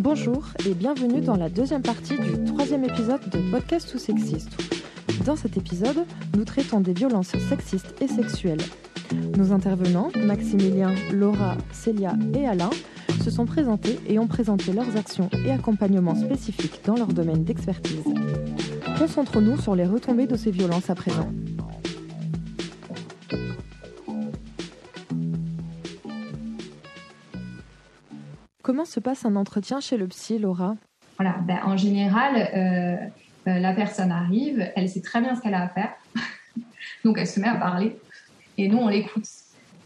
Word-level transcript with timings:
Bonjour 0.00 0.46
et 0.64 0.74
bienvenue 0.74 1.20
dans 1.20 1.34
la 1.34 1.48
deuxième 1.48 1.82
partie 1.82 2.16
du 2.16 2.44
troisième 2.44 2.84
épisode 2.84 3.28
de 3.30 3.50
Podcast 3.50 3.92
ou 3.94 3.98
Sexiste. 3.98 4.50
Dans 5.26 5.34
cet 5.34 5.56
épisode, 5.56 6.06
nous 6.36 6.44
traitons 6.44 6.80
des 6.80 6.92
violences 6.92 7.36
sexistes 7.36 7.96
et 8.00 8.06
sexuelles. 8.06 8.60
Nos 9.36 9.52
intervenants, 9.52 10.10
Maximilien, 10.16 10.94
Laura, 11.12 11.56
Célia 11.72 12.12
et 12.32 12.46
Alain, 12.46 12.70
se 13.24 13.30
sont 13.32 13.44
présentés 13.44 13.98
et 14.06 14.20
ont 14.20 14.28
présenté 14.28 14.72
leurs 14.72 14.96
actions 14.96 15.30
et 15.44 15.50
accompagnements 15.50 16.14
spécifiques 16.14 16.80
dans 16.84 16.94
leur 16.94 17.08
domaine 17.08 17.42
d'expertise. 17.42 18.04
Concentrons-nous 18.98 19.60
sur 19.60 19.74
les 19.74 19.86
retombées 19.86 20.28
de 20.28 20.36
ces 20.36 20.52
violences 20.52 20.90
à 20.90 20.94
présent. 20.94 21.28
Comment 28.68 28.84
se 28.84 29.00
passe 29.00 29.24
un 29.24 29.34
entretien 29.34 29.80
chez 29.80 29.96
le 29.96 30.06
psy, 30.08 30.38
Laura? 30.38 30.76
Ben, 31.18 31.58
en 31.64 31.78
général, 31.78 32.36
euh, 32.36 33.50
euh, 33.50 33.58
la 33.58 33.72
personne 33.72 34.12
arrive, 34.12 34.70
elle 34.76 34.90
sait 34.90 35.00
très 35.00 35.22
bien 35.22 35.34
ce 35.34 35.40
qu'elle 35.40 35.54
a 35.54 35.62
à 35.62 35.68
faire, 35.68 35.94
donc 37.02 37.16
elle 37.16 37.26
se 37.26 37.40
met 37.40 37.48
à 37.48 37.54
parler, 37.54 37.98
et 38.58 38.68
nous 38.68 38.76
on 38.76 38.88
l'écoute, 38.88 39.26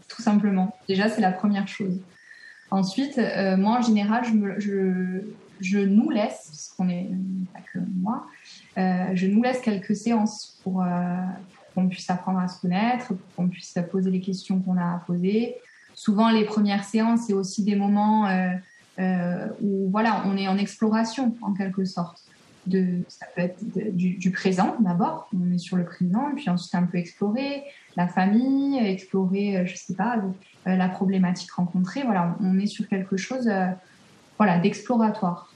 tout 0.09 0.21
simplement. 0.21 0.75
Déjà, 0.89 1.07
c'est 1.07 1.21
la 1.21 1.31
première 1.31 1.65
chose. 1.65 1.97
Ensuite, 2.71 3.19
euh, 3.19 3.55
moi 3.55 3.77
en 3.77 3.81
général, 3.81 4.25
je, 4.57 5.79
nous 5.79 6.09
laisse, 6.09 6.47
parce 6.49 6.73
qu'on 6.75 6.89
est 6.89 7.09
pas 7.53 7.61
que 7.61 7.79
moi, 7.95 8.27
je 8.75 9.27
nous 9.27 9.41
laisse 9.41 9.61
quelques 9.61 9.95
séances 9.95 10.59
pour, 10.61 10.83
qu'on 11.73 11.87
puisse 11.87 12.09
apprendre 12.09 12.39
à 12.39 12.49
se 12.49 12.59
connaître, 12.59 13.13
pour 13.13 13.35
qu'on 13.37 13.47
puisse 13.47 13.79
poser 13.89 14.11
les 14.11 14.19
questions 14.19 14.59
qu'on 14.59 14.75
a 14.75 14.95
à 14.95 15.01
poser. 15.07 15.55
Souvent, 15.93 16.31
les 16.31 16.43
premières 16.43 16.83
séances, 16.83 17.27
c'est 17.27 17.33
aussi 17.33 17.63
des 17.63 17.77
moments 17.77 18.27
où 18.99 19.89
voilà, 19.89 20.23
on 20.25 20.37
est 20.37 20.47
en 20.47 20.57
exploration 20.57 21.35
en 21.41 21.53
quelque 21.53 21.85
sorte. 21.85 22.23
De, 22.65 23.01
ça 23.09 23.25
peut 23.35 23.41
être 23.41 23.59
du, 23.93 24.31
présent 24.31 24.77
d'abord, 24.79 25.27
on 25.37 25.51
est 25.51 25.57
sur 25.57 25.75
le 25.75 25.83
présent, 25.83 26.29
et 26.29 26.35
puis 26.35 26.49
ensuite 26.49 26.73
un 26.75 26.83
peu 26.83 26.97
explorer 26.97 27.65
la 27.97 28.07
famille, 28.07 28.77
explorer, 28.77 29.57
euh, 29.57 29.65
je 29.65 29.75
sais 29.75 29.95
pas, 29.95 30.17
euh, 30.67 30.75
la 30.77 30.87
problématique 30.87 31.51
rencontrée. 31.51 32.03
Voilà, 32.03 32.37
on 32.39 32.57
est 32.57 32.67
sur 32.67 32.87
quelque 32.87 33.17
chose, 33.17 33.51
voilà, 34.37 34.59
d'exploratoire. 34.59 35.53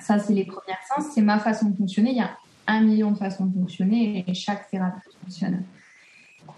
Ça, 0.00 0.18
c'est 0.18 0.34
les 0.34 0.44
premières 0.44 0.82
séances, 0.88 1.12
c'est 1.14 1.22
ma 1.22 1.38
façon 1.38 1.68
de 1.68 1.76
fonctionner. 1.76 2.10
Il 2.10 2.16
y 2.16 2.20
a 2.20 2.36
un 2.66 2.80
million 2.80 3.12
de 3.12 3.18
façons 3.18 3.46
de 3.46 3.54
fonctionner 3.54 4.24
et 4.26 4.34
chaque 4.34 4.68
thérapeute 4.70 5.14
fonctionne. 5.22 5.62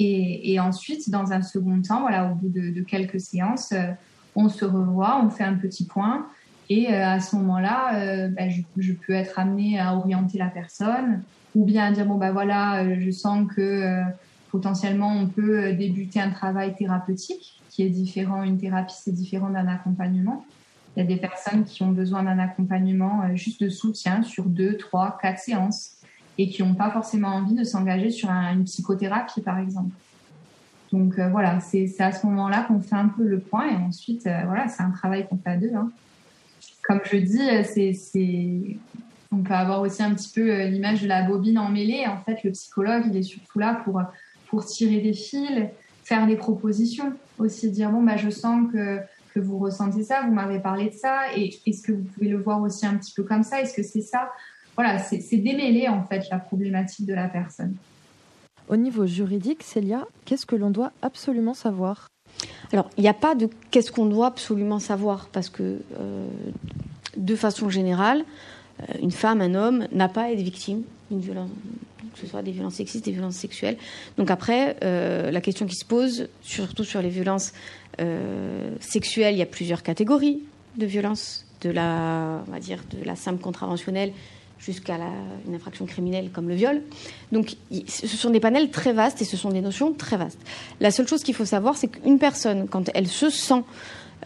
Et, 0.00 0.58
ensuite, 0.58 1.10
dans 1.10 1.32
un 1.32 1.42
second 1.42 1.80
temps, 1.82 2.00
voilà, 2.00 2.32
au 2.32 2.34
bout 2.34 2.48
de 2.48 2.80
quelques 2.80 3.20
séances, 3.20 3.74
on 4.36 4.48
se 4.48 4.64
revoit, 4.64 5.20
on 5.24 5.30
fait 5.30 5.44
un 5.44 5.54
petit 5.54 5.84
point. 5.84 6.26
Et 6.70 6.92
euh, 6.92 7.06
à 7.06 7.20
ce 7.20 7.36
moment-là, 7.36 7.98
euh, 7.98 8.28
ben, 8.28 8.50
je, 8.76 8.92
peux 8.92 9.12
être 9.12 9.38
amenée 9.38 9.78
à 9.78 9.94
orienter 9.94 10.38
la 10.38 10.48
personne 10.48 11.22
ou 11.54 11.64
bien 11.64 11.84
à 11.84 11.92
dire 11.92 12.06
bon 12.06 12.16
ben 12.16 12.32
voilà, 12.32 12.82
euh, 12.82 12.96
je 12.98 13.10
sens 13.10 13.46
que 13.54 14.02
potentiellement 14.50 15.12
on 15.12 15.26
peut 15.28 15.72
débuter 15.72 16.20
un 16.20 16.30
travail 16.30 16.74
thérapeutique 16.74 17.60
qui 17.70 17.82
est 17.82 17.90
différent. 17.90 18.42
Une 18.42 18.58
thérapie 18.58 18.94
c'est 18.98 19.12
différent 19.12 19.50
d'un 19.50 19.68
accompagnement. 19.68 20.44
Il 20.96 21.00
y 21.00 21.02
a 21.02 21.06
des 21.06 21.16
personnes 21.16 21.64
qui 21.64 21.82
ont 21.82 21.90
besoin 21.90 22.22
d'un 22.22 22.38
accompagnement 22.38 23.34
juste 23.34 23.62
de 23.62 23.68
soutien 23.68 24.22
sur 24.22 24.44
deux, 24.44 24.76
trois, 24.76 25.18
quatre 25.20 25.40
séances 25.40 25.96
et 26.38 26.48
qui 26.48 26.62
n'ont 26.62 26.74
pas 26.74 26.90
forcément 26.90 27.28
envie 27.28 27.54
de 27.54 27.64
s'engager 27.64 28.10
sur 28.10 28.30
une 28.30 28.64
psychothérapie 28.64 29.42
par 29.42 29.58
exemple. 29.58 29.94
Donc 30.94 31.18
euh, 31.18 31.28
voilà, 31.28 31.58
c'est 31.58 31.92
à 31.98 32.12
ce 32.12 32.24
moment-là 32.26 32.66
qu'on 32.68 32.80
fait 32.80 32.94
un 32.94 33.08
peu 33.08 33.24
le 33.24 33.40
point 33.40 33.68
et 33.68 33.74
ensuite, 33.74 34.28
euh, 34.28 34.42
voilà, 34.46 34.68
c'est 34.68 34.82
un 34.82 34.90
travail 34.90 35.26
qu'on 35.26 35.36
fait 35.36 35.50
à 35.50 35.56
deux. 35.56 35.74
Hein. 35.74 35.90
Comme 36.84 37.00
je 37.04 37.16
dis, 37.16 37.40
euh, 37.42 38.74
on 39.32 39.38
peut 39.38 39.54
avoir 39.54 39.80
aussi 39.80 40.04
un 40.04 40.14
petit 40.14 40.30
peu 40.32 40.66
l'image 40.66 41.02
de 41.02 41.08
la 41.08 41.22
bobine 41.22 41.58
emmêlée. 41.58 42.06
En 42.06 42.18
fait, 42.18 42.44
le 42.44 42.52
psychologue, 42.52 43.02
il 43.10 43.16
est 43.16 43.24
surtout 43.24 43.58
là 43.58 43.80
pour, 43.84 44.02
pour 44.48 44.64
tirer 44.64 45.00
des 45.00 45.14
fils, 45.14 45.64
faire 46.04 46.28
des 46.28 46.36
propositions, 46.36 47.12
aussi 47.38 47.72
dire 47.72 47.90
bon, 47.90 48.04
bah, 48.04 48.16
je 48.16 48.30
sens 48.30 48.70
que, 48.72 49.00
que 49.34 49.40
vous 49.40 49.58
ressentez 49.58 50.04
ça, 50.04 50.22
vous 50.24 50.32
m'avez 50.32 50.60
parlé 50.60 50.90
de 50.90 50.94
ça, 50.94 51.22
et 51.34 51.58
est-ce 51.66 51.82
que 51.82 51.90
vous 51.90 52.04
pouvez 52.04 52.28
le 52.28 52.38
voir 52.38 52.62
aussi 52.62 52.86
un 52.86 52.94
petit 52.94 53.12
peu 53.12 53.24
comme 53.24 53.42
ça? 53.42 53.60
Est-ce 53.60 53.74
que 53.74 53.82
c'est 53.82 54.02
ça? 54.02 54.30
Voilà, 54.76 55.00
c'est 55.00 55.36
démêler 55.38 55.88
en 55.88 56.04
fait 56.04 56.28
la 56.30 56.38
problématique 56.38 57.06
de 57.06 57.14
la 57.14 57.28
personne. 57.28 57.74
Au 58.68 58.76
niveau 58.76 59.06
juridique, 59.06 59.62
Célia, 59.62 60.06
qu'est-ce 60.24 60.46
que 60.46 60.56
l'on 60.56 60.70
doit 60.70 60.92
absolument 61.02 61.54
savoir? 61.54 62.08
Alors, 62.72 62.88
il 62.96 63.02
n'y 63.02 63.08
a 63.08 63.14
pas 63.14 63.34
de 63.34 63.48
qu'est-ce 63.70 63.92
qu'on 63.92 64.06
doit 64.06 64.28
absolument 64.28 64.78
savoir, 64.78 65.28
parce 65.32 65.50
que 65.50 65.80
euh, 66.00 66.26
de 67.16 67.36
façon 67.36 67.68
générale, 67.68 68.24
euh, 68.80 68.94
une 69.02 69.10
femme, 69.10 69.40
un 69.40 69.54
homme 69.54 69.86
n'a 69.92 70.08
pas 70.08 70.22
à 70.22 70.30
être 70.30 70.40
victime 70.40 70.82
d'une 71.10 71.20
violence, 71.20 71.50
que 72.14 72.20
ce 72.20 72.26
soit 72.26 72.42
des 72.42 72.52
violences 72.52 72.74
sexistes, 72.74 73.04
des 73.04 73.12
violences 73.12 73.36
sexuelles. 73.36 73.76
Donc 74.16 74.30
après, 74.30 74.76
euh, 74.82 75.30
la 75.30 75.40
question 75.42 75.66
qui 75.66 75.76
se 75.76 75.84
pose, 75.84 76.28
surtout 76.40 76.84
sur 76.84 77.02
les 77.02 77.10
violences 77.10 77.52
sexuelles, 78.80 79.36
il 79.36 79.38
y 79.38 79.42
a 79.42 79.46
plusieurs 79.46 79.84
catégories 79.84 80.42
de 80.76 80.84
violences, 80.84 81.46
de 81.60 81.70
la, 81.70 82.42
on 82.48 82.50
va 82.50 82.58
dire, 82.58 82.82
de 82.90 83.04
la 83.04 83.14
simple 83.14 83.40
contraventionnelle 83.40 84.10
jusqu'à 84.64 84.96
une 85.46 85.54
infraction 85.54 85.84
criminelle 85.84 86.30
comme 86.32 86.48
le 86.48 86.54
viol. 86.54 86.82
Donc 87.32 87.56
ce 87.86 88.06
sont 88.06 88.30
des 88.30 88.40
panels 88.40 88.70
très 88.70 88.92
vastes 88.92 89.20
et 89.20 89.24
ce 89.24 89.36
sont 89.36 89.50
des 89.50 89.60
notions 89.60 89.92
très 89.92 90.16
vastes. 90.16 90.40
La 90.80 90.90
seule 90.90 91.06
chose 91.06 91.22
qu'il 91.22 91.34
faut 91.34 91.44
savoir, 91.44 91.76
c'est 91.76 91.88
qu'une 91.88 92.18
personne, 92.18 92.66
quand 92.68 92.90
elle 92.94 93.06
se 93.06 93.30
sent 93.30 93.62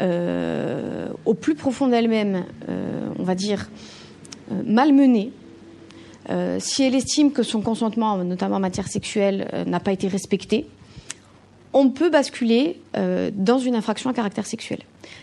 euh, 0.01 1.09
au 1.25 1.35
plus 1.35 1.57
profond 1.57 1.89
d'elle-même, 1.89 2.45
euh, 2.69 3.09
on 3.19 3.25
va 3.25 3.35
dire, 3.35 3.69
euh, 4.53 4.63
malmenée, 4.65 5.33
si 6.59 6.83
elle 6.83 6.95
estime 6.95 7.33
que 7.33 7.43
son 7.43 7.63
consentement, 7.63 8.19
notamment 8.19 8.57
en 8.57 8.61
matière 8.61 8.87
sexuelle, 8.87 9.65
n'a 9.67 9.81
pas 9.81 9.93
été 9.93 10.09
respecté, 10.09 10.67
on 11.73 11.89
peut 11.89 12.11
basculer 12.11 12.83
dans 12.93 13.59
une 13.59 13.75
infraction 13.75 14.11
à 14.11 14.13
caractère 14.13 14.45
sexuel. 14.45 14.81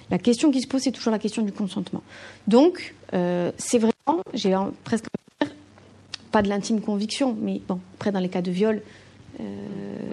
La 0.10 0.18
question 0.18 0.50
qui 0.50 0.62
se 0.62 0.68
pose, 0.68 0.82
c'est 0.82 0.92
toujours 0.92 1.12
la 1.12 1.20
question 1.20 1.44
du 1.44 1.52
consentement. 1.52 2.02
Donc, 2.48 2.96
c'est 3.12 3.78
vrai 3.78 3.95
j'ai 4.34 4.56
presque 4.84 5.06
pas 6.32 6.42
de 6.42 6.50
l'intime 6.50 6.82
conviction, 6.82 7.36
mais 7.40 7.62
bon, 7.68 7.80
après 7.96 8.12
dans 8.12 8.20
les 8.20 8.30
cas 8.30 8.42
de 8.42 8.52
viol, 8.52 8.82
euh, 9.40 9.44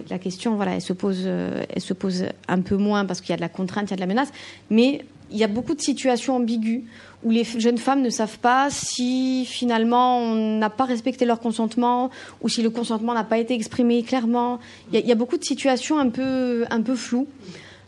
la 0.09 0.19
question, 0.19 0.57
voilà, 0.57 0.75
elle 0.75 0.81
se 0.81 0.93
pose, 0.93 1.23
euh, 1.25 1.65
elle 1.69 1.83
se 1.83 1.95
pose 1.95 2.27
un 2.49 2.61
peu 2.61 2.77
moins 2.77 3.05
parce 3.05 3.21
qu'il 3.21 3.31
y 3.31 3.33
a 3.33 3.37
de 3.37 3.43
la 3.43 3.49
contrainte, 3.49 3.89
il 3.89 3.91
y 3.91 3.95
a 3.95 3.97
de 3.97 4.01
la 4.01 4.07
menace, 4.07 4.31
mais 4.71 5.05
il 5.31 5.39
y 5.39 5.45
a 5.45 5.49
beaucoup 5.49 5.75
de 5.75 5.81
situations 5.81 6.37
ambiguës 6.37 6.83
où 7.25 7.31
les 7.31 7.45
jeunes 7.45 7.79
femmes 7.79 8.03
ne 8.03 8.11
savent 8.11 8.39
pas 8.39 8.69
si 8.71 9.47
finalement 9.47 10.19
on 10.19 10.59
n'a 10.59 10.71
pas 10.71 10.85
respecté 10.85 11.25
leur 11.25 11.41
consentement 11.41 12.11
ou 12.41 12.49
si 12.49 12.63
le 12.63 12.71
consentement 12.71 13.15
n'a 13.15 13.25
pas 13.25 13.39
été 13.39 13.55
exprimé 13.55 14.03
clairement. 14.03 14.59
Il 14.93 15.01
y, 15.01 15.13
a, 15.13 15.15
beaucoup 15.15 15.39
de 15.39 15.45
situations 15.45 15.99
un 15.99 16.11
peu, 16.11 16.65
un 16.71 16.83
peu 16.83 16.97
floues. 16.97 17.29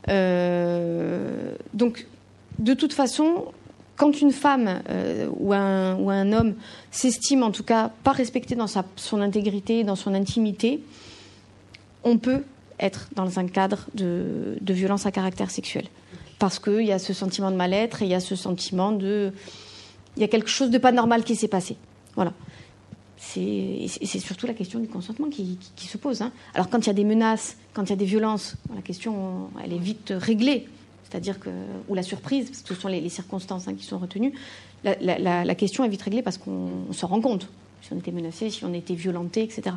Euh, 0.09 1.55
donc, 1.75 2.07
de 2.59 2.75
toute 2.75 2.93
façon, 2.93 3.47
quand 3.97 4.21
une 4.21 4.33
femme 4.33 4.83
euh, 4.89 5.29
ou, 5.37 5.53
un, 5.53 6.33
homme 6.33 6.55
s'estime 6.91 7.43
en 7.43 7.51
tout 7.51 7.63
cas 7.63 7.91
pas 8.03 8.13
respecté 8.13 8.55
dans 8.55 8.67
son 8.67 9.21
intégrité, 9.21 9.85
dans 9.85 9.97
son 9.97 10.15
intimité, 10.15 10.83
on 12.03 12.19
peut 12.19 12.43
être 12.81 13.09
dans 13.15 13.39
un 13.39 13.47
cadre 13.47 13.87
de, 13.95 14.57
violence 14.61 15.07
à 15.07 15.13
caractère 15.13 15.51
sexuel. 15.51 15.87
Parce 16.39 16.59
qu'il 16.59 16.83
y 16.83 16.93
a 16.93 16.99
ce 16.99 17.13
sentiment 17.13 17.51
de 17.51 17.57
mal-être 17.57 18.03
et 18.03 18.07
il 18.07 18.11
y 18.11 18.15
a 18.15 18.21
ce 18.21 18.37
sentiment 18.37 18.93
de... 18.93 19.33
Il 20.17 20.21
y 20.21 20.25
a 20.25 20.29
quelque 20.29 20.51
chose 20.51 20.71
de 20.71 20.79
pas 20.79 20.93
normal 20.93 21.25
qui 21.25 21.37
s'est 21.37 21.49
passé. 21.49 21.77
Voilà. 22.15 22.33
C'est 23.17 23.89
surtout 24.19 24.47
la 24.47 24.55
question 24.55 24.81
du 24.81 24.87
consentement 24.87 25.29
qui, 25.29 25.59
qui, 25.77 25.87
se 25.87 25.97
pose. 25.97 26.21
Hein. 26.21 26.31
Alors 26.55 26.69
quand 26.69 26.79
il 26.81 26.87
y 26.89 26.91
a 26.91 26.95
des 26.95 27.05
menaces, 27.05 27.57
quand 27.73 27.85
il 27.85 27.91
y 27.91 27.93
a 27.93 27.97
des 27.97 28.05
violences, 28.05 28.57
la 28.75 28.83
question, 28.83 29.49
elle 29.65 29.73
est 29.73 29.79
vite 29.79 30.13
réglée 30.15 30.69
c'est-à-dire 31.15 31.39
que, 31.39 31.51
ou 31.89 31.95
la 31.95 32.03
surprise, 32.03 32.51
parce 32.51 32.63
que 32.63 32.75
ce 32.75 32.75
sont 32.75 32.89
les, 32.89 33.09
circonstances 33.09 33.69
hein, 33.69 33.75
qui 33.75 33.85
sont 33.85 33.99
retenues, 33.99 34.33
la, 34.83 35.55
question 35.55 35.85
est 35.85 35.89
vite 35.89 36.03
réglée 36.03 36.23
parce 36.23 36.39
qu'on 36.39 36.93
se 36.93 37.07
rend 37.07 37.21
compte 37.21 37.49
si 37.83 37.93
on 37.93 37.99
était 37.99 38.11
menacé, 38.11 38.51
si 38.51 38.65
on 38.65 38.75
était 38.75 38.97
violenté, 38.97 39.45
etc. 39.45 39.77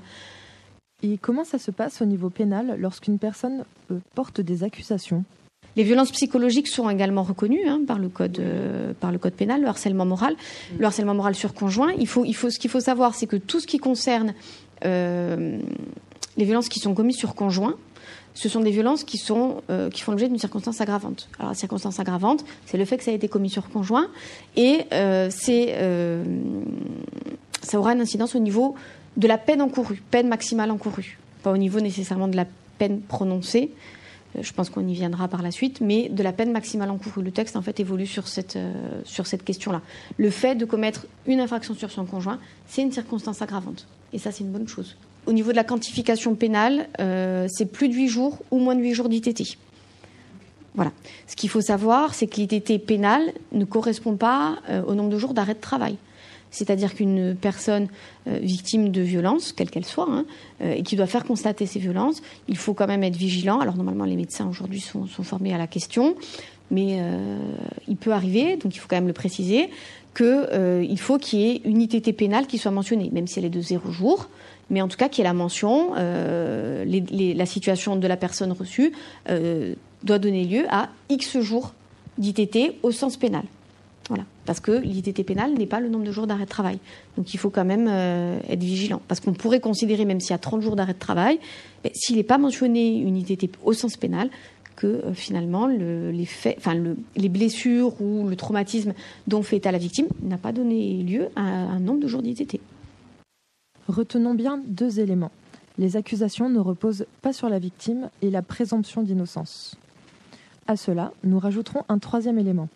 Et 1.04 1.19
comment 1.19 1.44
ça 1.44 1.60
se 1.60 1.69
passe 1.69 2.01
au 2.01 2.06
niveau 2.06 2.31
pénal 2.31 2.78
lorsqu'une 2.80 3.19
personne 3.19 3.66
euh, 3.92 4.00
porte 4.16 4.42
des 4.42 4.63
accusations? 4.63 5.25
Les 5.75 5.84
violences 5.84 6.10
psychologiques 6.10 6.69
sont 6.69 6.89
également 6.89 7.22
reconnues 7.22 7.68
hein, 7.68 7.81
par, 7.86 8.00
le 8.00 8.10
code, 8.10 8.40
euh, 8.40 8.94
par 9.00 9.12
le 9.12 9.19
code 9.19 9.33
pénal, 9.33 9.62
le 9.62 9.68
harcèlement 9.68 10.06
moral. 10.06 10.36
Le 10.80 10.88
harcèlement 10.88 11.13
moral 11.13 11.36
sur 11.36 11.54
conjoint, 11.54 11.92
il 12.00 12.07
faut, 12.07 12.25
il 12.25 12.33
faut, 12.33 12.50
ce 12.50 12.57
qu'il 12.57 12.72
faut 12.72 12.80
savoir, 12.80 13.13
c'est 13.13 13.28
que 13.28 13.36
tout 13.36 13.60
ce 13.60 13.68
qui 13.68 13.78
concerne 13.78 14.33
euh, 14.86 15.60
les 16.36 16.45
violences 16.45 16.69
qui 16.69 16.80
sont 16.80 16.95
commises 16.95 17.18
sur 17.18 17.36
conjoint, 17.36 17.75
ce 18.38 18.50
sont 18.50 18.60
des 18.60 18.69
violences 18.69 19.04
qui, 19.04 19.18
sont, 19.18 19.63
euh, 19.72 19.89
qui 19.89 20.04
font 20.04 20.12
l'objet 20.12 20.28
d'une 20.28 20.38
circonstance 20.38 20.80
aggravante. 20.80 21.28
Alors 21.39 21.50
la 21.50 21.56
circonstance 21.56 22.00
aggravante, 22.00 22.45
c'est 22.68 22.78
le 22.78 22.86
fait 22.86 22.98
que 22.98 23.04
ça 23.04 23.10
a 23.10 23.13
été 23.16 23.28
commis 23.28 23.50
sur 23.50 23.68
conjoint 23.68 24.10
et 24.56 24.81
euh, 24.94 25.31
euh, 25.50 26.24
ça 27.63 27.80
aura 27.80 27.94
une 27.94 28.01
incidence 28.01 28.36
au 28.36 28.39
niveau 28.39 28.75
de 29.18 29.28
la 29.28 29.39
peine 29.39 29.60
encourue, 29.60 30.04
peine 30.12 30.28
maximale 30.28 30.69
encourue, 30.69 31.18
pas 31.42 31.51
au 31.51 31.57
niveau 31.57 31.80
nécessairement 31.80 32.28
de 32.28 32.36
la 32.36 32.45
peine 32.78 33.01
prononcée. 33.01 33.72
je 34.40 34.54
pense 34.54 34.69
qu'on 34.69 34.88
y 34.88 34.94
viendra 34.94 35.28
par 35.28 35.42
la 35.42 35.50
suite, 35.50 35.81
mais 35.81 36.07
de 36.07 36.22
la 36.22 36.31
peine 36.31 36.51
maximale 36.51 36.92
encourue. 36.92 37.24
Le 37.24 37.31
texte, 37.31 37.56
en 37.56 37.63
fait, 37.63 37.80
évolue 37.80 38.06
sur 38.06 38.28
cette, 38.28 38.60
sur 39.04 39.25
cette 39.25 39.44
question-là. 39.44 39.81
Le 40.18 40.30
fait 40.30 40.54
de 40.54 40.66
commettre 40.66 41.07
une 41.25 41.40
infraction 41.40 41.74
sur 41.74 41.90
son 41.90 42.06
conjoint, 42.06 42.38
c'est 42.68 42.83
une 42.83 42.92
circonstance 42.92 43.42
aggravante. 43.42 43.88
Et 44.13 44.19
ça, 44.19 44.31
c'est 44.31 44.44
une 44.44 44.51
bonne 44.51 44.68
chose. 44.68 44.95
Au 45.27 45.33
niveau 45.33 45.51
de 45.51 45.56
la 45.57 45.63
quantification 45.63 46.33
pénale, 46.33 46.88
c'est 47.47 47.71
plus 47.71 47.89
de 47.89 47.94
8 47.94 48.07
jours 48.07 48.39
ou 48.50 48.57
moins 48.57 48.74
de 48.74 48.81
8 48.81 48.94
jours 48.94 49.09
d'ITT. 49.09 49.57
Voilà. 50.77 50.91
Ce 51.25 51.35
qu'il 51.35 51.50
faut 51.50 51.59
savoir, 51.59 52.13
c'est 52.13 52.27
que 52.27 52.39
l'ITT 52.39 52.85
pénal 52.85 53.33
ne 53.51 53.65
correspond 53.65 54.15
pas 54.15 54.59
euh, 54.69 54.83
au 54.83 54.94
nombre 54.94 55.09
de 55.09 55.18
jours 55.18 55.33
d'arrêt 55.33 55.56
de 55.56 55.59
travail. 55.59 55.97
C'est-à-dire 56.51 56.94
qu'une 56.94 57.35
personne 57.35 57.88
euh, 58.27 58.38
victime 58.41 58.89
de 58.89 59.01
violences, 59.01 59.53
quelle 59.53 59.71
qu'elle 59.71 59.85
soit, 59.85 60.07
hein, 60.07 60.25
euh, 60.62 60.75
et 60.75 60.83
qui 60.83 60.95
doit 60.95 61.07
faire 61.07 61.25
constater 61.25 61.65
ces 61.65 61.80
violences, 61.80 62.21
il 62.47 62.57
faut 62.57 62.75
quand 62.75 62.85
même 62.85 63.03
être 63.03 63.18
vigilant. 63.18 63.59
Alors 63.59 63.75
normalement, 63.75 64.06
les 64.06 64.15
médecins 64.15 64.47
aujourd'hui 64.47 64.80
sont, 64.80 65.07
formés 65.07 65.51
à 65.51 65.57
la 65.57 65.65
question, 65.65 66.15
mais 66.69 67.00
il 67.88 67.95
peut 67.95 68.12
arriver, 68.12 68.57
donc 68.57 68.75
il 68.75 68.80
faut 68.80 68.88
quand 68.89 68.97
même 68.97 69.07
le 69.07 69.13
préciser, 69.13 69.69
qu'il 70.15 71.00
faut 71.00 71.18
qu'il 71.18 71.39
y 71.39 71.50
ait 71.50 71.62
une 71.63 71.81
ITT 71.81 72.15
pénale 72.15 72.45
qui 72.45 72.57
soit 72.57 72.71
mentionnée, 72.71 73.09
même 73.13 73.25
si 73.25 73.39
elle 73.39 73.45
est 73.45 73.50
de 73.50 73.62
zéro 73.62 73.89
jour 73.91 74.27
mais 74.69 74.81
en 74.81 74.88
tout 74.88 74.98
cas 74.98 75.10
qu'il 75.10 75.24
y 75.24 75.25
ait 75.25 75.30
la 75.30 75.34
mention, 75.34 75.94
la 75.96 77.46
situation 77.46 77.96
de 77.96 78.08
la 78.08 78.18
personne 78.18 78.52
reçue 78.52 78.92
doit 80.04 80.19
donner 80.19 80.44
lieu 80.46 80.66
à 80.69 80.90
X 81.10 81.40
jours 81.40 81.74
d'ITT 82.18 82.75
au 82.84 82.92
sens 82.92 83.18
pénal. 83.18 83.44
Voilà. 84.10 84.24
Parce 84.46 84.60
que 84.60 84.72
l'ITT 84.72 85.25
pénal 85.25 85.54
n'est 85.54 85.66
pas 85.66 85.80
le 85.80 85.90
nombre 85.90 86.06
de 86.06 86.12
jours 86.12 86.28
d'arrêt 86.28 86.46
de 86.46 86.50
travail. 86.50 86.80
Donc 87.18 87.34
il 87.34 87.38
faut 87.38 87.50
quand 87.50 87.66
même 87.66 87.88
euh, 87.90 88.40
être 88.48 88.64
vigilant. 88.64 89.02
Parce 89.08 89.19
qu'on 89.19 89.34
pourrait 89.34 89.60
considérer, 89.60 90.06
même 90.06 90.22
s'il 90.22 90.31
y 90.31 90.34
a 90.34 90.38
30 90.38 90.62
jours 90.62 90.75
d'arrêt 90.75 90.94
de 90.94 91.00
travail, 91.00 91.40
s'il 91.94 92.16
n'est 92.16 92.24
pas 92.24 92.38
mentionné 92.38 92.98
une 92.98 93.18
ITT 93.18 93.50
au 93.64 93.74
sens 93.74 93.98
pénal, 93.98 94.30
que 94.78 94.88
euh, 94.88 95.14
finalement 95.14 95.68
les, 95.68 96.28
les 97.16 97.30
blessures 97.30 98.00
ou 98.02 98.28
le 98.28 98.36
traumatisme 98.36 98.94
dont 99.25 99.42
fait 99.42 99.58
état 99.58 99.72
la 99.72 99.80
victime 99.80 100.08
n'a 100.22 100.38
pas 100.38 100.54
donné 100.54 101.04
lieu 101.04 101.30
à 101.36 101.42
un 101.42 101.80
nombre 101.80 102.00
de 102.00 102.08
jours 102.08 102.22
d'ITT. 102.22 102.62
Retenons 103.88 104.34
bien 104.34 104.62
deux 104.68 105.00
éléments. 105.00 105.31
Les 105.78 105.95
accusations 105.95 106.50
ne 106.50 106.60
reposent 106.60 107.06
pas 107.22 107.31
sur 107.31 107.48
la 107.48 107.57
victime 107.57 108.10
et 108.22 108.30
la 108.30 108.42
présomption 108.42 109.01
d'innocence. 109.01 109.78
À 110.68 110.75
cela, 110.75 111.13
nous 111.24 111.39
rajouterons 111.39 111.86
un 111.88 111.98
troisième 111.98 112.38
élément. 112.38 112.68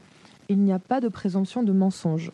Il 0.48 0.60
n'y 0.60 0.72
a 0.72 0.80
pas 0.80 1.02
de 1.02 1.10
présomption 1.10 1.63
de 1.63 1.74
mensonge. 1.74 2.31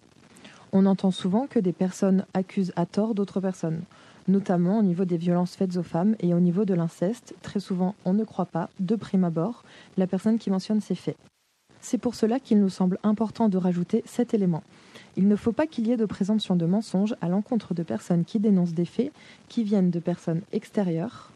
On 0.73 0.85
entend 0.85 1.09
souvent 1.09 1.47
que 1.47 1.57
des 1.57 1.73
personnes 1.73 2.25
accusent 2.35 2.73
à 2.75 2.85
tort 2.85 3.15
d'autres 3.15 3.41
personnes, 3.41 3.81
notamment 4.27 4.77
au 4.77 4.83
niveau 4.83 5.05
des 5.05 5.17
violences 5.17 5.55
faites 5.55 5.77
aux 5.77 5.83
femmes 5.83 6.15
et 6.19 6.35
au 6.35 6.39
niveau 6.39 6.63
de 6.63 6.75
l'inceste. 6.75 7.33
Très 7.41 7.59
souvent, 7.59 7.95
on 8.05 8.13
ne 8.13 8.25
croit 8.25 8.45
pas, 8.45 8.69
de 8.79 8.95
prime 8.95 9.23
abord, 9.23 9.63
la 9.97 10.05
personne 10.05 10.37
qui 10.37 10.51
mentionne 10.51 10.81
ces 10.81 10.95
faits. 10.95 11.17
C'est 11.81 11.97
pour 11.97 12.13
cela 12.13 12.39
qu'il 12.39 12.59
nous 12.59 12.69
semble 12.69 12.99
important 13.01 13.49
de 13.49 13.57
rajouter 13.57 14.03
cet 14.05 14.35
élément. 14.35 14.61
Il 15.17 15.27
ne 15.27 15.35
faut 15.35 15.51
pas 15.51 15.65
qu'il 15.65 15.87
y 15.87 15.91
ait 15.91 15.97
de 15.97 16.05
présomption 16.05 16.55
de 16.55 16.67
mensonge 16.67 17.15
à 17.21 17.27
l'encontre 17.27 17.73
de 17.73 17.81
personnes 17.81 18.23
qui 18.23 18.39
dénoncent 18.39 18.73
des 18.73 18.85
faits 18.85 19.11
qui 19.49 19.63
viennent 19.63 19.89
de 19.89 19.99
personnes 19.99 20.41
extérieures, 20.53 21.31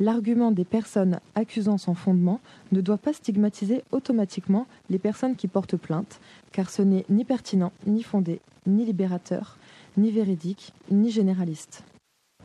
l'argument 0.00 0.50
des 0.50 0.64
personnes 0.64 1.20
accusant 1.34 1.76
son 1.76 1.94
fondement 1.94 2.40
ne 2.72 2.80
doit 2.80 2.98
pas 2.98 3.12
stigmatiser 3.12 3.84
automatiquement 3.92 4.66
les 4.88 4.98
personnes 4.98 5.36
qui 5.36 5.48
portent 5.48 5.76
plainte, 5.76 6.18
car 6.50 6.70
ce 6.70 6.80
n'est 6.80 7.04
ni 7.10 7.26
pertinent, 7.26 7.72
ni 7.86 8.02
fondé, 8.02 8.40
ni 8.66 8.86
libérateur, 8.86 9.58
ni 9.98 10.10
véridique, 10.10 10.72
ni 10.90 11.10
généraliste. 11.10 11.84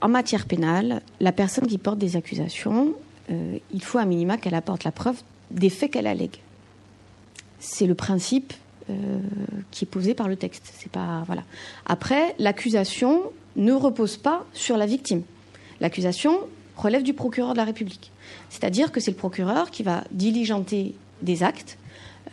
En 0.01 0.09
matière 0.09 0.45
pénale, 0.45 1.01
la 1.21 1.31
personne 1.31 1.67
qui 1.67 1.77
porte 1.77 1.97
des 1.97 2.17
accusations, 2.17 2.93
euh, 3.31 3.57
il 3.71 3.81
faut 3.81 3.97
à 3.97 4.05
minima 4.05 4.37
qu'elle 4.37 4.55
apporte 4.55 4.83
la 4.83 4.91
preuve 4.91 5.21
des 5.51 5.69
faits 5.69 5.91
qu'elle 5.91 6.07
allègue. 6.07 6.41
C'est 7.59 7.87
le 7.87 7.95
principe 7.95 8.53
qui 9.71 9.85
est 9.85 9.87
posé 9.87 10.13
par 10.13 10.27
le 10.27 10.35
texte. 10.35 10.71
C'est 10.77 10.91
pas 10.91 11.23
voilà. 11.25 11.43
Après, 11.85 12.35
l'accusation 12.39 13.23
ne 13.55 13.73
repose 13.73 14.17
pas 14.17 14.45
sur 14.53 14.77
la 14.77 14.85
victime. 14.85 15.23
L'accusation 15.79 16.39
relève 16.77 17.03
du 17.03 17.13
procureur 17.13 17.53
de 17.53 17.57
la 17.57 17.63
République. 17.63 18.11
C'est-à-dire 18.49 18.91
que 18.91 18.99
c'est 18.99 19.11
le 19.11 19.17
procureur 19.17 19.71
qui 19.71 19.83
va 19.83 20.03
diligenter 20.11 20.95
des 21.21 21.43
actes 21.43 21.77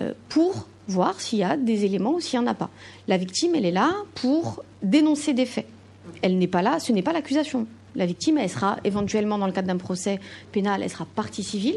euh, 0.00 0.12
pour 0.28 0.66
voir 0.88 1.20
s'il 1.20 1.38
y 1.38 1.44
a 1.44 1.56
des 1.56 1.84
éléments 1.84 2.14
ou 2.14 2.20
s'il 2.20 2.40
n'y 2.40 2.46
en 2.46 2.50
a 2.50 2.54
pas. 2.54 2.70
La 3.08 3.16
victime, 3.16 3.54
elle 3.54 3.64
est 3.64 3.72
là 3.72 3.92
pour 4.14 4.64
dénoncer 4.82 5.32
des 5.32 5.46
faits. 5.46 5.66
Elle 6.22 6.38
n'est 6.38 6.48
pas 6.48 6.62
là, 6.62 6.80
ce 6.80 6.92
n'est 6.92 7.02
pas 7.02 7.12
l'accusation. 7.12 7.66
La 7.94 8.06
victime, 8.06 8.38
elle 8.38 8.50
sera 8.50 8.78
éventuellement, 8.84 9.38
dans 9.38 9.46
le 9.46 9.52
cadre 9.52 9.68
d'un 9.68 9.76
procès 9.76 10.18
pénal, 10.50 10.82
elle 10.82 10.90
sera 10.90 11.06
partie 11.06 11.44
civile, 11.44 11.76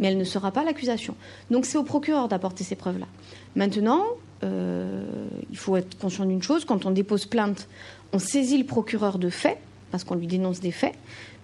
mais 0.00 0.08
elle 0.08 0.18
ne 0.18 0.24
sera 0.24 0.50
pas 0.50 0.64
l'accusation. 0.64 1.14
Donc 1.50 1.66
c'est 1.66 1.78
au 1.78 1.84
procureur 1.84 2.26
d'apporter 2.26 2.64
ces 2.64 2.74
preuves-là. 2.74 3.06
Maintenant, 3.54 4.04
euh, 4.42 5.04
il 5.50 5.56
faut 5.56 5.76
être 5.76 5.96
conscient 5.98 6.24
d'une 6.24 6.42
chose, 6.42 6.64
quand 6.64 6.86
on 6.86 6.90
dépose 6.90 7.26
plainte, 7.26 7.68
on 8.12 8.18
saisit 8.18 8.58
le 8.58 8.64
procureur 8.64 9.18
de 9.18 9.30
faits, 9.30 9.58
parce 9.92 10.02
qu'on 10.02 10.14
lui 10.14 10.26
dénonce 10.26 10.60
des 10.60 10.72
faits, 10.72 10.94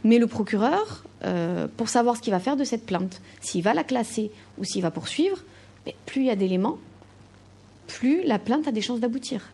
mais 0.03 0.19
le 0.19 0.27
procureur, 0.27 1.05
euh, 1.25 1.69
pour 1.77 1.89
savoir 1.89 2.17
ce 2.17 2.23
qu'il 2.23 2.33
va 2.33 2.41
faire 2.41 2.57
de 2.57 2.65
cette 2.65 2.87
plainte, 2.87 3.21
s'il 3.41 3.63
va 3.63 3.75
la 3.75 3.85
classer 3.85 4.31
ou 4.59 4.65
s'il 4.65 4.83
va 4.83 4.91
poursuivre, 4.91 5.39
plus 6.07 6.23
il 6.23 6.27
y 6.27 6.31
a 6.31 6.37
d'éléments, 6.37 6.79
plus 7.87 8.25
la 8.25 8.39
plainte 8.39 8.67
a 8.67 8.73
des 8.73 8.81
chances 8.81 9.01
d'aboutir. 9.01 9.53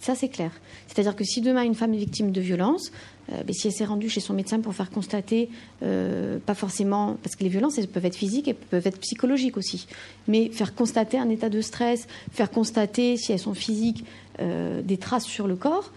Ça, 0.00 0.16
c'est 0.16 0.28
clair. 0.28 0.50
C'est-à-dire 0.88 1.14
que 1.14 1.22
si 1.22 1.40
demain 1.40 1.62
une 1.62 1.76
femme 1.76 1.94
est 1.94 1.98
victime 1.98 2.32
de 2.32 2.40
violence, 2.40 2.90
euh, 3.30 3.42
si 3.50 3.68
elle 3.68 3.72
s'est 3.72 3.84
rendue 3.84 4.08
chez 4.08 4.20
son 4.20 4.34
médecin 4.34 4.60
pour 4.60 4.74
faire 4.74 4.90
constater, 4.90 5.50
euh, 5.82 6.38
pas 6.44 6.54
forcément, 6.54 7.16
parce 7.22 7.36
que 7.36 7.44
les 7.44 7.50
violences, 7.50 7.78
elles 7.78 7.88
peuvent 7.88 8.06
être 8.06 8.16
physiques 8.16 8.48
et 8.48 8.54
peuvent 8.54 8.86
être 8.86 8.98
psychologiques 8.98 9.56
aussi, 9.56 9.86
mais 10.28 10.48
faire 10.50 10.74
constater 10.74 11.18
un 11.18 11.28
état 11.28 11.48
de 11.48 11.60
stress, 11.60 12.06
faire 12.32 12.50
constater, 12.50 13.16
si 13.16 13.32
elles 13.32 13.38
sont 13.38 13.54
physiques, 13.54 14.04
des 14.38 14.96
traces 14.96 15.26
sur 15.26 15.46
le 15.46 15.54
corps, 15.56 15.92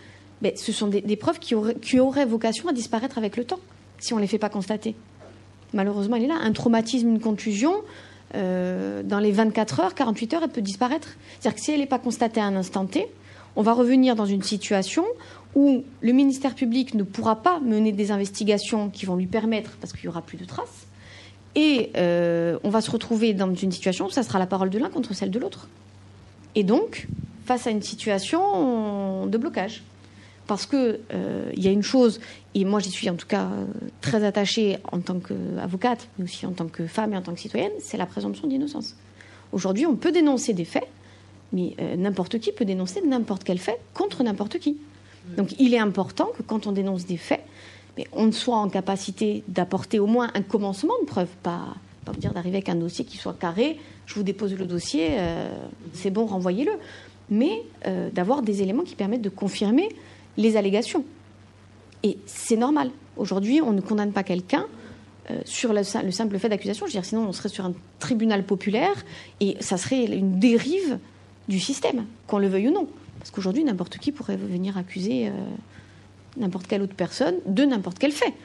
ce 0.56 0.72
sont 0.72 0.88
des, 0.88 1.16
preuves 1.16 1.40
qui 1.40 1.56
auraient, 1.56 2.26
vocation 2.26 2.70
à 2.70 2.74
disparaître 2.74 3.18
avec 3.18 3.38
le 3.38 3.46
temps, 3.46 3.60
si 4.00 4.14
on 4.14 4.18
ne 4.18 4.22
les 4.22 4.28
fait 4.28 4.38
pas 4.38 4.50
constater. 4.50 4.96
Malheureusement, 5.74 6.16
elle 6.16 6.24
est 6.24 6.28
là. 6.28 6.38
Un 6.42 6.52
traumatisme, 6.52 7.10
une 7.10 7.20
contusion, 7.20 7.74
euh, 8.36 9.04
dans 9.04 9.20
les 9.20 9.32
24 9.32 9.80
heures, 9.80 9.96
48 9.96 10.34
heures, 10.34 10.44
elle 10.44 10.50
peut 10.50 10.62
disparaître. 10.62 11.10
C'est-à-dire 11.40 11.56
que 11.56 11.62
si 11.62 11.72
elle 11.72 11.80
n'est 11.80 11.86
pas 11.86 12.00
constatée 12.00 12.40
à 12.40 12.46
un 12.46 12.56
instant 12.56 12.86
T, 12.86 13.08
on 13.56 13.62
va 13.62 13.74
revenir 13.74 14.16
dans 14.16 14.26
une 14.26 14.44
situation 14.44 15.06
où 15.56 15.84
le 16.02 16.12
ministère 16.12 16.54
public 16.54 16.94
ne 16.94 17.04
pourra 17.04 17.42
pas 17.42 17.60
mener 17.60 17.92
des 17.92 18.12
investigations 18.12 18.90
qui 18.90 19.06
vont 19.06 19.16
lui 19.16 19.28
permettre, 19.28 19.78
parce 19.80 19.94
qu'il 19.94 20.02
n'y 20.04 20.10
aura 20.10 20.22
plus 20.22 20.38
de 20.38 20.46
traces, 20.46 20.88
et 21.56 21.92
euh, 21.96 22.60
on 22.64 22.70
va 22.70 22.82
se 22.82 22.92
retrouver 22.92 23.34
dans 23.34 23.54
une 23.54 23.72
situation 23.72 24.08
où 24.08 24.10
ça 24.10 24.24
sera 24.24 24.40
la 24.40 24.46
parole 24.46 24.70
de 24.70 24.78
l'un 24.78 24.90
contre 24.90 25.14
celle 25.14 25.32
de 25.32 25.40
l'autre. 25.40 25.70
Et 26.54 26.64
donc, 26.64 27.08
face 27.46 27.68
à 27.68 27.72
une 27.72 27.82
situation 27.82 29.26
de 29.28 29.38
blocage. 29.38 29.84
Parce 30.48 30.68
qu'il 30.68 31.00
euh, 31.14 31.52
y 31.56 31.68
a 31.68 31.72
une 31.72 31.82
chose, 31.82 32.20
et 32.54 32.66
moi 32.66 32.80
j'y 32.80 32.92
suis 32.92 33.10
en 33.10 33.16
tout 33.16 33.26
cas 33.26 33.50
très 34.02 34.24
attachée 34.24 34.78
en 34.92 35.00
tant 35.00 35.20
qu'avocate, 35.20 36.08
mais 36.20 36.26
aussi 36.26 36.46
en 36.46 36.52
tant 36.52 36.68
que 36.68 36.86
femme 36.86 37.14
et 37.14 37.18
en 37.18 37.24
tant 37.24 37.34
que 37.34 37.40
citoyenne, 37.40 37.72
c'est 37.80 37.98
la 37.98 38.06
présomption 38.06 38.48
d'innocence. 38.48 38.96
Aujourd'hui, 39.54 39.88
on 39.88 39.96
peut 39.96 40.12
dénoncer 40.12 40.54
des 40.54 40.66
faits, 40.66 40.88
mais 41.52 41.76
euh, 41.80 41.96
n'importe 41.96 42.38
qui 42.40 42.52
peut 42.52 42.66
dénoncer 42.66 43.02
n'importe 43.02 43.44
quel 43.44 43.58
fait 43.58 43.80
contre 43.96 44.22
n'importe 44.22 44.60
qui. 44.60 44.78
Donc 45.38 45.56
il 45.60 45.74
est 45.74 45.80
important 45.80 46.30
que 46.38 46.44
quand 46.44 46.68
on 46.68 46.72
dénonce 46.72 47.06
des 47.06 47.18
faits, 47.18 47.44
on 48.12 48.32
soit 48.32 48.58
en 48.58 48.70
capacité 48.70 49.44
d'apporter 49.48 50.00
au 50.00 50.08
moins 50.08 50.30
un 50.34 50.42
commencement 50.42 50.94
de 51.02 51.06
preuve, 51.06 51.30
pas, 51.44 51.76
pas 52.04 52.12
dire 52.14 52.34
d'arriver 52.34 52.58
avec 52.58 52.70
un 52.70 52.76
dossier 52.76 53.06
qui 53.06 53.18
soit 53.18 53.34
carré, 53.38 53.80
je 54.06 54.16
vous 54.16 54.24
dépose 54.24 54.54
le 54.54 54.66
dossier, 54.66 55.10
euh, 55.12 55.48
c'est 55.94 56.12
bon, 56.12 56.26
renvoyez-le, 56.26 56.74
mais 57.30 57.64
d'avoir 58.14 58.44
des 58.44 58.62
éléments 58.62 58.84
qui 58.84 58.94
permettent 58.94 59.24
de 59.24 59.30
confirmer 59.30 59.90
les 60.38 60.58
allégations. 60.58 61.04
Et 62.04 62.20
c'est 62.28 62.56
normal. 62.56 62.92
Aujourd'hui, 63.18 63.62
on 63.62 63.72
ne 63.72 63.82
condamne 63.82 64.12
pas 64.12 64.24
quelqu'un 64.24 64.68
euh, 65.32 65.40
sur 65.44 65.74
le, 65.74 65.84
simple 65.84 66.38
fait 66.38 66.50
d'accusation. 66.50 66.86
Je 66.86 66.92
veux 66.92 67.00
dire, 67.00 67.06
sinon, 67.06 67.26
on 67.28 67.32
serait 67.32 67.50
sur 67.50 67.66
un 67.66 67.74
tribunal 67.98 68.44
populaire 68.44 69.06
et 69.40 69.58
ça 69.60 69.78
serait 69.78 70.06
une 70.06 70.38
dérive 70.40 71.00
du 71.48 71.60
système, 71.60 72.06
qu'on 72.28 72.38
le 72.38 72.48
veuille 72.48 72.68
ou 72.68 72.72
non. 72.72 72.88
Parce 73.26 73.34
qu'aujourd'hui, 73.34 73.64
n'importe 73.64 73.98
qui 73.98 74.12
pourrait 74.12 74.38
venir 74.38 74.78
accuser 74.78 75.30
euh, 75.30 75.32
n'importe 76.38 76.68
quelle 76.68 76.84
autre 76.84 76.94
personne 76.94 77.34
de 77.48 77.64
n'importe 77.64 77.98
quel 77.98 78.12
fait. 78.12 78.36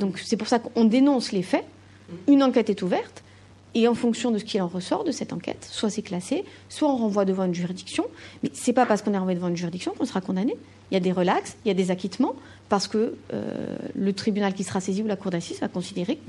Donc, 0.00 0.18
c'est 0.18 0.36
pour 0.36 0.48
ça 0.48 0.58
qu'on 0.58 0.84
dénonce 0.86 1.30
les 1.30 1.44
faits. 1.44 1.64
Une 2.26 2.42
enquête 2.42 2.68
est 2.68 2.82
ouverte. 2.82 3.22
Et 3.76 3.86
en 3.86 3.94
fonction 3.94 4.32
de 4.32 4.38
ce 4.38 4.44
qu'il 4.44 4.60
en 4.60 4.66
ressort 4.66 5.04
de 5.04 5.12
cette 5.12 5.32
enquête, 5.32 5.64
soit 5.70 5.88
c'est 5.88 6.02
classé, 6.02 6.44
soit 6.68 6.92
on 6.92 6.96
renvoie 6.96 7.24
devant 7.24 7.44
une 7.44 7.54
juridiction. 7.54 8.06
Mais 8.42 8.50
c'est 8.54 8.72
pas 8.72 8.86
parce 8.86 9.02
qu'on 9.02 9.14
est 9.14 9.18
renvoyé 9.18 9.36
devant 9.36 9.46
une 9.46 9.56
juridiction 9.56 9.92
qu'on 9.96 10.04
sera 10.04 10.20
condamné. 10.20 10.56
Il 10.90 10.94
y 10.94 10.96
a 10.96 11.00
des 11.00 11.12
relax, 11.12 11.56
il 11.64 11.68
y 11.68 11.70
a 11.70 11.74
des 11.74 11.92
acquittements, 11.92 12.34
parce 12.68 12.88
que 12.88 13.14
euh, 13.32 13.76
le 13.94 14.12
tribunal 14.12 14.52
qui 14.54 14.64
sera 14.64 14.80
saisi 14.80 15.00
ou 15.00 15.06
la 15.06 15.14
cour 15.14 15.30
d'assises 15.30 15.60
va 15.60 15.68
considérer 15.68 16.16
que 16.16 16.20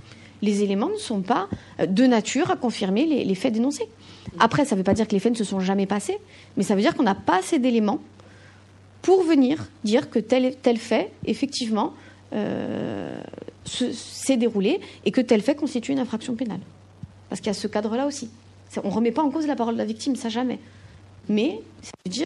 les 0.43 0.61
éléments 0.61 0.89
ne 0.89 0.97
sont 0.97 1.21
pas 1.21 1.49
euh, 1.79 1.87
de 1.87 2.05
nature 2.05 2.51
à 2.51 2.55
confirmer 2.55 3.05
les, 3.05 3.35
faits 3.35 3.53
dénoncés. 3.53 3.87
Après, 4.39 4.65
ça 4.65 4.75
ne 4.75 4.79
veut 4.79 4.83
pas 4.83 4.93
dire 4.93 5.07
que 5.07 5.13
les 5.13 5.19
faits 5.19 5.33
ne 5.33 5.37
se 5.37 5.43
sont 5.43 5.59
jamais 5.59 5.85
passés, 5.85 6.17
mais 6.57 6.63
ça 6.63 6.75
veut 6.75 6.81
dire 6.81 6.95
qu'on 6.95 7.03
n'a 7.03 7.15
pas 7.15 7.39
assez 7.39 7.59
d'éléments 7.59 7.99
pour 9.01 9.23
venir 9.23 9.67
dire 9.83 10.09
que 10.09 10.19
tel, 10.19 10.55
tel 10.61 10.77
fait, 10.77 11.11
effectivement, 11.25 11.93
euh, 12.33 13.21
s'est 13.65 14.37
déroulé 14.37 14.81
et 15.05 15.11
que 15.11 15.21
tel 15.21 15.41
fait 15.41 15.55
constitue 15.55 15.91
une 15.91 15.99
infraction 15.99 16.35
pénale. 16.35 16.59
Parce 17.29 17.39
qu'il 17.39 17.47
y 17.47 17.51
a 17.51 17.53
ce 17.53 17.67
cadre-là 17.67 18.07
aussi. 18.07 18.29
On 18.83 18.89
ne 18.89 18.93
remet 18.93 19.11
pas 19.11 19.21
en 19.21 19.29
cause 19.29 19.47
la 19.47 19.55
parole 19.55 19.75
de 19.75 19.79
la 19.79 19.85
victime, 19.85 20.15
ça 20.15 20.29
jamais. 20.29 20.59
Mais 21.29 21.61
ça 21.81 21.91
veut 22.03 22.11
dire 22.11 22.25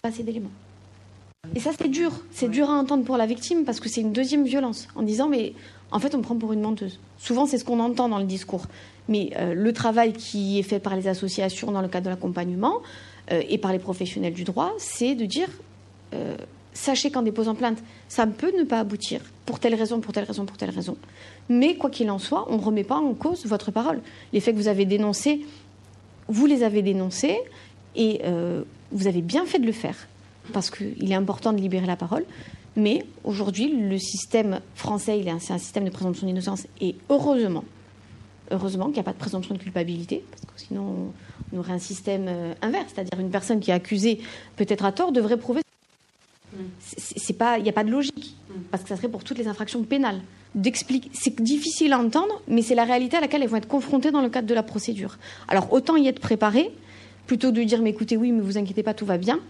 pas 0.00 0.08
assez 0.08 0.22
d'éléments. 0.22 0.50
Et 1.54 1.60
ça, 1.60 1.70
c'est 1.76 1.88
dur. 1.88 2.12
C'est 2.30 2.48
dur 2.48 2.70
à 2.70 2.74
entendre 2.74 3.04
pour 3.04 3.16
la 3.16 3.26
victime 3.26 3.64
parce 3.64 3.80
que 3.80 3.88
c'est 3.88 4.00
une 4.00 4.12
deuxième 4.12 4.44
violence. 4.44 4.88
En 4.94 5.02
disant, 5.02 5.28
mais 5.28 5.54
en 5.90 5.98
fait, 5.98 6.14
on 6.14 6.18
me 6.18 6.22
prend 6.22 6.36
pour 6.36 6.52
une 6.52 6.60
menteuse. 6.60 6.98
Souvent, 7.18 7.46
c'est 7.46 7.58
ce 7.58 7.64
qu'on 7.64 7.80
entend 7.80 8.08
dans 8.08 8.18
le 8.18 8.24
discours. 8.24 8.66
Mais 9.08 9.30
euh, 9.36 9.54
le 9.54 9.72
travail 9.72 10.12
qui 10.12 10.58
est 10.58 10.62
fait 10.62 10.78
par 10.78 10.96
les 10.96 11.08
associations 11.08 11.72
dans 11.72 11.82
le 11.82 11.88
cadre 11.88 12.06
de 12.06 12.10
l'accompagnement 12.10 12.80
euh, 13.30 13.42
et 13.48 13.58
par 13.58 13.72
les 13.72 13.78
professionnels 13.78 14.32
du 14.32 14.44
droit, 14.44 14.72
c'est 14.78 15.14
de 15.14 15.24
dire 15.24 15.48
euh, 16.14 16.36
sachez 16.72 17.10
qu'en 17.10 17.22
déposant 17.22 17.54
plainte, 17.54 17.78
ça 18.08 18.26
peut 18.26 18.52
ne 18.56 18.64
pas 18.64 18.80
aboutir 18.80 19.20
pour 19.44 19.58
telle 19.58 19.74
raison, 19.74 20.00
pour 20.00 20.12
telle 20.12 20.24
raison, 20.24 20.44
pour 20.44 20.56
telle 20.56 20.70
raison. 20.70 20.96
Mais 21.48 21.76
quoi 21.76 21.90
qu'il 21.90 22.10
en 22.10 22.18
soit, 22.18 22.46
on 22.48 22.58
ne 22.58 22.62
remet 22.62 22.84
pas 22.84 22.96
en 22.96 23.14
cause 23.14 23.44
votre 23.46 23.70
parole. 23.70 24.00
Les 24.32 24.40
faits 24.40 24.54
que 24.54 24.60
vous 24.60 24.68
avez 24.68 24.84
dénoncés, 24.84 25.44
vous 26.28 26.46
les 26.46 26.62
avez 26.62 26.82
dénoncés 26.82 27.38
et 27.96 28.22
vous 28.90 29.06
avez 29.06 29.20
bien 29.20 29.44
fait 29.44 29.58
de 29.58 29.66
le 29.66 29.72
faire 29.72 29.96
parce 30.52 30.70
qu'il 30.70 31.10
est 31.10 31.14
important 31.14 31.52
de 31.52 31.60
libérer 31.60 31.86
la 31.86 31.96
parole. 31.96 32.24
Mais 32.76 33.04
aujourd'hui, 33.24 33.76
le 33.76 33.98
système 33.98 34.60
français, 34.74 35.22
c'est 35.40 35.52
un 35.52 35.58
système 35.58 35.84
de 35.84 35.90
présomption 35.90 36.26
d'innocence 36.26 36.66
et 36.80 36.94
heureusement, 37.10 37.64
heureusement 38.50 38.86
qu'il 38.86 38.94
n'y 38.94 39.00
a 39.00 39.04
pas 39.04 39.12
de 39.12 39.18
présomption 39.18 39.54
de 39.54 39.60
culpabilité, 39.60 40.24
parce 40.30 40.42
que 40.42 40.60
sinon 40.68 41.12
on 41.52 41.58
aurait 41.58 41.72
un 41.72 41.78
système 41.78 42.26
euh, 42.28 42.54
inverse, 42.62 42.92
c'est-à-dire 42.94 43.18
une 43.20 43.30
personne 43.30 43.60
qui 43.60 43.70
est 43.70 43.74
accusée, 43.74 44.20
peut-être 44.56 44.84
à 44.84 44.92
tort, 44.92 45.12
devrait 45.12 45.36
prouver. 45.36 45.62
C'est 46.80 47.32
pas, 47.32 47.58
il 47.58 47.62
n'y 47.62 47.70
a 47.70 47.72
pas 47.72 47.84
de 47.84 47.90
logique, 47.90 48.36
parce 48.70 48.82
que 48.82 48.88
ça 48.90 48.96
serait 48.96 49.08
pour 49.08 49.24
toutes 49.24 49.38
les 49.38 49.48
infractions 49.48 49.82
pénales. 49.84 50.20
C'est 51.14 51.40
difficile 51.40 51.94
à 51.94 51.98
entendre, 51.98 52.42
mais 52.46 52.60
c'est 52.60 52.74
la 52.74 52.84
réalité 52.84 53.16
à 53.16 53.20
laquelle 53.20 53.42
elles 53.42 53.48
vont 53.48 53.56
être 53.56 53.68
confrontées 53.68 54.10
dans 54.10 54.20
le 54.20 54.28
cadre 54.28 54.46
de 54.46 54.52
la 54.52 54.62
procédure. 54.62 55.16
Alors 55.48 55.72
autant 55.72 55.96
y 55.96 56.08
être 56.08 56.20
préparé, 56.20 56.70
plutôt 57.26 57.52
de 57.52 57.62
dire 57.62 57.80
mais 57.80 57.90
écoutez 57.90 58.18
oui, 58.18 58.32
mais 58.32 58.42
vous 58.42 58.58
inquiétez 58.58 58.82
pas, 58.82 58.92
tout 58.92 59.06
va 59.06 59.16
bien. 59.16 59.40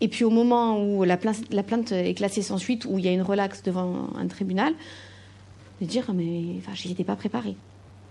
Et 0.00 0.08
puis 0.08 0.24
au 0.24 0.30
moment 0.30 0.82
où 0.82 1.04
la 1.04 1.18
plainte, 1.18 1.42
la 1.50 1.62
plainte 1.62 1.92
est 1.92 2.14
classée 2.14 2.42
sans 2.42 2.56
suite, 2.56 2.86
où 2.86 2.98
il 2.98 3.04
y 3.04 3.08
a 3.08 3.12
une 3.12 3.22
relaxe 3.22 3.62
devant 3.62 4.08
un 4.16 4.26
tribunal, 4.26 4.72
de 5.82 5.86
dire 5.86 6.10
mais 6.14 6.54
enfin, 6.58 6.72
j'y 6.74 6.90
étais 6.90 7.04
pas 7.04 7.16
préparée. 7.16 7.56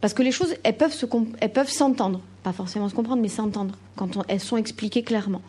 Parce 0.02 0.14
que 0.14 0.22
les 0.22 0.32
choses, 0.32 0.56
elles 0.64 0.78
peuvent, 0.78 0.94
se, 0.94 1.06
elles 1.40 1.52
peuvent 1.52 1.70
s'entendre, 1.70 2.22
pas 2.44 2.54
forcément 2.54 2.90
se 2.90 2.96
comprendre, 2.96 3.22
mais 3.22 3.28
s'entendre 3.28 3.76
quand 3.96 4.24
elles 4.28 4.40
sont 4.40 4.58
expliquées 4.58 5.04
clairement. 5.04 5.42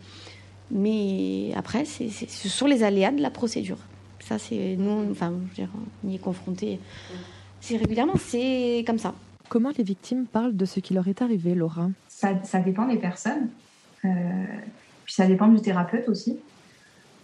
Mais 0.71 1.51
après, 1.55 1.85
c'est, 1.85 2.09
ce 2.09 2.49
sont 2.49 2.65
les 2.65 2.83
aléas 2.83 3.11
de 3.11 3.21
la 3.21 3.29
procédure. 3.29 3.77
Ça, 4.19 4.37
c'est 4.39 4.75
nous, 4.77 5.11
enfin, 5.11 5.31
je 5.31 5.61
veux 5.61 5.67
dire, 5.67 5.69
on 6.03 6.09
y 6.09 6.15
est 6.15 6.19
confronté. 6.19 6.79
C'est 7.61 7.77
régulièrement, 7.77 8.15
c'est 8.17 8.83
comme 8.85 8.97
ça. 8.97 9.13
Comment 9.49 9.71
les 9.77 9.83
victimes 9.83 10.25
parlent 10.25 10.55
de 10.55 10.65
ce 10.65 10.79
qui 10.79 10.93
leur 10.93 11.07
est 11.07 11.21
arrivé, 11.21 11.55
Laura? 11.55 11.89
Ça, 12.09 12.31
ça, 12.43 12.59
dépend 12.59 12.87
des 12.87 12.97
personnes. 12.97 13.49
Euh, 14.03 14.09
puis 15.05 15.13
ça 15.13 15.25
dépend 15.25 15.47
du 15.47 15.61
thérapeute 15.61 16.09
aussi. 16.09 16.37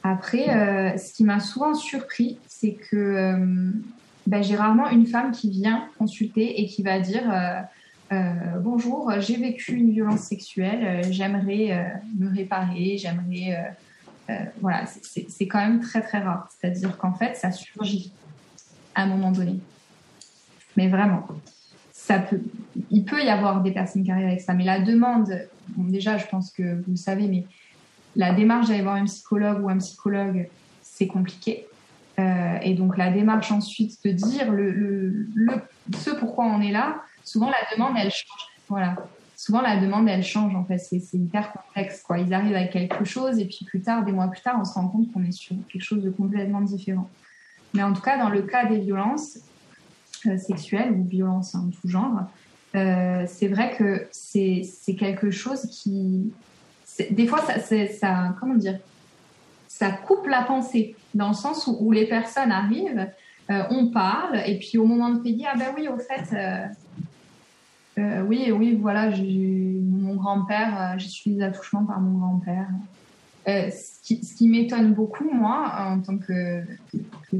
Après, 0.03 0.49
euh, 0.49 0.97
ce 0.97 1.13
qui 1.13 1.23
m'a 1.23 1.39
souvent 1.39 1.73
surpris, 1.73 2.37
c'est 2.47 2.73
que 2.73 2.95
euh, 2.95 3.71
ben, 4.27 4.41
j'ai 4.41 4.55
rarement 4.55 4.89
une 4.89 5.05
femme 5.05 5.31
qui 5.31 5.49
vient 5.49 5.87
consulter 5.97 6.61
et 6.61 6.67
qui 6.67 6.83
va 6.83 6.99
dire 6.99 7.23
euh, 8.11 8.59
bonjour, 8.61 9.11
j'ai 9.19 9.37
vécu 9.37 9.73
une 9.73 9.91
violence 9.91 10.21
sexuelle, 10.21 11.03
j'aimerais 11.11 12.01
me 12.17 12.29
réparer, 12.33 12.97
j'aimerais 12.97 13.75
voilà, 14.61 14.85
c'est 14.85 15.47
quand 15.47 15.59
même 15.59 15.81
très 15.81 16.01
très 16.01 16.19
rare. 16.19 16.47
C'est-à-dire 16.49 16.97
qu'en 16.97 17.13
fait, 17.13 17.35
ça 17.35 17.51
surgit 17.51 18.13
à 18.95 19.03
un 19.03 19.07
moment 19.07 19.31
donné. 19.31 19.59
Mais 20.77 20.87
vraiment, 20.87 21.27
ça 21.91 22.19
peut, 22.19 22.41
il 22.91 23.05
peut 23.05 23.23
y 23.23 23.29
avoir 23.29 23.61
des 23.61 23.71
personnes 23.71 24.03
qui 24.03 24.11
arrivent 24.11 24.27
avec 24.27 24.41
ça, 24.41 24.53
mais 24.53 24.65
la 24.65 24.79
demande, 24.79 25.47
déjà, 25.77 26.17
je 26.17 26.25
pense 26.27 26.51
que 26.51 26.81
vous 26.81 26.91
le 26.91 26.97
savez, 26.97 27.27
mais 27.27 27.45
la 28.15 28.33
démarche 28.33 28.67
d'aller 28.67 28.81
voir 28.81 28.95
un 28.95 29.05
psychologue 29.05 29.63
ou 29.63 29.69
un 29.69 29.77
psychologue, 29.77 30.49
c'est 30.81 31.07
compliqué. 31.07 31.65
Euh, 32.19 32.57
et 32.61 32.75
donc 32.75 32.97
la 32.97 33.11
démarche 33.11 33.51
ensuite 33.51 33.97
de 34.05 34.11
dire 34.11 34.51
le, 34.51 34.69
le, 34.71 35.27
ce 35.97 36.11
pourquoi 36.11 36.45
on 36.45 36.61
est 36.61 36.71
là, 36.71 37.01
souvent 37.23 37.49
la 37.49 37.75
demande 37.75 37.95
elle 37.97 38.11
change. 38.11 38.49
Voilà. 38.69 38.95
Souvent 39.35 39.61
la 39.61 39.77
demande 39.77 40.07
elle 40.07 40.23
change 40.23 40.55
en 40.55 40.63
fait, 40.63 40.77
c'est 40.77 41.01
hyper 41.13 41.51
complexe 41.51 42.03
quoi. 42.03 42.19
Ils 42.19 42.33
arrivent 42.33 42.55
avec 42.55 42.71
quelque 42.71 43.03
chose 43.03 43.39
et 43.39 43.45
puis 43.45 43.65
plus 43.65 43.81
tard, 43.81 44.05
des 44.05 44.11
mois 44.11 44.27
plus 44.27 44.41
tard, 44.41 44.57
on 44.59 44.63
se 44.63 44.73
rend 44.73 44.87
compte 44.87 45.11
qu'on 45.11 45.23
est 45.23 45.31
sur 45.31 45.55
quelque 45.71 45.83
chose 45.83 46.03
de 46.03 46.11
complètement 46.11 46.61
différent. 46.61 47.09
Mais 47.73 47.81
en 47.81 47.93
tout 47.93 48.01
cas 48.01 48.17
dans 48.17 48.29
le 48.29 48.43
cas 48.43 48.65
des 48.67 48.79
violences 48.79 49.39
euh, 50.27 50.37
sexuelles 50.37 50.91
ou 50.91 51.03
violences 51.05 51.55
en 51.55 51.69
tout 51.69 51.87
genre, 51.87 52.25
euh, 52.75 53.23
c'est 53.27 53.47
vrai 53.47 53.75
que 53.75 54.07
c'est 54.11 54.95
quelque 54.95 55.31
chose 55.31 55.63
qui 55.71 56.31
des 57.09 57.27
fois, 57.27 57.41
ça, 57.41 57.59
ça, 57.59 58.35
comment 58.39 58.55
dire, 58.55 58.79
ça 59.77 59.89
coupe 59.89 60.27
la 60.27 60.43
pensée 60.43 60.95
dans 61.15 61.29
le 61.29 61.33
sens 61.33 61.67
où, 61.67 61.91
les 61.91 62.05
personnes 62.05 62.51
arrivent, 62.51 63.07
euh, 63.49 63.63
on 63.71 63.87
parle, 63.87 64.39
et 64.45 64.59
puis 64.59 64.77
au 64.77 64.85
moment 64.85 65.09
de 65.09 65.19
payer, 65.19 65.47
ah 65.51 65.57
ben 65.57 65.73
oui, 65.75 65.87
au 65.87 65.97
fait, 65.97 66.31
euh, 66.31 66.67
euh, 67.97 68.21
oui, 68.21 68.51
oui, 68.51 68.77
voilà, 68.79 69.09
mon 69.09 70.13
grand-père, 70.13 70.93
j'ai 70.97 71.09
suivi 71.09 71.37
l'attouchement 71.37 71.85
par 71.85 71.99
mon 71.99 72.19
grand-père. 72.19 72.67
ce 73.47 74.37
qui, 74.37 74.47
m'étonne 74.47 74.93
beaucoup, 74.93 75.27
moi, 75.33 75.73
en 75.79 75.99
tant 76.01 76.19
que, 76.19 76.61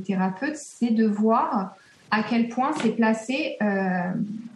thérapeute, 0.03 0.55
c'est 0.55 0.89
de 0.89 1.05
voir 1.05 1.75
à 2.09 2.23
quel 2.23 2.49
point 2.49 2.71
c'est 2.81 2.95
placé 2.95 3.59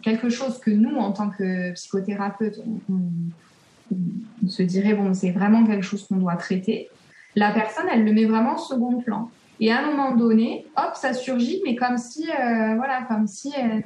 quelque 0.02 0.30
chose 0.30 0.58
que 0.58 0.72
nous, 0.72 0.96
en 0.96 1.12
tant 1.12 1.30
que 1.30 1.72
psychothérapeute, 1.74 2.60
on 2.90 4.48
se 4.48 4.62
dirait, 4.64 4.94
bon, 4.94 5.14
c'est 5.14 5.30
vraiment 5.30 5.64
quelque 5.64 5.84
chose 5.84 6.08
qu'on 6.08 6.16
doit 6.16 6.36
traiter. 6.36 6.90
La 7.36 7.52
personne, 7.52 7.86
elle 7.92 8.04
le 8.04 8.12
met 8.12 8.24
vraiment 8.24 8.54
au 8.54 8.58
second 8.58 9.00
plan. 9.00 9.30
Et 9.60 9.72
à 9.72 9.80
un 9.80 9.90
moment 9.90 10.14
donné, 10.14 10.66
hop, 10.76 10.94
ça 10.94 11.12
surgit, 11.12 11.60
mais 11.64 11.74
comme 11.74 11.98
si, 11.98 12.28
euh, 12.28 12.74
voilà, 12.76 13.02
comme 13.08 13.26
si, 13.26 13.52
euh, 13.58 13.80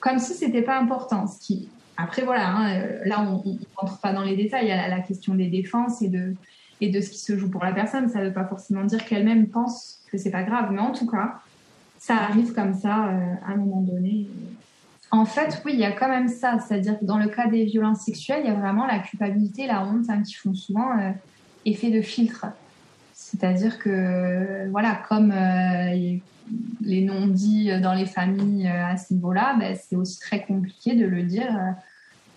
comme 0.00 0.18
si 0.18 0.34
c'était 0.34 0.62
pas 0.62 0.78
important. 0.78 1.26
Après, 1.96 2.22
voilà, 2.22 2.48
hein, 2.48 2.70
euh, 2.70 3.00
là, 3.04 3.20
on, 3.20 3.48
ne 3.48 3.56
rentre 3.76 3.98
pas 4.00 4.12
dans 4.12 4.22
les 4.22 4.36
détails. 4.36 4.66
Il 4.66 4.68
y 4.68 4.72
a 4.72 4.88
la, 4.88 5.00
question 5.00 5.34
des 5.34 5.48
défenses 5.48 6.02
et 6.02 6.08
de, 6.08 6.34
et 6.80 6.90
de 6.90 7.00
ce 7.00 7.10
qui 7.10 7.18
se 7.18 7.36
joue 7.36 7.50
pour 7.50 7.64
la 7.64 7.72
personne. 7.72 8.08
Ça 8.08 8.20
ne 8.20 8.28
veut 8.28 8.32
pas 8.32 8.44
forcément 8.44 8.84
dire 8.84 9.04
qu'elle-même 9.04 9.48
pense 9.48 10.00
que 10.10 10.18
c'est 10.18 10.30
pas 10.30 10.42
grave, 10.42 10.70
mais 10.72 10.80
en 10.80 10.92
tout 10.92 11.06
cas, 11.06 11.40
ça 11.98 12.16
arrive 12.16 12.52
comme 12.52 12.74
ça 12.74 13.10
à 13.46 13.52
un 13.52 13.56
moment 13.56 13.80
donné. 13.80 14.26
En 15.10 15.24
fait, 15.24 15.62
oui, 15.64 15.72
il 15.74 15.80
y 15.80 15.84
a 15.84 15.92
quand 15.92 16.08
même 16.08 16.28
ça. 16.28 16.58
C'est-à-dire 16.58 16.98
que 16.98 17.04
dans 17.04 17.18
le 17.18 17.28
cas 17.28 17.46
des 17.46 17.64
violences 17.64 18.00
sexuelles, 18.00 18.42
il 18.44 18.48
y 18.48 18.52
a 18.52 18.58
vraiment 18.58 18.86
la 18.86 18.98
culpabilité, 18.98 19.66
la 19.66 19.84
honte 19.84 20.08
hein, 20.08 20.22
qui 20.22 20.34
font 20.34 20.54
souvent 20.54 20.98
euh, 20.98 21.10
effet 21.66 21.90
de 21.90 22.00
filtre. 22.00 22.46
C'est-à-dire 23.12 23.78
que, 23.78 24.68
voilà, 24.70 25.02
comme 25.08 25.32
euh, 25.32 26.18
les 26.80 27.02
non-dits 27.02 27.80
dans 27.80 27.94
les 27.94 28.06
familles 28.06 28.68
euh, 28.68 28.86
à 28.86 28.96
ce 28.96 29.12
niveau-là, 29.12 29.56
ben, 29.58 29.76
c'est 29.76 29.96
aussi 29.96 30.18
très 30.18 30.44
compliqué 30.44 30.94
de 30.94 31.04
le 31.04 31.22
dire 31.22 31.54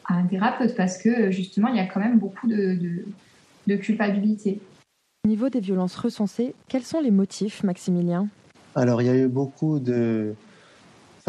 à 0.05 0.15
un 0.15 0.25
thérapeute 0.25 0.75
parce 0.75 0.97
que 0.97 1.31
justement, 1.31 1.67
il 1.69 1.77
y 1.77 1.79
a 1.79 1.85
quand 1.85 1.99
même 1.99 2.19
beaucoup 2.19 2.47
de, 2.47 3.05
de 3.67 3.75
culpabilité. 3.75 4.59
Au 5.25 5.29
niveau 5.29 5.49
des 5.49 5.59
violences 5.59 5.95
recensées, 5.95 6.55
quels 6.67 6.83
sont 6.83 6.99
les 6.99 7.11
motifs, 7.11 7.63
Maximilien? 7.63 8.27
Alors, 8.75 9.01
il 9.01 9.05
y 9.05 9.11
a 9.11 9.15
eu 9.15 9.27
beaucoup 9.27 9.79
de 9.79 10.33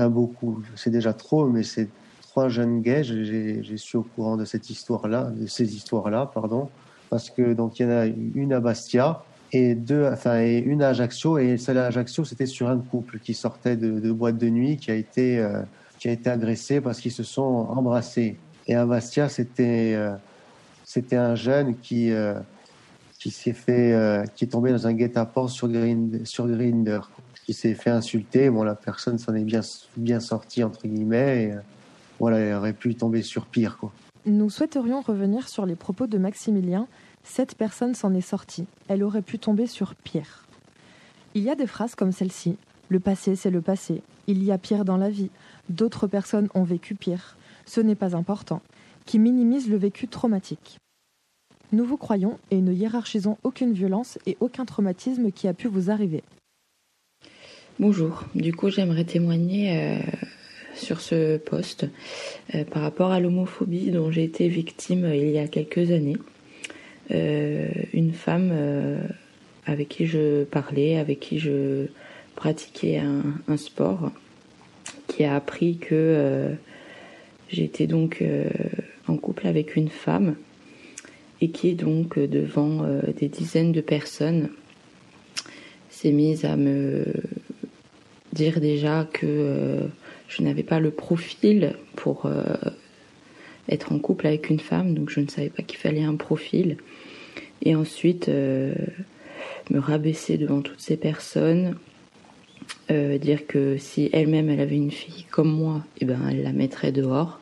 beaucoup, 0.09 0.63
c'est 0.77 0.91
déjà 0.91 1.13
trop, 1.13 1.47
mais 1.49 1.63
c'est 1.63 1.89
trois 2.23 2.49
jeunes 2.49 2.81
gays. 2.81 3.03
J'ai 3.05 3.77
su 3.77 3.97
au 3.97 4.03
courant 4.03 4.37
de 4.37 4.45
cette 4.45 4.71
histoire-là, 4.71 5.31
de 5.31 5.47
ces 5.47 5.75
histoires-là, 5.75 6.31
pardon, 6.33 6.71
parce 7.11 7.29
que 7.29 7.53
donc 7.53 7.79
il 7.79 7.83
y 7.83 7.87
en 7.87 7.91
a 7.91 8.07
une 8.07 8.53
à 8.53 8.61
Bastia 8.61 9.23
et 9.53 9.75
deux, 9.75 10.07
enfin 10.07 10.41
et 10.41 10.59
une 10.59 10.83
à 10.83 10.89
Ajaccio 10.89 11.39
et 11.39 11.59
celle 11.59 11.79
à 11.79 11.87
Ajaccio 11.87 12.25
c'était 12.25 12.47
sur 12.47 12.71
un 12.71 12.79
couple 12.79 13.19
qui 13.19 13.35
sortait 13.35 13.77
de, 13.77 14.13
boîte 14.13 14.39
de 14.39 14.49
nuit 14.49 14.77
qui 14.77 14.91
a 14.91 14.95
été 14.95 15.39
euh, 15.39 15.61
qui 15.99 16.09
a 16.09 16.13
été 16.13 16.31
agressé 16.31 16.81
parce 16.81 17.01
qu'ils 17.01 17.13
se 17.13 17.25
sont 17.25 17.43
embrassés. 17.43 18.39
Et 18.67 18.75
à 18.75 18.87
Bastia 18.87 19.29
c'était 19.29 19.95
euh, 19.97 20.15
c'était 20.85 21.17
un 21.17 21.35
jeune 21.35 21.77
qui 21.77 22.13
euh, 22.13 22.35
qui 23.19 23.31
s'est 23.31 23.53
fait 23.53 24.25
qui 24.35 24.45
est 24.45 24.49
tombé 24.49 24.71
dans 24.71 24.87
un 24.87 24.95
guet-apens 24.95 25.49
sur 25.49 25.69
Grindr, 25.69 26.27
sur 26.27 26.49
Grinder 26.49 27.01
qui 27.45 27.53
s'est 27.53 27.75
fait 27.75 27.91
insulter. 27.91 28.49
Bon, 28.49 28.63
la 28.63 28.77
personne 28.77 29.19
s'en 29.19 29.35
est 29.35 29.45
bien, 29.45 29.61
bien 29.97 30.21
sortie, 30.21 30.63
entre 30.63 30.87
guillemets. 30.87 31.43
Et, 31.43 31.55
voilà, 32.21 32.39
elle 32.39 32.55
aurait 32.55 32.73
pu 32.73 32.95
tomber 32.95 33.23
sur 33.23 33.47
pire. 33.47 33.77
Quoi. 33.77 33.93
Nous 34.27 34.51
souhaiterions 34.51 35.01
revenir 35.01 35.49
sur 35.49 35.65
les 35.65 35.77
propos 35.77 36.07
de 36.07 36.19
Maximilien. 36.19 36.87
Cette 37.25 37.55
personne 37.55 37.95
s'en 37.95 38.13
est 38.15 38.21
sortie. 38.21 38.67
Elle 38.89 39.03
aurait 39.03 39.23
pu 39.23 39.39
tomber 39.39 39.67
sur 39.67 39.95
pire. 39.95 40.47
Il 41.35 41.43
y 41.43 41.51
a 41.51 41.55
des 41.55 41.67
phrases 41.67 41.95
comme 41.95 42.13
celle-ci. 42.13 42.57
Le 42.91 43.01
passé, 43.01 43.35
c'est 43.35 43.51
le 43.51 43.63
passé. 43.63 44.03
Il 44.27 44.45
y 44.45 44.53
a 44.53 44.59
pire 44.59 44.85
dans 44.85 44.99
la 44.99 45.09
vie. 45.09 45.31
D'autres 45.71 46.07
personnes 46.07 46.49
ont 46.55 46.65
vécu 46.65 46.95
pire. 46.95 47.37
Ce 47.65 47.81
n'est 47.81 47.95
pas 47.95 48.15
important. 48.15 48.61
Qui 49.07 49.19
minimise 49.19 49.71
le 49.71 49.77
vécu 49.77 50.07
traumatique. 50.07 50.79
Nous 51.73 51.85
vous 51.85 51.97
croyons 51.97 52.39
et 52.51 52.61
ne 52.61 52.73
hiérarchisons 52.73 53.39
aucune 53.43 53.73
violence 53.73 54.19
et 54.27 54.37
aucun 54.41 54.67
traumatisme 54.67 55.31
qui 55.31 55.49
a 55.49 55.55
pu 55.55 55.69
vous 55.69 55.91
arriver. 55.91 56.23
Bonjour, 57.79 58.25
du 58.35 58.53
coup 58.53 58.69
j'aimerais 58.69 59.05
témoigner 59.05 59.79
euh, 59.79 60.03
sur 60.75 61.01
ce 61.01 61.37
poste 61.37 61.87
par 62.71 62.83
rapport 62.83 63.11
à 63.11 63.21
l'homophobie 63.21 63.91
dont 63.91 64.11
j'ai 64.11 64.25
été 64.25 64.49
victime 64.49 65.11
il 65.15 65.31
y 65.31 65.39
a 65.39 65.49
quelques 65.49 65.91
années. 65.91 66.17
une 67.11 68.13
femme 68.13 68.53
avec 69.67 69.89
qui 69.89 70.07
je 70.07 70.45
parlais, 70.45 70.97
avec 70.97 71.21
qui 71.21 71.39
je 71.39 71.87
pratiquais 72.37 72.99
un, 72.99 73.57
sport, 73.57 74.11
qui 75.07 75.25
a 75.25 75.35
appris 75.37 75.77
que 75.77 76.55
j'étais 77.51 77.87
donc 77.87 78.25
en 79.07 79.17
couple 79.17 79.47
avec 79.47 79.77
une 79.77 79.91
femme 79.91 80.37
et 81.41 81.51
qui 81.51 81.75
donc 81.75 82.19
devant 82.19 82.87
des 83.19 83.29
dizaines 83.29 83.73
de 83.73 83.81
personnes 83.81 84.51
s'est 86.01 86.13
mise 86.13 86.47
à 86.47 86.57
me 86.57 87.05
dire 88.33 88.61
déjà 88.61 89.07
que 89.13 89.27
euh, 89.27 89.87
je 90.31 90.43
n'avais 90.43 90.63
pas 90.63 90.81
le 90.81 90.91
profil 90.91 91.75
pour 91.97 92.25
euh, 92.25 92.43
être 93.69 93.93
en 93.93 93.99
couple 93.99 94.27
avec 94.27 94.49
une 94.49 94.61
femme, 94.61 94.95
donc 94.95 95.11
je 95.11 95.21
ne 95.21 95.29
savais 95.29 95.51
pas 95.51 95.63
qu'il 95.63 95.79
fallait 95.79 96.03
un 96.03 96.17
profil. 96.17 96.79
Et 97.63 97.75
ensuite, 97.75 98.31
euh, 98.31 98.73
me 99.69 99.79
rabaisser 99.79 100.39
devant 100.39 100.63
toutes 100.63 100.81
ces 100.81 100.97
personnes, 100.97 101.77
dire 102.89 103.47
que 103.47 103.77
si 103.79 104.11
elle-même 104.13 104.51
elle 104.51 104.59
avait 104.59 104.77
une 104.77 104.91
fille 104.91 105.25
comme 105.31 105.51
moi, 105.53 105.85
eh 106.01 106.05
ben 106.05 106.19
elle 106.29 106.43
la 106.43 106.53
mettrait 106.53 106.91
dehors, 106.91 107.39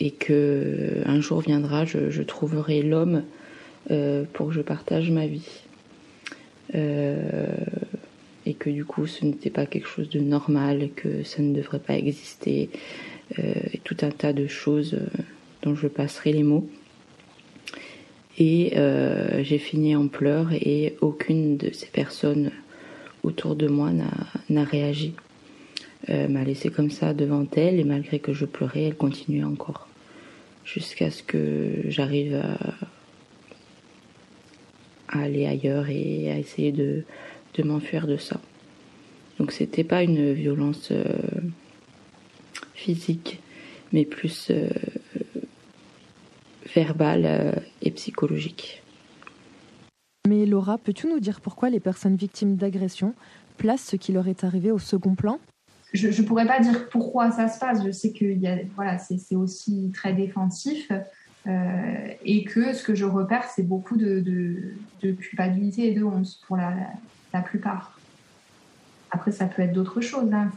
et 0.00 0.10
que 0.10 1.02
un 1.04 1.20
jour 1.20 1.40
viendra, 1.40 1.84
je 1.84 2.22
trouverai 2.22 2.80
l'homme 2.80 3.24
pour 4.32 4.48
que 4.48 4.54
je 4.54 4.62
partage 4.62 5.10
ma 5.10 5.26
vie. 5.26 5.66
Euh, 6.74 7.46
et 8.46 8.54
que 8.54 8.70
du 8.70 8.84
coup 8.84 9.06
ce 9.06 9.24
n'était 9.24 9.50
pas 9.50 9.66
quelque 9.66 9.88
chose 9.88 10.08
de 10.08 10.20
normal, 10.20 10.90
que 10.94 11.24
ça 11.24 11.42
ne 11.42 11.52
devrait 11.52 11.80
pas 11.80 11.96
exister, 11.96 12.70
euh, 13.38 13.42
et 13.72 13.78
tout 13.78 13.96
un 14.02 14.10
tas 14.10 14.32
de 14.32 14.46
choses 14.46 14.94
euh, 14.94 15.06
dont 15.62 15.74
je 15.74 15.88
passerai 15.88 16.32
les 16.32 16.44
mots. 16.44 16.68
Et 18.38 18.74
j'ai 19.44 19.56
fini 19.56 19.96
en 19.96 20.08
pleurs 20.08 20.52
et 20.52 20.94
aucune 21.00 21.56
de 21.56 21.72
ces 21.72 21.86
personnes 21.86 22.50
autour 23.22 23.56
de 23.56 23.66
moi 23.66 23.90
n'a 24.50 24.64
réagi. 24.64 25.14
m'a 26.06 26.44
laissé 26.44 26.68
comme 26.68 26.90
ça 26.90 27.14
devant 27.14 27.46
elle 27.56 27.80
et 27.80 27.84
malgré 27.84 28.18
que 28.18 28.34
je 28.34 28.44
pleurais, 28.44 28.82
elle 28.82 28.94
continuait 28.94 29.42
encore. 29.42 29.88
Jusqu'à 30.66 31.10
ce 31.10 31.22
que 31.22 31.84
j'arrive 31.88 32.34
à 35.08 35.22
aller 35.22 35.46
ailleurs 35.46 35.88
et 35.88 36.30
à 36.30 36.38
essayer 36.38 36.72
de, 36.72 37.04
de 37.56 37.62
m'enfuir 37.62 38.06
de 38.06 38.16
ça. 38.16 38.40
Donc 39.38 39.52
c'était 39.52 39.84
pas 39.84 40.02
une 40.02 40.32
violence 40.32 40.88
euh, 40.90 41.04
physique, 42.74 43.40
mais 43.92 44.04
plus 44.04 44.50
euh, 44.50 44.68
verbale 46.74 47.26
euh, 47.26 47.52
et 47.82 47.90
psychologique. 47.90 48.82
Mais 50.26 50.46
Laura, 50.46 50.78
peux-tu 50.78 51.06
nous 51.06 51.20
dire 51.20 51.40
pourquoi 51.40 51.70
les 51.70 51.80
personnes 51.80 52.16
victimes 52.16 52.56
d'agression 52.56 53.14
placent 53.58 53.84
ce 53.84 53.96
qui 53.96 54.12
leur 54.12 54.26
est 54.28 54.44
arrivé 54.44 54.70
au 54.70 54.78
second 54.78 55.14
plan? 55.14 55.38
Je 55.92 56.08
ne 56.08 56.26
pourrais 56.26 56.46
pas 56.46 56.60
dire 56.60 56.88
pourquoi 56.88 57.30
ça 57.30 57.48
se 57.48 57.58
passe. 57.58 57.84
Je 57.84 57.90
sais 57.90 58.12
que 58.12 58.24
voilà, 58.74 58.98
c'est 58.98 59.36
aussi 59.36 59.92
très 59.94 60.12
défensif. 60.12 60.90
Euh, 61.46 62.08
et 62.24 62.44
que 62.44 62.72
ce 62.72 62.82
que 62.82 62.94
je 62.94 63.04
repère, 63.04 63.44
c'est 63.44 63.62
beaucoup 63.62 63.96
de, 63.96 64.20
de, 64.20 65.12
culpabilité 65.12 65.88
et 65.88 65.94
de 65.94 66.02
honte 66.02 66.40
pour 66.46 66.56
la, 66.56 66.72
la, 67.36 67.42
plupart. 67.42 67.98
Après, 69.10 69.32
ça 69.32 69.46
peut 69.46 69.62
être 69.62 69.72
d'autres 69.72 70.00
choses. 70.00 70.32
Hein. 70.32 70.50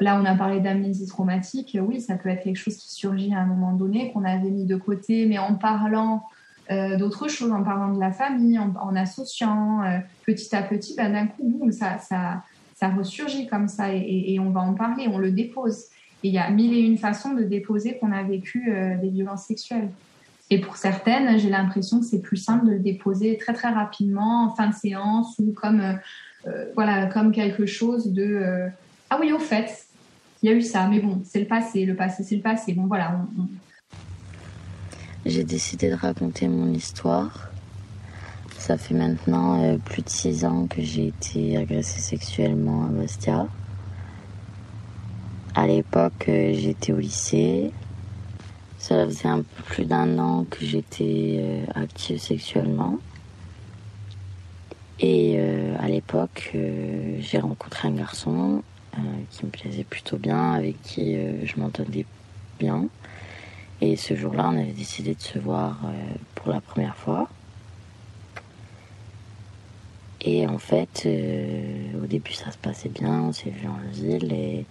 Là, 0.00 0.18
on 0.20 0.24
a 0.24 0.34
parlé 0.34 0.60
d'amnésie 0.60 1.06
traumatique. 1.06 1.76
Oui, 1.80 2.00
ça 2.00 2.16
peut 2.16 2.28
être 2.28 2.42
quelque 2.42 2.56
chose 2.56 2.76
qui 2.76 2.92
surgit 2.92 3.34
à 3.34 3.38
un 3.38 3.46
moment 3.46 3.72
donné, 3.72 4.12
qu'on 4.12 4.24
avait 4.24 4.50
mis 4.50 4.64
de 4.64 4.76
côté, 4.76 5.26
mais 5.26 5.38
en 5.38 5.54
parlant 5.54 6.24
euh, 6.70 6.96
d'autres 6.96 7.28
choses, 7.28 7.52
en 7.52 7.62
parlant 7.62 7.92
de 7.92 8.00
la 8.00 8.12
famille, 8.12 8.58
en, 8.58 8.96
associant 8.96 9.82
euh, 9.82 9.98
petit 10.24 10.54
à 10.54 10.62
petit, 10.62 10.94
ben, 10.96 11.12
d'un 11.12 11.26
coup, 11.26 11.68
ça, 11.70 11.98
ça, 11.98 12.42
ça 12.74 12.88
ressurgit 12.88 13.46
comme 13.46 13.68
ça 13.68 13.92
et, 13.94 14.32
et, 14.34 14.40
on 14.40 14.50
va 14.50 14.60
en 14.60 14.74
parler, 14.74 15.08
on 15.08 15.18
le 15.18 15.32
dépose. 15.32 15.86
Et 16.22 16.28
il 16.28 16.34
y 16.34 16.38
a 16.38 16.48
mille 16.50 16.72
et 16.72 16.80
une 16.80 16.98
façons 16.98 17.34
de 17.34 17.42
déposer 17.42 17.98
qu'on 17.98 18.12
a 18.12 18.22
vécu 18.22 18.72
euh, 18.72 18.96
des 18.96 19.08
violences 19.08 19.46
sexuelles. 19.46 19.88
Et 20.52 20.60
pour 20.60 20.76
certaines, 20.76 21.38
j'ai 21.38 21.48
l'impression 21.48 22.00
que 22.00 22.04
c'est 22.04 22.20
plus 22.20 22.36
simple 22.36 22.66
de 22.66 22.72
le 22.72 22.78
déposer 22.78 23.38
très 23.38 23.54
très 23.54 23.70
rapidement 23.70 24.44
en 24.44 24.54
fin 24.54 24.68
de 24.68 24.74
séance 24.74 25.38
ou 25.38 25.52
comme 25.52 25.80
euh, 25.80 25.94
euh, 26.46 26.66
voilà 26.74 27.06
comme 27.06 27.32
quelque 27.32 27.64
chose 27.64 28.12
de 28.12 28.68
ah 29.08 29.16
oui 29.18 29.32
au 29.32 29.38
fait 29.38 29.86
il 30.42 30.50
y 30.50 30.52
a 30.52 30.54
eu 30.54 30.60
ça 30.60 30.88
mais 30.88 31.00
bon 31.00 31.22
c'est 31.24 31.40
le 31.40 31.46
passé 31.46 31.86
le 31.86 31.96
passé 31.96 32.22
c'est 32.22 32.36
le 32.36 32.42
passé 32.42 32.74
bon 32.74 32.84
voilà. 32.84 33.16
J'ai 35.24 35.44
décidé 35.44 35.88
de 35.88 35.94
raconter 35.94 36.48
mon 36.48 36.70
histoire. 36.74 37.50
Ça 38.58 38.76
fait 38.76 38.94
maintenant 38.94 39.78
plus 39.78 40.02
de 40.02 40.08
six 40.10 40.44
ans 40.44 40.66
que 40.66 40.82
j'ai 40.82 41.06
été 41.06 41.56
agressée 41.56 42.00
sexuellement 42.00 42.84
à 42.84 42.88
Bastia. 42.88 43.46
À 45.54 45.66
l'époque, 45.66 46.28
euh, 46.28 46.52
j'étais 46.54 46.92
au 46.92 46.98
lycée. 46.98 47.72
Ça 48.82 49.06
faisait 49.06 49.28
un 49.28 49.42
peu 49.42 49.62
plus 49.62 49.84
d'un 49.84 50.18
an 50.18 50.42
que 50.42 50.66
j'étais 50.66 51.36
euh, 51.38 51.64
active 51.76 52.18
sexuellement. 52.18 52.98
Et 54.98 55.36
euh, 55.38 55.76
à 55.78 55.86
l'époque, 55.86 56.50
j'ai 57.20 57.38
rencontré 57.38 57.86
un 57.86 57.92
garçon 57.92 58.64
qui 59.30 59.46
me 59.46 59.50
plaisait 59.52 59.84
plutôt 59.84 60.16
bien, 60.16 60.50
avec 60.54 60.82
qui 60.82 61.16
je 61.44 61.60
m'entendais 61.60 62.04
bien. 62.58 62.88
Et 63.80 63.94
ce 63.94 64.16
jour-là, 64.16 64.50
on 64.52 64.58
avait 64.58 64.72
décidé 64.72 65.14
de 65.14 65.22
se 65.22 65.38
voir 65.38 65.80
pour 66.34 66.52
la 66.52 66.60
première 66.60 66.96
fois. 66.96 67.28
Et 70.20 70.44
en 70.48 70.58
fait, 70.58 71.08
au 72.02 72.06
début, 72.06 72.32
ça 72.32 72.50
se 72.50 72.58
passait 72.58 72.88
bien, 72.88 73.22
on 73.22 73.32
s'est 73.32 73.50
vu 73.50 73.68
en 73.68 73.78
ville 73.92 74.32
et 74.32 74.66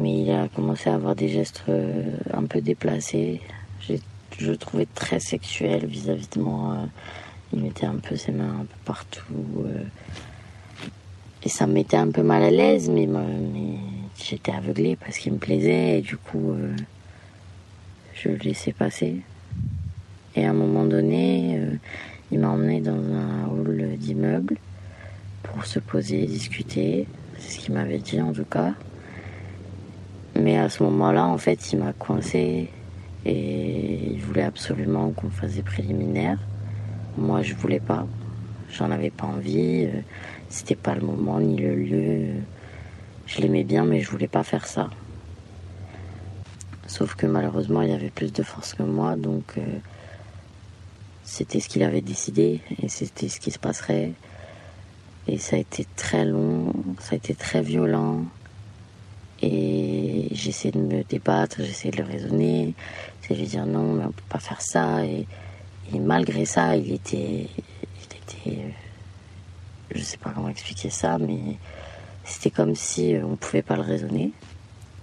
mais 0.00 0.22
il 0.22 0.30
a 0.30 0.48
commencé 0.48 0.88
à 0.88 0.94
avoir 0.94 1.14
des 1.14 1.28
gestes 1.28 1.64
euh, 1.68 2.02
un 2.32 2.44
peu 2.44 2.60
déplacés. 2.60 3.40
Je 4.38 4.50
le 4.50 4.56
trouvais 4.56 4.86
très 4.86 5.20
sexuel 5.20 5.86
vis-à-vis 5.86 6.30
de 6.30 6.40
moi. 6.40 6.78
Il 7.52 7.62
mettait 7.62 7.86
un 7.86 7.96
peu 7.96 8.16
ses 8.16 8.32
mains 8.32 8.60
un 8.60 8.64
peu 8.64 8.78
partout. 8.84 9.24
Euh. 9.66 9.84
Et 11.44 11.48
ça 11.48 11.66
me 11.66 11.74
mettait 11.74 11.98
un 11.98 12.10
peu 12.10 12.22
mal 12.22 12.42
à 12.42 12.50
l'aise, 12.50 12.88
mais, 12.88 13.08
j'étais 14.18 14.52
aveuglée 14.52 14.96
parce 14.96 15.18
qu'il 15.18 15.32
me 15.32 15.38
plaisait 15.38 15.98
et 15.98 16.00
du 16.00 16.16
coup, 16.16 16.52
euh, 16.52 16.74
je 18.14 18.28
le 18.28 18.36
laissais 18.36 18.72
passer. 18.72 19.16
Et 20.36 20.46
à 20.46 20.50
un 20.50 20.54
moment 20.54 20.84
donné, 20.84 21.60
il 22.30 22.38
m'a 22.38 22.48
emmené 22.48 22.80
dans 22.80 22.92
un 22.92 23.48
hall 23.48 23.96
d'immeuble 23.98 24.56
pour 25.42 25.66
se 25.66 25.78
poser, 25.78 26.24
discuter. 26.24 27.06
C'est 27.38 27.58
ce 27.58 27.58
qu'il 27.58 27.74
m'avait 27.74 27.98
dit 27.98 28.20
en 28.20 28.32
tout 28.32 28.44
cas. 28.44 28.72
Mais 30.34 30.56
à 30.58 30.68
ce 30.68 30.82
moment-là, 30.82 31.26
en 31.26 31.38
fait, 31.38 31.72
il 31.72 31.78
m'a 31.78 31.92
coincé 31.92 32.70
et 33.24 34.12
il 34.12 34.20
voulait 34.20 34.42
absolument 34.42 35.10
qu'on 35.10 35.30
fasse 35.30 35.54
des 35.54 35.62
préliminaires. 35.62 36.38
Moi, 37.18 37.42
je 37.42 37.54
voulais 37.54 37.80
pas. 37.80 38.06
J'en 38.70 38.90
avais 38.90 39.10
pas 39.10 39.26
envie. 39.26 39.84
Euh, 39.84 40.00
c'était 40.48 40.76
pas 40.76 40.94
le 40.94 41.02
moment 41.02 41.40
ni 41.40 41.56
le 41.56 41.74
lieu. 41.74 42.26
Je 43.26 43.40
l'aimais 43.40 43.64
bien, 43.64 43.84
mais 43.84 44.00
je 44.00 44.10
voulais 44.10 44.28
pas 44.28 44.42
faire 44.42 44.66
ça. 44.66 44.88
Sauf 46.86 47.14
que 47.14 47.26
malheureusement, 47.26 47.82
il 47.82 47.90
avait 47.90 48.10
plus 48.10 48.32
de 48.32 48.42
force 48.42 48.74
que 48.74 48.82
moi, 48.82 49.16
donc 49.16 49.54
euh, 49.56 49.62
c'était 51.24 51.60
ce 51.60 51.68
qu'il 51.68 51.82
avait 51.84 52.00
décidé 52.00 52.60
et 52.82 52.88
c'était 52.88 53.28
ce 53.28 53.40
qui 53.40 53.50
se 53.50 53.58
passerait. 53.58 54.12
Et 55.26 55.38
ça 55.38 55.56
a 55.56 55.58
été 55.58 55.86
très 55.96 56.24
long, 56.24 56.72
ça 56.98 57.14
a 57.14 57.16
été 57.16 57.34
très 57.34 57.62
violent. 57.62 58.24
Et 59.42 60.28
j'essaie 60.30 60.70
de 60.70 60.78
me 60.78 61.02
débattre, 61.02 61.56
j'essaie 61.58 61.90
de 61.90 61.96
le 61.96 62.04
raisonner, 62.04 62.74
de 63.28 63.34
lui 63.34 63.46
dire 63.46 63.66
non, 63.66 63.94
mais 63.94 64.04
on 64.04 64.12
peut 64.12 64.22
pas 64.28 64.38
faire 64.38 64.60
ça. 64.62 65.04
Et, 65.04 65.26
malgré 65.98 66.44
ça, 66.44 66.76
il 66.76 66.92
était, 66.92 67.48
il 67.58 68.48
était, 68.48 68.60
euh, 68.60 68.70
je 69.94 70.00
sais 70.00 70.16
pas 70.16 70.30
comment 70.30 70.48
expliquer 70.48 70.90
ça, 70.90 71.18
mais 71.18 71.58
c'était 72.24 72.50
comme 72.50 72.74
si 72.76 73.14
euh, 73.14 73.26
on 73.26 73.36
pouvait 73.36 73.62
pas 73.62 73.74
le 73.74 73.82
raisonner. 73.82 74.32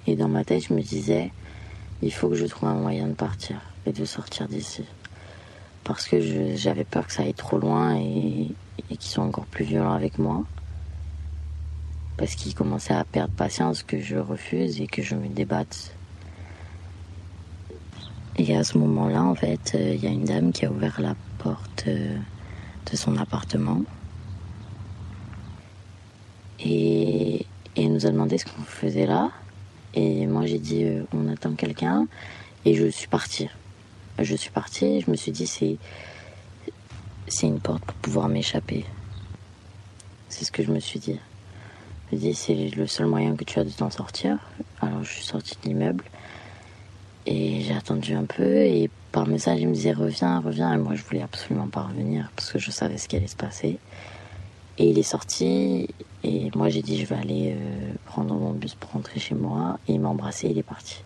Et 0.07 0.15
dans 0.15 0.29
ma 0.29 0.45
tête, 0.45 0.67
je 0.69 0.73
me 0.73 0.81
disais, 0.81 1.31
il 2.01 2.13
faut 2.13 2.29
que 2.29 2.35
je 2.35 2.45
trouve 2.45 2.69
un 2.69 2.75
moyen 2.75 3.07
de 3.07 3.13
partir 3.13 3.57
et 3.85 3.91
de 3.91 4.05
sortir 4.05 4.47
d'ici. 4.47 4.85
Parce 5.83 6.07
que 6.07 6.55
j'avais 6.55 6.85
peur 6.85 7.05
que 7.05 7.13
ça 7.13 7.23
aille 7.23 7.33
trop 7.33 7.57
loin 7.57 7.97
et, 7.97 8.47
et 8.89 8.97
qu'ils 8.97 9.11
soient 9.11 9.25
encore 9.25 9.45
plus 9.45 9.65
violents 9.65 9.93
avec 9.93 10.17
moi 10.17 10.45
parce 12.19 12.35
qu'il 12.35 12.53
commençait 12.53 12.93
à 12.93 13.05
perdre 13.05 13.33
patience 13.33 13.81
que 13.81 14.01
je 14.01 14.17
refuse 14.17 14.81
et 14.81 14.87
que 14.87 15.01
je 15.01 15.15
me 15.15 15.29
débatte. 15.29 15.95
Et 18.35 18.57
à 18.57 18.65
ce 18.65 18.77
moment-là, 18.77 19.23
en 19.23 19.35
fait, 19.35 19.71
euh, 19.75 19.93
il 19.95 20.03
y 20.03 20.07
a 20.07 20.09
une 20.09 20.25
dame 20.25 20.51
qui 20.51 20.65
a 20.65 20.71
ouvert 20.71 20.99
la 20.99 21.15
porte 21.37 21.85
euh, 21.87 22.17
de 22.91 22.97
son 22.97 23.15
appartement. 23.15 23.81
Et, 26.59 27.45
Et 27.77 27.87
nous 27.87 28.05
a 28.05 28.09
demandé 28.09 28.37
ce 28.37 28.45
qu'on 28.45 28.63
faisait 28.63 29.05
là. 29.05 29.31
Et 29.93 30.27
moi, 30.27 30.45
j'ai 30.45 30.59
dit, 30.59 30.83
euh, 30.83 31.03
on 31.13 31.29
attend 31.29 31.53
quelqu'un. 31.53 32.05
Et 32.65 32.75
je 32.75 32.87
suis 32.87 33.07
partie. 33.07 33.47
Je 34.19 34.35
suis 34.35 34.51
partie, 34.51 34.99
je 34.99 35.09
me 35.09 35.15
suis 35.15 35.31
dit, 35.31 35.47
c'est, 35.47 35.77
c'est 37.29 37.47
une 37.47 37.61
porte 37.61 37.85
pour 37.85 37.95
pouvoir 37.95 38.27
m'échapper. 38.27 38.83
C'est 40.27 40.43
ce 40.43 40.51
que 40.51 40.63
je 40.63 40.71
me 40.73 40.81
suis 40.81 40.99
dit. 40.99 41.17
Me 42.11 42.17
dis, 42.17 42.33
c'est 42.33 42.69
le 42.75 42.87
seul 42.87 43.05
moyen 43.05 43.35
que 43.35 43.43
tu 43.43 43.59
as 43.59 43.63
de 43.63 43.69
t'en 43.69 43.89
sortir. 43.89 44.37
Alors, 44.81 45.03
je 45.03 45.11
suis 45.11 45.23
sortie 45.23 45.55
de 45.63 45.69
l'immeuble. 45.69 46.03
Et 47.25 47.61
j'ai 47.61 47.75
attendu 47.75 48.15
un 48.15 48.25
peu. 48.25 48.43
Et 48.43 48.89
par 49.11 49.27
message, 49.27 49.59
il 49.59 49.67
me 49.67 49.73
disait, 49.73 49.91
reviens, 49.91 50.39
reviens. 50.39 50.73
Et 50.73 50.77
moi, 50.77 50.95
je 50.95 51.03
voulais 51.03 51.21
absolument 51.21 51.67
pas 51.67 51.83
revenir 51.83 52.31
parce 52.35 52.51
que 52.51 52.57
je 52.57 52.71
savais 52.71 52.97
ce 52.97 53.07
qui 53.07 53.15
allait 53.15 53.27
se 53.27 53.35
passer. 53.35 53.77
Et 54.79 54.89
il 54.89 54.97
est 54.97 55.03
sorti. 55.03 55.87
Et 56.23 56.49
moi, 56.55 56.69
j'ai 56.69 56.81
dit, 56.81 56.99
je 56.99 57.05
vais 57.05 57.15
aller 57.15 57.55
euh, 57.55 57.93
prendre 58.05 58.33
mon 58.33 58.51
bus 58.53 58.73
pour 58.73 58.91
rentrer 58.91 59.19
chez 59.19 59.35
moi. 59.35 59.79
Et 59.87 59.93
il 59.93 59.99
m'a 59.99 60.09
embrassé, 60.09 60.47
il 60.49 60.57
est 60.57 60.63
parti. 60.63 61.03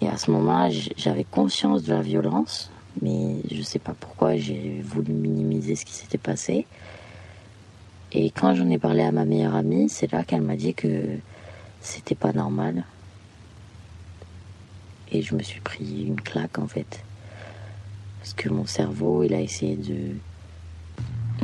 Et 0.00 0.08
à 0.08 0.16
ce 0.16 0.30
moment-là, 0.30 0.70
j'avais 0.96 1.24
conscience 1.24 1.82
de 1.82 1.92
la 1.92 2.02
violence, 2.02 2.70
mais 3.02 3.36
je 3.50 3.62
sais 3.62 3.80
pas 3.80 3.94
pourquoi 3.98 4.36
j'ai 4.36 4.80
voulu 4.84 5.12
minimiser 5.12 5.74
ce 5.74 5.84
qui 5.84 5.94
s'était 5.94 6.18
passé. 6.18 6.66
Et 8.12 8.30
quand 8.30 8.54
j'en 8.54 8.70
ai 8.70 8.78
parlé 8.78 9.02
à 9.02 9.12
ma 9.12 9.24
meilleure 9.24 9.54
amie, 9.54 9.88
c'est 9.88 10.10
là 10.10 10.24
qu'elle 10.24 10.40
m'a 10.40 10.56
dit 10.56 10.72
que 10.72 11.18
c'était 11.80 12.14
pas 12.14 12.32
normal. 12.32 12.84
Et 15.12 15.20
je 15.22 15.34
me 15.34 15.42
suis 15.42 15.60
pris 15.60 16.04
une 16.06 16.20
claque 16.20 16.58
en 16.58 16.66
fait. 16.66 17.04
Parce 18.18 18.32
que 18.32 18.48
mon 18.48 18.66
cerveau, 18.66 19.24
il 19.24 19.34
a 19.34 19.40
essayé 19.40 19.76
de 19.76 20.16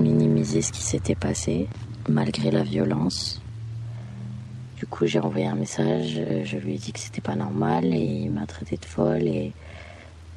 minimiser 0.00 0.62
ce 0.62 0.72
qui 0.72 0.82
s'était 0.82 1.14
passé, 1.14 1.68
malgré 2.08 2.50
la 2.50 2.62
violence. 2.62 3.40
Du 4.78 4.86
coup, 4.86 5.06
j'ai 5.06 5.20
envoyé 5.20 5.46
un 5.46 5.54
message, 5.54 6.14
euh, 6.18 6.44
je 6.44 6.56
lui 6.56 6.74
ai 6.74 6.78
dit 6.78 6.92
que 6.92 6.98
c'était 6.98 7.20
pas 7.20 7.36
normal 7.36 7.86
et 7.94 8.24
il 8.24 8.30
m'a 8.30 8.44
traité 8.44 8.76
de 8.76 8.84
folle 8.84 9.22
et, 9.22 9.52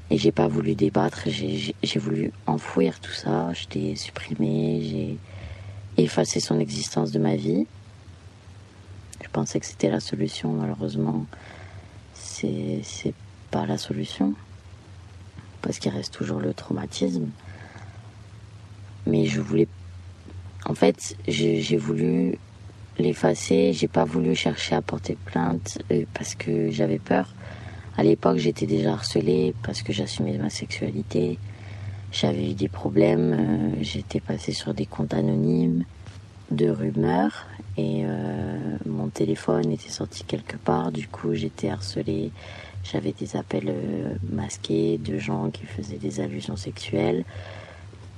et 0.10 0.18
j'ai 0.18 0.32
pas 0.32 0.48
voulu 0.48 0.76
débattre, 0.76 1.24
j'ai 1.26 2.00
voulu 2.00 2.32
enfouir 2.46 3.00
tout 3.00 3.12
ça, 3.12 3.52
je 3.54 3.66
t'ai 3.66 3.96
supprimé, 3.96 4.82
j'ai 4.84 5.18
effacé 6.08 6.40
son 6.40 6.60
existence 6.60 7.12
de 7.12 7.20
ma 7.20 7.36
vie. 7.36 7.68
Je 9.22 9.28
pensais 9.30 9.60
que 9.60 9.66
c'était 9.66 9.90
la 9.90 10.00
solution, 10.00 10.54
malheureusement, 10.54 11.26
c'est 12.14 13.14
pas 13.52 13.66
la 13.66 13.78
solution 13.78 14.34
parce 15.62 15.80
qu'il 15.80 15.92
reste 15.92 16.14
toujours 16.14 16.40
le 16.40 16.54
traumatisme. 16.54 17.28
Mais 19.06 19.26
je 19.26 19.42
voulais. 19.42 19.68
En 20.66 20.76
fait, 20.76 21.18
j'ai 21.28 21.78
voulu 21.78 22.38
l'effacer. 23.00 23.74
J'ai 23.74 23.90
pas 23.90 24.06
voulu 24.06 24.34
chercher 24.34 24.76
à 24.76 24.82
porter 24.82 25.18
plainte 25.26 25.80
euh, 25.92 26.06
parce 26.14 26.36
que 26.36 26.72
j'avais 26.72 27.00
peur. 27.00 27.34
À 27.98 28.04
l'époque, 28.04 28.38
j'étais 28.38 28.66
déjà 28.66 28.94
harcelée 28.94 29.54
parce 29.64 29.82
que 29.82 29.92
j'assumais 29.92 30.38
ma 30.38 30.50
sexualité. 30.50 31.38
J'avais 32.12 32.52
eu 32.52 32.54
des 32.54 32.70
problèmes. 32.70 33.34
Euh, 33.34 33.82
j'étais 33.82 34.22
passée 34.22 34.54
sur 34.54 34.74
des 34.74 34.86
comptes 34.86 35.14
anonymes 35.14 35.84
de 36.52 36.70
rumeurs 36.70 37.46
et 37.78 38.04
euh, 38.06 38.78
mon 38.86 39.10
téléphone 39.10 39.72
était 39.72 39.90
sorti 39.90 40.24
quelque 40.24 40.58
part. 40.58 40.92
Du 40.92 41.08
coup, 41.08 41.34
j'étais 41.34 41.70
harcelée. 41.70 42.32
J'avais 42.84 43.12
des 43.12 43.36
appels 43.36 43.74
masqués 44.32 44.98
de 44.98 45.18
gens 45.18 45.50
qui 45.50 45.66
faisaient 45.66 45.98
des 45.98 46.22
allusions 46.22 46.56
sexuelles 46.56 47.26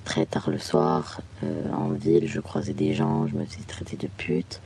très 0.09 0.25
tard 0.25 0.49
le 0.49 0.57
soir, 0.57 1.21
euh, 1.43 1.71
en 1.71 1.89
ville, 1.89 2.27
je 2.27 2.39
croisais 2.39 2.73
des 2.73 2.95
gens, 2.95 3.27
je 3.27 3.35
me 3.35 3.45
faisais 3.45 3.63
traiter 3.67 3.95
de 3.95 4.07
pute. 4.07 4.59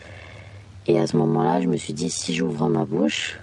Et 0.88 0.98
à 0.98 1.06
ce 1.06 1.18
moment-là, 1.18 1.60
je 1.60 1.68
me 1.68 1.76
suis 1.76 1.92
dit, 1.92 2.10
si 2.10 2.34
j'ouvre 2.34 2.70
ma 2.70 2.86
bouche, 2.86 3.40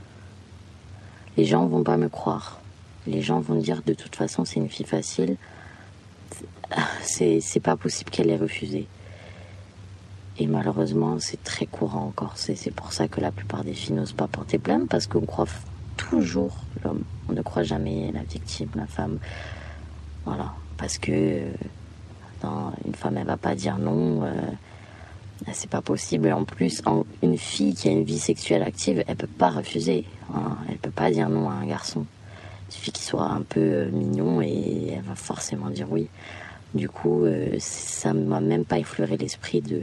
les 1.36 1.44
gens 1.44 1.66
vont 1.66 1.82
pas 1.82 1.98
me 1.98 2.08
croire. 2.08 2.62
Les 3.06 3.20
gens 3.20 3.40
vont 3.40 3.56
dire, 3.56 3.82
de 3.84 3.92
toute 3.92 4.16
façon, 4.16 4.46
c'est 4.46 4.60
une 4.60 4.70
fille 4.70 4.86
facile. 4.86 5.36
C'est 7.02 7.60
pas 7.62 7.76
possible 7.76 8.10
qu'elle 8.10 8.30
ait 8.30 8.36
refusé. 8.36 8.86
Et 10.38 10.46
malheureusement, 10.46 11.18
c'est 11.18 11.42
très 11.42 11.66
courant 11.66 12.06
encore. 12.06 12.32
C'est 12.36 12.74
pour 12.74 12.92
ça 12.92 13.08
que 13.08 13.20
la 13.20 13.30
plupart 13.30 13.64
des 13.64 13.74
filles 13.74 13.94
n'osent 13.94 14.12
pas 14.12 14.26
porter 14.26 14.58
plainte, 14.58 14.88
parce 14.88 15.06
qu'on 15.06 15.26
croit 15.26 15.46
toujours 15.96 16.56
l'homme. 16.84 17.02
On 17.28 17.32
ne 17.32 17.42
croit 17.42 17.62
jamais 17.62 18.10
la 18.12 18.22
victime, 18.22 18.70
la 18.74 18.86
femme. 18.86 19.18
Voilà. 20.24 20.54
Parce 20.78 20.98
que 20.98 21.42
une 22.86 22.94
femme, 22.94 23.16
elle 23.18 23.26
va 23.26 23.36
pas 23.36 23.54
dire 23.54 23.78
non. 23.78 24.24
Euh, 24.24 24.32
c'est 25.52 25.70
pas 25.70 25.82
possible. 25.82 26.28
Et 26.28 26.32
en 26.32 26.44
plus, 26.44 26.82
une 27.22 27.38
fille 27.38 27.74
qui 27.74 27.88
a 27.88 27.92
une 27.92 28.04
vie 28.04 28.18
sexuelle 28.18 28.62
active, 28.62 29.04
elle 29.06 29.16
peut 29.16 29.26
pas 29.26 29.50
refuser. 29.50 30.04
Hein. 30.34 30.56
Elle 30.68 30.78
peut 30.78 30.90
pas 30.90 31.10
dire 31.10 31.28
non 31.28 31.50
à 31.50 31.54
un 31.54 31.66
garçon. 31.66 32.04
Il 32.68 32.74
suffit 32.74 32.92
qu'il 32.92 33.04
soit 33.04 33.26
un 33.26 33.42
peu 33.42 33.60
euh, 33.60 33.90
mignon 33.90 34.40
et 34.42 34.92
elle 34.96 35.02
va 35.02 35.14
forcément 35.14 35.70
dire 35.70 35.86
oui. 35.90 36.08
Du 36.74 36.88
coup, 36.88 37.24
euh, 37.24 37.56
ça 37.58 38.12
m'a 38.12 38.40
même 38.40 38.64
pas 38.64 38.78
effleuré 38.78 39.16
l'esprit 39.16 39.60
de, 39.60 39.80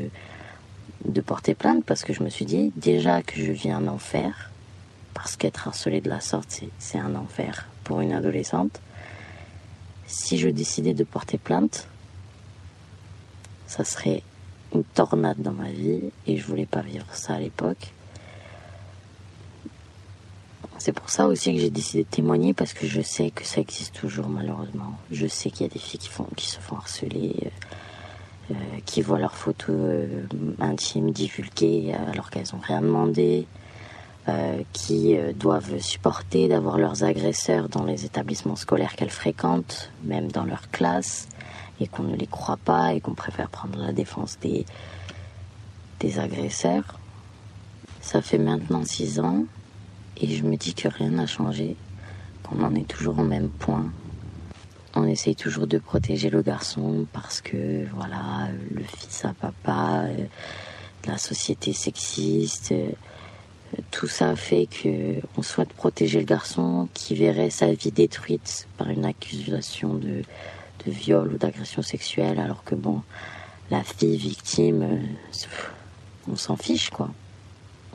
de 1.06 1.22
porter 1.22 1.56
plainte 1.56 1.84
parce 1.86 2.04
que 2.04 2.14
je 2.14 2.24
me 2.24 2.30
suis 2.30 2.46
dit 2.46 2.72
déjà 2.76 3.22
que 3.22 3.42
je 3.42 3.52
vis 3.52 3.72
un 3.72 3.88
enfer. 3.88 4.52
Parce 5.14 5.36
qu'être 5.36 5.68
harcelée 5.68 6.02
de 6.02 6.10
la 6.10 6.20
sorte, 6.20 6.62
c'est 6.78 7.00
un 7.00 7.16
enfer 7.16 7.68
pour 7.84 8.02
une 8.02 8.14
adolescente. 8.14 8.80
Si 10.06 10.38
je 10.38 10.48
décidais 10.48 10.94
de 10.94 11.04
porter 11.04 11.38
plainte, 11.38 11.88
ça 13.66 13.84
serait 13.84 14.22
une 14.74 14.84
tornade 14.84 15.42
dans 15.42 15.54
ma 15.54 15.70
vie 15.70 16.12
et 16.28 16.38
je 16.38 16.46
voulais 16.46 16.66
pas 16.66 16.82
vivre 16.82 17.08
ça 17.14 17.34
à 17.34 17.40
l'époque. 17.40 17.94
C'est 20.78 20.92
pour 20.92 21.10
ça 21.10 21.28
aussi 21.28 21.54
que 21.54 21.60
j'ai 21.60 21.72
décidé 21.72 22.04
de 22.04 22.10
témoigner 22.10 22.54
parce 22.54 22.74
que 22.74 22.86
je 22.86 23.02
sais 23.02 23.32
que 23.32 23.44
ça 23.44 23.60
existe 23.60 23.96
toujours 23.96 24.30
malheureusement. 24.30 24.98
Je 25.12 25.28
sais 25.28 25.50
qu'il 25.50 25.66
y 25.66 25.70
a 25.70 25.74
des 25.74 25.80
filles 25.80 26.00
qui, 26.00 26.10
qui 26.36 26.48
se 26.48 26.60
font 26.60 26.76
harceler, 26.76 27.36
euh, 28.50 28.54
euh, 28.54 28.80
qui 28.86 29.02
voient 29.02 29.20
leurs 29.20 29.36
photos 29.36 29.76
euh, 29.78 30.26
intimes 30.60 31.12
divulguées 31.12 31.94
alors 32.12 32.30
qu'elles 32.30 32.48
n'ont 32.54 32.62
rien 32.62 32.82
demandé, 32.82 33.48
qui 34.74 35.16
doivent 35.36 35.80
supporter 35.80 36.50
d'avoir 36.50 36.78
leurs 36.78 37.06
agresseurs 37.06 37.70
dans 37.70 37.86
les 37.86 38.04
établissements 38.04 38.58
scolaires 38.58 38.98
qu'elles 38.98 39.10
fréquentent, 39.10 39.90
même 40.04 40.30
dans 40.30 40.44
leur 40.44 40.70
classe 40.70 41.30
et 41.80 41.88
qu'on 41.88 42.04
ne 42.04 42.16
les 42.18 42.28
croit 42.28 42.58
pas 42.58 42.94
et 42.94 43.00
qu'on 43.00 43.14
préfère 43.14 43.50
prendre 43.50 43.80
la 43.80 43.94
défense 43.94 44.38
des, 44.42 44.66
des 46.02 46.20
agresseurs. 46.20 47.00
Ça 48.02 48.22
fait 48.22 48.38
maintenant 48.38 48.84
six 48.84 49.22
ans 49.22 49.46
et 50.18 50.28
je 50.28 50.44
me 50.44 50.58
dis 50.58 50.74
que 50.74 50.90
rien 50.90 51.12
n'a 51.12 51.26
changé, 51.26 51.78
qu'on 52.44 52.62
en 52.66 52.76
est 52.76 52.88
toujours 52.88 53.20
au 53.20 53.24
même 53.24 53.48
point. 53.48 53.86
On 55.00 55.06
essaye 55.06 55.36
toujours 55.36 55.68
de 55.68 55.78
protéger 55.78 56.32
le 56.32 56.42
garçon 56.42 57.06
parce 57.14 57.40
que 57.40 57.86
voilà, 57.94 58.48
le 58.72 58.82
fils 58.82 59.26
à 59.26 59.34
papa, 59.34 60.06
euh, 60.06 60.26
la 61.06 61.20
société 61.20 61.72
sexiste, 61.72 62.72
euh, 62.72 62.90
tout 63.92 64.08
ça 64.08 64.36
fait 64.36 64.66
que 64.66 65.22
on 65.38 65.44
souhaite 65.44 65.72
protéger 65.72 66.18
le 66.18 66.26
garçon 66.26 66.90
qui 66.96 67.14
verrait 67.14 67.52
sa 67.52 67.72
vie 67.74 67.92
détruite 67.92 68.68
par 68.80 68.90
une 68.90 69.06
accusation 69.06 69.94
de, 69.94 70.24
viol 70.88 71.32
ou 71.34 71.38
d'agression 71.38 71.84
sexuelle, 71.84 72.40
alors 72.40 72.64
que 72.64 72.74
bon, 72.74 73.04
la 73.70 73.84
fille 73.84 74.18
victime, 74.18 74.82
euh, 74.82 74.98
on 76.28 76.38
s'en 76.38 76.56
fiche 76.56 76.90
quoi. 76.90 77.12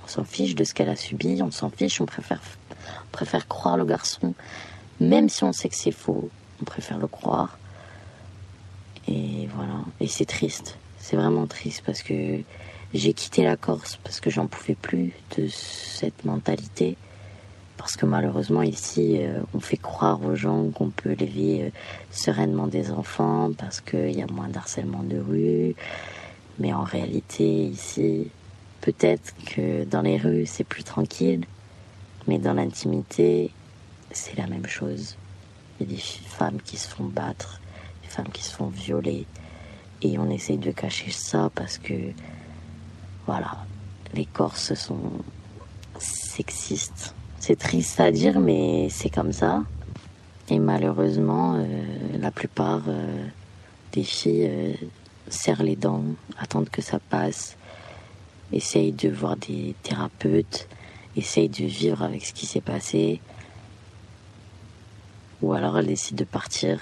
On 0.04 0.08
s'en 0.08 0.24
fiche 0.24 0.54
de 0.54 0.62
ce 0.62 0.72
qu'elle 0.72 0.90
a 0.90 0.96
subi, 0.96 1.42
on 1.42 1.50
s'en 1.50 1.70
fiche, 1.70 2.00
on 2.00 2.06
préfère 2.06 3.48
croire 3.48 3.76
le 3.76 3.86
garçon, 3.86 4.34
même 5.00 5.28
si 5.28 5.42
on 5.42 5.52
sait 5.52 5.68
que 5.68 5.74
c'est 5.74 5.90
faux, 5.90 6.30
on 6.62 6.64
préfère 6.64 6.98
le 6.98 7.08
croire. 7.08 7.58
Et 9.08 9.48
voilà, 9.54 9.80
et 10.00 10.06
c'est 10.06 10.24
triste, 10.24 10.78
c'est 10.98 11.16
vraiment 11.16 11.46
triste 11.46 11.82
parce 11.84 12.02
que 12.02 12.40
j'ai 12.94 13.12
quitté 13.12 13.42
la 13.42 13.56
Corse 13.56 13.98
parce 14.04 14.20
que 14.20 14.30
j'en 14.30 14.46
pouvais 14.46 14.76
plus 14.76 15.12
de 15.36 15.48
cette 15.48 16.24
mentalité 16.24 16.96
parce 17.82 17.96
que 17.96 18.06
malheureusement 18.06 18.62
ici, 18.62 19.18
euh, 19.20 19.40
on 19.54 19.60
fait 19.60 19.76
croire 19.76 20.24
aux 20.24 20.36
gens 20.36 20.70
qu'on 20.70 20.90
peut 20.90 21.16
élever 21.18 21.64
euh, 21.64 21.70
sereinement 22.12 22.68
des 22.68 22.92
enfants 22.92 23.50
parce 23.58 23.80
qu'il 23.80 24.16
y 24.16 24.22
a 24.22 24.26
moins 24.26 24.46
d'harcèlement 24.46 25.02
de 25.02 25.18
rue. 25.18 25.74
Mais 26.60 26.72
en 26.72 26.84
réalité, 26.84 27.44
ici, 27.44 28.28
peut-être 28.82 29.34
que 29.46 29.82
dans 29.82 30.02
les 30.02 30.16
rues, 30.16 30.46
c'est 30.46 30.62
plus 30.62 30.84
tranquille, 30.84 31.44
mais 32.28 32.38
dans 32.38 32.52
l'intimité, 32.52 33.50
c'est 34.12 34.38
la 34.38 34.46
même 34.46 34.66
chose. 34.66 35.16
Il 35.80 35.90
y 35.90 35.92
a 35.92 35.96
des 35.96 36.02
femmes 36.02 36.60
qui 36.62 36.76
se 36.76 36.88
font 36.88 37.04
battre, 37.04 37.60
des 38.02 38.08
femmes 38.08 38.30
qui 38.32 38.42
se 38.42 38.54
font 38.54 38.68
violer, 38.68 39.26
et 40.02 40.18
on 40.18 40.30
essaye 40.30 40.58
de 40.58 40.70
cacher 40.70 41.10
ça 41.10 41.50
parce 41.54 41.78
que, 41.78 42.12
voilà, 43.26 43.64
les 44.14 44.26
Corses 44.26 44.74
sont 44.74 45.12
sexistes 45.98 47.14
c'est 47.42 47.58
triste 47.58 47.98
à 47.98 48.12
dire, 48.12 48.38
mais 48.38 48.86
c'est 48.88 49.10
comme 49.10 49.32
ça. 49.32 49.64
Et 50.48 50.60
malheureusement, 50.60 51.56
euh, 51.56 51.64
la 52.20 52.30
plupart 52.30 52.82
euh, 52.86 53.26
des 53.90 54.04
filles 54.04 54.46
euh, 54.48 54.74
serrent 55.26 55.64
les 55.64 55.74
dents, 55.74 56.04
attendent 56.38 56.68
que 56.68 56.82
ça 56.82 57.00
passe. 57.00 57.56
essaye 58.52 58.92
de 58.92 59.08
voir 59.08 59.36
des 59.36 59.74
thérapeutes, 59.82 60.68
essaye 61.16 61.48
de 61.48 61.64
vivre 61.64 62.02
avec 62.04 62.24
ce 62.24 62.32
qui 62.32 62.46
s'est 62.46 62.60
passé. 62.60 63.20
Ou 65.42 65.52
alors 65.52 65.78
elle 65.78 65.86
décide 65.86 66.16
de 66.16 66.24
partir, 66.24 66.80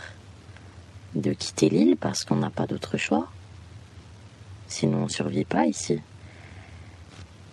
de 1.15 1.33
quitter 1.33 1.69
l'île 1.69 1.97
parce 1.97 2.25
qu'on 2.25 2.37
n'a 2.37 2.51
pas 2.51 2.67
d'autre 2.67 2.97
choix. 2.99 3.29
Sinon 4.69 4.99
on 4.99 5.05
ne 5.05 5.09
survit 5.09 5.45
pas 5.45 5.67
ici. 5.67 6.01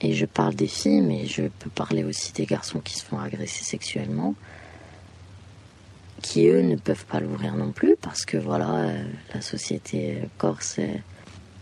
Et 0.02 0.14
je 0.14 0.26
parle 0.26 0.54
des 0.54 0.68
filles, 0.68 1.02
mais 1.02 1.26
je 1.26 1.44
peux 1.44 1.72
parler 1.72 2.04
aussi 2.04 2.32
des 2.34 2.46
garçons 2.46 2.80
qui 2.80 2.96
se 2.96 3.04
font 3.04 3.20
agresser 3.20 3.64
sexuellement, 3.64 4.36
qui 6.22 6.48
eux 6.48 6.62
ne 6.62 6.76
peuvent 6.76 7.06
pas 7.06 7.20
l'ouvrir 7.20 7.56
non 7.56 7.72
plus 7.72 7.96
parce 8.00 8.26
que 8.26 8.38
voilà, 8.38 8.76
euh, 8.76 9.04
la 9.34 9.42
société 9.42 10.20
corse 10.38 10.76
euh, 10.80 10.98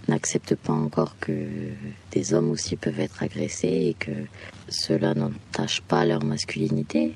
n'accepte 0.09 0.55
pas 0.55 0.73
encore 0.73 1.15
que 1.19 1.47
des 2.11 2.33
hommes 2.33 2.51
aussi 2.51 2.75
peuvent 2.75 2.99
être 2.99 3.23
agressés 3.23 3.67
et 3.67 3.93
que 3.93 4.11
cela 4.67 5.13
n'entache 5.13 5.81
pas 5.81 6.05
leur 6.05 6.23
masculinité. 6.23 7.15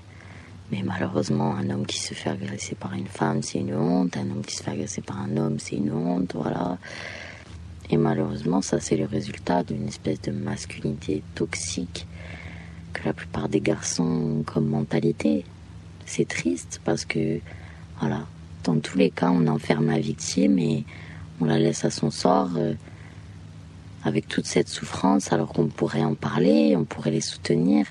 Mais 0.72 0.84
malheureusement, 0.84 1.56
un 1.56 1.70
homme 1.72 1.86
qui 1.86 2.00
se 2.00 2.14
fait 2.14 2.30
agresser 2.30 2.76
par 2.76 2.94
une 2.94 3.08
femme, 3.08 3.42
c'est 3.42 3.60
une 3.60 3.74
honte. 3.74 4.16
Un 4.18 4.30
homme 4.30 4.44
qui 4.46 4.56
se 4.56 4.64
fait 4.64 4.72
agresser 4.72 5.02
par 5.02 5.20
un 5.20 5.36
homme, 5.38 5.58
c'est 5.60 5.78
une 5.78 5.92
honte. 5.92 6.34
Voilà. 6.36 6.78
Et 7.90 7.98
malheureusement, 7.98 8.62
ça, 8.62 8.80
c'est 8.80 8.98
le 8.98 9.06
résultat 9.06 9.64
d'une 9.64 9.88
espèce 9.88 10.22
de 10.22 10.32
masculinité 10.32 11.24
toxique 11.34 12.06
que 12.94 13.04
la 13.06 13.14
plupart 13.14 13.50
des 13.50 13.62
garçons 13.62 14.04
ont 14.04 14.44
comme 14.44 14.68
mentalité. 14.68 15.44
C'est 16.06 16.28
triste 16.28 16.82
parce 16.86 17.06
que, 17.06 17.40
voilà, 18.00 18.28
dans 18.64 18.80
tous 18.80 18.98
les 18.98 19.10
cas, 19.10 19.32
on 19.32 19.48
enferme 19.48 19.88
la 19.88 20.00
victime 20.00 20.60
et 20.60 20.86
on 21.42 21.46
la 21.46 21.58
laisse 21.58 21.84
à 21.84 21.90
son 21.90 22.12
sort 22.12 22.52
euh, 22.58 22.74
avec 24.04 24.28
toute 24.28 24.46
cette 24.46 24.70
souffrance 24.70 25.32
alors 25.34 25.50
qu'on 25.50 25.68
pourrait 25.68 26.04
en 26.04 26.14
parler, 26.14 26.76
on 26.78 26.84
pourrait 26.84 27.12
les 27.12 27.22
soutenir. 27.22 27.88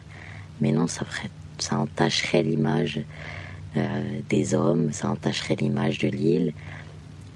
Mais 0.61 0.73
non, 0.73 0.87
ça, 0.87 1.05
ferait, 1.05 1.31
ça 1.63 1.79
entacherait 1.79 2.43
l'image 2.43 3.01
euh, 3.77 4.21
des 4.29 4.55
hommes, 4.55 4.93
ça 4.93 5.11
entacherait 5.11 5.57
l'image 5.57 5.99
de 5.99 6.09
l'île 6.09 6.53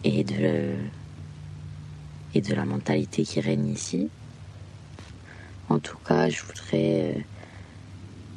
et 0.05 0.25
de, 0.25 0.75
la 2.55 2.65
mentalité 2.65 3.25
qui 3.25 3.41
règne 3.41 3.69
ici. 3.69 4.09
En 5.69 5.79
tout 5.79 5.99
cas, 5.99 6.29
je 6.29 6.43
voudrais 6.43 7.15
euh, 7.17 7.21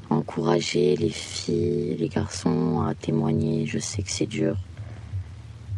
encourager 0.10 0.95
les 0.95 1.10
filles, 1.10 1.95
les 1.98 2.10
garçons 2.10 2.82
à 2.82 2.93
témoigner. 2.93 3.65
Je 3.65 3.80
sais 3.80 4.04
que 4.04 4.12
c'est 4.12 4.26
dur. 4.26 4.58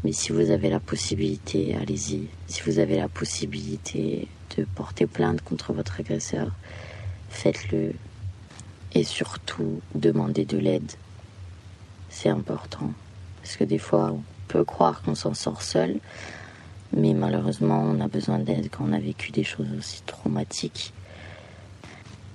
Mais 0.03 0.11
si 0.11 0.31
vous 0.31 0.51
avez 0.51 0.69
la 0.69 0.79
possibilité, 0.79 1.75
allez-y. 1.75 2.27
Si 2.47 2.61
vous 2.65 2.79
avez 2.79 2.97
la 2.97 3.09
possibilité 3.09 4.27
de 4.55 4.65
porter 4.75 5.05
plainte 5.05 5.41
contre 5.41 5.73
votre 5.73 5.99
agresseur, 5.99 6.51
faites-le. 7.29 7.93
Et 8.97 9.03
surtout, 9.03 9.79
demandez 9.93 10.43
de 10.43 10.57
l'aide. 10.57 10.91
C'est 12.09 12.29
important. 12.29 12.89
Parce 13.43 13.55
que 13.55 13.63
des 13.63 13.77
fois, 13.77 14.11
on 14.11 14.23
peut 14.47 14.63
croire 14.63 15.03
qu'on 15.03 15.13
s'en 15.13 15.35
sort 15.35 15.61
seul, 15.61 15.99
mais 16.91 17.13
malheureusement, 17.13 17.79
on 17.79 17.99
a 17.99 18.07
besoin 18.07 18.39
d'aide 18.39 18.69
quand 18.71 18.85
on 18.89 18.93
a 18.93 18.99
vécu 18.99 19.31
des 19.31 19.43
choses 19.43 19.67
aussi 19.77 20.01
traumatiques. 20.01 20.93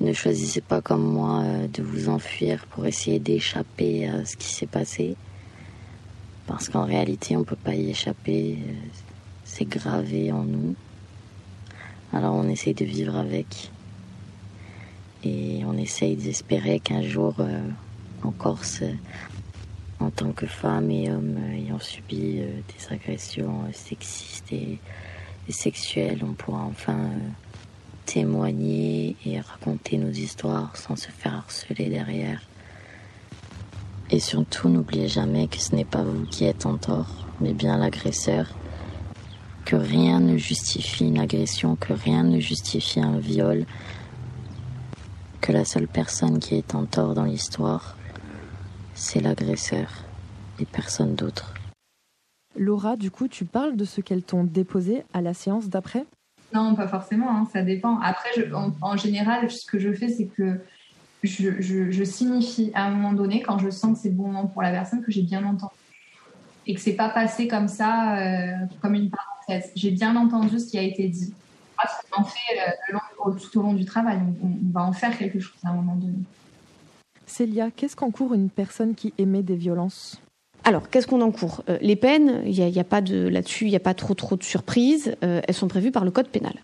Ne 0.00 0.12
choisissez 0.12 0.60
pas 0.60 0.80
comme 0.80 1.02
moi 1.02 1.40
euh, 1.42 1.66
de 1.66 1.82
vous 1.82 2.08
enfuir 2.08 2.64
pour 2.66 2.86
essayer 2.86 3.18
d'échapper 3.18 4.08
à 4.08 4.24
ce 4.24 4.36
qui 4.36 4.52
s'est 4.54 4.66
passé. 4.68 5.16
Parce 6.46 6.68
qu'en 6.68 6.84
réalité, 6.84 7.34
on 7.34 7.40
ne 7.40 7.44
peut 7.44 7.56
pas 7.56 7.74
y 7.74 7.90
échapper. 7.90 8.56
Euh, 8.64 8.72
c'est 9.44 9.64
gravé 9.64 10.30
en 10.30 10.44
nous. 10.44 10.76
Alors 12.12 12.36
on 12.36 12.48
essaye 12.48 12.74
de 12.74 12.84
vivre 12.84 13.16
avec. 13.16 13.72
Et 15.24 15.62
on 15.64 15.76
essaye 15.76 16.16
d'espérer 16.16 16.80
qu'un 16.80 17.02
jour, 17.02 17.34
euh, 17.38 17.60
en 18.22 18.30
Corse, 18.30 18.82
en 20.00 20.10
tant 20.10 20.32
que 20.32 20.46
femme 20.46 20.90
et 20.90 21.10
homme 21.10 21.38
ayant 21.54 21.78
subi 21.78 22.40
euh, 22.40 22.46
des 22.46 22.94
agressions 22.94 23.62
sexistes 23.72 24.52
et, 24.52 24.78
sexuelles, 25.48 26.20
on 26.22 26.32
pourra 26.32 26.62
enfin 26.62 27.10
témoigner 28.06 29.16
et 29.26 29.38
raconter 29.40 29.98
nos 29.98 30.10
histoires 30.10 30.76
sans 30.76 30.96
se 30.96 31.08
faire 31.08 31.34
harceler 31.34 31.88
derrière. 31.88 32.40
Et 34.10 34.18
surtout, 34.18 34.68
n'oubliez 34.68 35.08
jamais 35.08 35.46
que 35.46 35.58
ce 35.58 35.74
n'est 35.74 35.84
pas 35.84 36.02
vous 36.02 36.26
qui 36.26 36.44
êtes 36.44 36.66
en 36.66 36.78
tort, 36.78 37.26
mais 37.40 37.54
bien 37.54 37.78
l'agresseur. 37.78 38.46
Que 39.64 39.76
rien 39.76 40.20
ne 40.20 40.36
justifie 40.36 41.06
une 41.06 41.18
agression, 41.18 41.76
que 41.76 41.92
rien 41.92 42.22
ne 42.22 42.40
justifie 42.40 43.00
un 43.00 43.18
viol. 43.18 43.64
Que 45.42 45.50
la 45.50 45.64
seule 45.64 45.88
personne 45.88 46.38
qui 46.38 46.54
est 46.54 46.76
en 46.76 46.86
tort 46.86 47.14
dans 47.14 47.24
l'histoire, 47.24 47.96
c'est 48.94 49.18
l'agresseur 49.18 50.04
et 50.60 50.64
personne 50.64 51.16
d'autre. 51.16 51.54
Laura, 52.56 52.96
du 52.96 53.10
coup, 53.10 53.26
tu 53.26 53.44
parles 53.44 53.74
de 53.74 53.84
ce 53.84 54.00
qu'elles 54.00 54.22
t'ont 54.22 54.44
déposé 54.44 55.02
à 55.12 55.20
la 55.20 55.34
séance 55.34 55.68
d'après? 55.68 56.06
Non, 56.54 56.76
pas 56.76 56.86
forcément, 56.86 57.28
hein, 57.28 57.48
ça 57.52 57.62
dépend. 57.62 57.98
Après, 57.98 58.30
en, 58.82 58.96
général, 58.96 59.50
ce 59.50 59.66
que 59.66 59.80
je 59.80 59.92
fais, 59.92 60.10
c'est 60.10 60.26
que 60.26 60.60
je, 61.24 62.04
signifie 62.04 62.70
à 62.74 62.84
un 62.84 62.90
moment 62.90 63.12
donné, 63.12 63.42
quand 63.42 63.58
je 63.58 63.70
sens 63.70 63.96
que 63.96 64.02
c'est 64.04 64.10
le 64.10 64.14
bon 64.14 64.28
moment 64.28 64.46
pour 64.46 64.62
la 64.62 64.70
personne, 64.70 65.02
que 65.02 65.10
j'ai 65.10 65.22
bien 65.22 65.44
entendu. 65.44 65.74
Et 66.68 66.74
que 66.76 66.80
c'est 66.80 66.94
pas 66.94 67.08
passé 67.08 67.48
comme 67.48 67.66
ça, 67.66 68.16
euh, 68.16 68.52
comme 68.80 68.94
une 68.94 69.10
parenthèse. 69.10 69.72
J'ai 69.74 69.90
bien 69.90 70.14
entendu 70.14 70.60
ce 70.60 70.70
qui 70.70 70.78
a 70.78 70.82
été 70.82 71.08
dit. 71.08 71.34
On 72.16 72.24
fait 72.24 72.58
euh, 72.58 73.30
tout 73.32 73.58
au 73.58 73.62
long 73.62 73.72
du 73.72 73.84
travail. 73.84 74.18
On, 74.42 74.72
va 74.72 74.84
en 74.84 74.92
faire 74.92 75.16
quelque 75.16 75.40
chose 75.40 75.56
à 75.64 75.70
un 75.70 75.74
moment 75.74 75.94
donné. 75.96 76.14
Célia, 77.26 77.70
qu'est-ce 77.70 77.96
qu'encourt 77.96 78.34
une 78.34 78.50
personne 78.50 78.94
qui 78.94 79.14
émet 79.18 79.42
des 79.42 79.56
violences? 79.56 80.20
Alors, 80.64 80.90
qu'est-ce 80.90 81.06
qu'on 81.06 81.20
encourt? 81.20 81.64
Euh, 81.68 81.78
Les 81.80 81.96
peines, 81.96 82.42
il 82.44 82.52
n'y 82.52 82.78
a, 82.78 82.84
pas 82.84 83.00
de 83.00 83.28
là-dessus, 83.28 83.66
il 83.66 83.70
n'y 83.70 83.76
a 83.76 83.80
pas 83.80 83.94
trop 83.94 84.14
trop 84.14 84.36
de 84.36 84.44
surprises. 84.44 85.16
elles 85.20 85.54
sont 85.54 85.68
prévues 85.68 85.92
par 85.92 86.04
le 86.04 86.10
code 86.10 86.28
pénal. 86.28 86.54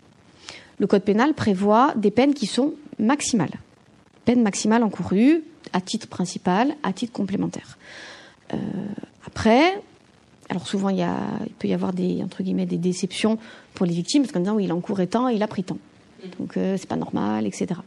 Le 0.77 0.87
code 0.87 1.03
pénal 1.03 1.33
prévoit 1.33 1.93
des 1.95 2.11
peines 2.11 2.33
qui 2.33 2.45
sont 2.45 2.73
maximales 2.97 3.57
peine 4.29 4.43
maximale 4.43 4.83
encourue 4.83 5.43
à 5.73 5.81
titre 5.81 6.07
principal, 6.07 6.75
à 6.83 6.93
titre 6.93 7.11
complémentaire. 7.11 7.79
Euh, 8.53 8.57
après, 9.25 9.81
alors 10.49 10.67
souvent 10.67 10.89
il, 10.89 11.05
peut 11.59 11.67
y 11.67 11.73
avoir 11.73 11.93
des 11.93 12.23
entre 12.23 12.43
guillemets 12.43 12.65
des 12.65 12.77
déceptions 12.77 13.37
pour 13.73 13.85
les 13.85 13.93
victimes 13.93 14.23
parce 14.23 14.33
qu'en 14.33 14.39
disant 14.39 14.55
oui 14.55 14.65
il 14.65 14.73
encourait 14.73 15.07
tant, 15.07 15.27
il 15.27 15.41
a 15.43 15.47
pris 15.47 15.63
tant, 15.63 15.77
donc 16.39 16.57
euh, 16.57 16.75
c'est 16.77 16.89
pas 16.89 16.95
normal, 16.95 17.45
etc. 17.45 17.79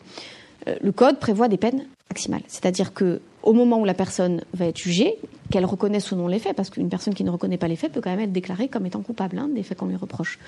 Euh, 0.69 0.77
le 0.81 0.93
code 0.93 1.19
prévoit 1.19 1.49
des 1.49 1.57
peines 1.57 1.85
maximales, 2.09 2.43
c'est-à-dire 2.47 2.95
que 2.95 3.21
au 3.43 3.53
moment 3.53 3.81
où 3.81 3.85
la 3.85 3.95
personne 3.95 4.43
va 4.55 4.67
être 4.67 4.79
jugée, 4.79 5.17
qu'elle 5.51 5.65
reconnaisse 5.65 6.13
ou 6.13 6.17
non 6.17 6.29
les 6.29 6.39
faits, 6.39 6.55
parce 6.55 6.71
qu'une 6.71 6.89
personne 6.89 7.15
qui 7.15 7.25
ne 7.25 7.31
reconnaît 7.31 7.59
pas 7.59 7.67
les 7.67 7.75
faits 7.75 7.93
peut 7.93 8.01
quand 8.01 8.11
même 8.11 8.21
être 8.21 8.33
déclarée 8.33 8.69
comme 8.69 8.87
étant 8.87 9.03
coupable 9.03 9.37
hein, 9.39 9.49
des 9.53 9.65
faits 9.65 9.79
qu'on 9.79 9.87
lui 9.87 9.97
reproche. 9.97 10.39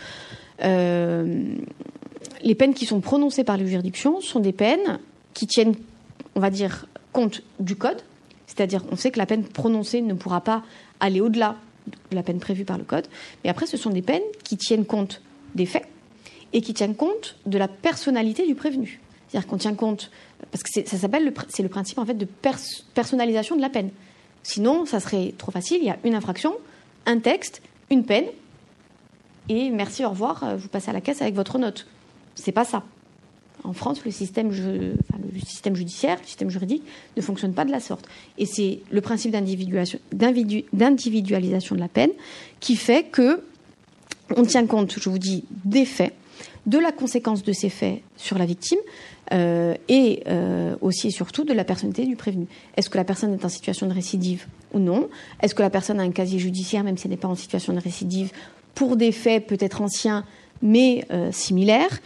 les 0.61 2.55
peines 2.57 2.75
qui 2.75 2.87
sont 2.87 3.01
prononcées 3.01 3.43
par 3.43 3.57
les 3.57 3.67
juridictions 3.67 4.21
sont 4.21 4.39
des 4.39 4.53
peines 4.53 5.01
qui 5.33 5.49
tiennent, 5.49 5.75
on 6.37 6.41
va 6.41 6.51
dire, 6.51 6.87
compte 7.13 7.43
du 7.59 7.75
code, 7.75 8.01
c'est-à-dire 8.47 8.85
on 8.93 8.97
sait 8.97 9.11
que 9.11 9.19
la 9.19 9.27
peine 9.27 9.43
prononcée 9.43 10.01
ne 10.01 10.15
pourra 10.15 10.41
pas 10.41 10.63
aller 11.01 11.21
au-delà 11.21 11.57
la 12.13 12.23
peine 12.23 12.39
prévue 12.39 12.65
par 12.65 12.79
le 12.79 12.85
code, 12.85 13.07
mais 13.43 13.51
après 13.51 13.67
ce 13.67 13.77
sont 13.77 13.91
des 13.91 14.03
peines 14.03 14.23
qui 14.43 14.57
tiennent 14.57 14.87
compte 14.87 15.21
des 15.55 15.67
faits 15.67 15.87
et 16.53 16.61
qui 16.61 16.75
tiennent 16.75 16.95
compte 16.95 17.37
de 17.47 17.59
la 17.59 17.69
personnalité 17.69 18.47
du 18.47 18.55
prévenu. 18.55 19.01
C'est-à-dire 19.29 19.49
qu'on 19.49 19.59
tient 19.59 19.75
compte, 19.75 20.11
parce 20.53 20.63
que 20.63 20.87
ça 20.87 20.97
s'appelle, 20.97 21.33
c'est 21.49 21.63
le 21.63 21.69
principe 21.69 21.99
en 21.99 22.07
fait 22.07 22.15
de 22.15 22.29
personnalisation 22.95 23.57
de 23.57 23.61
la 23.61 23.71
peine. 23.71 23.91
Sinon, 24.43 24.87
ça 24.87 25.01
serait 25.01 25.35
trop 25.37 25.51
facile. 25.51 25.79
Il 25.81 25.87
y 25.87 25.91
a 25.91 25.99
une 26.05 26.15
infraction, 26.15 26.55
un 27.07 27.19
texte, 27.19 27.63
une 27.91 28.05
peine, 28.05 28.27
et 29.49 29.71
merci, 29.71 30.05
au 30.05 30.11
revoir, 30.11 30.45
euh, 30.45 30.57
vous 30.57 30.69
passez 30.69 30.91
à 30.91 30.93
la 30.93 31.01
caisse 31.01 31.21
avec 31.21 31.35
votre 31.35 31.59
note. 31.59 31.87
C'est 32.35 32.53
pas 32.53 32.65
ça 32.65 32.83
en 33.65 33.73
France, 33.73 34.05
le 34.05 34.11
système, 34.11 34.53
judiciaire, 34.53 36.19
le 36.21 36.27
système 36.27 36.51
juridique 36.51 36.83
ne 37.17 37.23
fonctionne 37.23 37.55
pas 37.55 37.65
de 37.65 37.71
la 37.71 37.81
sorte. 37.81 38.07
Et 38.39 38.45
c'est 38.47 38.81
le 38.91 39.01
principe 39.01 39.33
d'individualisation 39.33 41.75
de 41.75 41.81
la 41.81 41.89
peine 41.89 42.11
qui 42.61 42.77
fait 42.77 43.05
que 43.05 43.43
on 44.37 44.45
tient 44.45 44.67
compte, 44.67 44.99
je 44.99 45.11
vous 45.11 45.19
dis, 45.19 45.45
des 45.65 45.85
faits, 45.85 46.15
de 46.67 46.79
la 46.79 46.93
conséquence 46.93 47.43
de 47.43 47.53
ces 47.53 47.69
faits 47.69 48.01
sur 48.17 48.39
la 48.39 48.47
victime 48.47 48.79
euh, 49.33 49.75
et 49.89 50.23
euh, 50.29 50.77
aussi 50.81 51.09
et 51.09 51.11
surtout 51.11 51.45
de 51.45 51.53
la 51.53 51.65
personnalité 51.65 52.07
du 52.07 52.17
prévenu. 52.17 52.47
Est-ce 52.77 52.91
que 52.91 52.97
la 52.97 53.05
personne 53.05 53.35
est 53.35 53.45
en 53.45 53.49
situation 53.49 53.87
de 53.87 53.93
récidive 53.93 54.47
ou 54.73 54.79
non? 54.79 55.09
Est-ce 55.41 55.55
que 55.55 55.63
la 55.63 55.71
personne 55.71 56.01
a 56.01 56.03
un 56.03 56.11
casier 56.11 56.39
judiciaire, 56.39 56.85
même 56.85 56.97
si 56.97 57.07
elle 57.07 57.11
n'est 57.11 57.19
pas 57.19 57.29
en 57.29 57.35
situation 57.35 57.73
de 57.73 57.81
récidive, 57.81 58.33
pour 58.75 58.97
des 58.97 59.13
faits 59.13 59.47
peut-être 59.47 59.83
anciens 59.83 60.25
mais 60.63 61.05
euh, 61.11 61.31
similaires? 61.33 62.01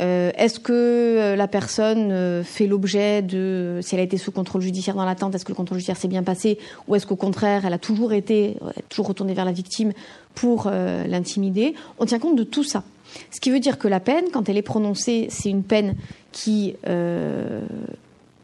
Euh, 0.00 0.30
est-ce 0.36 0.58
que 0.60 0.72
euh, 0.72 1.36
la 1.36 1.46
personne 1.46 2.10
euh, 2.10 2.42
fait 2.42 2.66
l'objet 2.66 3.20
de, 3.20 3.80
si 3.82 3.94
elle 3.94 4.00
a 4.00 4.04
été 4.04 4.16
sous 4.16 4.32
contrôle 4.32 4.62
judiciaire 4.62 4.94
dans 4.94 5.04
l'attente, 5.04 5.34
est-ce 5.34 5.44
que 5.44 5.52
le 5.52 5.56
contrôle 5.56 5.78
judiciaire 5.78 5.98
s'est 5.98 6.08
bien 6.08 6.22
passé, 6.22 6.58
ou 6.88 6.94
est-ce 6.94 7.06
qu'au 7.06 7.16
contraire, 7.16 7.66
elle 7.66 7.72
a 7.72 7.78
toujours 7.78 8.12
été, 8.12 8.56
toujours 8.88 9.08
retournée 9.08 9.34
vers 9.34 9.44
la 9.44 9.52
victime 9.52 9.92
pour 10.34 10.70
l'intimider? 10.70 11.74
On 11.98 12.06
tient 12.06 12.18
compte 12.18 12.36
de 12.36 12.44
tout 12.44 12.64
ça. 12.64 12.82
Ce 13.30 13.40
qui 13.40 13.50
veut 13.50 13.60
dire 13.60 13.78
que 13.78 13.88
la 13.88 14.00
peine, 14.00 14.26
quand 14.32 14.48
elle 14.48 14.56
est 14.56 14.62
prononcée, 14.62 15.26
c'est 15.30 15.50
une 15.50 15.64
peine 15.64 15.96
qui, 16.32 16.74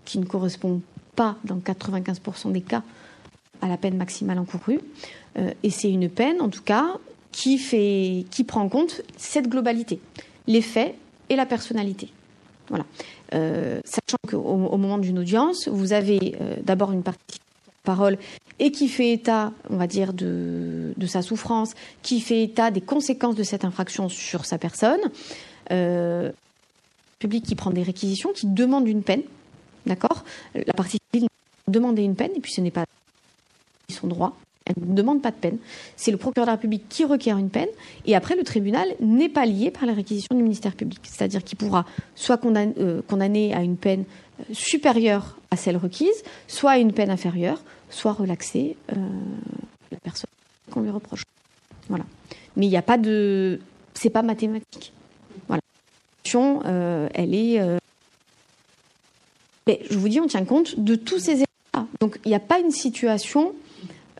qui 0.04 0.18
ne 0.18 0.24
correspond 0.24 0.80
pas, 1.14 1.36
dans 1.44 1.56
95% 1.56 2.52
des 2.52 2.60
cas, 2.60 2.82
à 3.62 3.68
la 3.68 3.76
peine 3.76 3.96
maximale 3.96 4.38
encourue. 4.38 4.80
Et 5.62 5.70
c'est 5.70 5.90
une 5.90 6.08
peine, 6.08 6.40
en 6.40 6.48
tout 6.48 6.62
cas, 6.62 6.86
qui, 7.32 7.58
fait, 7.58 8.24
qui 8.30 8.44
prend 8.44 8.62
en 8.62 8.68
compte 8.68 9.02
cette 9.16 9.48
globalité, 9.48 10.00
les 10.46 10.62
faits 10.62 10.94
et 11.28 11.36
la 11.36 11.46
personnalité. 11.46 12.10
Voilà. 12.68 12.84
Euh, 13.34 13.80
sachant 13.84 14.18
qu'au 14.28 14.38
au 14.38 14.76
moment 14.76 14.98
d'une 14.98 15.18
audience, 15.18 15.68
vous 15.68 15.92
avez 15.92 16.36
euh, 16.40 16.56
d'abord 16.62 16.92
une 16.92 17.02
partie 17.02 17.38
parole 17.84 18.18
et 18.58 18.72
qui 18.72 18.88
fait 18.88 19.12
état, 19.12 19.52
on 19.70 19.76
va 19.76 19.86
dire, 19.86 20.12
de, 20.12 20.94
sa 21.06 21.22
souffrance, 21.22 21.74
qui 22.02 22.20
fait 22.20 22.42
état 22.42 22.70
des 22.70 22.80
conséquences 22.80 23.36
de 23.36 23.42
cette 23.42 23.64
infraction 23.64 24.08
sur 24.08 24.44
sa 24.44 24.58
personne. 24.58 25.00
Euh, 25.70 26.32
public 27.18 27.44
qui 27.44 27.54
prend 27.54 27.70
des 27.70 27.82
réquisitions, 27.82 28.32
qui 28.32 28.46
demande 28.46 28.88
une 28.88 29.02
peine, 29.02 29.22
d'accord? 29.86 30.24
La 30.54 30.74
partie 30.74 30.98
civile 31.12 31.28
demande 31.66 31.98
une 31.98 32.14
peine, 32.14 32.32
et 32.36 32.40
puis 32.40 32.52
ce 32.52 32.60
n'est 32.60 32.70
pas 32.70 32.84
son 33.88 34.06
droit. 34.06 34.36
Elle 34.66 34.74
ne 34.84 34.94
demande 34.94 35.22
pas 35.22 35.30
de 35.30 35.36
peine. 35.36 35.58
C'est 35.96 36.10
le 36.10 36.16
procureur 36.16 36.46
de 36.46 36.50
la 36.50 36.56
République 36.56 36.88
qui 36.88 37.04
requiert 37.04 37.38
une 37.38 37.50
peine. 37.50 37.68
Et 38.04 38.16
après, 38.16 38.34
le 38.34 38.42
tribunal 38.42 38.88
n'est 39.00 39.28
pas 39.28 39.46
lié 39.46 39.70
par 39.70 39.86
la 39.86 39.92
réquisition 39.92 40.34
du 40.34 40.42
ministère 40.42 40.74
public. 40.74 41.00
C'est-à-dire 41.04 41.44
qu'il 41.44 41.56
pourra 41.56 41.86
soit 42.16 42.36
condamner, 42.36 42.74
euh, 42.78 43.00
condamner, 43.06 43.54
à 43.54 43.62
une 43.62 43.76
peine 43.76 44.04
euh, 44.40 44.42
supérieure 44.52 45.38
à 45.52 45.56
celle 45.56 45.76
requise, 45.76 46.22
soit 46.48 46.72
à 46.72 46.78
une 46.78 46.92
peine 46.92 47.10
inférieure, 47.10 47.62
soit 47.90 48.12
relaxer 48.12 48.76
euh, 48.92 48.96
la 49.92 49.98
personne 49.98 50.30
qu'on 50.70 50.80
lui 50.80 50.90
reproche. 50.90 51.22
Voilà. 51.88 52.04
Mais 52.56 52.66
il 52.66 52.70
n'y 52.70 52.76
a 52.76 52.82
pas 52.82 52.98
de. 52.98 53.60
C'est 53.94 54.10
pas 54.10 54.22
mathématique. 54.22 54.92
Voilà. 55.46 55.62
Euh, 56.34 57.08
elle 57.14 57.34
est. 57.34 57.60
Mais 59.68 59.80
je 59.88 59.96
vous 59.98 60.08
dis, 60.08 60.20
on 60.20 60.26
tient 60.26 60.44
compte 60.44 60.78
de 60.78 60.96
tous 60.96 61.20
ces 61.20 61.32
éléments. 61.32 61.88
Donc 62.00 62.18
il 62.24 62.28
n'y 62.28 62.34
a 62.34 62.40
pas 62.40 62.58
une 62.58 62.72
situation 62.72 63.52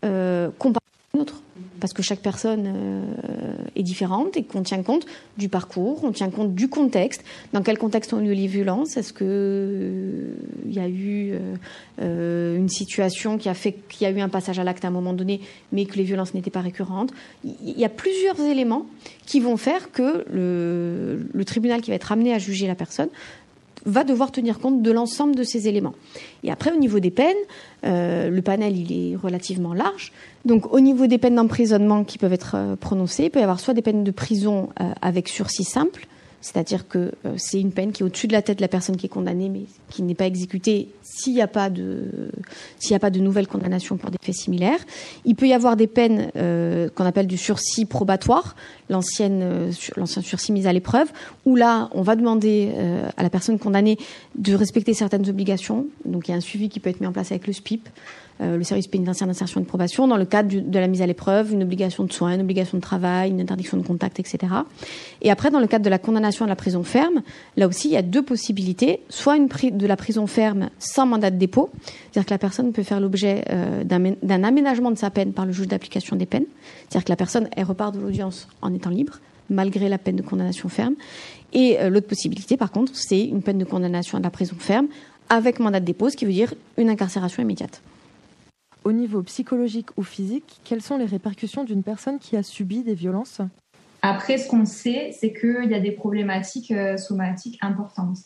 euh, 0.06 0.50
comparée 0.58 0.84
à 1.12 1.16
une 1.16 1.22
autre. 1.22 1.42
Parce 1.80 1.92
que 1.92 2.02
chaque 2.02 2.20
personne 2.20 2.64
euh, 2.66 3.54
est 3.74 3.82
différente 3.82 4.36
et 4.36 4.42
qu'on 4.42 4.62
tient 4.62 4.82
compte 4.82 5.06
du 5.36 5.48
parcours, 5.48 6.04
on 6.04 6.12
tient 6.12 6.30
compte 6.30 6.54
du 6.54 6.68
contexte. 6.68 7.22
Dans 7.52 7.62
quel 7.62 7.78
contexte 7.78 8.12
ont 8.14 8.18
lieu 8.18 8.32
les 8.32 8.46
violences? 8.46 8.96
Est-ce 8.96 9.12
qu'il 9.12 9.26
euh, 9.28 10.34
y 10.68 10.78
a 10.78 10.88
eu 10.88 11.34
euh, 12.00 12.56
une 12.56 12.68
situation 12.68 13.36
qui 13.36 13.48
a 13.48 13.54
fait 13.54 13.72
qu'il 13.88 14.06
y 14.06 14.10
a 14.10 14.10
eu 14.10 14.20
un 14.20 14.28
passage 14.28 14.58
à 14.58 14.64
l'acte 14.64 14.84
à 14.84 14.88
un 14.88 14.92
moment 14.92 15.12
donné, 15.12 15.40
mais 15.72 15.84
que 15.84 15.96
les 15.96 16.04
violences 16.04 16.34
n'étaient 16.34 16.50
pas 16.50 16.60
récurrentes? 16.60 17.12
Il 17.44 17.78
y 17.78 17.84
a 17.84 17.90
plusieurs 17.90 18.40
éléments 18.40 18.86
qui 19.26 19.40
vont 19.40 19.56
faire 19.56 19.92
que 19.92 20.24
le 20.30 21.44
tribunal 21.44 21.82
qui 21.82 21.90
va 21.90 21.96
être 21.96 22.12
amené 22.12 22.32
à 22.32 22.38
juger 22.38 22.66
la 22.66 22.74
personne 22.74 23.08
va 23.86 24.04
devoir 24.04 24.32
tenir 24.32 24.58
compte 24.58 24.82
de 24.82 24.90
l'ensemble 24.90 25.34
de 25.34 25.44
ces 25.44 25.68
éléments. 25.68 25.94
Et 26.42 26.50
après, 26.50 26.72
au 26.72 26.78
niveau 26.78 27.00
des 27.00 27.10
peines, 27.10 27.34
euh, 27.84 28.28
le 28.28 28.42
panel 28.42 28.74
est 28.92 29.16
relativement 29.16 29.72
large. 29.72 30.12
Donc, 30.44 30.72
au 30.72 30.80
niveau 30.80 31.06
des 31.06 31.18
peines 31.18 31.36
d'emprisonnement 31.36 32.04
qui 32.04 32.18
peuvent 32.18 32.32
être 32.32 32.56
euh, 32.56 32.76
prononcées, 32.76 33.24
il 33.24 33.30
peut 33.30 33.40
y 33.40 33.44
avoir 33.44 33.60
soit 33.60 33.74
des 33.74 33.82
peines 33.82 34.04
de 34.04 34.10
prison 34.10 34.68
euh, 34.80 34.90
avec 35.00 35.28
sursis 35.28 35.64
simple, 35.64 36.06
c'est-à-dire 36.40 36.86
que 36.88 37.12
euh, 37.24 37.34
c'est 37.36 37.60
une 37.60 37.72
peine 37.72 37.92
qui 37.92 38.02
est 38.02 38.06
au-dessus 38.06 38.26
de 38.26 38.32
la 38.32 38.42
tête 38.42 38.58
de 38.58 38.62
la 38.62 38.68
personne 38.68 38.96
qui 38.96 39.06
est 39.06 39.10
condamnée, 39.10 39.48
mais 39.48 39.62
qui 39.90 40.02
n'est 40.02 40.14
pas 40.14 40.26
exécutée 40.26 40.88
s'il 41.02 41.34
n'y 41.34 41.42
a 41.42 41.48
pas 41.48 41.70
de 41.70 42.30
s'il 42.78 42.96
n'y 42.96 43.20
nouvelle 43.20 43.46
condamnation 43.46 43.96
pour 43.96 44.10
des 44.10 44.18
faits 44.20 44.34
similaires. 44.34 44.78
Il 45.24 45.34
peut 45.34 45.48
y 45.48 45.52
avoir 45.52 45.76
des 45.76 45.86
peines 45.86 46.30
euh, 46.36 46.88
qu'on 46.94 47.04
appelle 47.04 47.26
du 47.26 47.36
sursis 47.36 47.84
probatoire, 47.84 48.54
euh, 48.90 49.70
l'ancien 49.96 50.22
sursis 50.22 50.52
mis 50.52 50.66
à 50.66 50.72
l'épreuve, 50.72 51.08
où 51.44 51.56
là 51.56 51.88
on 51.92 52.02
va 52.02 52.16
demander 52.16 52.72
à 53.16 53.22
la 53.22 53.30
personne 53.30 53.58
condamnée 53.58 53.98
de 54.36 54.54
respecter 54.54 54.94
certaines 54.94 55.28
obligations. 55.28 55.86
Donc 56.04 56.28
il 56.28 56.30
y 56.30 56.34
a 56.34 56.36
un 56.36 56.40
suivi 56.40 56.68
qui 56.68 56.80
peut 56.80 56.90
être 56.90 57.00
mis 57.00 57.06
en 57.06 57.12
place 57.12 57.32
avec 57.32 57.46
le 57.46 57.52
SPIP. 57.52 57.88
Euh, 58.42 58.58
le 58.58 58.64
service 58.64 58.86
pénitentiaire 58.86 59.26
d'insertion 59.26 59.60
et 59.60 59.64
de 59.64 59.68
probation, 59.68 60.06
dans 60.06 60.18
le 60.18 60.26
cadre 60.26 60.54
de 60.54 60.78
la 60.78 60.88
mise 60.88 61.00
à 61.00 61.06
l'épreuve, 61.06 61.52
une 61.52 61.62
obligation 61.62 62.04
de 62.04 62.12
soins, 62.12 62.34
une 62.34 62.42
obligation 62.42 62.76
de 62.76 62.82
travail, 62.82 63.30
une 63.30 63.40
interdiction 63.40 63.78
de 63.78 63.82
contact, 63.82 64.20
etc. 64.20 64.52
Et 65.22 65.30
après, 65.30 65.50
dans 65.50 65.58
le 65.58 65.66
cadre 65.66 65.84
de 65.84 65.90
la 65.90 65.98
condamnation 65.98 66.44
à 66.44 66.48
la 66.48 66.56
prison 66.56 66.82
ferme, 66.82 67.22
là 67.56 67.66
aussi, 67.66 67.88
il 67.88 67.92
y 67.92 67.96
a 67.96 68.02
deux 68.02 68.22
possibilités. 68.22 69.00
Soit 69.08 69.36
une 69.36 69.46
de 69.46 69.86
la 69.86 69.96
prison 69.96 70.26
ferme 70.26 70.68
sans 70.78 71.06
mandat 71.06 71.30
de 71.30 71.38
dépôt, 71.38 71.70
c'est-à-dire 72.12 72.26
que 72.26 72.34
la 72.34 72.38
personne 72.38 72.72
peut 72.72 72.82
faire 72.82 73.00
l'objet 73.00 73.42
euh, 73.50 73.84
d'un 73.84 74.44
aménagement 74.44 74.90
de 74.90 74.98
sa 74.98 75.08
peine 75.08 75.32
par 75.32 75.46
le 75.46 75.52
juge 75.52 75.68
d'application 75.68 76.14
des 76.14 76.26
peines, 76.26 76.46
c'est-à-dire 76.88 77.04
que 77.04 77.12
la 77.12 77.16
personne, 77.16 77.48
elle 77.56 77.64
repart 77.64 77.94
de 77.94 78.00
l'audience 78.00 78.48
en 78.60 78.74
étant 78.74 78.90
libre, 78.90 79.20
malgré 79.48 79.88
la 79.88 79.96
peine 79.96 80.16
de 80.16 80.22
condamnation 80.22 80.68
ferme. 80.68 80.94
Et 81.54 81.78
euh, 81.80 81.88
l'autre 81.88 82.08
possibilité, 82.08 82.58
par 82.58 82.70
contre, 82.70 82.92
c'est 82.94 83.24
une 83.24 83.40
peine 83.40 83.58
de 83.58 83.64
condamnation 83.64 84.18
à 84.18 84.20
la 84.20 84.30
prison 84.30 84.56
ferme 84.58 84.88
avec 85.30 85.58
mandat 85.58 85.80
de 85.80 85.86
dépôt, 85.86 86.10
ce 86.10 86.16
qui 86.16 86.26
veut 86.26 86.32
dire 86.32 86.52
une 86.76 86.90
incarcération 86.90 87.42
immédiate 87.42 87.80
au 88.86 88.92
niveau 88.92 89.20
psychologique 89.24 89.88
ou 89.96 90.04
physique, 90.04 90.60
quelles 90.62 90.80
sont 90.80 90.96
les 90.96 91.06
répercussions 91.06 91.64
d'une 91.64 91.82
personne 91.82 92.20
qui 92.20 92.36
a 92.36 92.44
subi 92.44 92.84
des 92.84 92.94
violences? 92.94 93.40
Après, 94.00 94.38
ce 94.38 94.48
qu'on 94.48 94.64
sait, 94.64 95.10
c'est 95.10 95.32
qu'il 95.32 95.68
y 95.68 95.74
a 95.74 95.80
des 95.80 95.90
problématiques 95.90 96.70
euh, 96.70 96.96
somatiques 96.96 97.58
importantes. 97.62 98.18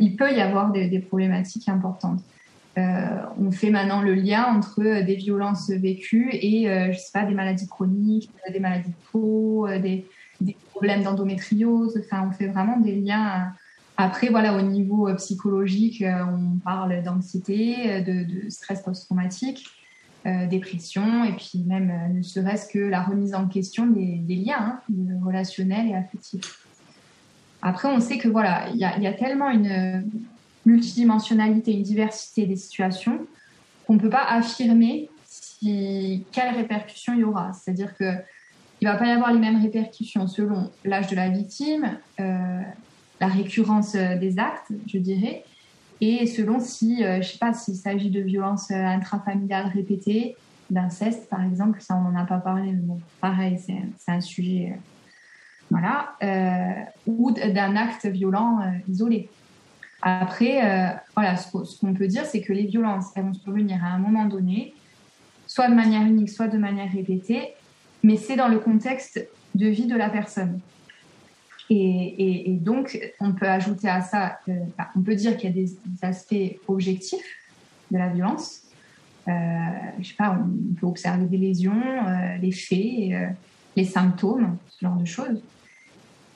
il 0.00 0.16
peut 0.16 0.32
y 0.32 0.40
avoir 0.40 0.72
des, 0.72 0.98
problématiques 0.98 1.68
importantes. 1.68 2.22
Euh, 2.76 2.82
on 3.40 3.52
fait 3.52 3.70
maintenant 3.70 4.02
le 4.02 4.14
lien 4.14 4.46
entre 4.46 4.80
des 4.80 5.14
violences 5.14 5.70
vécues 5.70 6.30
et, 6.32 6.68
euh, 6.68 6.90
je 6.90 6.98
sais 6.98 7.12
pas, 7.12 7.22
des 7.22 7.34
maladies 7.34 7.68
chroniques, 7.68 8.30
des 8.52 8.58
maladies 8.58 8.88
de 8.88 9.10
peau, 9.12 9.68
des, 9.68 10.08
des 10.40 10.56
problèmes 10.72 11.04
d'endométriose. 11.04 12.02
Enfin, 12.04 12.28
on 12.28 12.32
fait 12.32 12.48
vraiment 12.48 12.80
des 12.80 12.96
liens 12.96 13.52
après, 13.96 14.28
voilà, 14.28 14.56
au 14.56 14.62
niveau 14.62 15.08
euh, 15.08 15.14
psychologique, 15.14 16.02
euh, 16.02 16.24
on 16.24 16.58
parle 16.58 17.02
d'anxiété, 17.02 17.92
euh, 17.92 18.00
de, 18.00 18.50
stress 18.50 18.82
post-traumatique, 18.82 19.66
dépression, 20.48 21.22
et 21.24 21.34
puis 21.36 21.64
même 21.66 21.92
ne 22.14 22.22
serait-ce 22.22 22.66
que 22.72 22.78
la 22.78 23.02
remise 23.02 23.34
en 23.34 23.46
question 23.46 23.86
des, 23.86 24.22
liens 24.34 24.56
hein, 24.58 24.80
relationnels 25.22 25.86
et 25.88 25.94
affectifs. 25.94 26.66
Après, 27.60 27.88
on 27.88 28.00
sait 28.00 28.16
que 28.16 28.28
voilà, 28.28 28.70
il 28.70 28.78
y, 28.78 28.84
a, 28.86 29.12
tellement 29.12 29.50
une 29.50 30.10
multidimensionnalité, 30.64 31.74
une 31.74 31.82
diversité 31.82 32.46
des 32.46 32.56
situations 32.56 33.26
qu'on 33.86 33.96
ne 33.96 33.98
peut 33.98 34.08
pas 34.08 34.24
affirmer 34.24 35.10
si, 35.26 36.24
quelles 36.32 36.54
répercussions 36.54 37.12
il 37.12 37.20
y 37.20 37.24
aura. 37.24 37.52
C'est-à-dire 37.52 37.94
que 37.94 38.06
il 38.80 38.88
va 38.88 38.96
pas 38.96 39.08
y 39.08 39.10
avoir 39.10 39.30
les 39.30 39.38
mêmes 39.38 39.60
répercussions 39.60 40.26
selon 40.26 40.70
l'âge 40.86 41.08
de 41.08 41.16
la 41.16 41.28
victime, 41.28 41.98
la 43.20 43.28
récurrence 43.28 43.94
euh, 43.94 44.16
des 44.16 44.38
actes, 44.38 44.72
je 44.86 44.98
dirais, 44.98 45.44
et 46.00 46.26
selon 46.26 46.60
si, 46.60 47.04
euh, 47.04 47.22
je 47.22 47.32
sais 47.32 47.38
pas, 47.38 47.52
s'il 47.52 47.76
s'agit 47.76 48.10
de 48.10 48.20
violences 48.20 48.70
euh, 48.70 48.74
intrafamiliales 48.74 49.68
répétées, 49.68 50.36
d'inceste 50.70 51.28
par 51.28 51.44
exemple, 51.44 51.80
ça 51.80 51.94
on 51.94 52.10
n'en 52.10 52.18
a 52.18 52.24
pas 52.24 52.38
parlé, 52.38 52.72
mais 52.72 52.80
bon, 52.80 53.00
pareil, 53.20 53.58
c'est 53.58 54.10
un 54.10 54.20
sujet, 54.22 54.78
voilà, 55.70 56.16
ou 57.06 57.32
d'un 57.32 57.76
acte 57.76 58.06
violent 58.06 58.60
isolé. 58.88 59.28
Après, 60.00 60.98
voilà, 61.14 61.36
ce 61.36 61.78
qu'on 61.78 61.92
peut 61.92 62.06
dire, 62.06 62.24
c'est 62.24 62.40
que 62.40 62.54
les 62.54 62.64
violences, 62.64 63.08
elles 63.14 63.24
vont 63.24 63.34
survenir 63.34 63.84
à 63.84 63.88
un 63.88 63.98
moment 63.98 64.24
donné, 64.24 64.72
soit 65.46 65.68
de 65.68 65.74
manière 65.74 66.02
unique, 66.02 66.30
soit 66.30 66.48
de 66.48 66.56
manière 66.56 66.90
répétée, 66.90 67.50
mais 68.02 68.16
c'est 68.16 68.36
dans 68.36 68.48
le 68.48 68.58
contexte 68.58 69.22
de 69.54 69.66
vie 69.66 69.86
de 69.86 69.96
la 69.96 70.08
personne. 70.08 70.60
Et, 71.70 72.58
donc, 72.60 72.98
on 73.20 73.32
peut 73.32 73.48
ajouter 73.48 73.88
à 73.88 74.02
ça, 74.02 74.38
euh, 74.48 74.52
on 74.96 75.00
peut 75.00 75.14
dire 75.14 75.36
qu'il 75.36 75.50
y 75.50 75.52
a 75.52 75.64
des, 75.64 75.76
aspects 76.02 76.58
objectifs 76.68 77.24
de 77.90 77.98
la 77.98 78.08
violence. 78.08 78.62
Euh, 79.26 79.32
je 80.00 80.08
sais 80.08 80.14
pas, 80.14 80.38
on 80.38 80.74
peut 80.74 80.86
observer 80.86 81.24
des 81.24 81.38
lésions, 81.38 81.72
euh, 81.72 82.36
les 82.40 82.52
faits, 82.52 83.32
les 83.76 83.84
symptômes, 83.84 84.58
ce 84.68 84.84
genre 84.84 84.96
de 84.96 85.06
choses. 85.06 85.42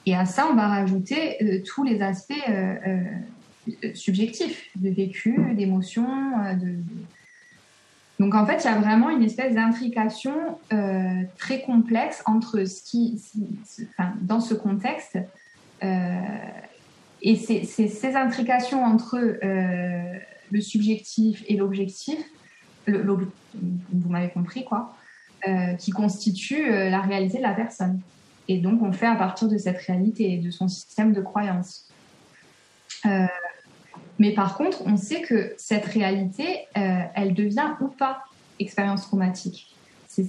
Et 0.05 0.15
à 0.15 0.25
ça, 0.25 0.47
on 0.51 0.55
va 0.55 0.67
rajouter 0.67 1.61
tous 1.65 1.83
les 1.83 2.01
aspects 2.01 2.33
subjectifs, 3.93 4.69
de 4.75 4.89
vécu, 4.89 5.53
d'émotion, 5.53 6.07
de, 6.59 6.77
donc 8.19 8.35
en 8.35 8.45
fait, 8.45 8.57
il 8.57 8.65
y 8.65 8.67
a 8.67 8.77
vraiment 8.77 9.09
une 9.09 9.23
espèce 9.23 9.55
d'intrication 9.55 10.59
euh, 10.73 11.23
très 11.37 11.61
complexe 11.61 12.21
entre 12.25 12.65
ce 12.65 12.83
qui, 12.83 13.21
enfin, 13.97 14.13
dans 14.21 14.41
ce 14.41 14.53
contexte, 14.53 15.17
euh, 15.83 16.19
et 17.21 17.35
c'est 17.37 17.63
ces 17.63 18.15
intrications 18.15 18.83
entre 18.83 19.17
euh, 19.17 20.19
le 20.51 20.61
subjectif 20.61 21.43
et 21.47 21.55
l'objectif, 21.55 22.19
vous 22.87 24.09
m'avez 24.09 24.29
compris 24.29 24.65
quoi, 24.65 24.95
qui 25.77 25.91
constituent 25.91 26.69
la 26.69 27.01
réalité 27.01 27.37
de 27.37 27.43
la 27.43 27.53
personne. 27.53 27.99
Et 28.47 28.57
donc 28.57 28.81
on 28.81 28.91
fait 28.91 29.05
à 29.05 29.15
partir 29.15 29.47
de 29.47 29.57
cette 29.57 29.77
réalité 29.77 30.33
et 30.33 30.37
de 30.37 30.49
son 30.49 30.67
système 30.67 31.13
de 31.13 31.21
croyance. 31.21 31.89
Mais 34.19 34.33
par 34.33 34.57
contre, 34.57 34.83
on 34.85 34.97
sait 34.97 35.21
que 35.21 35.53
cette 35.57 35.85
réalité, 35.85 36.67
euh, 36.77 36.99
elle 37.15 37.33
devient 37.33 37.69
ou 37.79 37.87
pas 37.87 38.23
expérience 38.59 39.03
traumatique. 39.03 39.73
C'est 40.07 40.25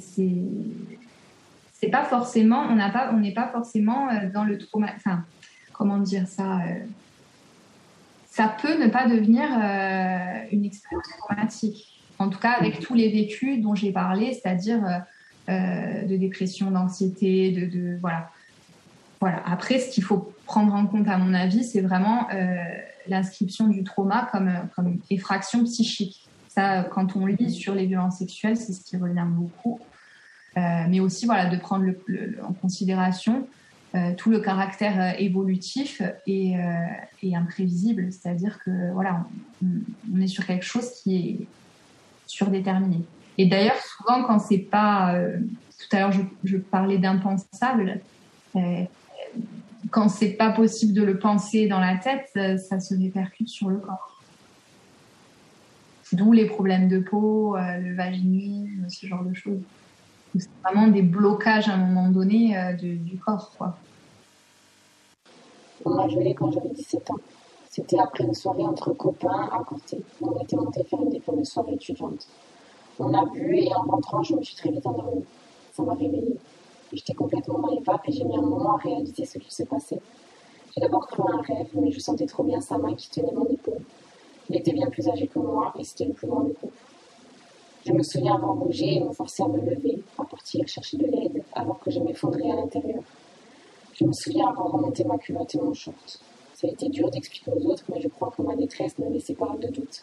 pas 1.91 2.05
forcément, 2.05 2.61
on 2.71 2.77
n'a 2.77 2.91
pas, 2.91 3.13
n'est 3.13 3.35
pas 3.35 3.49
forcément 3.49 4.09
dans 4.33 4.45
le 4.45 4.59
trauma. 4.59 4.91
Enfin, 4.95 5.25
comment 5.73 5.99
dire 5.99 6.29
ça 6.29 6.61
Ça 8.27 8.55
peut 8.63 8.81
ne 8.81 8.89
pas 8.89 9.09
devenir 9.09 9.49
une 10.53 10.65
expérience 10.65 11.09
traumatique. 11.19 12.01
En 12.21 12.29
tout 12.29 12.39
cas, 12.39 12.53
avec 12.53 12.79
tous 12.79 12.95
les 12.95 13.09
vécus 13.09 13.61
dont 13.61 13.75
j'ai 13.75 13.91
parlé, 13.91 14.35
c'est-à-dire 14.35 15.03
de 15.49 16.17
dépression, 16.17 16.71
d'anxiété, 16.71 17.51
de, 17.51 17.67
de 17.67 17.99
voilà. 18.01 18.31
Voilà. 19.21 19.43
Après, 19.45 19.81
ce 19.81 19.91
qu'il 19.91 20.05
faut 20.05 20.33
prendre 20.47 20.73
en 20.73 20.87
compte, 20.87 21.09
à 21.09 21.19
mon 21.19 21.35
avis, 21.35 21.65
c'est 21.65 21.81
vraiment 21.81 22.29
l'inscription 23.09 23.69
du 23.69 23.85
trauma 23.85 24.29
comme, 24.33 24.53
comme 24.75 24.99
effraction 25.11 25.65
psychique. 25.65 26.29
Ça, 26.49 26.85
quand 26.85 27.17
on 27.17 27.27
lit 27.27 27.51
sur 27.51 27.75
les 27.75 27.87
violences 27.87 28.19
sexuelles, 28.19 28.57
c'est 28.57 28.73
ce 28.73 28.85
qui 28.85 28.97
revient 28.97 29.27
beaucoup. 29.29 29.81
Euh, 30.57 30.61
mais 30.89 31.01
aussi, 31.01 31.27
voilà, 31.27 31.47
de 31.47 31.57
prendre 31.57 31.87
en 32.43 32.53
considération 32.53 33.47
euh, 33.95 34.15
tout 34.17 34.31
le 34.31 34.41
caractère 34.41 35.01
euh, 35.01 35.19
évolutif 35.19 36.03
et, 36.27 36.57
imprévisible. 37.35 38.11
C'est-à-dire 38.13 38.59
que, 38.65 38.93
voilà, 38.93 39.27
on, 39.63 40.21
est 40.21 40.27
sur 40.27 40.45
quelque 40.45 40.65
chose 40.65 40.91
qui 41.03 41.17
est 41.17 41.47
surdéterminé. 42.27 43.05
Et 43.39 43.47
d'ailleurs, 43.47 43.79
souvent, 43.79 44.25
quand 44.25 44.39
c'est 44.39 44.59
pas. 44.59 45.15
tout 45.79 45.97
à 45.97 46.01
l'heure, 46.01 46.13
je, 46.45 46.57
parlais 46.57 46.99
d'impensable 46.99 48.01
quand 49.91 50.09
c'est 50.09 50.31
pas 50.31 50.51
possible 50.51 50.93
de 50.93 51.03
le 51.03 51.19
penser 51.19 51.67
dans 51.67 51.81
la 51.81 51.97
tête, 51.97 52.31
ça 52.59 52.81
se 52.81 52.95
répercute 52.95 53.49
sur 53.49 53.69
le 53.69 53.79
corps. 53.79 54.21
D'où 56.13 56.33
les 56.33 56.47
problèmes 56.47 56.89
de 56.89 56.99
peau, 56.99 57.57
euh, 57.57 57.77
le 57.77 57.95
vaginisme, 57.95 58.89
ce 58.89 59.07
genre 59.07 59.23
de 59.23 59.33
choses. 59.33 59.61
C'est 60.37 60.49
vraiment 60.65 60.89
des 60.89 61.03
blocages 61.03 61.69
à 61.69 61.75
un 61.75 61.87
moment 61.87 62.09
donné 62.09 62.59
euh, 62.59 62.73
du 62.73 63.19
corps. 63.25 63.53
Quoi. 63.57 63.77
On 65.85 65.99
a 65.99 66.09
joué 66.09 66.35
quand 66.35 66.51
j'avais 66.51 66.69
17 66.71 67.11
ans. 67.11 67.19
C'était 67.69 67.99
après 67.99 68.25
une 68.25 68.35
soirée 68.35 68.65
entre 68.65 68.93
copains 68.93 69.49
à 69.53 69.63
côté. 69.65 70.03
On 70.21 70.41
était 70.41 70.57
monté 70.57 70.83
faire 70.85 71.01
une 71.01 71.11
des 71.11 71.21
fameuses 71.21 71.49
soirées 71.49 71.75
étudiantes. 71.75 72.27
On 72.99 73.15
a 73.15 73.25
bu 73.27 73.57
et 73.57 73.73
en 73.75 73.83
rentrant, 73.83 74.23
je 74.23 74.35
me 74.35 74.43
suis 74.43 74.57
très 74.57 74.71
vite 74.71 74.85
endormie. 74.87 75.25
Ça 75.73 75.85
m'a 75.85 75.95
réveillée. 75.95 76.37
J'étais 76.93 77.15
complètement 77.15 77.61
dans 77.61 77.71
et 77.73 78.13
j'ai 78.13 78.25
mis 78.25 78.37
un 78.37 78.43
moment 78.43 78.75
à 78.75 78.79
réaliser 78.79 79.25
ce 79.25 79.39
qui 79.39 79.55
se 79.55 79.63
passait. 79.63 80.01
J'ai 80.75 80.81
d'abord 80.81 81.07
cru 81.07 81.23
un 81.29 81.41
rêve, 81.41 81.69
mais 81.75 81.93
je 81.93 82.01
sentais 82.01 82.27
trop 82.27 82.43
bien 82.43 82.61
sa 82.61 82.79
main 82.79 82.95
qui 82.95 83.09
tenait 83.11 83.33
mon 83.33 83.47
épaule. 83.47 83.83
Il 84.49 84.57
était 84.57 84.73
bien 84.73 84.89
plus 84.89 85.09
âgé 85.09 85.29
que 85.29 85.39
moi 85.39 85.73
et 85.79 85.85
c'était 85.85 86.07
le 86.07 86.13
plus 86.13 86.27
grand 86.27 86.41
du 86.41 86.53
groupe. 86.53 86.73
Je 87.87 87.93
me 87.93 88.03
souviens 88.03 88.35
avoir 88.35 88.55
bougé 88.55 88.97
et 88.97 89.01
me 89.01 89.13
forcer 89.13 89.43
à 89.43 89.49
me 89.49 89.61
lever, 89.61 90.03
à 90.19 90.25
partir 90.25 90.67
chercher 90.67 90.97
de 90.97 91.07
l'aide, 91.07 91.43
alors 91.53 91.79
que 91.79 91.91
je 91.91 92.01
m'effondrais 92.01 92.51
à 92.51 92.57
l'intérieur. 92.57 93.03
Je 93.95 94.05
me 94.05 94.13
souviens 94.13 94.49
avoir 94.49 94.73
remonté 94.73 95.05
ma 95.05 95.17
culotte 95.17 95.55
et 95.55 95.59
mon 95.59 95.73
short. 95.73 96.21
Ça 96.55 96.67
a 96.67 96.71
été 96.71 96.89
dur 96.89 97.11
d'expliquer 97.11 97.53
aux 97.53 97.67
autres, 97.71 97.85
mais 97.89 98.01
je 98.01 98.09
crois 98.09 98.33
que 98.37 98.43
ma 98.43 98.57
détresse 98.57 98.99
ne 98.99 99.09
laissait 99.09 99.35
pas 99.35 99.55
de 99.61 99.69
doute. 99.69 100.03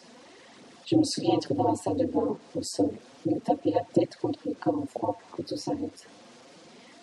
Je 0.86 0.96
me 0.96 1.04
souviens 1.04 1.36
être 1.36 1.52
dans 1.54 1.68
la 1.68 1.76
salle 1.76 1.96
de 1.96 2.06
bain, 2.06 2.36
au 2.56 2.62
sol, 2.62 2.90
me 3.26 3.38
taper 3.38 3.70
la 3.70 3.82
tête 3.92 4.16
contre 4.16 4.40
le 4.46 4.54
corps 4.54 4.82
froid 4.88 5.16
pour 5.20 5.36
que 5.36 5.42
tout 5.42 5.56
s'arrête. 5.56 6.08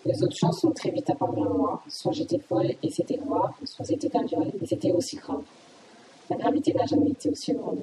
Les 0.06 0.22
autres 0.22 0.36
choses 0.36 0.56
sont 0.60 0.70
très 0.70 0.90
vite 0.90 1.10
apparues 1.10 1.40
à 1.40 1.48
moi. 1.48 1.82
Soit 1.88 2.12
j'étais 2.12 2.38
folle 2.38 2.70
et 2.80 2.90
c'était 2.90 3.16
grave, 3.16 3.50
soit 3.64 3.84
c'était 3.84 4.16
un 4.16 4.22
viol 4.22 4.52
et 4.62 4.64
c'était 4.64 4.92
aussi 4.92 5.16
grave. 5.16 5.42
La 6.30 6.36
gravité 6.36 6.72
n'a 6.74 6.86
jamais 6.86 7.10
été 7.10 7.28
aussi 7.28 7.52
grande. 7.54 7.80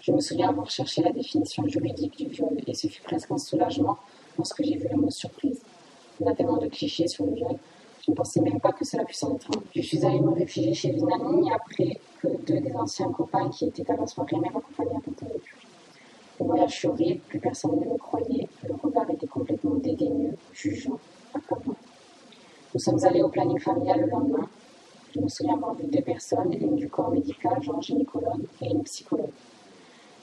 Je 0.00 0.10
me 0.10 0.20
souviens 0.20 0.48
avoir 0.48 0.68
cherché 0.68 1.02
la 1.02 1.12
définition 1.12 1.64
juridique 1.68 2.16
du 2.16 2.26
viol 2.26 2.56
et 2.66 2.74
ce 2.74 2.88
fut 2.88 3.00
presque 3.00 3.30
un 3.30 3.38
soulagement 3.38 3.96
lorsque 4.36 4.60
j'ai 4.64 4.76
vu 4.76 4.88
le 4.90 4.96
mot 4.96 5.08
surprise. 5.08 5.60
Y 6.20 6.28
a 6.28 6.34
tellement 6.34 6.56
de 6.56 6.66
clichés 6.66 7.06
sur 7.06 7.24
le 7.26 7.34
viol. 7.34 7.56
Je 8.04 8.10
ne 8.10 8.16
pensais 8.16 8.40
même 8.40 8.58
pas 8.58 8.72
que 8.72 8.84
cela 8.84 9.04
puisse 9.04 9.22
en 9.22 9.36
être 9.36 9.48
un. 9.56 9.62
Je 9.72 9.82
suis 9.82 10.04
allée 10.04 10.20
me 10.20 10.32
réfugier 10.32 10.74
chez 10.74 10.88
une 10.88 11.12
amie 11.12 11.48
après 11.52 12.00
que 12.20 12.28
deux 12.44 12.58
des 12.58 12.74
anciens 12.74 13.12
copains 13.12 13.50
qui 13.50 13.66
étaient 13.66 13.88
à 13.88 13.96
la 13.96 14.08
soirée 14.08 14.36
m'accompagnaient 14.36 14.96
à 14.96 15.00
tenter 15.00 15.26
Le 16.40 16.44
voyage 16.44 16.72
fut 16.72 16.88
horrible, 16.88 17.20
plus 17.28 17.38
personne 17.38 17.78
ne 17.78 17.86
me 17.86 17.98
croyait. 17.98 18.48
Le 18.66 18.74
regard 18.74 19.08
était 19.10 19.28
complètement 19.28 19.76
dédaigneux, 19.76 20.36
jugeant. 20.52 20.98
Nous 22.74 22.80
sommes 22.80 23.04
allés 23.04 23.22
au 23.22 23.28
planning 23.28 23.58
familial 23.58 24.00
le 24.00 24.06
lendemain. 24.08 24.48
Je 25.14 25.20
me 25.20 25.28
souviens 25.28 25.54
avoir 25.54 25.74
vu 25.74 25.86
deux 25.86 26.02
personnes, 26.02 26.52
une 26.52 26.76
du 26.76 26.88
corps 26.88 27.10
médical, 27.10 27.62
genre 27.62 27.80
gynécologue, 27.80 28.44
et 28.60 28.66
une 28.66 28.82
psychologue. 28.82 29.30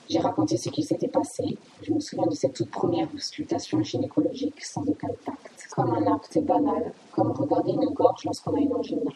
J'ai 0.09 0.19
raconté 0.19 0.57
ce 0.57 0.69
qui 0.69 0.83
s'était 0.83 1.07
passé. 1.07 1.57
Je 1.81 1.93
me 1.93 1.99
souviens 1.99 2.27
de 2.27 2.35
cette 2.35 2.53
toute 2.53 2.69
première 2.69 3.07
auscultation 3.15 3.81
gynécologique 3.81 4.63
sans 4.63 4.83
aucun 4.83 5.07
tact, 5.25 5.67
comme 5.75 5.91
un 5.91 6.13
acte 6.13 6.37
banal, 6.39 6.93
comme 7.11 7.31
regarder 7.31 7.71
une 7.71 7.89
gorge 7.89 8.25
lorsqu'on 8.25 8.55
a 8.55 8.59
une 8.59 8.73
angine. 8.73 9.09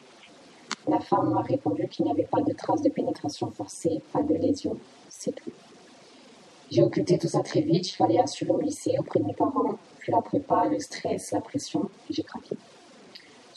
La 0.88 1.00
femme 1.00 1.34
m'a 1.34 1.42
répondu 1.42 1.88
qu'il 1.90 2.06
n'y 2.06 2.12
avait 2.12 2.24
pas 2.24 2.42
de 2.42 2.54
traces 2.54 2.82
de 2.82 2.90
pénétration 2.90 3.52
forcée, 3.52 4.02
pas 4.14 4.24
de 4.24 4.34
lésion, 4.34 4.78
c'est 5.10 5.34
tout. 5.36 5.52
J'ai 6.72 6.82
occulté 6.82 7.18
tout 7.18 7.28
ça 7.28 7.42
très 7.42 7.62
vite, 7.62 7.92
il 7.92 7.96
fallait 7.96 8.20
assurer 8.20 8.52
au 8.52 8.62
lycée 8.62 8.96
auprès 8.98 9.20
de 9.20 9.26
mes 9.26 9.34
parents, 9.34 9.78
la 10.12 10.22
prépa, 10.22 10.66
le 10.66 10.80
stress, 10.80 11.32
la 11.32 11.42
pression, 11.42 11.90
j'ai 12.10 12.24
craqué. 12.24 12.56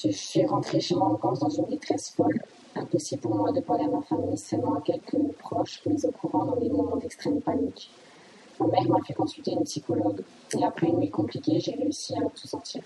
Je 0.02 0.10
suis 0.10 0.46
rentrée 0.46 0.80
chez 0.80 0.94
moi 0.94 1.18
en 1.22 1.32
dans 1.32 1.48
une 1.48 1.66
détresse 1.66 2.10
folle. 2.10 2.40
Impossible 2.74 3.20
pour 3.20 3.34
moi 3.34 3.52
de 3.52 3.60
parler 3.60 3.84
à 3.84 3.88
ma 3.88 4.00
famille, 4.02 4.38
seulement 4.38 4.74
à 4.74 4.80
quelques 4.80 5.16
proches 5.38 5.82
mis 5.86 6.06
au 6.06 6.10
courant 6.12 6.44
dans 6.44 6.56
des 6.56 6.70
moments 6.70 6.96
d'extrême 6.96 7.40
panique. 7.40 7.90
Ma 8.58 8.66
mère 8.66 8.88
m'a 8.88 9.02
fait 9.06 9.14
consulter 9.14 9.52
une 9.52 9.64
psychologue 9.64 10.22
et 10.56 10.64
après 10.64 10.86
une 10.86 10.98
nuit 10.98 11.10
compliquée, 11.10 11.58
j'ai 11.60 11.72
réussi 11.72 12.14
à 12.14 12.22
tout 12.28 12.46
sortir. 12.46 12.82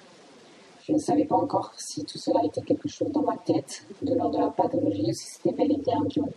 Je 0.86 0.92
ne 0.92 0.98
savais 0.98 1.24
pas 1.24 1.36
encore 1.36 1.72
si 1.76 2.04
tout 2.04 2.18
cela 2.18 2.44
était 2.44 2.62
quelque 2.62 2.88
chose 2.88 3.10
dans 3.10 3.22
ma 3.22 3.36
tête, 3.36 3.86
de 4.02 4.14
l'ordre 4.14 4.38
de 4.38 4.42
la 4.42 4.50
pathologie, 4.50 5.10
ou 5.10 5.14
si 5.14 5.26
c'était 5.26 5.52
bel 5.52 5.72
et 5.72 5.78
bien 5.78 6.00
un 6.00 6.04
viol. 6.04 6.30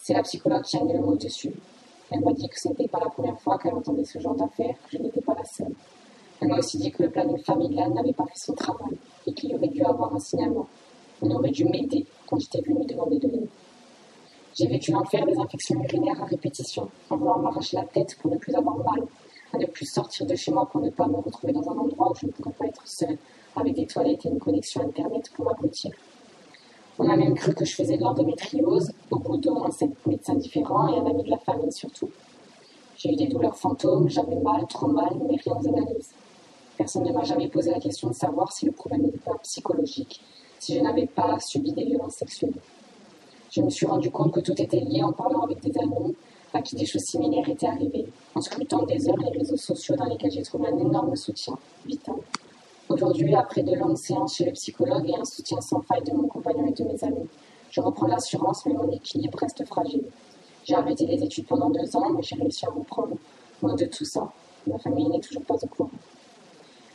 C'est 0.00 0.14
la 0.14 0.22
psychologue 0.22 0.62
qui 0.62 0.76
a 0.76 0.84
mis 0.84 0.92
le 0.92 1.00
mot 1.00 1.16
dessus. 1.16 1.52
Elle 2.10 2.20
m'a 2.20 2.32
dit 2.32 2.48
que 2.48 2.58
ce 2.58 2.68
n'était 2.68 2.88
pas 2.88 2.98
la 2.98 3.10
première 3.10 3.40
fois 3.40 3.58
qu'elle 3.58 3.74
entendait 3.74 4.04
ce 4.04 4.18
genre 4.18 4.34
d'affaires, 4.34 4.74
que 4.84 4.96
je 4.96 4.98
n'étais 4.98 5.20
pas 5.20 5.34
la 5.34 5.44
seule. 5.44 5.74
Elle 6.40 6.48
m'a 6.48 6.58
aussi 6.58 6.78
dit 6.78 6.90
que 6.90 7.02
le 7.02 7.10
planning 7.10 7.38
familial 7.38 7.92
n'avait 7.92 8.14
pas 8.14 8.24
fait 8.24 8.38
son 8.38 8.54
travail 8.54 8.96
et 9.26 9.32
qu'il 9.34 9.54
aurait 9.54 9.68
dû 9.68 9.82
avoir 9.84 10.14
un 10.14 10.18
signalement. 10.18 10.66
On 11.20 11.30
aurait 11.32 11.50
dû 11.50 11.66
m'aider 11.66 12.06
quand 12.26 12.38
j'étais 12.38 12.62
venue 12.62 12.86
demander 12.86 13.18
de 13.18 13.28
l'aide. 13.28 13.48
J'ai 14.54 14.66
vécu 14.66 14.90
l'enfer 14.90 15.26
des 15.26 15.38
infections 15.38 15.82
urinaires 15.82 16.22
à 16.22 16.24
répétition, 16.24 16.88
en 17.10 17.16
voulant 17.16 17.38
m'arracher 17.38 17.76
la 17.76 17.84
tête 17.84 18.16
pour 18.20 18.30
ne 18.30 18.38
plus 18.38 18.54
avoir 18.54 18.78
mal, 18.78 19.06
à 19.52 19.58
ne 19.58 19.66
plus 19.66 19.84
sortir 19.84 20.26
de 20.26 20.34
chez 20.34 20.50
moi 20.50 20.66
pour 20.66 20.80
ne 20.80 20.90
pas 20.90 21.06
me 21.06 21.16
retrouver 21.16 21.52
dans 21.52 21.68
un 21.68 21.76
endroit 21.76 22.10
où 22.10 22.14
je 22.14 22.26
ne 22.26 22.32
pourrais 22.32 22.54
pas 22.54 22.66
être 22.66 22.86
seule, 22.86 23.18
avec 23.54 23.74
des 23.74 23.86
toilettes 23.86 24.24
et 24.24 24.30
une 24.30 24.38
connexion 24.38 24.82
Internet 24.82 25.30
pour 25.34 25.44
m'abrutir. 25.44 25.92
On 26.98 27.08
a 27.08 27.16
même 27.16 27.34
cru 27.34 27.54
que 27.54 27.64
je 27.64 27.74
faisais 27.74 27.96
de 27.96 28.02
l'endométriose, 28.02 28.92
au 29.10 29.18
bout 29.18 29.36
d'au 29.36 29.54
moins 29.54 29.70
sept 29.70 29.90
médecins 30.06 30.34
différents 30.34 30.88
et 30.88 30.98
un 30.98 31.06
ami 31.06 31.22
de 31.22 31.30
la 31.30 31.38
famille 31.38 31.72
surtout. 31.72 32.08
J'ai 32.96 33.12
eu 33.12 33.16
des 33.16 33.28
douleurs 33.28 33.56
fantômes, 33.56 34.08
j'avais 34.08 34.36
mal, 34.36 34.66
trop 34.68 34.88
mal, 34.88 35.16
mais 35.28 35.36
rien 35.36 35.54
aux 35.54 35.68
analyses. 35.68 36.10
Personne 36.80 37.04
ne 37.04 37.12
m'a 37.12 37.24
jamais 37.24 37.48
posé 37.48 37.70
la 37.70 37.78
question 37.78 38.08
de 38.08 38.14
savoir 38.14 38.50
si 38.52 38.64
le 38.64 38.72
problème 38.72 39.02
n'était 39.02 39.18
pas 39.18 39.36
psychologique, 39.42 40.22
si 40.58 40.74
je 40.74 40.80
n'avais 40.80 41.04
pas 41.04 41.38
subi 41.38 41.74
des 41.74 41.84
violences 41.84 42.14
sexuelles. 42.14 42.54
Je 43.50 43.60
me 43.60 43.68
suis 43.68 43.84
rendu 43.84 44.10
compte 44.10 44.32
que 44.32 44.40
tout 44.40 44.58
était 44.62 44.80
lié 44.80 45.02
en 45.02 45.12
parlant 45.12 45.42
avec 45.42 45.60
des 45.60 45.76
amis 45.76 46.16
à 46.54 46.62
qui 46.62 46.76
des 46.76 46.86
choses 46.86 47.02
similaires 47.02 47.46
étaient 47.50 47.66
arrivées, 47.66 48.06
en 48.34 48.40
scrutant 48.40 48.84
des 48.84 49.10
heures 49.10 49.18
les 49.18 49.38
réseaux 49.38 49.58
sociaux 49.58 49.94
dans 49.94 50.06
lesquels 50.06 50.30
j'ai 50.30 50.40
trouvé 50.40 50.68
un 50.68 50.78
énorme 50.78 51.14
soutien 51.16 51.58
vital. 51.84 52.14
Aujourd'hui, 52.88 53.34
après 53.34 53.62
de 53.62 53.74
longues 53.74 53.98
séances 53.98 54.36
chez 54.36 54.46
le 54.46 54.52
psychologue 54.52 55.06
et 55.06 55.16
un 55.16 55.26
soutien 55.26 55.60
sans 55.60 55.82
faille 55.82 56.04
de 56.04 56.12
mon 56.12 56.28
compagnon 56.28 56.66
et 56.66 56.72
de 56.72 56.84
mes 56.84 57.04
amis, 57.04 57.28
je 57.70 57.82
reprends 57.82 58.06
l'assurance, 58.06 58.64
mais 58.64 58.72
mon 58.72 58.90
équilibre 58.90 59.38
reste 59.38 59.66
fragile. 59.66 60.04
J'ai 60.64 60.76
arrêté 60.76 61.04
les 61.04 61.22
études 61.22 61.46
pendant 61.46 61.68
deux 61.68 61.94
ans, 61.94 62.08
mais 62.08 62.22
j'ai 62.22 62.36
réussi 62.36 62.64
à 62.64 62.70
reprendre. 62.70 63.18
Loin 63.62 63.74
de 63.74 63.84
tout 63.84 64.06
ça, 64.06 64.32
ma 64.66 64.78
famille 64.78 65.10
n'est 65.10 65.20
toujours 65.20 65.42
pas 65.42 65.56
au 65.62 65.66
courant. 65.66 65.90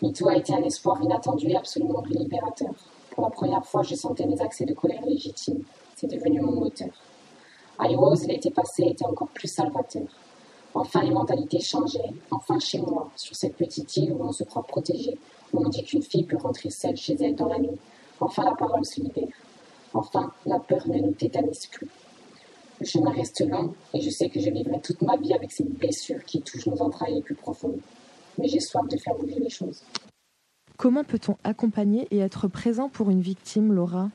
MeToo 0.06 0.30
a 0.30 0.36
été 0.36 0.54
un 0.54 0.62
espoir 0.62 1.02
inattendu 1.02 1.48
et 1.50 1.58
absolument 1.58 2.04
libérateur. 2.08 2.74
Pour 3.12 3.24
la 3.24 3.32
première 3.32 3.66
fois, 3.66 3.82
je 3.82 3.96
sentais 3.96 4.26
des 4.26 4.40
accès 4.40 4.66
de 4.66 4.74
colère 4.74 5.04
légitimes. 5.04 5.64
C'est 5.96 6.06
devenu 6.06 6.42
mon 6.42 6.52
moteur. 6.52 6.90
À 7.80 7.88
l'été 7.88 8.52
passé 8.52 8.84
était 8.84 9.06
encore 9.06 9.30
plus 9.30 9.48
salvateur. 9.48 10.08
Enfin, 10.76 11.02
les 11.02 11.10
mentalités 11.10 11.60
changeaient. 11.60 12.14
Enfin, 12.30 12.60
chez 12.60 12.80
moi, 12.80 13.10
sur 13.16 13.36
cette 13.36 13.56
petite 13.56 13.98
île 13.98 14.14
où 14.14 14.24
on 14.24 14.32
se 14.32 14.44
croit 14.44 14.64
protégé, 14.64 15.18
où 15.54 15.66
on 15.66 15.70
dit 15.70 15.84
qu'une 15.84 16.04
fille 16.04 16.24
peut 16.24 16.38
rentrer 16.38 16.70
seule 16.70 16.98
chez 16.98 17.16
elle 17.20 17.36
dans 17.36 17.48
la 17.48 17.58
nuit. 17.58 17.80
Enfin, 18.20 18.44
la 18.44 18.54
parole 18.54 18.86
se 18.86 19.02
libère. 19.02 19.28
Enfin, 19.94 20.32
la 20.46 20.60
peur 20.60 20.88
ne 20.88 21.00
nous 21.00 21.14
tétanise 21.14 21.66
plus. 21.68 21.90
Le 22.80 22.86
chemin 22.86 23.12
reste 23.12 23.42
long 23.48 23.74
et 23.94 24.02
je 24.02 24.10
sais 24.10 24.30
que 24.30 24.40
je 24.40 24.52
vivrai 24.52 24.80
toute 24.82 25.02
ma 25.02 25.16
vie 25.16 25.34
avec 25.34 25.52
ces 25.52 25.64
blessures 25.64 26.24
qui 26.26 26.42
touchent 26.42 26.68
nos 26.68 26.82
entrailles 26.82 27.16
les 27.16 27.22
plus 27.22 27.36
profondes 27.36 27.80
mais 28.38 28.48
j'ai 28.48 28.60
soif 28.60 28.88
de 28.90 28.98
faire 28.98 29.16
bouger 29.16 29.40
les 29.40 29.50
choses. 29.50 29.84
Comment 30.78 31.04
peut-on 31.04 31.38
accompagner 31.44 32.08
et 32.12 32.20
être 32.20 32.48
présent 32.48 32.90
pour 32.90 33.10
une 33.10 33.22
victime, 33.22 33.74
Laura? 33.74 34.10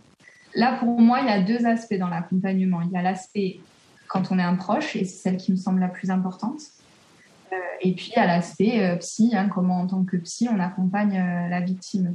Là, 0.54 0.78
pour 0.78 1.00
moi, 1.00 1.20
il 1.20 1.26
y 1.26 1.30
a 1.30 1.40
deux 1.40 1.64
aspects 1.66 1.94
dans 1.94 2.08
l'accompagnement. 2.08 2.82
Il 2.82 2.90
y 2.90 2.96
a 2.96 3.02
l'aspect 3.02 3.60
quand 4.08 4.30
on 4.30 4.38
est 4.38 4.42
un 4.42 4.56
proche, 4.56 4.96
et 4.96 5.04
c'est 5.04 5.22
celle 5.22 5.36
qui 5.36 5.52
me 5.52 5.56
semble 5.56 5.80
la 5.80 5.88
plus 5.88 6.10
importante. 6.10 6.60
et 7.80 7.94
puis 7.94 8.12
à 8.16 8.26
l'aspect 8.26 8.98
psy, 8.98 9.30
hein, 9.34 9.48
comment 9.48 9.80
en 9.80 9.86
tant 9.86 10.04
que 10.04 10.16
psy 10.18 10.48
on 10.52 10.60
accompagne 10.60 11.16
la 11.48 11.60
victime. 11.60 12.14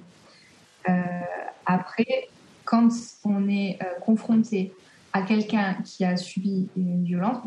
après, 1.66 2.28
quand 2.66 2.90
on 3.24 3.48
est 3.48 3.80
confronté 4.02 4.74
à 5.14 5.22
quelqu'un 5.22 5.76
qui 5.86 6.04
a 6.04 6.18
subi 6.18 6.68
une 6.76 7.06
violence, 7.06 7.38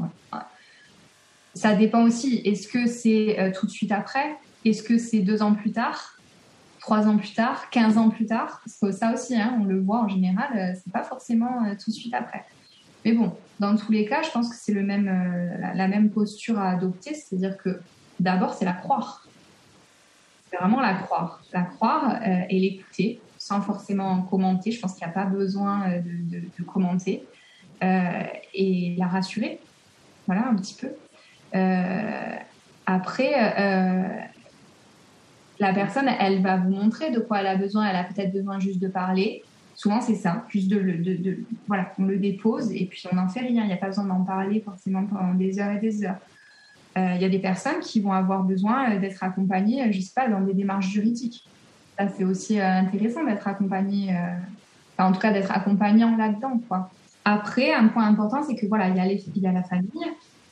ça 1.59 1.75
dépend 1.75 2.03
aussi. 2.05 2.41
Est-ce 2.45 2.69
que 2.69 2.87
c'est 2.87 3.39
euh, 3.39 3.53
tout 3.53 3.67
de 3.67 3.71
suite 3.71 3.93
après? 3.93 4.39
Est-ce 4.65 4.83
que 4.83 4.99
c'est 4.99 5.21
deux 5.21 5.43
ans 5.43 5.55
plus 5.55 5.73
tard 5.73 6.19
Trois 6.81 7.07
ans 7.07 7.17
plus 7.17 7.35
tard 7.35 7.71
15 7.71 7.99
ans 7.99 8.09
plus 8.09 8.27
tard? 8.27 8.61
Parce 8.65 8.79
que 8.79 8.93
ça 8.93 9.13
aussi, 9.13 9.37
hein, 9.37 9.59
on 9.61 9.65
le 9.65 9.81
voit 9.81 10.05
en 10.05 10.09
général, 10.09 10.49
euh, 10.57 10.73
c'est 10.75 10.93
pas 10.93 11.03
forcément 11.03 11.65
euh, 11.65 11.75
tout 11.83 11.91
de 11.91 11.95
suite 11.95 12.15
après. 12.15 12.45
Mais 13.05 13.13
bon, 13.13 13.33
dans 13.61 13.77
tous 13.77 13.93
les 13.93 14.07
cas, 14.07 14.23
je 14.23 14.31
pense 14.31 14.49
que 14.49 14.57
c'est 14.57 14.73
le 14.73 14.83
même, 14.83 15.07
la, 15.75 15.89
même 15.89 16.11
posture 16.11 16.59
à 16.59 16.71
adopter, 16.71 17.15
c'est-à-dire 17.15 17.57
que 17.57 17.81
d'abord, 18.19 18.55
c'est 18.55 18.65
la 18.65 18.73
croire. 18.73 19.27
C'est 20.51 20.57
vraiment 20.57 20.81
la 20.81 20.95
croire. 20.95 21.43
La 21.53 21.63
croire 21.63 22.21
et 22.51 22.59
l'écouter 22.59 23.21
sans 23.39 23.63
forcément 23.63 24.23
commenter. 24.23 24.73
Je 24.73 24.81
pense 24.81 24.95
qu'il 24.95 25.07
n'y 25.07 25.13
a 25.13 25.15
pas 25.15 25.27
besoin 25.27 26.01
de 26.05 26.63
commenter. 26.65 27.25
Euh, 27.83 28.23
et 28.55 28.95
la 28.99 29.07
rassurer. 29.07 29.61
Voilà, 30.27 30.49
un 30.49 30.57
petit 30.57 30.75
peu. 30.75 30.89
Euh, 31.55 32.37
après, 32.87 33.35
euh, 33.37 34.21
la 35.61 35.73
personne, 35.73 36.09
elle 36.21 36.43
va 36.43 36.57
vous 36.57 36.71
montrer 36.71 37.11
de 37.11 37.21
quoi 37.21 37.41
elle 37.41 37.47
a 37.47 37.57
besoin. 37.57 37.87
Elle 37.89 37.97
a 37.97 38.05
peut-être 38.05 38.33
besoin 38.33 38.59
juste 38.59 38.81
de 38.81 38.89
parler. 38.89 39.43
Souvent, 39.75 40.01
c'est 40.01 40.15
ça, 40.15 40.45
juste 40.49 40.69
de, 40.69 41.39
voilà, 41.69 41.93
on 41.99 42.05
le 42.05 42.19
dépose 42.19 42.73
et 42.73 42.87
puis 42.87 43.05
on 43.13 43.15
n'en 43.15 43.29
fait 43.29 43.41
rien. 43.41 43.63
Il 43.63 43.69
n'y 43.69 43.73
a 43.73 43.77
pas 43.77 43.87
besoin 43.87 44.05
d'en 44.05 44.25
parler 44.25 44.61
forcément 44.61 45.05
pendant 45.07 45.35
des 45.35 45.61
heures 45.61 45.77
et 45.77 45.79
des 45.79 46.05
heures. 46.05 46.19
Il 46.97 47.23
y 47.23 47.25
a 47.25 47.29
des 47.29 47.39
personnes 47.39 47.79
qui 47.81 48.01
vont 48.01 48.11
avoir 48.11 48.43
besoin 48.43 48.97
d'être 48.97 49.23
accompagnées, 49.23 49.93
je 49.93 50.01
sais 50.01 50.13
pas, 50.13 50.27
dans 50.29 50.41
des 50.41 50.53
démarches 50.53 50.89
juridiques. 50.89 51.47
Ça, 51.97 52.09
c'est 52.09 52.25
aussi 52.25 52.59
intéressant 52.59 53.25
d'être 53.25 53.47
accompagné, 53.47 54.17
en 54.99 55.13
tout 55.13 55.21
cas 55.21 55.33
d'être 55.33 55.53
accompagnant 55.53 56.17
là-dedans, 56.17 56.61
quoi. 56.67 56.91
Après, 57.31 57.75
un 57.75 57.89
point 57.89 58.07
important, 58.07 58.43
c'est 58.43 58.57
que 58.57 58.67
voilà, 58.67 58.89
il 58.89 58.97
y, 58.97 59.47
a 59.47 59.53
la 59.53 59.63
famille, 59.63 59.91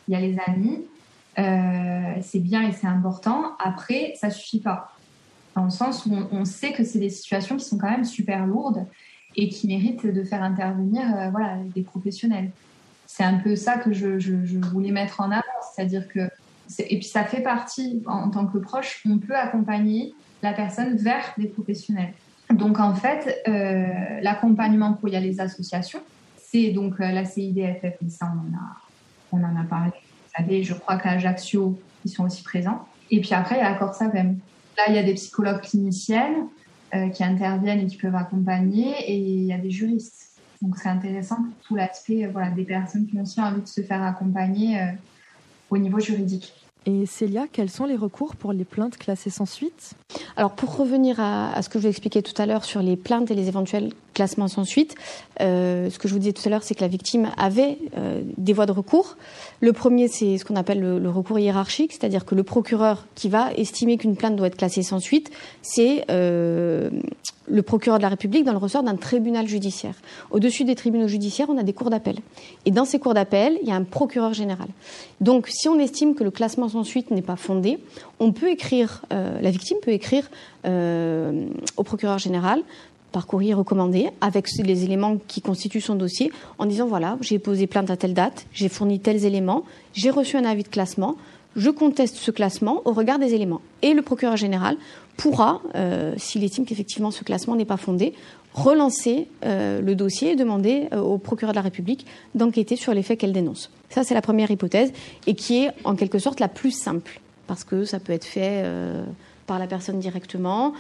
il 0.09 0.13
y 0.13 0.15
a 0.15 0.21
les 0.21 0.37
amis, 0.47 0.85
euh, 1.39 2.21
c'est 2.21 2.41
bien 2.41 2.69
et 2.69 2.73
c'est 2.73 2.87
important. 2.87 3.53
Après, 3.65 4.13
ça 4.17 4.29
suffit 4.29 4.61
pas. 4.61 4.93
Dans 5.57 5.65
le 5.65 5.71
sens 5.71 6.05
où 6.05 6.15
on, 6.31 6.45
sait 6.45 6.73
que 6.73 6.85
c'est 6.85 6.99
des 6.99 7.09
situations 7.09 7.57
qui 7.57 7.65
sont 7.65 7.79
quand 7.79 7.91
même 7.91 8.05
super 8.05 8.47
lourdes 8.47 8.85
et 9.37 9.49
qui 9.49 9.67
méritent 9.67 10.07
de 10.07 10.23
faire 10.23 10.43
intervenir 10.43 11.03
euh, 11.17 11.31
voilà, 11.31 11.57
des 11.75 11.81
professionnels. 11.81 12.51
C'est 13.07 13.25
un 13.25 13.39
peu 13.39 13.57
ça 13.57 13.79
que 13.79 13.91
je, 13.95 14.59
voulais 14.69 14.91
mettre 14.91 15.23
en 15.23 15.31
avant. 15.31 15.43
C'est-à-dire 15.75 16.09
que, 16.09 16.29
et 16.79 16.99
puis 16.99 17.09
ça 17.09 17.25
fait 17.25 17.41
partie, 17.41 18.03
en, 18.07 18.29
tant 18.29 18.47
que 18.47 18.59
proche, 18.59 19.03
on 19.09 19.19
peut 19.19 19.35
accompagner 19.35 20.13
la 20.43 20.53
personne 20.53 20.95
vers 20.99 21.25
des 21.39 21.47
professionnels. 21.47 22.13
Donc 22.53 22.79
en 22.79 22.95
fait, 22.95 23.43
euh, 23.49 24.21
l'accompagnement 24.21 24.93
pour 24.93 25.09
y 25.09 25.17
a 25.17 25.21
les 25.21 25.41
associations, 25.41 26.01
c'est 26.37 26.71
donc 26.73 27.01
euh, 27.01 27.11
la 27.11 27.25
CIDFF, 27.25 27.85
et 27.85 28.11
ça 28.11 28.31
on 28.31 29.39
en 29.39 29.43
a, 29.43 29.47
on 29.49 29.59
en 29.59 29.65
parlé. 29.65 29.91
Vous 29.91 30.45
savez, 30.45 30.63
je 30.63 30.75
crois 30.75 30.99
qu'à 30.99 31.13
Ajaccio, 31.13 31.81
ils 32.05 32.11
sont 32.11 32.27
aussi 32.27 32.43
présents. 32.43 32.87
Et 33.11 33.21
puis 33.23 33.33
après, 33.33 33.57
il 33.57 33.59
y 33.59 33.63
a 33.63 33.71
la 33.71 33.77
Corsavem. 33.77 34.39
Là, 34.77 34.85
il 34.89 34.95
y 34.95 34.99
a 34.99 35.03
des 35.03 35.15
psychologues 35.15 35.63
cliniciennes 35.63 36.49
euh, 36.95 37.09
qui 37.09 37.25
interviennent 37.25 37.81
et 37.81 37.87
qui 37.87 37.97
peuvent 37.97 38.15
accompagner, 38.15 38.93
et 39.07 39.17
il 39.17 39.45
y 39.45 39.53
a 39.53 39.59
des 39.59 39.71
juristes. 39.71 40.41
Donc 40.63 40.77
c'est 40.77 40.89
intéressant 40.89 41.37
pour 41.37 41.55
tout 41.67 41.77
l'aspect 41.77 42.25
euh, 42.25 42.31
voilà, 42.31 42.51
des 42.51 42.65
personnes 42.65 43.07
qui 43.07 43.17
ont 43.19 43.23
aussi 43.23 43.41
envie 43.41 43.63
de 43.63 43.67
se 43.67 43.83
faire 43.83 44.03
accompagner 44.03 44.95
au 45.71 45.79
niveau 45.79 46.01
juridique. 46.01 46.66
Et 46.89 47.05
Célia, 47.05 47.47
quels 47.53 47.69
sont 47.69 47.85
les 47.85 47.97
recours 47.97 48.37
pour 48.37 48.53
les 48.53 48.65
plaintes 48.65 48.97
classées 48.97 49.31
sans 49.31 49.45
suite? 49.45 49.95
Alors 50.37 50.53
pour 50.53 50.77
revenir 50.77 51.19
à, 51.19 51.61
ce 51.61 51.69
que 51.69 51.81
je 51.81 51.85
vous 51.85 51.89
expliquais 51.89 52.23
tout 52.23 52.41
à 52.41 52.47
l'heure 52.47 52.65
sur 52.65 52.81
les 52.81 52.97
plaintes 52.97 53.29
et 53.33 53.35
les 53.35 53.49
éventuels 53.49 53.93
classements 54.15 54.47
sans 54.47 54.65
suite, 54.65 54.95
euh, 55.41 55.91
ce 55.91 55.99
que 55.99 56.07
je 56.07 56.13
vous 56.13 56.21
disais 56.21 56.33
tout 56.33 56.43
à 56.47 56.49
l'heure, 56.49 56.63
c'est 56.63 56.77
que 56.77 56.83
la 56.83 56.89
victime 56.89 57.33
avait 57.37 57.79
euh, 57.99 58.23
des 58.37 58.53
voies 58.53 58.67
de 58.67 58.73
recours. 58.73 59.17
Le 59.61 59.73
premier, 59.73 60.07
c'est 60.07 60.39
ce 60.39 60.45
qu'on 60.45 60.55
appelle 60.55 60.79
le, 60.79 61.11
recours 61.11 61.41
hiérarchique, 61.41 61.93
c'est-à-dire 61.93 62.25
que 62.25 62.37
le 62.37 62.45
procureur 62.45 63.05
qui 63.17 63.29
va 63.29 63.53
estimer 63.55 63.97
qu'une 63.97 64.15
plainte 64.15 64.37
doit 64.37 64.47
être 64.47 64.57
classée 64.57 64.85
sans 64.85 65.01
suite, 65.01 65.31
c'est 65.63 66.05
euh, 66.11 66.91
le 67.49 67.63
procureur 67.63 67.99
de 67.99 68.03
la 68.03 68.09
République 68.09 68.45
dans 68.45 68.53
le 68.53 68.59
ressort 68.59 68.83
d'un 68.83 68.97
tribunal 68.97 69.47
judiciaire. 69.47 69.95
Au-dessus 70.31 70.65
des 70.65 70.75
tribunaux 70.75 71.09
judiciaires, 71.09 71.49
on 71.51 71.59
a 71.59 71.63
des 71.63 71.73
cours 71.73 71.91
d'appel. 71.91 72.17
Et 72.65 72.71
dans 72.71 72.85
ces 72.85 72.99
cours 72.99 73.15
d'appel, 73.15 73.59
il 73.63 73.69
y 73.69 73.73
a 73.73 73.77
un 73.77 73.85
procureur 73.85 74.33
général. 74.33 74.69
Donc, 75.21 75.49
si 75.49 75.69
on 75.69 75.79
estime 75.79 76.15
que 76.15 76.25
le 76.25 76.31
classement 76.31 76.69
sans 76.69 76.85
suite 76.85 77.11
n'est 77.11 77.23
pas 77.23 77.37
fondé, 77.37 77.79
on 78.21 78.33
peut 78.33 78.51
écrire, 78.51 79.05
euh, 79.13 79.41
la 79.41 79.51
victime 79.51 79.79
peut 79.83 79.93
écrire 79.93 80.31
euh, 80.67 81.47
au 81.77 81.83
procureur 81.83 82.19
général 82.19 82.63
par 83.13 83.27
courrier 83.27 83.55
recommandé 83.55 84.11
avec 84.21 84.47
les 84.63 84.85
éléments 84.85 85.17
qui 85.27 85.41
constituent 85.41 85.81
son 85.81 85.95
dossier 85.95 86.31
en 86.59 86.67
disant 86.67 86.87
voilà, 86.87 87.17
j'ai 87.23 87.39
posé 87.39 87.67
plainte 87.67 87.91
à 87.91 87.97
telle 87.97 88.13
date, 88.13 88.47
j'ai 88.53 88.69
fourni 88.69 89.01
tels 89.01 89.25
éléments, 89.25 89.65
j'ai 89.95 90.11
reçu 90.11 90.37
un 90.37 90.45
avis 90.45 90.65
de 90.65 90.69
classement, 90.69 91.17
je 91.57 91.71
conteste 91.71 92.17
ce 92.17 92.31
classement 92.31 92.83
au 92.85 92.93
regard 92.93 93.19
des 93.19 93.35
éléments. 93.35 93.63
Et 93.83 93.95
le 93.95 94.03
procureur 94.03 94.37
général 94.37 94.77
pourra, 95.17 95.63
euh, 95.75 96.15
s'il 96.19 96.45
estime 96.45 96.67
qu'effectivement 96.67 97.11
ce 97.11 97.25
classement 97.25 97.57
n'est 97.57 97.65
pas 97.65 97.79
fondé, 97.79 98.13
relancer 98.53 99.29
euh, 99.45 99.81
le 99.81 99.95
dossier 99.95 100.33
et 100.33 100.37
demander 100.37 100.89
euh, 100.93 101.01
au 101.01 101.19
procureur 101.19 101.53
de 101.53 101.57
la 101.57 101.63
République 101.63 102.07
d'enquêter 102.35 102.77
sur 102.77 102.95
les 102.95 103.03
faits 103.03 103.19
qu'elle 103.19 103.33
dénonce. 103.33 103.71
Ça, 103.89 104.05
c'est 104.05 104.15
la 104.15 104.23
première 104.23 104.51
hypothèse 104.51 104.93
et 105.27 105.35
qui 105.35 105.65
est 105.65 105.71
en 105.85 105.95
quelque 105.95 106.19
sorte 106.19 106.41
la 106.41 106.49
plus 106.49 106.71
simple 106.71 107.21
parce 107.47 107.65
que 107.65 107.85
ça 107.85 108.01
peut 108.01 108.13
être 108.13 108.25
fait 108.25 108.65
par 109.47 109.61
la 109.61 109.69
personne 109.69 110.01
directement, 110.01 110.73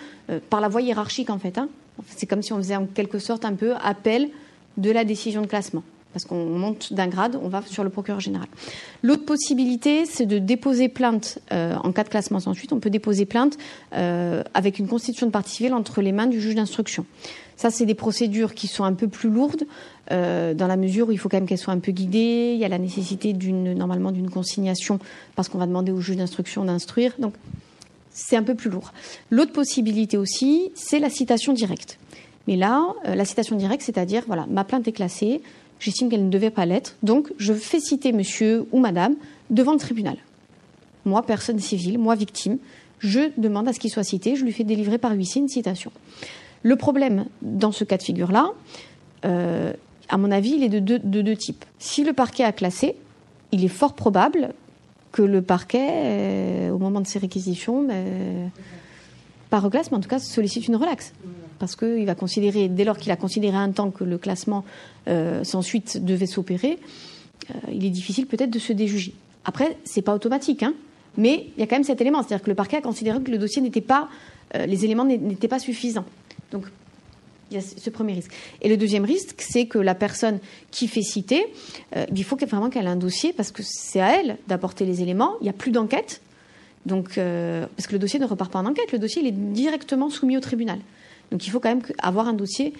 par 0.51 0.61
la 0.61 0.66
voie 0.66 0.83
hiérarchique 0.83 1.31
en 1.31 1.39
fait. 1.39 1.59
Hein. 1.59 1.68
C'est 2.09 2.27
comme 2.27 2.43
si 2.43 2.53
on 2.53 2.57
faisait 2.57 2.74
en 2.74 2.87
quelque 2.87 3.20
sorte 3.20 3.45
un 3.45 3.55
peu 3.55 3.74
appel 3.77 4.29
de 4.77 4.91
la 4.91 5.05
décision 5.05 5.43
de 5.43 5.47
classement 5.47 5.85
parce 6.16 6.24
qu'on 6.24 6.46
monte 6.46 6.94
d'un 6.94 7.09
grade, 7.09 7.38
on 7.42 7.48
va 7.48 7.61
sur 7.66 7.84
le 7.84 7.90
procureur 7.90 8.20
général. 8.20 8.48
L'autre 9.02 9.26
possibilité, 9.26 10.07
c'est 10.07 10.24
de 10.24 10.38
déposer 10.38 10.88
plainte 10.88 11.40
euh, 11.52 11.74
en 11.76 11.92
cas 11.92 12.04
de 12.04 12.09
classement 12.09 12.40
sans 12.40 12.54
suite. 12.54 12.72
On 12.72 12.80
peut 12.80 12.88
déposer 12.88 13.26
plainte 13.26 13.59
euh, 13.92 14.42
avec 14.54 14.78
une 14.78 14.88
constitution 14.88 15.26
de 15.26 15.30
partie 15.30 15.57
civile 15.57 15.74
entre 15.74 16.00
les 16.00 16.12
mains 16.12 16.26
du 16.26 16.40
juge 16.40 16.54
d'instruction. 16.54 17.04
Ça, 17.57 17.70
c'est 17.70 17.84
des 17.84 17.94
procédures 17.94 18.54
qui 18.54 18.66
sont 18.66 18.84
un 18.84 18.94
peu 18.94 19.09
plus 19.09 19.28
lourdes, 19.28 19.64
euh, 20.11 20.54
dans 20.54 20.66
la 20.66 20.76
mesure 20.76 21.09
où 21.09 21.12
il 21.12 21.18
faut 21.18 21.28
quand 21.28 21.36
même 21.36 21.46
qu'elles 21.46 21.59
soient 21.59 21.74
un 21.74 21.80
peu 21.80 21.92
guidées. 21.92 22.52
Il 22.54 22.59
y 22.59 22.64
a 22.64 22.68
la 22.68 22.78
nécessité 22.78 23.34
d'une, 23.34 23.74
normalement, 23.74 24.11
d'une 24.11 24.30
consignation, 24.30 24.98
parce 25.34 25.50
qu'on 25.50 25.59
va 25.59 25.66
demander 25.66 25.92
au 25.92 26.00
juge 26.00 26.16
d'instruction 26.16 26.64
d'instruire. 26.64 27.12
Donc, 27.18 27.34
c'est 28.11 28.36
un 28.36 28.42
peu 28.42 28.54
plus 28.54 28.70
lourd. 28.70 28.94
L'autre 29.30 29.52
possibilité 29.52 30.16
aussi, 30.16 30.70
c'est 30.74 30.98
la 30.98 31.11
citation 31.11 31.52
directe. 31.52 31.98
Mais 32.48 32.57
là, 32.57 32.94
la 33.04 33.24
citation 33.26 33.57
directe, 33.57 33.82
c'est-à-dire, 33.82 34.22
voilà, 34.26 34.46
ma 34.48 34.64
plainte 34.64 34.88
est 34.88 34.92
classée, 34.92 35.42
J'estime 35.79 36.09
qu'elle 36.09 36.24
ne 36.24 36.31
devait 36.31 36.51
pas 36.51 36.66
l'être. 36.66 36.97
Donc, 37.03 37.33
je 37.39 37.53
fais 37.53 37.81
citer 37.81 38.12
monsieur 38.12 38.66
ou 38.72 38.81
madame 38.81 39.14
devant 39.51 39.72
le 39.72 39.79
tribunal. 39.79 40.16
Moi, 41.05 41.22
personne 41.22 41.59
civile, 41.59 41.99
moi, 41.99 42.14
victime, 42.14 42.59
je 42.99 43.31
demande 43.37 43.68
à 43.68 43.72
ce 43.72 43.81
qu'il 43.81 43.91
soit 43.91 44.05
cité. 44.05 44.37
Je 44.37 44.45
lui 44.45 44.53
fais 44.53 44.64
délivrer 44.64 44.99
par 44.99 45.12
huissier 45.12 45.41
une 45.41 45.49
citation. 45.49 45.93
Le 46.62 46.77
problème 46.77 47.27
dans 47.43 47.72
ce 47.72 47.85
cas 47.85 47.97
de 47.97 48.03
figure-là, 48.03 48.51
euh, 49.24 49.72
à 50.09 50.16
mon 50.16 50.31
avis, 50.31 50.55
il 50.57 50.62
est 50.62 50.68
de 50.68 50.99
deux, 50.99 51.37
types. 51.37 51.64
Si 51.79 52.05
le 52.05 52.12
parquet 52.12 52.45
a 52.45 52.53
classé, 52.53 52.97
il 53.53 53.64
est 53.64 53.68
fort 53.68 53.95
probable 53.95 54.55
que 55.12 55.22
le 55.22 55.43
parquet, 55.43 55.89
euh, 55.91 56.70
au 56.70 56.79
moment 56.79 57.01
de 57.01 57.07
ses 57.07 57.18
réquisitions, 57.18 57.83
ben, 57.83 58.51
pas 59.51 59.61
reclasse, 59.61 59.91
mais 59.91 59.97
en 59.97 60.01
tout 60.01 60.09
cas 60.09 60.18
sollicite 60.18 60.66
une 60.66 60.77
relaxe 60.77 61.12
parce 61.59 61.76
qu'il 61.76 62.04
va 62.07 62.14
considérer, 62.14 62.68
dès 62.68 62.84
lors 62.84 62.98
qu'il 62.98 63.12
a 63.12 63.16
considéré 63.16 63.57
un 63.57 63.70
temps 63.70 63.90
que 63.90 64.04
le 64.04 64.18
classement 64.18 64.64
euh, 65.09 65.44
sans 65.44 65.62
suite 65.62 66.04
devait 66.04 66.26
s'opérer, 66.26 66.78
euh, 67.50 67.59
il 67.72 67.84
est 67.84 67.90
difficile 67.90 68.26
peut-être 68.26 68.50
de 68.50 68.59
se 68.59 68.72
déjuger. 68.72 69.14
Après, 69.44 69.76
c'est 69.84 70.02
pas 70.02 70.14
automatique, 70.14 70.62
hein, 70.62 70.74
mais 71.16 71.48
il 71.57 71.61
y 71.61 71.62
a 71.62 71.66
quand 71.66 71.76
même 71.76 71.84
cet 71.84 72.00
élément, 72.00 72.22
c'est-à-dire 72.22 72.44
que 72.44 72.50
le 72.50 72.57
parquet 72.57 72.76
a 72.76 72.80
considéré 72.80 73.20
que 73.22 73.30
le 73.30 73.38
dossier 73.38 73.62
n'était 73.62 73.80
pas, 73.80 74.09
euh, 74.54 74.66
les 74.66 74.84
éléments 74.84 75.04
n'étaient 75.04 75.48
pas 75.48 75.59
suffisants. 75.59 76.04
Donc, 76.52 76.64
il 77.50 77.54
y 77.54 77.61
a 77.61 77.61
ce 77.61 77.90
premier 77.90 78.12
risque. 78.12 78.32
Et 78.61 78.68
le 78.68 78.76
deuxième 78.76 79.04
risque, 79.04 79.40
c'est 79.40 79.66
que 79.66 79.78
la 79.78 79.94
personne 79.94 80.40
qui 80.72 80.88
fait 80.88 81.02
citer, 81.02 81.46
il 82.12 82.24
faut 82.24 82.36
vraiment 82.36 82.70
qu'elle 82.70 82.86
ait 82.86 82.90
un 82.90 82.96
dossier 82.96 83.32
parce 83.32 83.52
que 83.52 83.62
c'est 83.64 84.00
à 84.00 84.20
elle 84.20 84.36
d'apporter 84.48 84.84
les 84.84 85.00
éléments. 85.00 85.34
Il 85.40 85.44
n'y 85.44 85.50
a 85.50 85.52
plus 85.52 85.70
d'enquête. 85.70 86.22
Donc, 86.86 87.14
parce 87.14 87.86
que 87.86 87.92
le 87.92 88.00
dossier 88.00 88.18
ne 88.18 88.26
repart 88.26 88.50
pas 88.50 88.59
en 88.59 88.66
enquête, 88.66 88.90
le 88.90 88.98
dossier 88.98 89.24
est 89.24 89.30
directement 89.30 90.11
soumis 90.11 90.36
au 90.36 90.40
tribunal. 90.40 90.80
Donc 91.31 91.47
il 91.47 91.51
faut 91.51 91.61
quand 91.61 91.68
même 91.68 91.83
avoir 92.03 92.29
un 92.29 92.33
dossier 92.33 92.72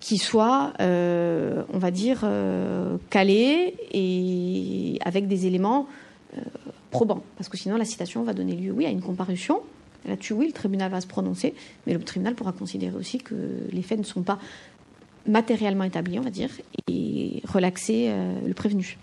qui 0.00 0.18
soit, 0.18 0.72
euh, 0.80 1.62
on 1.72 1.78
va 1.78 1.90
dire, 1.90 2.20
euh, 2.22 2.96
calé 3.10 3.74
et 3.92 4.98
avec 5.04 5.26
des 5.26 5.46
éléments 5.46 5.86
euh, 6.36 6.40
probants. 6.90 7.22
Parce 7.36 7.48
que 7.48 7.56
sinon, 7.56 7.76
la 7.76 7.84
citation 7.84 8.22
va 8.22 8.32
donner 8.32 8.54
lieu, 8.54 8.72
oui, 8.72 8.86
à 8.86 8.90
une 8.90 9.02
comparution. 9.02 9.60
Là-dessus, 10.06 10.34
oui, 10.34 10.46
le 10.46 10.52
tribunal 10.52 10.90
va 10.90 11.00
se 11.00 11.06
prononcer, 11.06 11.54
mais 11.86 11.94
le 11.94 12.00
tribunal 12.00 12.34
pourra 12.34 12.52
considérer 12.52 12.96
aussi 12.96 13.18
que 13.18 13.34
les 13.72 13.82
faits 13.82 13.98
ne 13.98 14.04
sont 14.04 14.22
pas 14.22 14.38
matériellement 15.26 15.84
établi, 15.84 16.18
on 16.18 16.22
va 16.22 16.30
dire, 16.30 16.48
et 16.88 17.42
relaxer 17.46 18.10
le 18.46 18.54
prévenu. 18.54 18.96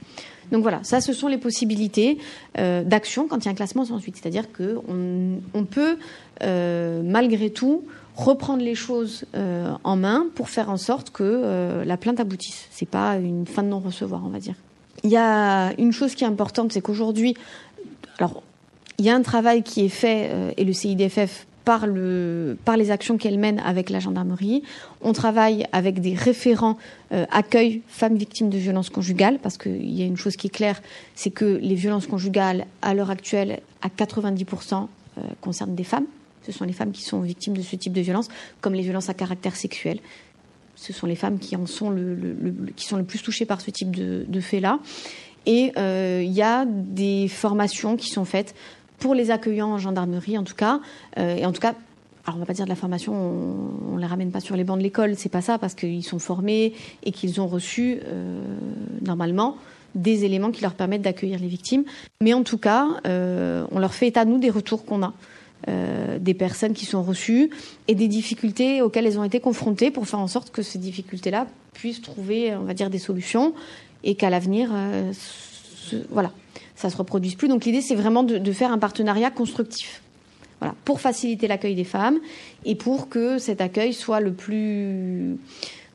Donc 0.52 0.64
voilà, 0.64 0.84
ça, 0.84 1.02
ce 1.02 1.14
sont 1.14 1.28
les 1.28 1.38
possibilités 1.38 2.18
d'action 2.56 3.28
quand 3.28 3.38
il 3.44 3.46
y 3.46 3.48
a 3.50 3.52
un 3.52 3.56
classement 3.56 3.86
sans 3.86 4.00
suite. 4.00 4.16
C'est-à-dire 4.16 4.46
qu'on 4.52 5.42
on 5.54 5.66
peut, 5.66 6.00
malgré 6.42 7.52
tout, 7.52 7.84
reprendre 8.16 8.64
les 8.64 8.76
choses 8.76 9.26
en 9.34 9.96
main 9.96 10.26
pour 10.36 10.50
faire 10.50 10.70
en 10.70 10.78
sorte 10.78 11.10
que 11.10 11.84
la 11.86 11.98
plainte 11.98 12.20
aboutisse. 12.20 12.68
C'est 12.72 12.88
pas 12.88 13.18
une 13.18 13.46
fin 13.46 13.64
de 13.64 13.68
non-recevoir, 13.68 14.22
on 14.26 14.30
va 14.30 14.40
dire. 14.40 14.56
Il 15.04 15.10
y 15.10 15.18
a 15.18 15.74
une 15.78 15.92
chose 15.92 16.16
qui 16.16 16.24
est 16.24 16.28
importante, 16.28 16.72
c'est 16.72 16.82
qu'aujourd'hui, 16.82 17.36
alors, 18.18 18.44
il 18.98 19.06
y 19.06 19.10
a 19.10 19.16
un 19.16 19.22
travail 19.22 19.64
qui 19.64 19.86
est 19.86 19.90
fait, 19.90 20.30
euh, 20.32 20.52
et 20.58 20.64
le 20.64 20.74
CIDFF 20.74 21.48
par, 21.66 21.88
le, 21.88 22.58
par 22.64 22.78
les 22.78 22.92
actions 22.92 23.18
qu'elle 23.18 23.40
mène 23.40 23.60
avec 23.60 23.90
la 23.90 24.00
gendarmerie. 24.00 24.64
On 25.02 25.14
travaille 25.14 25.66
avec 25.72 26.00
des 26.00 26.14
référents 26.14 26.78
euh, 27.12 27.26
accueil 27.32 27.82
femmes 27.88 28.16
victimes 28.16 28.50
de 28.50 28.58
violences 28.58 28.90
conjugales, 28.90 29.40
parce 29.42 29.58
qu'il 29.58 29.92
y 29.92 30.02
a 30.04 30.06
une 30.06 30.18
chose 30.18 30.36
qui 30.36 30.48
est 30.48 30.52
claire, 30.52 30.82
c'est 31.16 31.32
que 31.32 31.46
les 31.46 31.76
violences 31.76 32.08
conjugales, 32.08 32.66
à 32.82 32.94
l'heure 32.94 33.10
actuelle, 33.10 33.62
à 33.82 33.90
90%, 33.90 34.88
euh, 35.18 35.22
concernent 35.42 35.76
des 35.76 35.84
femmes. 35.84 36.06
Ce 36.46 36.52
sont 36.52 36.66
les 36.66 36.74
femmes 36.74 36.92
qui 36.92 37.02
sont 37.02 37.22
victimes 37.22 37.56
de 37.58 37.62
ce 37.62 37.76
type 37.76 37.94
de 37.94 38.02
violences, 38.02 38.28
comme 38.62 38.74
les 38.74 38.84
violences 38.84 39.10
à 39.10 39.14
caractère 39.14 39.56
sexuel 39.56 40.00
ce 40.78 40.94
sont 40.94 41.08
les 41.08 41.16
femmes 41.16 41.40
qui 41.40 41.56
sont 41.76 41.90
le 41.90 43.04
plus 43.04 43.22
touchées 43.22 43.46
par 43.46 43.62
ce 43.62 43.72
type 43.72 43.96
de, 43.96 44.26
de 44.28 44.40
fait-là. 44.42 44.80
Et 45.46 45.72
euh, 45.78 46.22
il 46.24 46.32
y 46.32 46.42
a 46.42 46.66
des 46.66 47.28
formations 47.28 47.96
qui 47.98 48.10
sont 48.10 48.26
faites 48.26 48.56
pour 49.00 49.14
les 49.14 49.32
accueillants 49.32 49.74
en 49.74 49.78
gendarmerie, 49.78 50.38
en 50.38 50.44
tout 50.44 50.56
cas. 50.56 50.80
Euh, 51.18 51.36
et 51.36 51.46
en 51.46 51.52
tout 51.52 51.62
cas, 51.62 51.76
alors 52.26 52.38
on 52.38 52.40
va 52.40 52.46
pas 52.46 52.54
dire 52.54 52.66
de 52.66 52.70
la 52.70 52.76
formation, 52.76 53.14
on, 53.14 53.96
ne 53.96 54.00
les 54.00 54.08
ramène 54.08 54.32
pas 54.32 54.40
sur 54.40 54.56
les 54.56 54.64
bancs 54.64 54.78
de 54.78 54.84
l'école, 54.84 55.16
c'est 55.16 55.30
pas 55.30 55.42
ça, 55.42 55.60
parce 55.60 55.76
qu'ils 55.76 56.04
sont 56.04 56.20
formés 56.20 56.74
et 57.04 57.12
qu'ils 57.12 57.40
ont 57.40 57.48
reçu 57.48 58.00
euh, 58.06 58.42
normalement 59.04 59.58
des 59.94 60.26
éléments 60.26 60.52
qui 60.52 60.62
leur 60.62 60.74
permettent 60.74 61.04
d'accueillir 61.04 61.40
les 61.40 61.48
victimes. 61.48 61.86
Mais 62.22 62.34
en 62.34 62.44
tout 62.44 62.58
cas, 62.58 62.88
on 63.06 63.80
leur 63.80 63.94
fait 63.94 64.08
état 64.08 64.26
nous 64.26 64.40
des 64.40 64.50
retours 64.50 64.84
qu'on 64.84 65.04
a. 65.04 65.14
Euh, 65.68 66.20
des 66.20 66.36
personnes 66.36 66.74
qui 66.74 66.86
sont 66.86 67.02
reçues 67.02 67.50
et 67.88 67.96
des 67.96 68.08
difficultés 68.08 68.84
auxquelles 68.84 69.08
elles 69.08 69.18
ont 69.18 69.24
été 69.24 69.40
confrontées 69.40 69.90
pour 69.90 70.08
faire 70.08 70.20
en 70.20 70.28
sorte 70.28 70.52
que 70.52 70.62
ces 70.62 70.78
difficultés-là 70.78 71.48
puissent 71.74 72.04
trouver, 72.04 72.54
on 72.56 72.66
va 72.66 72.76
dire, 72.76 72.92
des 72.92 73.00
solutions 73.00 73.54
et 74.04 74.14
qu'à 74.14 74.30
l'avenir, 74.30 74.70
euh, 74.72 75.12
voilà, 76.12 76.32
ça 76.76 76.92
se 76.92 76.98
reproduise 76.98 77.34
plus. 77.34 77.48
Donc 77.48 77.66
l'idée, 77.66 77.82
c'est 77.82 77.96
vraiment 77.96 78.22
de, 78.22 78.52
faire 78.52 78.72
un 78.72 78.78
partenariat 78.78 79.32
constructif. 79.32 80.04
Voilà, 80.60 80.76
pour 80.86 81.02
faciliter 81.02 81.48
l'accueil 81.48 81.74
des 81.74 81.84
femmes 81.84 82.20
et 82.64 82.76
pour 82.76 83.10
que 83.10 83.40
cet 83.40 83.60
accueil 83.60 83.94
soit 83.94 84.20
le 84.20 84.34
plus, 84.34 85.36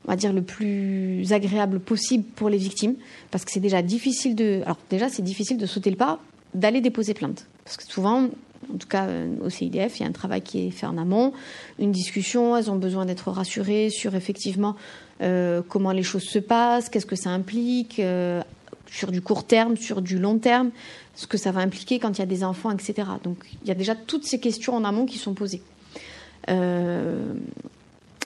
on 0.05 0.11
va 0.11 0.17
dire, 0.17 0.33
le 0.33 0.41
plus 0.41 1.31
agréable 1.31 1.79
possible 1.79 2.25
pour 2.35 2.49
les 2.49 2.57
victimes, 2.57 2.95
parce 3.31 3.45
que 3.45 3.51
c'est 3.51 3.61
déjà 3.61 3.81
difficile 3.81 4.35
de, 4.35 4.61
alors 4.63 4.77
déjà, 4.89 5.07
c'est 5.07 5.23
difficile 5.23 5.57
de 5.57 5.65
sauter 5.65 5.91
le 5.91 5.97
pas 5.97 6.19
d'aller 6.53 6.81
déposer 6.81 7.13
plainte, 7.13 7.47
parce 7.63 7.77
que 7.77 7.83
souvent, 7.85 8.27
en 8.73 8.77
tout 8.77 8.87
cas 8.87 9.07
euh, 9.07 9.27
au 9.43 9.49
CIDF, 9.49 9.99
il 9.99 10.03
y 10.03 10.05
a 10.05 10.09
un 10.09 10.13
travail 10.13 10.41
qui 10.41 10.67
est 10.67 10.71
fait 10.71 10.85
en 10.85 10.97
amont, 10.97 11.33
une 11.79 11.91
discussion, 11.91 12.55
elles 12.55 12.71
ont 12.71 12.75
besoin 12.75 13.05
d'être 13.05 13.29
rassurées 13.31 13.89
sur 13.89 14.15
effectivement 14.15 14.75
euh, 15.21 15.61
comment 15.67 15.91
les 15.91 16.03
choses 16.03 16.23
se 16.23 16.39
passent, 16.39 16.89
qu'est-ce 16.89 17.05
que 17.05 17.15
ça 17.15 17.29
implique, 17.29 17.99
euh, 17.99 18.41
sur 18.87 19.11
du 19.11 19.21
court 19.21 19.45
terme, 19.45 19.77
sur 19.77 20.01
du 20.01 20.17
long 20.17 20.37
terme, 20.37 20.71
ce 21.15 21.27
que 21.27 21.37
ça 21.37 21.51
va 21.51 21.61
impliquer 21.61 21.99
quand 21.99 22.17
il 22.17 22.19
y 22.19 22.23
a 22.23 22.27
des 22.27 22.43
enfants, 22.43 22.71
etc. 22.71 23.07
Donc 23.23 23.37
il 23.63 23.67
y 23.67 23.71
a 23.71 23.75
déjà 23.75 23.95
toutes 23.95 24.25
ces 24.25 24.39
questions 24.39 24.75
en 24.75 24.83
amont 24.83 25.05
qui 25.05 25.17
sont 25.17 25.33
posées. 25.33 25.61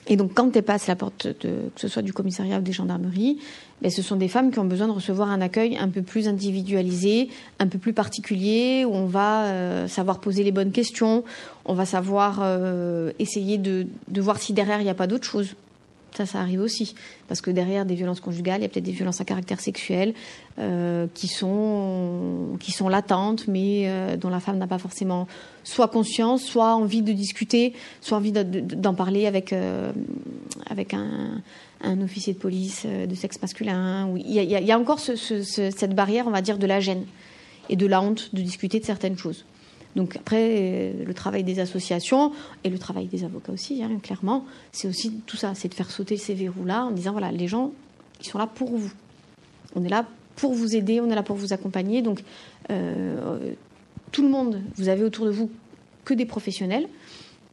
Et 0.08 0.16
donc, 0.16 0.34
quand 0.34 0.54
elles 0.56 0.62
passent 0.62 0.86
la 0.86 0.96
porte, 0.96 1.36
que 1.38 1.68
ce 1.74 1.88
soit 1.88 2.02
du 2.02 2.12
commissariat 2.12 2.58
ou 2.58 2.62
des 2.62 2.72
gendarmeries, 2.72 3.38
ben, 3.82 3.90
ce 3.90 4.02
sont 4.02 4.16
des 4.16 4.28
femmes 4.28 4.50
qui 4.50 4.58
ont 4.58 4.64
besoin 4.64 4.86
de 4.86 4.92
recevoir 4.92 5.30
un 5.30 5.40
accueil 5.40 5.76
un 5.76 5.88
peu 5.88 6.02
plus 6.02 6.28
individualisé, 6.28 7.28
un 7.58 7.66
peu 7.66 7.78
plus 7.78 7.92
particulier, 7.92 8.84
où 8.86 8.94
on 8.94 9.06
va 9.06 9.44
euh, 9.44 9.88
savoir 9.88 10.20
poser 10.20 10.44
les 10.44 10.52
bonnes 10.52 10.72
questions, 10.72 11.24
on 11.66 11.74
va 11.74 11.84
savoir 11.84 12.38
euh, 12.40 13.12
essayer 13.18 13.58
de, 13.58 13.86
voir 14.16 14.38
si 14.38 14.54
derrière 14.54 14.80
il 14.80 14.84
n'y 14.84 14.90
a 14.90 14.94
pas 14.94 15.06
d'autre 15.06 15.24
chose. 15.24 15.54
Ça, 16.16 16.24
ça 16.24 16.40
arrive 16.40 16.62
aussi. 16.62 16.94
Parce 17.28 17.42
que 17.42 17.50
derrière 17.50 17.84
des 17.84 17.94
violences 17.94 18.20
conjugales, 18.20 18.60
il 18.60 18.62
y 18.62 18.64
a 18.64 18.70
peut-être 18.70 18.84
des 18.84 18.92
violences 18.92 19.20
à 19.20 19.26
caractère 19.26 19.60
sexuel 19.60 20.14
euh, 20.58 21.06
qui, 21.12 21.28
sont, 21.28 22.56
qui 22.58 22.72
sont 22.72 22.88
latentes, 22.88 23.46
mais 23.48 24.16
dont 24.16 24.30
la 24.30 24.40
femme 24.40 24.56
n'a 24.56 24.66
pas 24.66 24.78
forcément 24.78 25.28
soit 25.62 25.88
conscience, 25.88 26.42
soit 26.42 26.74
envie 26.74 27.02
de 27.02 27.12
discuter, 27.12 27.74
soit 28.00 28.16
envie 28.16 28.32
d'en 28.32 28.94
parler 28.94 29.26
avec, 29.26 29.54
avec 30.70 30.94
un, 30.94 31.42
un, 31.82 32.00
officier 32.02 32.32
de 32.32 32.38
police 32.38 32.86
de 32.86 33.14
sexe 33.14 33.40
masculin. 33.40 34.08
Il 34.16 34.32
y 34.32 34.72
a, 34.72 34.78
encore 34.78 35.00
ce, 35.00 35.16
ce, 35.16 35.42
cette 35.42 35.94
barrière, 35.94 36.26
on 36.26 36.30
va 36.30 36.42
dire, 36.42 36.58
de 36.58 36.66
la 36.66 36.80
gêne 36.80 37.04
et 37.68 37.76
de 37.76 37.86
la 37.86 38.00
honte 38.00 38.34
de 38.34 38.42
discuter 38.42 38.80
de 38.80 38.84
certaines 38.84 39.18
choses. 39.18 39.44
Donc 39.96 40.14
après, 40.16 40.54
euh, 40.58 41.04
le 41.04 41.14
travail 41.14 41.42
des 41.42 41.58
associations 41.58 42.32
et 42.64 42.70
le 42.70 42.78
travail 42.78 43.06
des 43.06 43.24
avocats 43.24 43.52
aussi, 43.52 43.82
hein, 43.82 43.98
clairement, 44.02 44.44
c'est 44.70 44.88
aussi 44.88 45.20
tout 45.26 45.38
ça, 45.38 45.54
c'est 45.54 45.68
de 45.68 45.74
faire 45.74 45.90
sauter 45.90 46.18
ces 46.18 46.34
verrous-là 46.34 46.84
en 46.84 46.90
disant, 46.90 47.12
voilà, 47.12 47.32
les 47.32 47.48
gens, 47.48 47.72
ils 48.20 48.26
sont 48.26 48.36
là 48.36 48.46
pour 48.46 48.76
vous. 48.76 48.92
On 49.74 49.82
est 49.84 49.88
là 49.88 50.06
pour 50.36 50.52
vous 50.52 50.76
aider, 50.76 51.00
on 51.00 51.10
est 51.10 51.14
là 51.14 51.22
pour 51.22 51.36
vous 51.36 51.54
accompagner. 51.54 52.02
Donc, 52.02 52.22
euh, 52.70 53.54
tout 54.12 54.22
le 54.22 54.28
monde, 54.28 54.60
vous 54.76 54.88
avez 54.88 55.02
autour 55.02 55.24
de 55.24 55.30
vous 55.30 55.50
que 56.04 56.12
des 56.12 56.26
professionnels. 56.26 56.86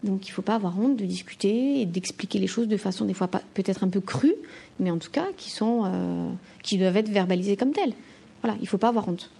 Donc, 0.04 0.28
il 0.28 0.32
ne 0.32 0.34
faut 0.34 0.42
pas 0.42 0.56
avoir 0.56 0.78
honte 0.80 0.98
de 0.98 1.06
discuter 1.06 1.82
et 1.82 1.86
d'expliquer 1.86 2.38
les 2.40 2.48
choses 2.48 2.68
de 2.68 2.78
façon 2.78 3.06
des 3.06 3.14
fois 3.14 3.28
peut-être 3.28 3.84
un 3.84 3.90
peu 3.90 4.02
crue, 4.02 4.36
mais 4.80 4.92
en 4.92 4.98
tout 4.98 5.12
cas 5.12 5.28
qui 5.38 5.58
euh, 5.62 6.30
doivent 6.74 6.98
être 6.98 7.10
verbalisées 7.10 7.56
comme 7.56 7.72
telles. 7.72 7.94
Voilà, 8.42 8.58
il 8.58 8.64
ne 8.64 8.68
faut 8.68 8.78
pas 8.78 8.90
avoir 8.90 9.08
honte. 9.08 9.32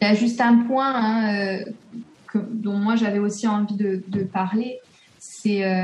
Il 0.00 0.08
y 0.08 0.10
a 0.10 0.14
juste 0.14 0.40
un 0.40 0.56
point 0.58 0.92
hein, 0.92 1.60
dont 2.34 2.76
moi 2.76 2.96
j'avais 2.96 3.18
aussi 3.18 3.46
envie 3.46 3.76
de, 3.76 4.22
parler, 4.24 4.78
c'est 5.18 5.64
euh, 5.64 5.82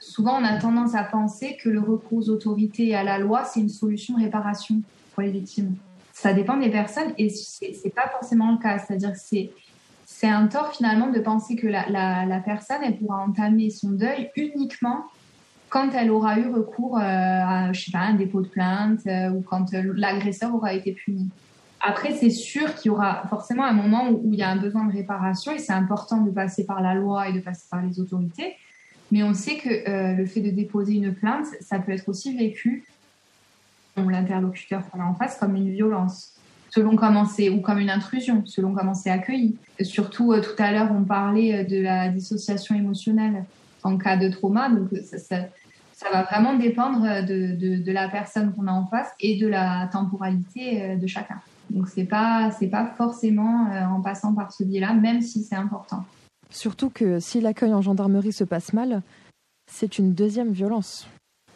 souvent 0.00 0.40
on 0.40 0.44
a 0.44 0.58
tendance 0.58 0.94
à 0.94 1.04
penser 1.04 1.56
que 1.62 1.68
le 1.68 1.80
recours 1.80 2.18
aux 2.18 2.30
autorités 2.30 2.88
et 2.88 2.94
à 2.94 3.04
la 3.04 3.18
loi, 3.18 3.44
c'est 3.44 3.60
une 3.60 3.68
solution 3.68 4.16
réparation 4.16 4.82
pour 5.14 5.22
les 5.22 5.30
victimes. 5.30 5.76
Ça 6.12 6.32
dépend 6.32 6.56
des 6.56 6.70
personnes 6.70 7.12
et 7.18 7.28
c'est 7.28 7.94
pas 7.94 8.08
forcément 8.08 8.52
le 8.52 8.58
cas. 8.58 8.78
C'est-à-dire 8.78 9.12
que 9.12 9.18
c'est 9.20 9.50
c'est 10.18 10.28
un 10.28 10.46
tort 10.46 10.72
finalement 10.72 11.08
de 11.08 11.18
penser 11.18 11.56
que 11.56 11.66
la, 11.66 12.40
personne 12.42 12.78
elle 12.82 12.96
pourra 12.96 13.18
entamer 13.18 13.68
son 13.68 13.90
deuil 13.90 14.30
uniquement 14.34 15.04
quand 15.68 15.90
elle 15.92 16.10
aura 16.10 16.38
eu 16.38 16.48
recours 16.48 16.96
euh, 16.96 17.02
à 17.02 17.70
je 17.74 17.84
sais 17.84 17.90
pas 17.90 17.98
un 17.98 18.14
dépôt 18.14 18.40
de 18.40 18.48
plainte 18.48 19.00
euh, 19.06 19.28
ou 19.28 19.42
quand 19.42 19.72
l'agresseur 19.72 20.54
aura 20.54 20.72
été 20.72 20.92
puni. 20.92 21.28
Après, 21.82 22.14
c'est 22.14 22.30
sûr 22.30 22.74
qu'il 22.76 22.90
y 22.90 22.94
aura 22.94 23.26
forcément 23.28 23.64
un 23.64 23.74
moment 23.74 24.08
où, 24.08 24.30
il 24.32 24.38
y 24.38 24.42
a 24.42 24.48
un 24.48 24.56
besoin 24.56 24.86
de 24.86 24.92
réparation 24.92 25.52
et 25.52 25.58
c'est 25.58 25.74
important 25.74 26.22
de 26.22 26.30
passer 26.30 26.64
par 26.64 26.80
la 26.80 26.94
loi 26.94 27.28
et 27.28 27.34
de 27.34 27.40
passer 27.40 27.66
par 27.70 27.82
les 27.82 28.00
autorités. 28.00 28.54
Mais 29.12 29.22
on 29.22 29.34
sait 29.34 29.58
que 29.58 29.68
euh, 29.68 30.14
le 30.14 30.24
fait 30.24 30.40
de 30.40 30.50
déposer 30.50 30.94
une 30.94 31.12
plainte, 31.12 31.44
ça 31.60 31.78
peut 31.78 31.92
être 31.92 32.08
aussi 32.08 32.34
vécu 32.34 32.86
l'interlocuteur 33.98 34.88
qu'on 34.88 35.00
a 35.00 35.04
en 35.04 35.14
face 35.14 35.38
comme 35.38 35.56
une 35.56 35.70
violence, 35.70 36.35
selon 36.76 36.94
comment 36.94 37.24
c'est, 37.24 37.48
ou 37.48 37.60
comme 37.60 37.78
une 37.78 37.90
intrusion, 37.90 38.42
selon 38.46 38.72
comment 38.72 38.94
c'est 38.94 39.10
accueilli. 39.10 39.56
surtout, 39.80 40.32
euh, 40.32 40.40
tout 40.40 40.62
à 40.62 40.70
l'heure, 40.70 40.90
on 40.92 41.02
parlait 41.02 41.54
euh, 41.54 41.64
de 41.64 41.80
la 41.80 42.08
dissociation 42.08 42.76
émotionnelle 42.76 43.44
en 43.82 43.98
cas 43.98 44.16
de 44.16 44.28
trauma. 44.28 44.68
Donc, 44.68 44.90
ça, 45.04 45.18
ça, 45.18 46.10
va 46.12 46.22
vraiment 46.22 46.54
dépendre 46.54 47.02
de, 47.26 47.56
de, 47.56 47.82
de 47.82 47.92
la 47.92 48.08
personne 48.08 48.52
qu'on 48.54 48.68
a 48.68 48.72
en 48.72 48.86
face 48.86 49.08
et 49.18 49.38
de 49.38 49.48
la 49.48 49.88
temporalité 49.92 50.96
de 50.96 51.06
chacun. 51.06 51.40
Donc 51.70 51.88
c'est 51.88 52.04
pas 52.04 52.50
c'est 52.52 52.68
pas 52.68 52.86
forcément 52.96 53.70
euh, 53.70 53.84
en 53.84 54.00
passant 54.00 54.34
par 54.34 54.52
ce 54.52 54.64
biais-là, 54.64 54.94
même 54.94 55.20
si 55.20 55.42
c'est 55.42 55.56
important. 55.56 56.04
Surtout 56.50 56.90
que 56.90 57.18
si 57.18 57.40
l'accueil 57.40 57.74
en 57.74 57.82
gendarmerie 57.82 58.32
se 58.32 58.44
passe 58.44 58.72
mal, 58.72 59.02
c'est 59.70 59.98
une 59.98 60.14
deuxième 60.14 60.52
violence. 60.52 61.08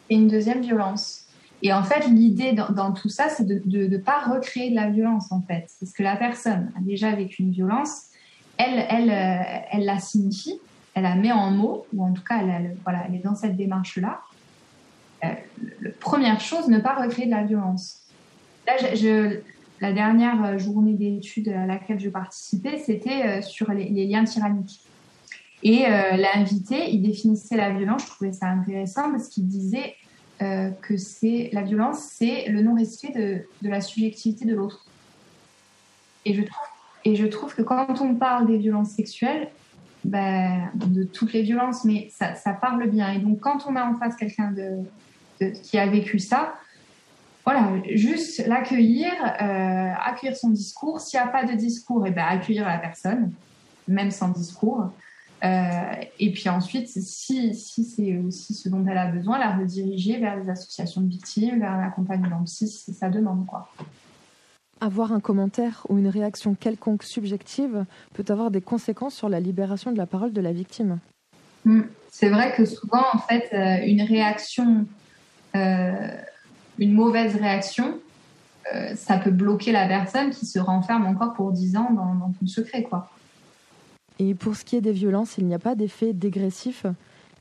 Et 0.09 0.15
une 0.15 0.27
deuxième 0.27 0.61
violence. 0.61 1.20
Et 1.63 1.73
en 1.73 1.83
fait, 1.83 2.07
l'idée 2.07 2.53
dans, 2.53 2.91
tout 2.91 3.09
ça, 3.09 3.29
c'est 3.29 3.45
de 3.45 3.87
ne 3.87 3.97
pas 3.97 4.21
recréer 4.21 4.71
de 4.71 4.75
la 4.75 4.89
violence, 4.89 5.31
en 5.31 5.41
fait. 5.41 5.67
Parce 5.79 5.93
que 5.93 6.01
la 6.01 6.15
personne 6.15 6.71
a 6.75 6.81
déjà 6.81 7.13
vécu 7.13 7.43
une 7.43 7.51
violence, 7.51 8.05
elle, 8.57 8.85
elle, 8.89 9.09
euh, 9.09 9.61
elle 9.71 9.85
la 9.85 9.99
signifie, 9.99 10.59
elle 10.93 11.03
la 11.03 11.15
met 11.15 11.31
en 11.31 11.51
mots, 11.51 11.85
ou 11.93 12.03
en 12.03 12.13
tout 12.13 12.23
cas, 12.23 12.39
elle, 12.41 12.75
voilà, 12.83 13.03
elle 13.07 13.15
est 13.15 13.23
dans 13.23 13.35
cette 13.35 13.55
démarche-là. 13.55 14.21
Euh, 15.23 15.27
première 15.99 16.39
chose, 16.39 16.67
ne 16.67 16.79
pas 16.79 16.95
recréer 16.95 17.25
de 17.27 17.31
la 17.31 17.43
violence. 17.43 17.99
Là, 18.65 18.73
la 19.79 19.93
dernière 19.93 20.59
journée 20.59 20.93
d'études 20.93 21.49
à 21.49 21.65
laquelle 21.65 21.99
je 21.99 22.09
participais, 22.09 22.77
c'était 22.77 23.25
euh, 23.25 23.41
sur 23.41 23.71
les, 23.71 24.05
liens 24.07 24.23
tyranniques. 24.23 24.81
Et 25.63 25.83
l'invité, 25.83 26.89
il 26.91 27.03
définissait 27.03 27.55
la 27.55 27.69
violence, 27.69 28.01
je 28.01 28.07
trouvais 28.07 28.33
ça 28.33 28.47
intéressant 28.47 29.11
parce 29.11 29.27
qu'il 29.27 29.45
disait 29.45 29.93
que 30.81 30.97
c'est 30.97 31.49
la 31.53 31.61
violence, 31.61 31.99
c'est 31.99 32.49
le 32.49 32.61
non-respect 32.61 33.45
de, 33.61 33.69
la 33.69 33.81
subjectivité 33.81 34.45
de 34.45 34.55
l'autre. 34.55 34.85
Et 36.25 36.33
je, 36.33 36.41
trouve, 36.41 36.67
et 37.05 37.15
je 37.15 37.25
trouve 37.27 37.53
que 37.55 37.61
quand 37.61 38.01
on 38.01 38.15
parle 38.15 38.47
des 38.47 38.57
violences 38.57 38.91
sexuelles, 38.91 39.49
ben, 40.03 40.71
de 40.73 41.03
toutes 41.03 41.33
les 41.33 41.43
violences, 41.43 41.85
mais 41.85 42.09
ça, 42.11 42.53
parle 42.53 42.89
bien. 42.89 43.11
Et 43.11 43.19
donc 43.19 43.39
quand 43.39 43.65
on 43.67 43.75
a 43.75 43.85
en 43.85 43.95
face 43.95 44.15
quelqu'un 44.15 44.51
de, 44.51 45.51
qui 45.61 45.77
a 45.77 45.85
vécu 45.85 46.19
ça, 46.19 46.55
voilà, 47.43 47.73
juste 47.93 48.45
l'accueillir, 48.47 49.11
euh, 49.41 49.91
accueillir 50.03 50.37
son 50.37 50.49
discours. 50.49 50.99
S'il 51.01 51.19
n'y 51.19 51.25
a 51.25 51.29
pas 51.29 51.43
de 51.43 51.53
discours, 51.53 52.05
et 52.05 52.09
eh 52.09 52.13
ben, 52.13 52.25
accueillir 52.27 52.65
la 52.67 52.77
personne, 52.77 53.31
même 53.87 54.11
sans 54.11 54.29
discours. 54.29 54.91
Euh, 55.43 55.95
et 56.19 56.31
puis 56.31 56.49
ensuite, 56.49 56.87
si, 56.87 57.55
si 57.55 57.83
c'est 57.83 58.17
aussi 58.19 58.53
ce 58.53 58.69
dont 58.69 58.85
elle 58.85 58.97
a 58.97 59.07
besoin, 59.07 59.39
la 59.39 59.55
rediriger 59.55 60.19
vers 60.19 60.35
les 60.35 60.49
associations 60.49 61.01
de 61.01 61.09
victimes, 61.09 61.59
vers 61.59 61.71
un 61.71 61.83
accompagnement 61.83 62.43
psy, 62.43 62.67
si 62.67 62.93
ça 62.93 63.09
demande. 63.09 63.45
Quoi. 63.47 63.67
Avoir 64.81 65.11
un 65.11 65.19
commentaire 65.19 65.85
ou 65.89 65.97
une 65.97 66.07
réaction 66.07 66.53
quelconque 66.53 67.03
subjective 67.03 67.85
peut 68.13 68.25
avoir 68.29 68.51
des 68.51 68.61
conséquences 68.61 69.15
sur 69.15 69.29
la 69.29 69.39
libération 69.39 69.91
de 69.91 69.97
la 69.97 70.05
parole 70.05 70.31
de 70.31 70.41
la 70.41 70.51
victime. 70.51 70.99
Mm. 71.65 71.81
C'est 72.11 72.29
vrai 72.29 72.53
que 72.55 72.65
souvent, 72.65 73.03
en 73.13 73.19
fait, 73.19 73.49
euh, 73.53 73.85
une 73.85 74.01
réaction, 74.01 74.85
euh, 75.55 76.07
une 76.77 76.93
mauvaise 76.93 77.35
réaction, 77.35 77.99
ça 78.95 79.17
peut 79.17 79.31
bloquer 79.31 79.73
la 79.73 79.85
personne 79.85 80.29
qui 80.29 80.45
se 80.45 80.57
renferme 80.57 81.05
encore 81.05 81.33
pour 81.33 81.51
10 81.51 81.75
ans 81.75 81.89
dans, 81.91 82.15
dans 82.15 82.31
son 82.39 82.47
secret, 82.47 82.83
quoi. 82.83 83.09
Et 84.21 84.35
pour 84.35 84.55
ce 84.55 84.63
qui 84.63 84.75
est 84.75 84.81
des 84.81 84.91
violences, 84.91 85.39
il 85.39 85.47
n'y 85.47 85.55
a 85.55 85.59
pas 85.59 85.73
d'effet 85.73 86.13
dégressif. 86.13 86.85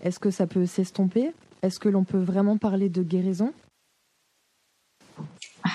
Est-ce 0.02 0.18
que 0.18 0.30
ça 0.30 0.46
peut 0.46 0.64
s'estomper? 0.64 1.30
Est-ce 1.60 1.78
que 1.78 1.90
l'on 1.90 2.04
peut 2.04 2.16
vraiment 2.18 2.56
parler 2.56 2.88
de 2.88 3.02
guérison? 3.02 3.52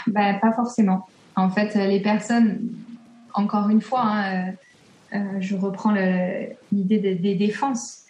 Bah, 0.07 0.33
Pas 0.33 0.51
forcément. 0.53 1.05
En 1.35 1.51
fait, 1.51 1.75
les 1.75 1.99
personnes, 1.99 2.71
encore 3.35 3.69
une 3.69 3.81
fois, 3.81 4.01
hein, 4.01 4.47
euh, 4.47 4.51
euh, 5.13 5.19
je 5.41 5.55
reprends 5.55 5.93
l'idée 6.71 6.97
des, 6.97 7.35
défenses. 7.35 8.05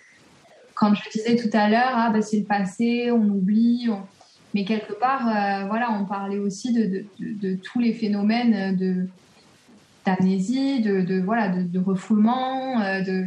Quand 0.74 0.96
je 0.96 1.10
disais 1.10 1.36
tout 1.36 1.50
à 1.52 1.68
l'heure, 1.68 1.92
ah, 1.96 2.12
bah, 2.12 2.22
c'est 2.22 2.40
le 2.40 2.46
passé, 2.46 3.12
on 3.12 3.28
oublie, 3.28 3.90
mais 4.54 4.64
quelque 4.64 4.94
part, 4.94 5.28
euh, 5.28 5.68
voilà, 5.68 5.92
on 5.92 6.06
parlait 6.06 6.38
aussi 6.38 6.72
de 6.72 7.56
tous 7.56 7.80
les 7.82 7.92
phénomènes 7.92 8.74
de, 8.78 9.10
d'amnésie, 10.06 10.82
de, 10.82 11.20
voilà, 11.20 11.50
de, 11.50 11.80
refoulement. 11.80 12.82
Euh, 12.82 13.02
de... 13.02 13.26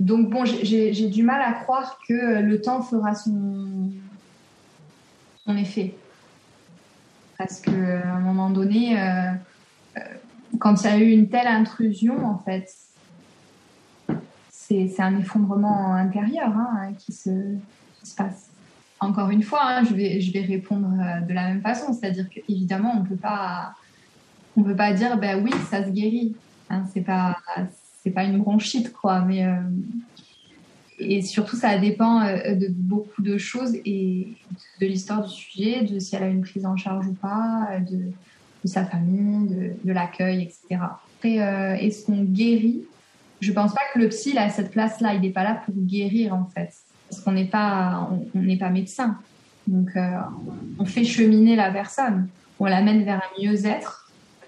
Donc 0.00 0.30
bon, 0.30 0.44
j'ai 0.44 1.08
du 1.08 1.22
mal 1.22 1.40
à 1.42 1.52
croire 1.52 1.98
que 2.06 2.40
le 2.40 2.60
temps 2.60 2.82
fera 2.82 3.14
son, 3.14 3.90
son 5.44 5.56
effet. 5.56 5.94
Parce 7.38 7.60
qu'à 7.60 7.70
un 7.70 8.20
moment 8.20 8.50
donné, 8.50 9.00
euh, 9.00 9.32
euh, 9.96 10.00
quand 10.58 10.82
il 10.82 10.84
y 10.84 10.92
a 10.92 10.98
eu 10.98 11.10
une 11.10 11.28
telle 11.28 11.46
intrusion, 11.46 12.24
en 12.24 12.38
fait, 12.38 12.68
c'est 14.50 15.00
un 15.00 15.18
effondrement 15.18 15.94
intérieur 15.94 16.48
hein, 16.48 16.92
qui, 16.98 17.12
se, 17.12 17.30
se, 18.02 18.14
passe. 18.14 18.50
Encore 19.00 19.30
une 19.30 19.42
fois, 19.42 19.60
hein, 19.64 19.84
je, 19.84 19.94
vais, 19.94 20.20
je 20.20 20.32
vais 20.32 20.42
répondre 20.42 20.88
de 21.28 21.32
la 21.32 21.48
même 21.48 21.60
façon, 21.60 21.92
c'est-à-dire 21.92 22.28
qu'évidemment, 22.28 22.92
on 22.96 23.00
ne 23.00 23.08
peut 23.08 23.16
pas 23.16 23.74
on 24.56 24.62
peut 24.62 24.76
pas 24.76 24.92
dire 24.92 25.18
ben 25.18 25.42
oui 25.42 25.50
ça 25.70 25.84
se 25.84 25.90
guérit. 25.90 26.34
Hein, 26.70 26.84
c'est 26.92 27.02
pas 27.02 27.36
c'est 28.02 28.10
pas 28.10 28.24
une 28.24 28.38
bronchite 28.38 28.92
quoi 28.92 29.20
mais 29.20 29.44
euh, 29.44 29.56
et 30.98 31.22
surtout 31.22 31.56
ça 31.56 31.78
dépend 31.78 32.22
euh, 32.22 32.54
de 32.54 32.68
beaucoup 32.68 33.22
de 33.22 33.38
choses 33.38 33.74
et 33.84 34.28
de 34.80 34.86
l'histoire 34.86 35.26
du 35.26 35.32
sujet 35.32 35.82
de 35.82 35.98
si 35.98 36.16
elle 36.16 36.22
a 36.24 36.28
une 36.28 36.42
prise 36.42 36.66
en 36.66 36.76
charge 36.76 37.06
ou 37.06 37.14
pas 37.14 37.68
de, 37.90 37.96
de 37.96 38.68
sa 38.68 38.84
famille 38.84 39.76
de, 39.84 39.92
l'accueil 39.92 40.42
etc 40.42 40.82
après 41.18 41.40
euh, 41.40 41.74
est-ce 41.74 42.06
qu'on 42.06 42.24
guérit? 42.24 42.82
Je 43.40 43.52
pense 43.52 43.72
pas 43.72 43.82
que 43.92 43.98
le 43.98 44.08
psy 44.08 44.36
a 44.38 44.48
cette 44.50 44.70
place 44.70 45.00
là 45.00 45.14
il 45.14 45.20
n'est 45.20 45.30
pas 45.30 45.44
là 45.44 45.60
pour 45.64 45.74
guérir 45.74 46.34
en 46.34 46.46
fait. 46.46 46.72
Parce 47.08 47.22
qu'on 47.22 47.32
n'est 47.32 47.46
pas 47.46 48.08
on 48.34 48.38
n'est 48.40 48.56
pas 48.56 48.70
médecin. 48.70 49.18
Donc 49.66 49.90
on 50.78 50.84
fait 50.84 51.04
cheminer 51.04 51.56
la 51.56 51.70
personne. 51.70 52.28
On 52.60 52.66
l'amène 52.66 53.02
vers 53.04 53.16
un 53.16 53.42
mieux-être 53.42 54.01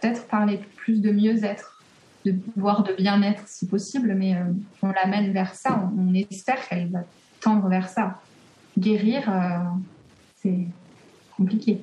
peut-être 0.04 0.26
parler 0.26 0.60
plus 0.76 1.00
de 1.00 1.10
mieux-être, 1.10 1.82
de 2.26 2.34
voire 2.56 2.82
de 2.82 2.92
bien-être 2.92 3.42
si 3.46 3.66
possible, 3.66 4.14
mais 4.14 4.34
euh, 4.34 4.40
on 4.82 4.88
l'amène 4.88 5.32
vers 5.32 5.54
ça. 5.54 5.90
On, 5.98 6.12
espère 6.14 6.68
qu'elle 6.68 6.90
va 6.90 7.00
tendre 7.40 7.68
vers 7.68 7.88
ça. 7.88 8.20
Guérir, 8.78 9.30
euh, 9.30 9.58
c'est 10.36 10.66
compliqué. 11.36 11.80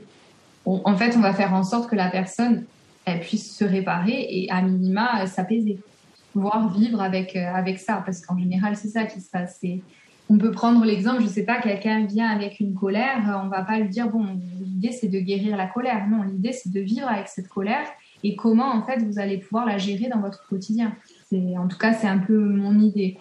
en 0.65 0.95
fait, 0.95 1.15
on 1.17 1.21
va 1.21 1.33
faire 1.33 1.53
en 1.53 1.63
sorte 1.63 1.89
que 1.89 1.95
la 1.95 2.09
personne 2.09 2.65
elle 3.05 3.19
puisse 3.21 3.57
se 3.57 3.65
réparer 3.65 4.27
et 4.29 4.51
à 4.51 4.61
minima 4.61 5.25
s'apaiser, 5.25 5.79
voire 6.35 6.71
vivre 6.71 7.01
avec 7.01 7.35
euh, 7.35 7.53
avec 7.53 7.79
ça, 7.79 8.03
parce 8.05 8.23
qu'en 8.23 8.37
général 8.37 8.75
c'est 8.75 8.89
ça 8.89 9.05
qui 9.05 9.19
se 9.19 9.29
passe. 9.31 9.59
On 10.29 10.37
peut 10.37 10.51
prendre 10.51 10.85
l'exemple, 10.85 11.23
je 11.23 11.27
sais 11.27 11.43
pas, 11.43 11.59
quelqu'un 11.59 12.05
vient 12.05 12.29
avec 12.29 12.59
une 12.59 12.75
colère, 12.75 13.41
on 13.43 13.47
va 13.47 13.63
pas 13.63 13.79
lui 13.79 13.89
dire 13.89 14.07
bon, 14.09 14.39
l'idée 14.61 14.91
c'est 14.91 15.07
de 15.07 15.19
guérir 15.19 15.57
la 15.57 15.65
colère. 15.65 16.07
Non, 16.07 16.21
l'idée 16.21 16.53
c'est 16.53 16.71
de 16.71 16.79
vivre 16.79 17.07
avec 17.07 17.27
cette 17.27 17.47
colère 17.47 17.87
et 18.23 18.35
comment 18.35 18.71
en 18.71 18.83
fait 18.83 19.03
vous 19.03 19.19
allez 19.19 19.37
pouvoir 19.37 19.65
la 19.65 19.77
gérer 19.77 20.07
dans 20.07 20.19
votre 20.19 20.47
quotidien. 20.47 20.93
En 21.33 21.67
tout 21.67 21.77
cas, 21.77 21.93
c'est 21.93 22.07
un 22.07 22.17
peu 22.17 22.37
mon 22.37 22.77
idée. 22.79 23.17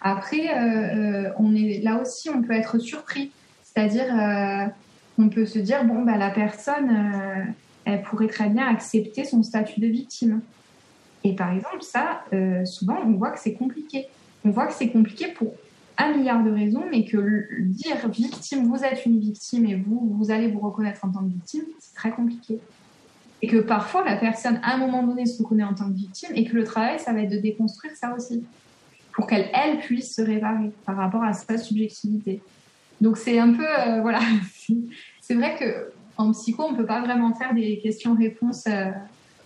Après, 0.00 0.48
euh, 0.48 1.26
euh, 1.26 1.32
on 1.38 1.54
est 1.54 1.80
là 1.82 2.00
aussi, 2.00 2.30
on 2.30 2.42
peut 2.42 2.52
être 2.52 2.78
surpris, 2.78 3.30
c'est-à-dire 3.62 4.06
euh, 4.12 4.66
on 5.18 5.28
peut 5.28 5.46
se 5.46 5.58
dire 5.58 5.84
bon 5.84 6.02
bah 6.02 6.16
la 6.16 6.30
personne, 6.30 7.54
elle 7.84 8.02
pourrait 8.02 8.28
très 8.28 8.48
bien 8.48 8.66
accepter 8.66 9.24
son 9.24 9.42
statut 9.42 9.80
de 9.80 9.86
victime. 9.86 10.40
Et 11.22 11.34
par 11.34 11.52
exemple, 11.52 11.82
ça, 11.82 12.24
souvent, 12.64 12.96
on 13.04 13.12
voit 13.12 13.30
que 13.30 13.38
c'est 13.38 13.52
compliqué. 13.52 14.06
On 14.44 14.50
voit 14.50 14.66
que 14.66 14.72
c'est 14.72 14.88
compliqué 14.88 15.28
pour 15.28 15.52
un 15.98 16.16
milliard 16.16 16.42
de 16.42 16.50
raisons, 16.50 16.84
mais 16.90 17.04
que 17.04 17.46
dire 17.60 18.08
victime, 18.08 18.66
vous 18.66 18.82
êtes 18.82 19.04
une 19.04 19.20
victime 19.20 19.66
et 19.66 19.74
vous, 19.74 20.16
vous 20.18 20.30
allez 20.30 20.48
vous 20.48 20.60
reconnaître 20.60 21.04
en 21.04 21.10
tant 21.10 21.20
que 21.20 21.28
victime, 21.28 21.64
c'est 21.78 21.94
très 21.94 22.10
compliqué. 22.10 22.58
Et 23.42 23.46
que 23.46 23.58
parfois, 23.58 24.04
la 24.04 24.16
personne, 24.16 24.60
à 24.62 24.74
un 24.74 24.78
moment 24.78 25.02
donné, 25.02 25.26
se 25.26 25.42
reconnaît 25.42 25.64
en 25.64 25.74
tant 25.74 25.88
que 25.88 25.96
victime 25.96 26.30
et 26.34 26.44
que 26.44 26.54
le 26.54 26.64
travail, 26.64 26.98
ça 26.98 27.12
va 27.12 27.20
être 27.22 27.30
de 27.30 27.38
déconstruire 27.38 27.94
ça 27.96 28.14
aussi. 28.14 28.44
Pour 29.12 29.26
qu'elle, 29.26 29.50
elle, 29.54 29.78
puisse 29.78 30.14
se 30.14 30.22
réparer 30.22 30.70
par 30.84 30.96
rapport 30.96 31.22
à 31.22 31.32
sa 31.32 31.58
subjectivité. 31.58 32.40
Donc, 33.00 33.16
c'est 33.16 33.38
un 33.38 33.52
peu. 33.52 33.66
Euh, 33.66 34.00
voilà. 34.02 34.20
c'est 35.20 35.34
vrai 35.34 35.56
qu'en 35.58 36.32
psycho, 36.32 36.64
on 36.64 36.72
ne 36.72 36.76
peut 36.76 36.86
pas 36.86 37.00
vraiment 37.00 37.34
faire 37.34 37.54
des 37.54 37.78
questions-réponses. 37.78 38.66
Euh, 38.66 38.90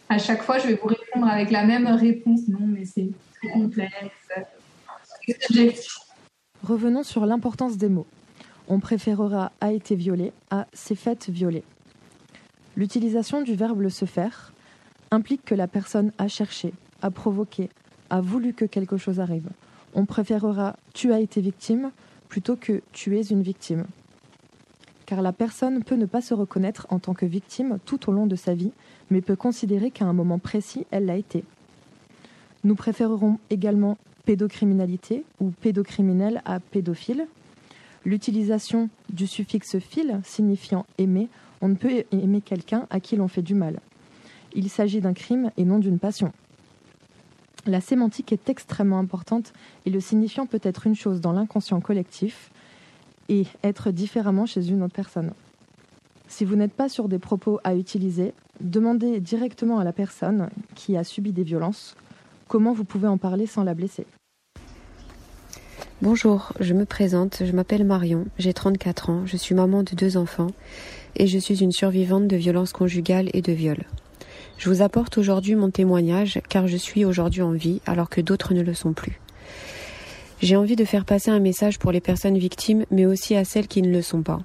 à 0.09 0.19
chaque 0.19 0.43
fois, 0.43 0.59
je 0.59 0.69
vais 0.69 0.75
vous 0.75 0.89
répondre 0.89 1.29
avec 1.29 1.51
la 1.51 1.65
même 1.65 1.87
réponse. 1.87 2.49
Non, 2.49 2.59
mais 2.61 2.85
c'est 2.85 3.09
très 3.41 3.53
complexe. 3.53 3.93
Revenons 6.63 7.03
sur 7.03 7.27
l'importance 7.27 7.77
des 7.77 7.89
mots. 7.89 8.07
On 8.69 8.81
préférera 8.81 9.53
a 9.61 9.73
été 9.73 9.95
violé 9.95 10.33
à 10.51 10.67
s'est 10.73 10.95
fait 10.95 11.29
violer. 11.29 11.63
L'utilisation 12.77 13.43
du 13.43 13.55
verbe 13.55 13.89
se 13.89 14.05
faire 14.05 14.53
implique 15.11 15.45
que 15.45 15.55
la 15.55 15.69
personne 15.69 16.13
a 16.19 16.29
cherché, 16.29 16.73
a 17.03 17.11
provoqué, 17.11 17.71
a 18.11 18.21
voulu 18.21 18.53
que 18.53 18.65
quelque 18.65 18.97
chose 18.97 19.21
arrive. 19.21 19.49
On 19.95 20.07
préférera 20.07 20.77
tu 20.93 21.13
as 21.13 21.21
été 21.21 21.41
victime 21.41 21.91
plutôt 22.29 22.57
que 22.57 22.83
tu 22.93 23.17
es 23.17 23.23
une 23.23 23.43
victime. 23.43 23.85
Car 25.07 25.23
la 25.23 25.33
personne 25.33 25.85
peut 25.85 25.95
ne 25.95 26.07
pas 26.07 26.21
se 26.21 26.35
reconnaître 26.35 26.87
en 26.91 26.99
tant 26.99 27.15
que 27.15 27.27
victime 27.27 27.79
tout 27.85 28.09
au 28.09 28.13
long 28.13 28.27
de 28.27 28.37
sa 28.37 28.55
vie, 28.55 28.73
mais 29.11 29.21
peut 29.21 29.37
considérer 29.37 29.91
qu'à 29.91 30.07
un 30.07 30.13
moment 30.13 30.39
précis, 30.39 30.87
elle 30.91 31.07
l'a 31.07 31.17
été. 31.17 31.45
Nous 32.65 32.75
préférerons 32.75 33.39
également 33.51 33.99
pédocriminalité 34.25 35.25
ou 35.41 35.51
pédocriminel 35.51 36.43
à 36.45 36.59
pédophile. 36.59 37.29
L'utilisation 38.05 38.89
du 39.13 39.27
suffixe 39.27 39.79
fil 39.79 40.21
signifiant 40.25 40.87
aimer 40.99 41.29
on 41.61 41.69
ne 41.69 41.75
peut 41.75 42.05
aimer 42.13 42.41
quelqu'un 42.41 42.87
à 42.91 43.01
qui 43.01 43.17
l'on 43.17 43.29
fait 43.29 43.43
du 43.43 43.55
mal. 43.55 43.81
Il 44.55 44.69
s'agit 44.69 45.01
d'un 45.01 45.15
crime 45.15 45.51
et 45.57 45.65
non 45.65 45.79
d'une 45.79 45.99
passion. 45.99 46.33
La 47.67 47.81
sémantique 47.81 48.33
est 48.33 48.49
extrêmement 48.51 48.99
importante 48.99 49.53
et 49.87 49.91
le 49.91 50.01
signifiant 50.01 50.47
peut 50.47 50.61
être 50.63 50.87
une 50.87 50.95
chose 50.95 51.21
dans 51.21 51.33
l'inconscient 51.33 51.81
collectif 51.81 52.51
et 53.29 53.47
être 53.63 53.91
différemment 53.91 54.45
chez 54.45 54.69
une 54.69 54.83
autre 54.83 54.95
personne. 54.95 55.33
Si 56.29 56.45
vous 56.45 56.57
n'êtes 56.57 56.75
pas 56.75 56.89
sur 56.89 57.09
des 57.09 57.19
propos 57.19 57.61
à 57.65 57.75
utiliser, 57.75 58.35
demandez 58.61 59.21
directement 59.21 59.79
à 59.79 59.85
la 59.85 59.93
personne 59.93 60.51
qui 60.75 60.97
a 60.97 61.05
subi 61.05 61.33
des 61.33 61.43
violences 61.43 61.97
comment 62.49 62.73
vous 62.73 62.85
pouvez 62.85 63.09
en 63.09 63.19
parler 63.19 63.47
sans 63.47 63.65
la 63.65 63.75
blesser. 63.75 64.07
Bonjour, 66.03 66.53
je 66.61 66.75
me 66.75 66.85
présente, 66.85 67.43
je 67.45 67.53
m'appelle 67.53 67.85
Marion, 67.85 68.27
j'ai 68.39 68.53
34 68.53 69.11
ans, 69.11 69.27
je 69.27 69.37
suis 69.37 69.55
maman 69.55 69.83
de 69.83 69.95
deux 69.95 70.17
enfants 70.17 70.49
et 71.17 71.27
je 71.27 71.39
suis 71.39 71.63
une 71.63 71.73
survivante 71.73 72.29
de 72.29 72.37
violences 72.37 72.73
conjugales 72.73 73.31
et 73.33 73.43
de 73.43 73.53
viols. 73.53 73.85
Je 74.59 74.69
vous 74.69 74.83
apporte 74.83 75.19
aujourd'hui 75.19 75.55
mon 75.55 75.71
témoignage 75.71 76.41
car 76.49 76.69
je 76.69 76.77
suis 76.77 77.05
aujourd'hui 77.05 77.43
en 77.43 77.53
vie 77.53 77.81
alors 77.87 78.09
que 78.09 78.21
d'autres 78.21 78.55
ne 78.55 78.63
le 78.63 78.75
sont 78.75 78.93
plus. 78.93 79.21
J'ai 80.43 80.57
envie 80.57 80.77
de 80.77 80.85
faire 80.85 81.05
passer 81.05 81.31
un 81.31 81.41
message 81.41 81.79
pour 81.79 81.93
les 81.93 82.01
personnes 82.01 82.39
victimes 82.39 82.85
mais 82.91 83.07
aussi 83.07 83.35
à 83.35 83.45
celles 83.45 83.69
qui 83.69 83.83
ne 83.83 83.91
le 83.91 84.03
sont 84.03 84.23
pas. 84.23 84.41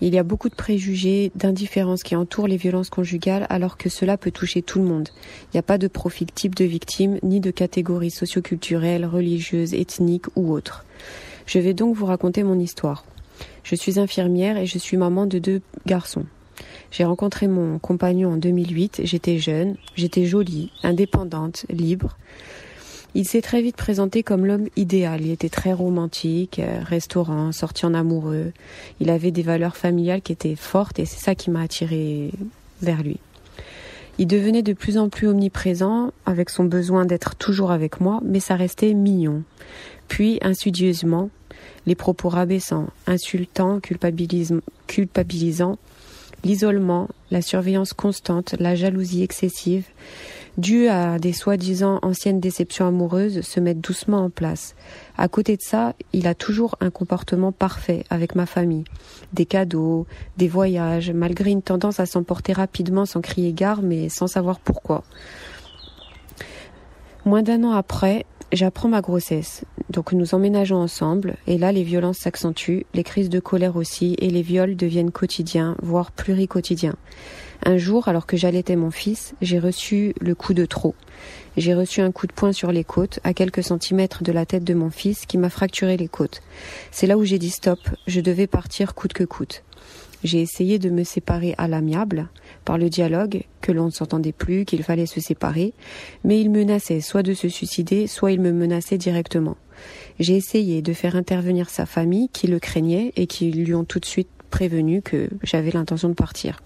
Il 0.00 0.14
y 0.14 0.18
a 0.18 0.22
beaucoup 0.22 0.48
de 0.48 0.54
préjugés, 0.54 1.32
d'indifférence 1.34 2.04
qui 2.04 2.14
entourent 2.14 2.46
les 2.46 2.56
violences 2.56 2.88
conjugales 2.88 3.46
alors 3.50 3.76
que 3.76 3.88
cela 3.88 4.16
peut 4.16 4.30
toucher 4.30 4.62
tout 4.62 4.78
le 4.78 4.84
monde. 4.84 5.08
Il 5.46 5.56
n'y 5.56 5.60
a 5.60 5.64
pas 5.64 5.78
de 5.78 5.88
profil 5.88 6.28
type 6.32 6.54
de 6.54 6.64
victime 6.64 7.18
ni 7.24 7.40
de 7.40 7.50
catégorie 7.50 8.12
socioculturelle, 8.12 9.04
religieuse, 9.04 9.74
ethnique 9.74 10.26
ou 10.36 10.52
autre. 10.52 10.84
Je 11.46 11.58
vais 11.58 11.74
donc 11.74 11.96
vous 11.96 12.06
raconter 12.06 12.44
mon 12.44 12.60
histoire. 12.60 13.04
Je 13.68 13.74
suis 13.74 13.98
infirmière 13.98 14.56
et 14.56 14.64
je 14.64 14.78
suis 14.78 14.96
maman 14.96 15.26
de 15.26 15.38
deux 15.38 15.60
garçons. 15.84 16.24
J'ai 16.90 17.04
rencontré 17.04 17.48
mon 17.48 17.78
compagnon 17.78 18.32
en 18.32 18.36
2008, 18.38 19.02
j'étais 19.04 19.38
jeune, 19.38 19.76
j'étais 19.94 20.24
jolie, 20.24 20.72
indépendante, 20.82 21.66
libre. 21.68 22.16
Il 23.14 23.26
s'est 23.26 23.42
très 23.42 23.60
vite 23.60 23.76
présenté 23.76 24.22
comme 24.22 24.46
l'homme 24.46 24.68
idéal. 24.76 25.20
Il 25.20 25.30
était 25.30 25.50
très 25.50 25.74
romantique, 25.74 26.60
euh, 26.60 26.80
restaurant, 26.82 27.52
sorti 27.52 27.84
en 27.84 27.92
amoureux. 27.92 28.52
Il 29.00 29.10
avait 29.10 29.32
des 29.32 29.42
valeurs 29.42 29.76
familiales 29.76 30.22
qui 30.22 30.32
étaient 30.32 30.56
fortes 30.56 30.98
et 30.98 31.04
c'est 31.04 31.22
ça 31.22 31.34
qui 31.34 31.50
m'a 31.50 31.60
attirée 31.60 32.30
vers 32.80 33.02
lui. 33.02 33.18
Il 34.16 34.28
devenait 34.28 34.62
de 34.62 34.72
plus 34.72 34.96
en 34.96 35.10
plus 35.10 35.28
omniprésent 35.28 36.14
avec 36.24 36.48
son 36.48 36.64
besoin 36.64 37.04
d'être 37.04 37.34
toujours 37.34 37.70
avec 37.70 38.00
moi, 38.00 38.20
mais 38.24 38.40
ça 38.40 38.56
restait 38.56 38.94
mignon. 38.94 39.42
Puis, 40.08 40.38
insidieusement, 40.40 41.28
les 41.86 41.94
propos 41.94 42.28
rabaissants, 42.28 42.88
insultants, 43.06 43.80
culpabilisants, 43.80 45.78
l'isolement, 46.44 47.08
la 47.30 47.42
surveillance 47.42 47.92
constante, 47.92 48.54
la 48.58 48.74
jalousie 48.74 49.22
excessive, 49.22 49.86
due 50.56 50.88
à 50.88 51.18
des 51.18 51.32
soi-disant 51.32 51.98
anciennes 52.02 52.40
déceptions 52.40 52.86
amoureuses, 52.86 53.42
se 53.42 53.60
mettent 53.60 53.80
doucement 53.80 54.24
en 54.24 54.30
place. 54.30 54.74
À 55.16 55.28
côté 55.28 55.56
de 55.56 55.62
ça, 55.62 55.94
il 56.12 56.26
a 56.26 56.34
toujours 56.34 56.76
un 56.80 56.90
comportement 56.90 57.52
parfait 57.52 58.04
avec 58.10 58.34
ma 58.34 58.46
famille. 58.46 58.84
Des 59.32 59.46
cadeaux, 59.46 60.06
des 60.36 60.48
voyages, 60.48 61.10
malgré 61.10 61.50
une 61.50 61.62
tendance 61.62 62.00
à 62.00 62.06
s'emporter 62.06 62.52
rapidement 62.52 63.06
sans 63.06 63.20
crier 63.20 63.52
gare, 63.52 63.82
mais 63.82 64.08
sans 64.08 64.26
savoir 64.26 64.58
pourquoi. 64.58 65.04
Moins 67.24 67.42
d'un 67.42 67.62
an 67.64 67.72
après, 67.72 68.26
j'apprends 68.52 68.88
ma 68.88 69.00
grossesse. 69.00 69.64
Donc 69.90 70.12
nous 70.12 70.34
emménageons 70.34 70.76
ensemble 70.76 71.36
et 71.46 71.58
là 71.58 71.72
les 71.72 71.82
violences 71.82 72.18
s'accentuent, 72.18 72.86
les 72.94 73.04
crises 73.04 73.28
de 73.28 73.40
colère 73.40 73.76
aussi 73.76 74.16
et 74.18 74.30
les 74.30 74.42
viols 74.42 74.76
deviennent 74.76 75.10
quotidiens, 75.10 75.76
voire 75.82 76.12
pluriquotidiens. 76.12 76.96
Un 77.64 77.76
jour, 77.76 78.08
alors 78.08 78.26
que 78.26 78.36
j'allaitais 78.36 78.76
mon 78.76 78.90
fils, 78.90 79.34
j'ai 79.42 79.58
reçu 79.58 80.14
le 80.20 80.34
coup 80.34 80.54
de 80.54 80.64
trop. 80.64 80.94
J'ai 81.56 81.74
reçu 81.74 82.00
un 82.00 82.12
coup 82.12 82.28
de 82.28 82.32
poing 82.32 82.52
sur 82.52 82.70
les 82.70 82.84
côtes, 82.84 83.18
à 83.24 83.34
quelques 83.34 83.64
centimètres 83.64 84.22
de 84.22 84.30
la 84.30 84.46
tête 84.46 84.62
de 84.62 84.74
mon 84.74 84.90
fils, 84.90 85.26
qui 85.26 85.38
m'a 85.38 85.50
fracturé 85.50 85.96
les 85.96 86.06
côtes. 86.06 86.40
C'est 86.92 87.08
là 87.08 87.18
où 87.18 87.24
j'ai 87.24 87.38
dit 87.38 87.50
stop, 87.50 87.80
je 88.06 88.20
devais 88.20 88.46
partir 88.46 88.94
coûte 88.94 89.12
que 89.12 89.24
coûte. 89.24 89.64
J'ai 90.24 90.40
essayé 90.40 90.78
de 90.78 90.90
me 90.90 91.04
séparer 91.04 91.54
à 91.58 91.68
l'amiable, 91.68 92.28
par 92.68 92.76
le 92.76 92.90
dialogue, 92.90 93.44
que 93.62 93.72
l'on 93.72 93.86
ne 93.86 93.90
s'entendait 93.90 94.32
plus, 94.32 94.66
qu'il 94.66 94.82
fallait 94.82 95.06
se 95.06 95.22
séparer, 95.22 95.72
mais 96.22 96.38
il 96.38 96.50
menaçait 96.50 97.00
soit 97.00 97.22
de 97.22 97.32
se 97.32 97.48
suicider, 97.48 98.06
soit 98.06 98.30
il 98.30 98.42
me 98.42 98.52
menaçait 98.52 98.98
directement. 98.98 99.56
J'ai 100.20 100.36
essayé 100.36 100.82
de 100.82 100.92
faire 100.92 101.16
intervenir 101.16 101.70
sa 101.70 101.86
famille, 101.86 102.28
qui 102.28 102.46
le 102.46 102.58
craignait 102.58 103.14
et 103.16 103.26
qui 103.26 103.50
lui 103.50 103.74
ont 103.74 103.84
tout 103.84 104.00
de 104.00 104.04
suite 104.04 104.28
prévenu 104.50 105.00
que 105.00 105.30
j'avais 105.42 105.70
l'intention 105.70 106.10
de 106.10 106.14
partir. 106.14 106.60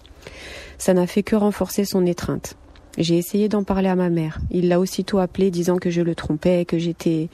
Ça 0.77 0.93
n'a 0.93 1.07
fait 1.07 1.23
que 1.23 1.37
renforcer 1.37 1.85
son 1.85 2.05
étreinte. 2.05 2.57
J'ai 2.97 3.17
essayé 3.17 3.47
d'en 3.47 3.63
parler 3.63 3.87
à 3.87 3.95
ma 3.95 4.09
mère. 4.09 4.41
Il 4.51 4.67
l'a 4.67 4.81
aussitôt 4.81 5.19
appelé 5.19 5.51
disant 5.51 5.77
que 5.77 5.89
je 5.89 6.01
le 6.01 6.15
trompais, 6.15 6.65
que 6.65 6.79
j'étais 6.79 7.29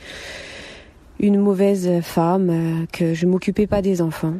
une 1.20 1.39
mauvaise 1.39 2.01
femme, 2.03 2.86
que 2.93 3.15
je 3.15 3.26
m'occupais 3.26 3.65
pas 3.65 3.82
des 3.82 4.03
enfants. 4.03 4.36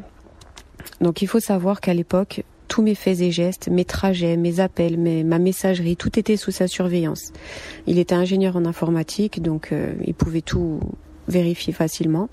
Donc 1.02 1.24
il 1.24 1.28
faut 1.28 1.40
savoir 1.40 1.82
qu'à 1.82 1.96
l'époque, 1.96 2.44
tous 2.70 2.82
mes 2.82 2.96
faits 2.96 3.20
et 3.20 3.32
gestes, 3.32 3.68
mes 3.68 3.84
trajets, 3.84 4.38
mes 4.38 4.62
appels, 4.62 4.98
ma 4.98 5.40
messagerie, 5.40 5.98
tout 5.98 6.18
était 6.18 6.38
sous 6.38 6.52
sa 6.52 6.68
surveillance. 6.68 7.34
Il 7.88 8.00
était 8.00 8.16
ingénieur 8.16 8.56
en 8.56 8.64
informatique, 8.64 9.42
donc 9.42 9.74
euh, 9.74 9.94
il 10.06 10.14
pouvait 10.14 10.42
tout 10.42 10.80
vérifier 11.28 11.74
facilement. 11.74 12.30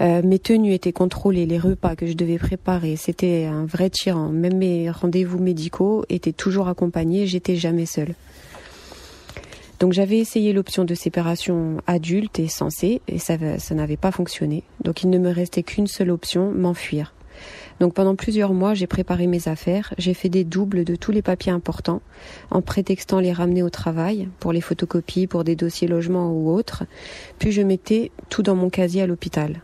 Euh, 0.00 0.20
mes 0.22 0.38
tenues 0.38 0.74
étaient 0.74 0.92
contrôlées, 0.92 1.46
les 1.46 1.58
repas 1.58 1.96
que 1.96 2.06
je 2.06 2.14
devais 2.14 2.38
préparer, 2.38 2.96
c'était 2.96 3.44
un 3.44 3.64
vrai 3.64 3.88
tyran. 3.88 4.28
Même 4.30 4.58
mes 4.58 4.90
rendez-vous 4.90 5.38
médicaux 5.38 6.04
étaient 6.08 6.32
toujours 6.32 6.68
accompagnés, 6.68 7.26
j'étais 7.26 7.56
jamais 7.56 7.86
seule. 7.86 8.14
Donc 9.78 9.92
j'avais 9.92 10.18
essayé 10.18 10.52
l'option 10.52 10.84
de 10.84 10.94
séparation 10.94 11.78
adulte 11.86 12.38
et 12.38 12.48
sensée 12.48 13.00
et 13.08 13.18
ça 13.18 13.36
n'avait 13.72 13.96
pas 13.96 14.12
fonctionné. 14.12 14.62
Donc 14.84 15.02
il 15.02 15.10
ne 15.10 15.18
me 15.18 15.30
restait 15.30 15.62
qu'une 15.62 15.88
seule 15.88 16.10
option, 16.10 16.52
m'enfuir. 16.52 17.12
Donc 17.82 17.94
pendant 17.94 18.14
plusieurs 18.14 18.52
mois, 18.52 18.74
j'ai 18.74 18.86
préparé 18.86 19.26
mes 19.26 19.48
affaires, 19.48 19.92
j'ai 19.98 20.14
fait 20.14 20.28
des 20.28 20.44
doubles 20.44 20.84
de 20.84 20.94
tous 20.94 21.10
les 21.10 21.20
papiers 21.20 21.50
importants, 21.50 22.00
en 22.52 22.62
prétextant 22.62 23.18
les 23.18 23.32
ramener 23.32 23.64
au 23.64 23.70
travail, 23.70 24.28
pour 24.38 24.52
les 24.52 24.60
photocopies, 24.60 25.26
pour 25.26 25.42
des 25.42 25.56
dossiers 25.56 25.88
logements 25.88 26.30
ou 26.30 26.52
autres, 26.52 26.84
puis 27.40 27.50
je 27.50 27.60
mettais 27.60 28.12
tout 28.28 28.44
dans 28.44 28.54
mon 28.54 28.70
casier 28.70 29.02
à 29.02 29.08
l'hôpital. 29.08 29.62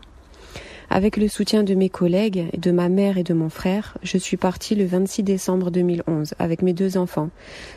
Avec 0.89 1.15
le 1.15 1.29
soutien 1.29 1.63
de 1.63 1.75
mes 1.75 1.87
collègues, 1.87 2.47
de 2.57 2.71
ma 2.71 2.89
mère 2.89 3.17
et 3.17 3.23
de 3.23 3.33
mon 3.33 3.47
frère, 3.47 3.97
je 4.03 4.17
suis 4.17 4.35
partie 4.35 4.75
le 4.75 4.85
26 4.85 5.23
décembre 5.23 5.71
2011 5.71 6.33
avec 6.39 6.61
mes 6.61 6.73
deux 6.73 6.97
enfants. 6.97 7.29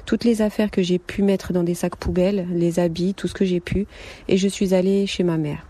Toutes 0.07 0.25
les 0.25 0.43
affaires 0.43 0.73
que 0.73 0.83
j'ai 0.83 0.99
pu 0.99 1.23
mettre 1.23 1.53
dans 1.53 1.63
des 1.63 1.75
sacs 1.75 1.95
poubelles, 1.95 2.49
les 2.51 2.81
habits, 2.81 3.15
tout 3.15 3.29
ce 3.29 3.35
que 3.35 3.45
j'ai 3.45 3.61
pu, 3.61 3.87
et 4.27 4.39
je 4.39 4.49
suis 4.49 4.75
allée 4.75 5.07
chez 5.07 5.23
ma 5.23 5.37
mère. 5.37 5.69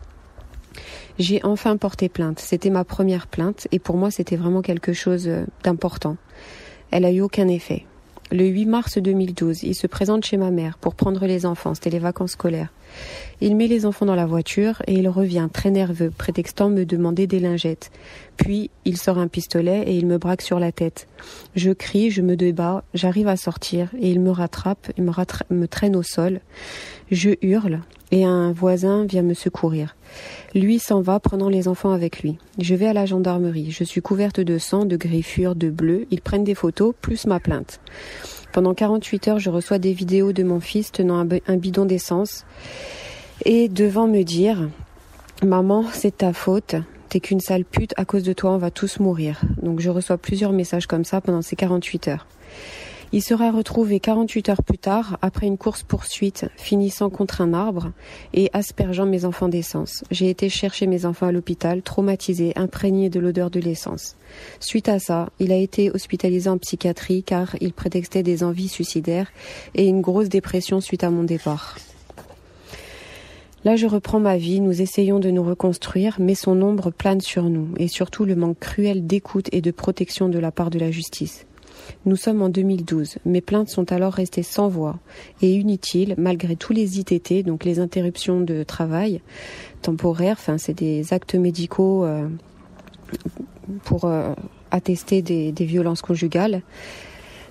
J'ai 1.18 1.44
enfin 1.44 1.76
porté 1.76 2.08
plainte. 2.08 2.38
C'était 2.38 2.70
ma 2.70 2.84
première 2.84 3.26
plainte 3.26 3.68
et 3.72 3.78
pour 3.78 3.96
moi 3.96 4.10
c'était 4.10 4.36
vraiment 4.36 4.62
quelque 4.62 4.92
chose 4.92 5.28
euh, 5.28 5.44
d'important. 5.62 6.16
Elle 6.90 7.04
a 7.04 7.12
eu 7.12 7.20
aucun 7.20 7.48
effet. 7.48 7.86
Le 8.32 8.46
8 8.46 8.64
mars 8.64 8.96
2012, 8.96 9.62
il 9.62 9.74
se 9.74 9.86
présente 9.86 10.24
chez 10.24 10.38
ma 10.38 10.50
mère 10.50 10.78
pour 10.78 10.94
prendre 10.94 11.26
les 11.26 11.44
enfants, 11.44 11.74
c'était 11.74 11.90
les 11.90 11.98
vacances 11.98 12.32
scolaires. 12.32 12.72
Il 13.42 13.56
met 13.56 13.66
les 13.66 13.84
enfants 13.84 14.06
dans 14.06 14.14
la 14.14 14.24
voiture 14.24 14.80
et 14.86 14.94
il 14.94 15.06
revient 15.06 15.48
très 15.52 15.70
nerveux, 15.70 16.10
prétextant 16.10 16.70
me 16.70 16.86
demander 16.86 17.26
des 17.26 17.40
lingettes. 17.40 17.90
Puis 18.38 18.70
il 18.86 18.96
sort 18.96 19.18
un 19.18 19.28
pistolet 19.28 19.82
et 19.86 19.96
il 19.96 20.06
me 20.06 20.16
braque 20.16 20.40
sur 20.40 20.58
la 20.58 20.72
tête. 20.72 21.08
Je 21.56 21.72
crie, 21.72 22.10
je 22.10 22.22
me 22.22 22.34
débat, 22.34 22.84
j'arrive 22.94 23.28
à 23.28 23.36
sortir 23.36 23.90
et 24.00 24.10
il 24.10 24.20
me 24.20 24.30
rattrape, 24.30 24.90
il 24.96 25.04
me, 25.04 25.12
me 25.50 25.68
traîne 25.68 25.94
au 25.94 26.02
sol. 26.02 26.40
Je 27.12 27.30
hurle 27.42 27.80
et 28.10 28.24
un 28.24 28.52
voisin 28.52 29.04
vient 29.04 29.20
me 29.20 29.34
secourir. 29.34 29.96
Lui 30.54 30.78
s'en 30.78 31.02
va 31.02 31.20
prenant 31.20 31.50
les 31.50 31.68
enfants 31.68 31.92
avec 31.92 32.22
lui. 32.22 32.38
Je 32.58 32.74
vais 32.74 32.86
à 32.86 32.94
la 32.94 33.04
gendarmerie. 33.04 33.70
Je 33.70 33.84
suis 33.84 34.00
couverte 34.00 34.40
de 34.40 34.56
sang, 34.56 34.86
de 34.86 34.96
griffures, 34.96 35.54
de 35.54 35.68
bleu. 35.68 36.06
Ils 36.10 36.22
prennent 36.22 36.42
des 36.42 36.54
photos, 36.54 36.94
plus 37.02 37.26
ma 37.26 37.38
plainte. 37.38 37.80
Pendant 38.54 38.72
48 38.72 39.28
heures, 39.28 39.38
je 39.38 39.50
reçois 39.50 39.78
des 39.78 39.92
vidéos 39.92 40.32
de 40.32 40.42
mon 40.42 40.58
fils 40.58 40.90
tenant 40.90 41.18
un 41.46 41.56
bidon 41.58 41.84
d'essence 41.84 42.46
et 43.44 43.68
devant 43.68 44.08
me 44.08 44.22
dire 44.22 44.70
Maman, 45.44 45.84
c'est 45.92 46.18
ta 46.18 46.32
faute. 46.32 46.76
T'es 47.10 47.20
qu'une 47.20 47.40
sale 47.40 47.66
pute. 47.66 47.92
À 47.98 48.06
cause 48.06 48.22
de 48.22 48.32
toi, 48.32 48.52
on 48.52 48.58
va 48.58 48.70
tous 48.70 49.00
mourir. 49.00 49.42
Donc 49.60 49.80
je 49.80 49.90
reçois 49.90 50.16
plusieurs 50.16 50.52
messages 50.52 50.86
comme 50.86 51.04
ça 51.04 51.20
pendant 51.20 51.42
ces 51.42 51.56
48 51.56 52.08
heures. 52.08 52.26
Il 53.14 53.20
sera 53.20 53.50
retrouvé 53.50 54.00
48 54.00 54.48
heures 54.48 54.62
plus 54.62 54.78
tard, 54.78 55.18
après 55.20 55.46
une 55.46 55.58
course-poursuite, 55.58 56.46
finissant 56.56 57.10
contre 57.10 57.42
un 57.42 57.52
arbre 57.52 57.92
et 58.32 58.48
aspergeant 58.54 59.04
mes 59.04 59.26
enfants 59.26 59.50
d'essence. 59.50 60.02
J'ai 60.10 60.30
été 60.30 60.48
chercher 60.48 60.86
mes 60.86 61.04
enfants 61.04 61.26
à 61.26 61.32
l'hôpital, 61.32 61.82
traumatisé, 61.82 62.54
imprégné 62.56 63.10
de 63.10 63.20
l'odeur 63.20 63.50
de 63.50 63.60
l'essence. 63.60 64.16
Suite 64.60 64.88
à 64.88 64.98
ça, 64.98 65.28
il 65.38 65.52
a 65.52 65.56
été 65.56 65.90
hospitalisé 65.90 66.48
en 66.48 66.56
psychiatrie 66.56 67.22
car 67.22 67.54
il 67.60 67.74
prétextait 67.74 68.22
des 68.22 68.42
envies 68.42 68.68
suicidaires 68.68 69.30
et 69.74 69.86
une 69.86 70.00
grosse 70.00 70.30
dépression 70.30 70.80
suite 70.80 71.04
à 71.04 71.10
mon 71.10 71.24
départ. 71.24 71.76
Là, 73.66 73.76
je 73.76 73.86
reprends 73.86 74.20
ma 74.20 74.38
vie, 74.38 74.60
nous 74.60 74.80
essayons 74.80 75.20
de 75.20 75.30
nous 75.30 75.44
reconstruire, 75.44 76.16
mais 76.18 76.34
son 76.34 76.62
ombre 76.62 76.90
plane 76.90 77.20
sur 77.20 77.44
nous, 77.44 77.68
et 77.76 77.88
surtout 77.88 78.24
le 78.24 78.36
manque 78.36 78.58
cruel 78.58 79.06
d'écoute 79.06 79.50
et 79.52 79.60
de 79.60 79.70
protection 79.70 80.30
de 80.30 80.38
la 80.38 80.50
part 80.50 80.70
de 80.70 80.78
la 80.78 80.90
justice. 80.90 81.44
Nous 82.04 82.16
sommes 82.16 82.42
en 82.42 82.48
2012. 82.48 83.16
Mes 83.24 83.40
plaintes 83.40 83.68
sont 83.68 83.92
alors 83.92 84.12
restées 84.12 84.42
sans 84.42 84.68
voix 84.68 84.98
et 85.40 85.52
inutiles 85.52 86.14
malgré 86.18 86.56
tous 86.56 86.72
les 86.72 86.98
ITT, 86.98 87.44
donc 87.44 87.64
les 87.64 87.78
interruptions 87.78 88.40
de 88.40 88.62
travail 88.62 89.20
temporaires. 89.82 90.36
Enfin, 90.38 90.58
c'est 90.58 90.74
des 90.74 91.12
actes 91.12 91.34
médicaux 91.34 92.04
euh, 92.04 92.28
pour 93.84 94.04
euh, 94.04 94.34
attester 94.70 95.22
des, 95.22 95.52
des 95.52 95.64
violences 95.64 96.02
conjugales. 96.02 96.62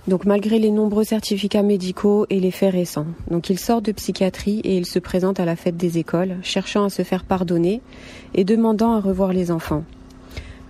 Donc 0.07 0.25
malgré 0.25 0.57
les 0.57 0.71
nombreux 0.71 1.03
certificats 1.03 1.61
médicaux 1.61 2.25
et 2.29 2.39
les 2.39 2.49
faits 2.49 2.73
récents. 2.73 3.05
Donc 3.29 3.49
il 3.49 3.59
sort 3.59 3.83
de 3.83 3.91
psychiatrie 3.91 4.59
et 4.63 4.75
il 4.75 4.87
se 4.87 4.97
présente 4.97 5.39
à 5.39 5.45
la 5.45 5.55
fête 5.55 5.77
des 5.77 5.99
écoles, 5.99 6.37
cherchant 6.41 6.85
à 6.85 6.89
se 6.89 7.03
faire 7.03 7.23
pardonner 7.23 7.81
et 8.33 8.43
demandant 8.43 8.93
à 8.93 8.99
revoir 8.99 9.31
les 9.31 9.51
enfants. 9.51 9.83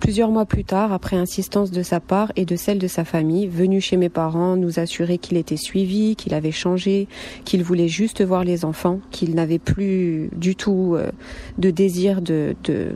Plusieurs 0.02 0.32
mois 0.32 0.46
plus 0.46 0.64
tard, 0.64 0.92
après 0.92 1.14
insistance 1.14 1.70
de 1.70 1.84
sa 1.84 2.00
part 2.00 2.32
et 2.34 2.44
de 2.44 2.56
celle 2.56 2.80
de 2.80 2.88
sa 2.88 3.04
famille, 3.04 3.46
venu 3.46 3.80
chez 3.80 3.96
mes 3.96 4.08
parents 4.08 4.56
nous 4.56 4.80
assurer 4.80 5.16
qu'il 5.16 5.36
était 5.36 5.56
suivi, 5.56 6.16
qu'il 6.16 6.34
avait 6.34 6.50
changé, 6.50 7.06
qu'il 7.44 7.62
voulait 7.62 7.86
juste 7.86 8.20
voir 8.20 8.42
les 8.42 8.64
enfants, 8.64 8.98
qu'il 9.12 9.36
n'avait 9.36 9.60
plus 9.60 10.28
du 10.32 10.56
tout 10.56 10.96
euh, 10.96 11.12
de 11.58 11.70
désir 11.70 12.20
de, 12.20 12.56
de, 12.64 12.88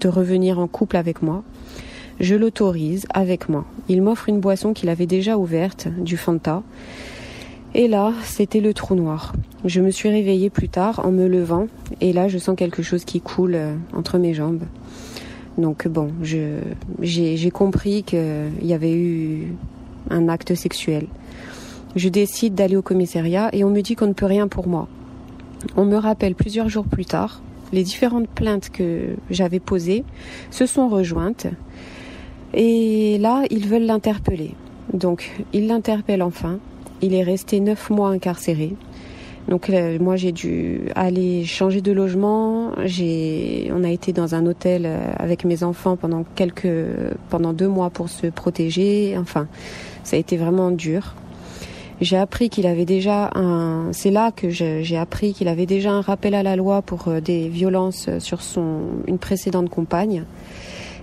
de 0.00 0.08
revenir 0.08 0.58
en 0.58 0.66
couple 0.66 0.96
avec 0.96 1.22
moi. 1.22 1.44
Je 2.18 2.34
l'autorise 2.34 3.06
avec 3.14 3.48
moi. 3.48 3.64
Il 3.88 4.02
m'offre 4.02 4.28
une 4.28 4.40
boisson 4.40 4.72
qu'il 4.72 4.88
avait 4.88 5.06
déjà 5.06 5.38
ouverte, 5.38 5.86
du 6.00 6.16
Fanta. 6.16 6.64
Et 7.74 7.86
là, 7.86 8.12
c'était 8.24 8.60
le 8.60 8.74
trou 8.74 8.96
noir. 8.96 9.34
Je 9.64 9.80
me 9.80 9.92
suis 9.92 10.08
réveillée 10.08 10.50
plus 10.50 10.68
tard 10.68 11.00
en 11.04 11.12
me 11.12 11.28
levant, 11.28 11.68
et 12.00 12.12
là, 12.12 12.26
je 12.26 12.38
sens 12.38 12.56
quelque 12.56 12.82
chose 12.82 13.04
qui 13.04 13.20
coule 13.20 13.54
euh, 13.54 13.76
entre 13.92 14.18
mes 14.18 14.34
jambes. 14.34 14.64
Donc 15.58 15.88
bon, 15.88 16.12
j'ai 16.22 17.50
compris 17.52 18.02
qu'il 18.02 18.50
y 18.62 18.72
avait 18.72 18.94
eu 18.94 19.54
un 20.08 20.28
acte 20.28 20.54
sexuel. 20.54 21.06
Je 21.96 22.08
décide 22.08 22.54
d'aller 22.54 22.76
au 22.76 22.82
commissariat 22.82 23.50
et 23.52 23.64
on 23.64 23.70
me 23.70 23.80
dit 23.80 23.96
qu'on 23.96 24.06
ne 24.06 24.12
peut 24.12 24.26
rien 24.26 24.48
pour 24.48 24.68
moi. 24.68 24.88
On 25.76 25.84
me 25.84 25.96
rappelle 25.96 26.34
plusieurs 26.34 26.68
jours 26.68 26.86
plus 26.86 27.04
tard, 27.04 27.42
les 27.72 27.82
différentes 27.82 28.28
plaintes 28.28 28.70
que 28.70 29.16
j'avais 29.30 29.60
posées 29.60 30.04
se 30.50 30.66
sont 30.66 30.88
rejointes 30.88 31.46
et 32.54 33.18
là, 33.18 33.44
ils 33.50 33.66
veulent 33.66 33.84
l'interpeller. 33.84 34.54
Donc, 34.92 35.30
ils 35.52 35.66
l'interpellent 35.66 36.22
enfin. 36.22 36.58
Il 37.02 37.14
est 37.14 37.22
resté 37.22 37.60
neuf 37.60 37.90
mois 37.90 38.10
incarcéré. 38.10 38.74
Donc 39.48 39.68
euh, 39.68 39.98
moi 39.98 40.16
j'ai 40.16 40.32
dû 40.32 40.82
aller 40.94 41.44
changer 41.44 41.80
de 41.80 41.92
logement. 41.92 42.72
J'ai, 42.84 43.70
on 43.74 43.82
a 43.84 43.90
été 43.90 44.12
dans 44.12 44.34
un 44.34 44.46
hôtel 44.46 44.84
euh, 44.86 44.98
avec 45.16 45.44
mes 45.44 45.62
enfants 45.64 45.96
pendant 45.96 46.24
quelques, 46.34 46.68
pendant 47.30 47.52
deux 47.52 47.68
mois 47.68 47.90
pour 47.90 48.08
se 48.08 48.28
protéger. 48.28 49.16
Enfin, 49.18 49.48
ça 50.04 50.16
a 50.16 50.18
été 50.18 50.36
vraiment 50.36 50.70
dur. 50.70 51.14
J'ai 52.00 52.16
appris 52.16 52.48
qu'il 52.48 52.66
avait 52.66 52.86
déjà 52.86 53.30
un. 53.34 53.92
C'est 53.92 54.10
là 54.10 54.32
que 54.32 54.48
j'ai 54.48 54.96
appris 54.96 55.34
qu'il 55.34 55.48
avait 55.48 55.66
déjà 55.66 55.90
un 55.90 56.00
rappel 56.00 56.34
à 56.34 56.42
la 56.42 56.56
loi 56.56 56.80
pour 56.80 57.08
euh, 57.08 57.20
des 57.20 57.48
violences 57.48 58.08
sur 58.20 58.40
son 58.40 58.80
une 59.06 59.18
précédente 59.18 59.68
compagne. 59.68 60.24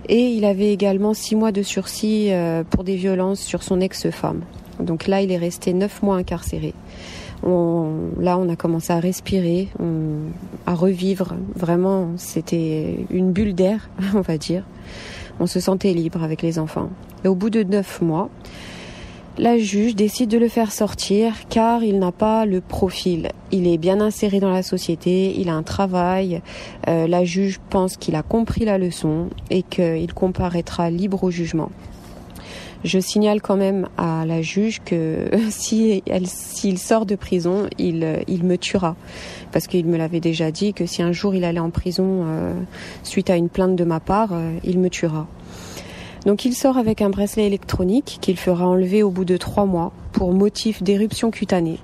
Et 0.08 0.30
il 0.30 0.44
avait 0.44 0.72
également 0.72 1.14
six 1.14 1.36
mois 1.36 1.52
de 1.52 1.62
sursis 1.62 2.28
euh, 2.32 2.64
pour 2.68 2.82
des 2.82 2.96
violences 2.96 3.40
sur 3.40 3.62
son 3.62 3.80
ex-femme. 3.80 4.40
Donc 4.80 5.06
là, 5.06 5.20
il 5.20 5.30
est 5.30 5.36
resté 5.36 5.72
neuf 5.72 6.02
mois 6.02 6.16
incarcéré. 6.16 6.74
Là, 7.42 8.38
on 8.38 8.48
a 8.48 8.56
commencé 8.56 8.92
à 8.92 9.00
respirer, 9.00 9.68
à 10.66 10.74
revivre. 10.74 11.34
Vraiment, 11.54 12.10
c'était 12.16 13.06
une 13.10 13.32
bulle 13.32 13.54
d'air, 13.54 13.88
on 14.14 14.20
va 14.20 14.38
dire. 14.38 14.64
On 15.40 15.46
se 15.46 15.60
sentait 15.60 15.92
libre 15.92 16.22
avec 16.22 16.42
les 16.42 16.58
enfants. 16.58 16.90
Et 17.24 17.28
au 17.28 17.34
bout 17.34 17.50
de 17.50 17.62
neuf 17.62 18.00
mois, 18.00 18.28
la 19.38 19.56
juge 19.56 19.94
décide 19.94 20.30
de 20.30 20.38
le 20.38 20.48
faire 20.48 20.72
sortir 20.72 21.32
car 21.48 21.84
il 21.84 22.00
n'a 22.00 22.10
pas 22.10 22.44
le 22.44 22.60
profil. 22.60 23.28
Il 23.52 23.68
est 23.68 23.78
bien 23.78 24.00
inséré 24.00 24.40
dans 24.40 24.50
la 24.50 24.64
société, 24.64 25.38
il 25.38 25.48
a 25.48 25.54
un 25.54 25.62
travail. 25.62 26.42
Euh, 26.88 27.06
la 27.06 27.24
juge 27.24 27.60
pense 27.70 27.96
qu'il 27.96 28.16
a 28.16 28.22
compris 28.24 28.64
la 28.64 28.78
leçon 28.78 29.28
et 29.50 29.62
qu'il 29.62 30.12
comparaîtra 30.12 30.90
libre 30.90 31.22
au 31.22 31.30
jugement. 31.30 31.70
Je 32.84 33.00
signale 33.00 33.42
quand 33.42 33.56
même 33.56 33.88
à 33.96 34.24
la 34.24 34.40
juge 34.40 34.80
que 34.84 35.30
s'il 35.50 36.78
sort 36.78 37.06
de 37.06 37.16
prison, 37.16 37.68
il, 37.78 38.04
me 38.44 38.56
tuera. 38.56 38.94
Parce 39.52 39.66
qu'il 39.66 39.86
me 39.86 39.96
l'avait 39.96 40.20
déjà 40.20 40.50
dit 40.50 40.72
que 40.74 40.86
si 40.86 41.02
un 41.02 41.12
jour 41.12 41.34
il 41.34 41.44
allait 41.44 41.58
en 41.58 41.70
prison 41.70 42.24
euh, 42.26 42.52
suite 43.02 43.30
à 43.30 43.36
une 43.36 43.48
plainte 43.48 43.74
de 43.74 43.84
ma 43.84 43.98
part, 43.98 44.30
euh, 44.32 44.52
il 44.62 44.78
me 44.78 44.90
tuera. 44.90 45.26
Donc 46.24 46.44
il 46.44 46.54
sort 46.54 46.78
avec 46.78 47.02
un 47.02 47.10
bracelet 47.10 47.46
électronique 47.46 48.18
qu'il 48.20 48.36
fera 48.36 48.66
enlever 48.66 49.02
au 49.02 49.10
bout 49.10 49.24
de 49.24 49.36
trois 49.36 49.66
mois 49.66 49.92
pour 50.12 50.32
motif 50.32 50.82
d'éruption 50.82 51.30
cutanée. 51.30 51.78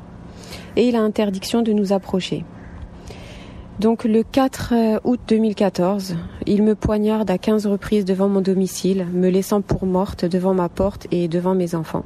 Et 0.76 0.88
il 0.88 0.96
a 0.96 1.00
interdiction 1.00 1.62
de 1.62 1.72
nous 1.72 1.92
approcher. 1.92 2.44
Donc 3.80 4.04
le 4.04 4.22
4 4.22 4.72
euh, 4.72 5.00
août 5.02 5.20
2014, 5.26 6.16
il 6.46 6.62
me 6.62 6.76
poignarde 6.76 7.28
à 7.30 7.38
15 7.38 7.66
reprises 7.66 8.04
devant 8.04 8.28
mon 8.28 8.40
domicile, 8.40 9.06
me 9.12 9.28
laissant 9.28 9.62
pour 9.62 9.84
morte 9.84 10.24
devant 10.24 10.54
ma 10.54 10.68
porte 10.68 11.08
et 11.10 11.26
devant 11.26 11.56
mes 11.56 11.74
enfants. 11.74 12.04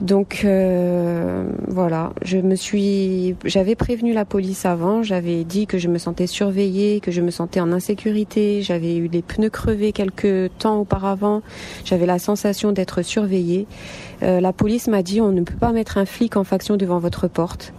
Donc 0.00 0.42
euh, 0.44 1.44
voilà, 1.66 2.12
je 2.22 2.38
me 2.38 2.54
suis, 2.54 3.34
j'avais 3.44 3.74
prévenu 3.74 4.12
la 4.12 4.24
police 4.24 4.64
avant, 4.64 5.02
j'avais 5.02 5.42
dit 5.42 5.66
que 5.66 5.78
je 5.78 5.88
me 5.88 5.98
sentais 5.98 6.28
surveillée, 6.28 7.00
que 7.00 7.10
je 7.10 7.20
me 7.20 7.32
sentais 7.32 7.60
en 7.60 7.72
insécurité, 7.72 8.62
j'avais 8.62 8.96
eu 8.96 9.08
les 9.08 9.22
pneus 9.22 9.50
crevés 9.50 9.92
quelques 9.92 10.56
temps 10.58 10.78
auparavant, 10.80 11.42
j'avais 11.84 12.06
la 12.06 12.20
sensation 12.20 12.70
d'être 12.70 13.02
surveillée. 13.02 13.66
Euh, 14.22 14.40
la 14.40 14.52
police 14.52 14.86
m'a 14.86 15.02
dit 15.02 15.20
on 15.20 15.32
ne 15.32 15.42
peut 15.42 15.58
pas 15.58 15.72
mettre 15.72 15.98
un 15.98 16.06
flic 16.06 16.36
en 16.36 16.44
faction 16.44 16.76
devant 16.76 16.98
votre 17.00 17.26
porte. 17.26 17.72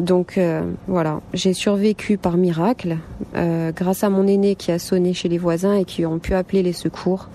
Donc 0.00 0.36
euh, 0.36 0.62
voilà, 0.88 1.20
j'ai 1.32 1.54
survécu 1.54 2.18
par 2.18 2.36
miracle, 2.36 2.98
grâce 3.34 4.04
à 4.04 4.10
mon 4.10 4.26
aîné 4.26 4.54
qui 4.54 4.72
a 4.72 4.78
sonné 4.78 5.12
chez 5.12 5.28
les 5.28 5.38
voisins 5.38 5.74
et 5.74 5.84
qui 5.84 6.06
ont 6.06 6.18
pu 6.18 6.34
appeler 6.34 6.62
les 6.62 6.72
secours. 6.72 7.28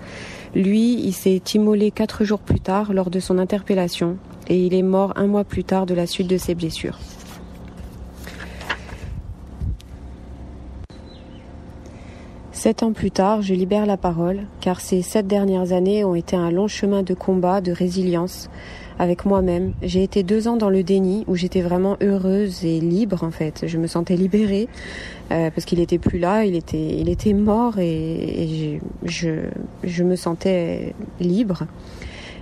Lui, 0.54 1.00
il 1.00 1.12
s'est 1.12 1.42
immolé 1.54 1.90
quatre 1.90 2.24
jours 2.24 2.40
plus 2.40 2.60
tard 2.60 2.92
lors 2.92 3.08
de 3.08 3.20
son 3.20 3.38
interpellation 3.38 4.16
et 4.48 4.66
il 4.66 4.74
est 4.74 4.82
mort 4.82 5.12
un 5.16 5.26
mois 5.26 5.44
plus 5.44 5.64
tard 5.64 5.86
de 5.86 5.94
la 5.94 6.06
suite 6.06 6.28
de 6.28 6.36
ses 6.36 6.54
blessures. 6.54 6.98
Sept 12.62 12.84
ans 12.84 12.92
plus 12.92 13.10
tard, 13.10 13.42
je 13.42 13.54
libère 13.54 13.86
la 13.86 13.96
parole, 13.96 14.42
car 14.60 14.80
ces 14.80 15.02
sept 15.02 15.26
dernières 15.26 15.72
années 15.72 16.04
ont 16.04 16.14
été 16.14 16.36
un 16.36 16.52
long 16.52 16.68
chemin 16.68 17.02
de 17.02 17.12
combat, 17.12 17.60
de 17.60 17.72
résilience, 17.72 18.50
avec 19.02 19.24
moi-même. 19.24 19.72
J'ai 19.82 20.04
été 20.04 20.22
deux 20.22 20.46
ans 20.46 20.56
dans 20.56 20.70
le 20.70 20.84
déni 20.84 21.24
où 21.26 21.34
j'étais 21.34 21.60
vraiment 21.60 21.96
heureuse 22.00 22.64
et 22.64 22.78
libre 22.78 23.24
en 23.24 23.32
fait. 23.32 23.64
Je 23.66 23.76
me 23.76 23.88
sentais 23.88 24.14
libérée 24.14 24.68
euh, 25.32 25.50
parce 25.50 25.64
qu'il 25.64 25.80
était 25.80 25.98
plus 25.98 26.20
là, 26.20 26.44
il 26.44 26.54
était, 26.54 27.00
il 27.00 27.08
était 27.08 27.32
mort 27.32 27.80
et, 27.80 28.78
je, 29.02 29.30
je 29.82 30.04
me 30.04 30.14
sentais 30.14 30.94
libre. 31.18 31.64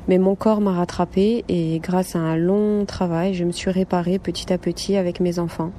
Mais 0.06 0.18
mon 0.18 0.34
corps 0.34 0.60
m'a 0.60 0.72
rattrapée 0.72 1.46
et 1.48 1.78
grâce 1.78 2.14
à 2.14 2.18
un 2.18 2.36
long 2.36 2.84
travail, 2.84 3.32
je 3.32 3.44
me 3.44 3.52
suis 3.52 3.70
réparée 3.70 4.18
petit 4.18 4.52
à 4.52 4.58
petit 4.58 4.98
avec 4.98 5.20
mes 5.20 5.38
enfants. 5.38 5.70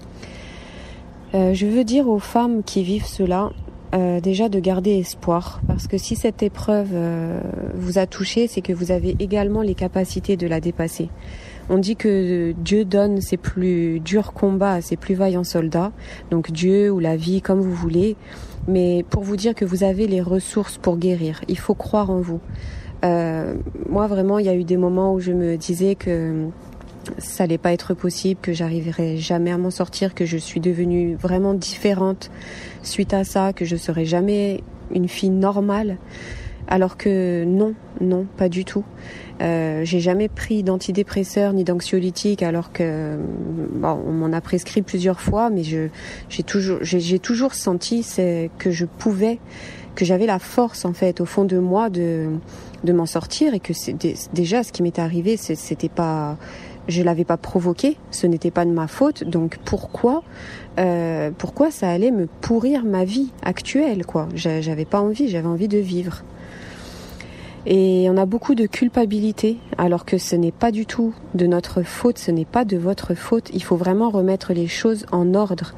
Euh, 1.36 1.54
je 1.54 1.68
veux 1.68 1.84
dire 1.84 2.10
aux 2.10 2.20
femmes 2.20 2.64
qui 2.64 2.82
vivent 2.82 3.06
cela, 3.06 3.52
euh, 3.94 4.22
déjà 4.22 4.48
de 4.48 4.60
garder 4.60 4.92
espoir, 4.92 5.62
parce 5.68 5.88
que 5.88 5.98
si 5.98 6.16
cette 6.16 6.44
épreuve 6.44 6.92
euh, 6.94 7.42
vous 7.76 7.98
a 7.98 8.08
touché, 8.08 8.48
c'est 8.48 8.62
que 8.62 8.72
vous 8.72 8.92
avez 8.92 9.18
également 9.20 9.62
les 9.62 9.76
capacités 9.76 10.38
de 10.38 10.48
la 10.48 10.62
dépasser. 10.62 11.10
On 11.70 11.78
dit 11.78 11.96
que 11.96 12.54
Dieu 12.58 12.86
donne 12.86 13.20
ses 13.22 13.38
plus 13.38 14.00
durs 14.00 14.34
combats 14.34 14.74
à 14.74 14.82
ses 14.82 14.96
plus 14.96 15.16
vaillants 15.16 15.44
soldats, 15.44 15.92
donc 16.30 16.52
Dieu 16.52 16.90
ou 16.90 17.00
la 17.00 17.18
vie, 17.18 17.42
comme 17.42 17.60
vous 17.60 17.74
voulez, 17.74 18.16
mais 18.68 19.06
pour 19.10 19.24
vous 19.24 19.36
dire 19.36 19.56
que 19.56 19.66
vous 19.66 19.84
avez 19.84 20.08
les 20.08 20.22
ressources 20.22 20.78
pour 20.78 20.98
guérir, 20.98 21.42
il 21.48 21.58
faut 21.58 21.76
croire 21.76 22.10
en 22.10 22.22
vous. 22.22 22.40
Euh, 23.04 23.56
moi 23.90 24.08
vraiment, 24.08 24.40
il 24.40 24.46
y 24.46 24.50
a 24.50 24.56
eu 24.56 24.64
des 24.64 24.78
moments 24.78 25.14
où 25.14 25.20
je 25.20 25.32
me 25.32 25.58
disais 25.58 25.96
que 25.96 26.48
ça 27.18 27.44
allait 27.44 27.58
pas 27.58 27.74
être 27.74 27.94
possible, 27.94 28.40
que 28.42 28.54
j'arriverais 28.54 29.18
jamais 29.18 29.52
à 29.52 29.58
m'en 29.58 29.72
sortir, 29.72 30.14
que 30.14 30.26
je 30.26 30.38
suis 30.38 30.60
devenue 30.60 31.16
vraiment 31.16 31.54
différente 31.54 32.32
suite 32.84 33.14
à 33.14 33.24
ça, 33.24 33.54
que 33.54 33.66
je 33.66 33.76
serais 33.76 34.06
jamais 34.06 34.64
une 34.94 35.08
fille 35.08 35.30
normale. 35.30 35.98
Alors 36.68 36.96
que 36.96 37.44
non, 37.44 37.74
non, 38.00 38.26
pas 38.38 38.48
du 38.48 38.64
tout. 38.64 38.86
Euh, 39.42 39.82
j'ai 39.84 40.00
jamais 40.00 40.30
pris 40.30 40.64
d'antidépresseurs 40.64 41.54
ni 41.54 41.64
d'anxiolytiques 41.64 42.44
alors 42.44 42.72
que 42.72 43.18
bon, 43.74 44.00
on 44.08 44.12
m'en 44.12 44.32
a 44.32 44.40
prescrit 44.40 44.82
plusieurs 44.82 45.20
fois, 45.20 45.50
mais 45.50 45.64
je 45.64 45.88
j'ai 46.30 46.44
toujours 46.44 46.78
j'ai 46.82 47.20
toujours 47.20 47.56
senti 47.56 48.04
c'est 48.04 48.52
que 48.60 48.70
je 48.70 48.86
pouvais, 48.86 49.40
que 49.96 50.06
j'avais 50.06 50.28
la 50.28 50.40
force 50.40 50.86
en 50.86 50.94
fait 50.94 51.20
au 51.20 51.26
fond 51.26 51.44
de 51.44 51.58
moi 51.58 51.90
de 51.90 52.28
de 52.84 52.94
m'en 52.94 53.06
sortir 53.08 53.54
et 53.54 53.60
que 53.60 53.74
c'est 53.74 53.96
déjà 54.34 54.64
ce 54.64 54.72
qui 54.72 54.84
m'était 54.84 55.02
arrivé, 55.02 55.38
c'était 55.38 55.90
pas 55.90 56.38
je 56.88 57.04
l'avais 57.04 57.26
pas 57.26 57.38
provoqué, 57.38 57.98
ce 58.12 58.28
n'était 58.28 58.52
pas 58.52 58.66
de 58.66 58.72
ma 58.72 58.88
faute, 58.88 59.24
donc 59.24 59.58
pourquoi, 59.66 60.24
euh, 60.80 61.32
pourquoi 61.38 61.72
ça 61.72 61.90
allait 61.90 62.12
me 62.12 62.28
pourrir 62.42 62.84
ma 62.84 63.06
vie 63.06 63.32
actuelle, 63.44 64.06
quoi? 64.06 64.28
J'avais 64.36 64.86
pas 64.86 65.00
envie, 65.00 65.28
j'avais 65.28 65.48
envie 65.48 65.68
de 65.68 65.78
vivre. 65.78 66.24
Et 67.68 68.08
on 68.10 68.18
a 68.18 68.26
beaucoup 68.26 68.56
de 68.56 68.66
culpabilité, 68.66 69.58
alors 69.78 70.04
que 70.04 70.18
ce 70.18 70.36
n'est 70.36 70.52
pas 70.52 70.72
du 70.72 70.88
tout 70.88 71.14
de 71.36 71.46
notre 71.46 71.84
faute, 71.84 72.18
ce 72.18 72.32
n'est 72.32 72.46
pas 72.46 72.66
de 72.66 72.78
votre 72.78 73.14
faute. 73.14 73.52
Il 73.54 73.62
faut 73.62 73.76
vraiment 73.76 74.10
remettre 74.10 74.54
les 74.54 74.68
choses 74.68 75.06
en 75.12 75.36
ordre. 75.36 75.76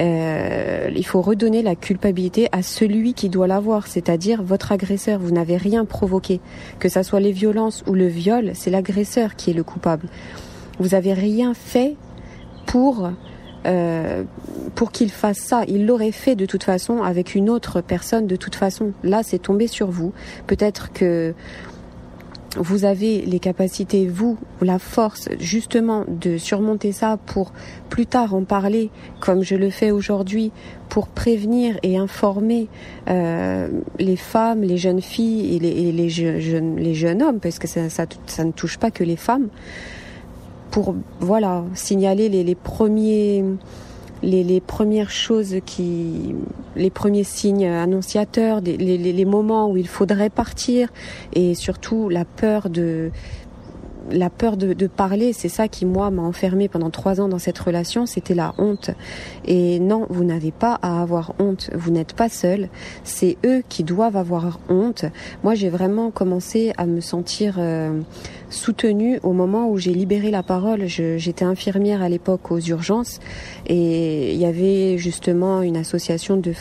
Euh, 0.00 0.90
il 0.94 1.06
faut 1.06 1.22
redonner 1.22 1.62
la 1.62 1.76
culpabilité 1.76 2.48
à 2.52 2.62
celui 2.62 3.14
qui 3.14 3.28
doit 3.28 3.46
l'avoir, 3.46 3.86
c'est-à-dire 3.86 4.42
votre 4.42 4.72
agresseur. 4.72 5.20
Vous 5.20 5.30
n'avez 5.30 5.56
rien 5.56 5.84
provoqué. 5.84 6.40
Que 6.78 6.88
ça 6.88 7.02
soit 7.02 7.20
les 7.20 7.32
violences 7.32 7.84
ou 7.86 7.94
le 7.94 8.06
viol, 8.06 8.52
c'est 8.54 8.70
l'agresseur 8.70 9.36
qui 9.36 9.50
est 9.50 9.54
le 9.54 9.62
coupable. 9.62 10.08
Vous 10.78 10.88
n'avez 10.88 11.12
rien 11.12 11.54
fait 11.54 11.96
pour 12.66 13.08
euh, 13.66 14.24
pour 14.74 14.92
qu'il 14.92 15.10
fasse 15.10 15.38
ça. 15.38 15.62
Il 15.68 15.86
l'aurait 15.86 16.12
fait 16.12 16.36
de 16.36 16.44
toute 16.44 16.64
façon 16.64 17.02
avec 17.02 17.34
une 17.34 17.48
autre 17.48 17.80
personne 17.80 18.26
de 18.26 18.36
toute 18.36 18.56
façon. 18.56 18.92
Là, 19.02 19.22
c'est 19.22 19.38
tombé 19.38 19.68
sur 19.68 19.90
vous. 19.90 20.12
Peut-être 20.46 20.92
que 20.92 21.34
vous 22.56 22.84
avez 22.84 23.22
les 23.22 23.38
capacités, 23.38 24.06
vous, 24.06 24.38
la 24.60 24.78
force 24.78 25.28
justement 25.38 26.04
de 26.08 26.38
surmonter 26.38 26.92
ça 26.92 27.18
pour 27.26 27.52
plus 27.88 28.06
tard 28.06 28.34
en 28.34 28.44
parler, 28.44 28.90
comme 29.20 29.42
je 29.42 29.54
le 29.56 29.70
fais 29.70 29.90
aujourd'hui, 29.90 30.52
pour 30.88 31.08
prévenir 31.08 31.78
et 31.82 31.96
informer 31.96 32.68
euh, 33.08 33.68
les 33.98 34.16
femmes, 34.16 34.62
les 34.62 34.78
jeunes 34.78 35.02
filles 35.02 35.56
et 35.56 35.92
les, 35.92 36.08
jeunes, 36.08 36.92
jeunes 36.92 37.22
hommes, 37.22 37.40
parce 37.40 37.58
que 37.58 37.66
ça, 37.66 37.88
ça, 37.90 38.06
ça, 38.26 38.44
ne 38.44 38.52
touche 38.52 38.78
pas 38.78 38.90
que 38.90 39.04
les 39.04 39.16
femmes, 39.16 39.48
pour 40.70 40.94
voilà 41.20 41.64
signaler 41.74 42.28
les 42.28 42.54
premiers 42.54 43.44
les, 44.24 44.60
premières 44.60 45.10
choses 45.10 45.56
qui, 45.64 46.34
les 46.76 46.90
premiers 46.90 47.24
signes 47.24 47.66
annonciateurs, 47.66 48.60
les, 48.60 48.76
les 48.78 49.24
moments 49.24 49.70
où 49.70 49.76
il 49.76 49.88
faudrait 49.88 50.30
partir, 50.30 50.88
et 51.32 51.54
surtout 51.54 52.08
la 52.08 52.24
peur 52.24 52.70
de 52.70 53.10
la 54.10 54.30
peur 54.30 54.56
de, 54.56 54.72
de 54.72 54.86
parler, 54.86 55.32
c'est 55.32 55.48
ça 55.48 55.68
qui 55.68 55.86
moi 55.86 56.10
m'a 56.10 56.22
enfermé 56.22 56.68
pendant 56.68 56.90
trois 56.90 57.20
ans 57.20 57.28
dans 57.28 57.38
cette 57.38 57.58
relation, 57.58 58.06
c'était 58.06 58.34
la 58.34 58.54
honte. 58.58 58.90
Et 59.44 59.78
non, 59.80 60.06
vous 60.10 60.24
n'avez 60.24 60.52
pas 60.52 60.78
à 60.82 61.00
avoir 61.00 61.34
honte, 61.38 61.70
vous 61.74 61.90
n'êtes 61.90 62.14
pas 62.14 62.28
seul, 62.28 62.68
c'est 63.02 63.36
eux 63.44 63.62
qui 63.68 63.84
doivent 63.84 64.16
avoir 64.16 64.60
honte. 64.68 65.04
Moi 65.42 65.54
j'ai 65.54 65.70
vraiment 65.70 66.10
commencé 66.10 66.72
à 66.76 66.86
me 66.86 67.00
sentir 67.00 67.56
euh, 67.58 68.00
soutenue 68.50 69.18
au 69.22 69.32
moment 69.32 69.68
où 69.68 69.78
j'ai 69.78 69.92
libéré 69.92 70.30
la 70.30 70.42
parole. 70.42 70.86
J'étais 70.86 71.44
infirmière 71.44 72.02
à 72.02 72.08
l'époque 72.08 72.50
aux 72.50 72.60
urgences 72.60 73.20
et 73.66 74.32
il 74.32 74.40
y 74.40 74.46
avait 74.46 74.98
justement 74.98 75.62
une 75.62 75.76
association 75.76 76.36
de 76.36 76.52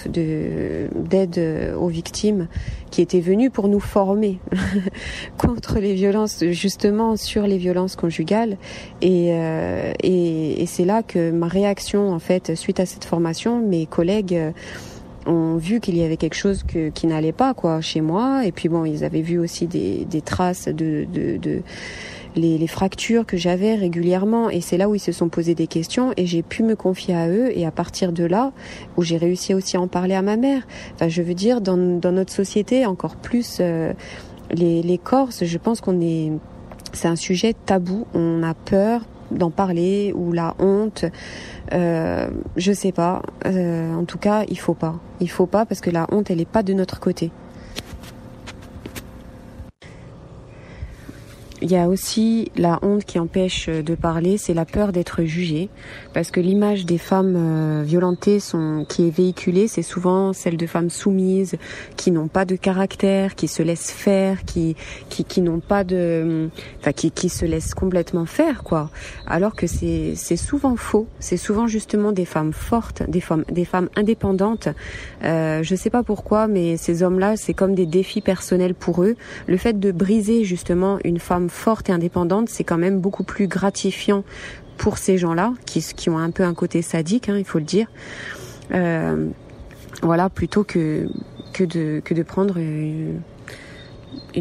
d'aide 0.96 1.74
aux 1.80 1.88
victimes 1.88 2.48
qui 2.94 3.02
était 3.02 3.22
venue 3.22 3.50
pour 3.50 3.70
nous 3.70 3.80
former 3.80 4.40
contre 5.38 5.80
les 5.80 5.96
violences 5.96 6.44
justement 6.52 7.16
sur 7.16 7.48
les 7.48 7.58
violences 7.58 7.96
conjugales. 7.96 8.58
Euh, 9.04 9.94
et, 10.02 10.62
et, 10.62 10.66
c'est 10.68 10.86
là 10.86 11.02
que 11.02 11.32
ma 11.32 11.48
réaction, 11.48 12.12
en 12.12 12.20
fait, 12.20 12.56
suite 12.56 12.80
à 12.80 12.86
cette 12.86 13.06
formation, 13.06 13.60
mes 13.60 13.88
collègues 13.88 14.36
euh, 14.36 14.52
ont 15.26 15.58
vu 15.58 15.80
qu'il 15.80 15.98
y 15.98 16.04
avait 16.04 16.18
quelque 16.18 16.36
chose 16.36 16.64
que, 16.64 16.90
qui 16.90 17.08
n'allait 17.08 17.32
pas 17.32 17.54
quoi 17.54 17.82
chez 17.82 18.02
moi. 18.02 18.46
Et 18.46 18.52
puis 18.52 18.70
bon, 18.70 18.86
ils 18.86 19.04
avaient 19.04 19.22
vu 19.22 19.40
aussi 19.40 19.68
des, 19.68 20.06
des 20.06 20.22
traces 20.22 20.68
de, 20.68 21.06
de, 21.12 21.38
de 21.38 21.62
les, 22.36 22.58
les, 22.58 22.68
fractures 22.68 23.26
que 23.26 23.38
j'avais 23.38 23.76
régulièrement. 23.76 24.50
Et 24.50 24.62
c'est 24.62 24.78
là 24.78 24.90
où 24.90 24.96
ils 24.96 25.00
se 25.00 25.12
sont 25.12 25.30
posés 25.30 25.56
des 25.56 25.68
questions 25.68 26.14
et 26.18 26.26
j'ai 26.26 26.42
pu 26.42 26.64
me 26.64 26.76
confier 26.76 27.16
à 27.16 27.30
eux. 27.30 27.52
Et 27.58 27.66
à 27.66 27.72
partir 27.72 28.12
de 28.12 28.24
là, 28.24 28.52
où 28.98 29.04
j'ai 29.04 29.18
réussi 29.18 29.54
aussi 29.54 29.78
à 29.78 29.82
en 29.82 29.88
parler 29.88 30.16
à 30.16 30.22
ma 30.22 30.38
mère. 30.38 30.64
Enfin, 30.96 31.08
je 31.08 31.22
veux 31.22 31.36
dire, 31.36 31.62
dans, 31.62 31.78
dans 31.78 32.12
notre 32.12 32.34
société, 32.34 32.86
encore 32.86 33.16
plus. 33.16 33.58
Euh, 33.60 33.94
les, 34.52 34.84
les 34.84 34.98
Corses, 34.98 35.46
je 35.46 35.58
pense 35.58 35.82
qu'on 35.82 36.00
est 36.02 36.32
c'est 36.94 37.08
un 37.08 37.16
sujet 37.16 37.54
tabou. 37.54 38.06
On 38.14 38.44
a 38.44 38.54
peur 38.54 39.02
d'en 39.38 39.52
parler 39.52 40.14
ou 40.16 40.32
la 40.32 40.56
honte. 40.60 41.06
Euh, 41.74 42.28
je 42.56 42.72
sais 42.72 42.92
pas. 42.92 43.22
Euh, 43.46 43.94
en 43.94 44.06
tout 44.06 44.18
cas, 44.18 44.44
il 44.50 44.60
faut 44.60 44.74
pas. 44.74 44.96
Il 45.20 45.30
faut 45.30 45.46
pas 45.46 45.66
parce 45.66 45.82
que 45.82 45.90
la 45.90 46.08
honte, 46.12 46.30
elle 46.32 46.42
est 46.42 46.50
pas 46.50 46.64
de 46.64 46.74
notre 46.74 47.00
côté. 47.00 47.32
Il 51.64 51.72
y 51.72 51.78
a 51.78 51.88
aussi 51.88 52.52
la 52.58 52.78
honte 52.82 53.06
qui 53.06 53.20
empêche 53.20 53.70
de 53.70 53.96
parler, 53.96 54.38
c'est 54.38 54.54
la 54.54 54.66
peur 54.66 54.92
d'être 54.92 55.24
jugé, 55.24 55.70
parce 56.14 56.30
que 56.30 56.42
l'image 56.42 56.86
des 56.86 56.98
femmes 56.98 57.36
euh, 57.38 57.84
violentées 57.86 58.42
sont, 58.42 58.86
qui 58.90 59.08
est 59.08 59.10
véhiculée, 59.10 59.70
c'est 59.70 59.82
souvent 59.82 60.34
celle 60.34 60.58
de 60.58 60.68
femmes 60.68 60.90
soumises, 60.90 61.56
qui 61.96 62.12
n'ont 62.12 62.28
pas 62.28 62.44
de 62.44 62.58
caractère, 62.58 63.36
qui 63.36 63.48
se 63.48 63.64
laissent 63.64 63.92
faire, 63.92 64.44
qui 64.44 64.76
qui, 65.08 65.24
qui 65.24 65.40
n'ont 65.40 65.62
pas 65.62 65.86
de, 65.86 66.50
enfin 66.82 66.92
qui, 66.92 67.12
qui 67.12 67.30
se 67.30 67.46
laissent 67.46 67.74
complètement 67.74 68.26
faire, 68.26 68.64
quoi. 68.64 68.90
Alors 69.26 69.56
que 69.56 69.66
c'est 69.66 70.16
c'est 70.18 70.36
souvent 70.36 70.76
faux, 70.76 71.08
c'est 71.20 71.38
souvent 71.38 71.68
justement 71.68 72.12
des 72.12 72.26
femmes 72.26 72.52
fortes, 72.52 73.10
des 73.10 73.22
femmes 73.22 73.46
des 73.50 73.64
femmes 73.64 73.88
indépendantes. 73.96 74.68
Euh, 75.24 75.64
je 75.64 75.76
sais 75.76 75.90
pas 75.90 76.04
pourquoi, 76.04 76.48
mais 76.48 76.76
ces 76.76 77.04
hommes-là, 77.04 77.38
c'est 77.38 77.54
comme 77.54 77.74
des 77.74 77.86
défis 77.86 78.20
personnels 78.20 78.76
pour 78.76 79.02
eux. 79.04 79.16
Le 79.48 79.56
fait 79.56 79.80
de 79.80 79.94
briser 79.94 80.44
justement 80.44 81.00
une 81.06 81.20
femme 81.20 81.48
forte 81.54 81.90
et 81.90 81.94
indépendante, 81.94 82.50
c'est 82.50 82.64
quand 82.64 82.78
même 82.78 83.00
beaucoup 83.00 83.24
plus 83.24 83.48
gratifiant 83.48 84.24
pour 84.78 84.98
ces 84.98 85.18
gens-là, 85.18 85.54
qui, 85.66 85.82
qui 85.82 86.10
ont 86.10 86.18
un 86.18 86.32
peu 86.32 86.44
un 86.44 86.54
côté 86.54 86.82
sadique, 86.82 87.30
hein, 87.30 87.38
il 87.38 87.46
faut 87.46 87.60
le 87.60 87.66
dire. 87.66 87.88
Euh, 88.74 89.30
voilà, 90.02 90.30
plutôt 90.30 90.64
que, 90.64 91.08
que, 91.54 91.64
de, 91.64 92.02
que 92.04 92.14
de 92.14 92.24
prendre 92.24 92.58
une 92.58 93.22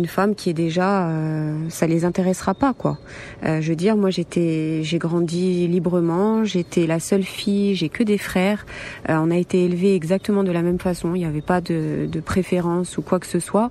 femme 0.07 0.35
qui 0.35 0.51
est 0.51 0.55
déjà, 0.55 1.09
euh, 1.09 1.57
ça 1.69 1.87
les 1.87 2.05
intéressera 2.05 2.55
pas 2.55 2.75
quoi. 2.75 2.99
Euh, 3.45 3.61
je 3.61 3.71
veux 3.71 3.77
dire, 3.77 3.97
moi 3.97 4.11
j'étais, 4.11 4.81
j'ai 4.83 4.99
grandi 4.99 5.67
librement, 5.69 6.45
j'étais 6.45 6.87
la 6.87 7.01
seule 7.01 7.23
fille, 7.23 7.75
j'ai 7.75 7.89
que 7.89 8.03
des 8.03 8.19
frères. 8.19 8.67
Euh, 9.09 9.17
on 9.17 9.31
a 9.31 9.37
été 9.37 9.65
élevés 9.65 9.95
exactement 9.95 10.45
de 10.45 10.53
la 10.53 10.63
même 10.63 10.79
façon. 10.79 11.15
Il 11.15 11.19
n'y 11.19 11.25
avait 11.25 11.41
pas 11.41 11.61
de, 11.61 12.07
de, 12.11 12.21
préférence 12.21 12.99
ou 12.99 13.03
quoi 13.03 13.19
que 13.19 13.27
ce 13.27 13.41
soit. 13.41 13.71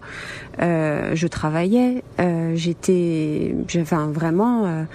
Euh, 0.61 1.11
je 1.15 1.27
travaillais, 1.27 2.03
euh, 2.19 2.53
j'étais, 2.55 3.55
enfin 3.77 4.07
vraiment 4.11 4.85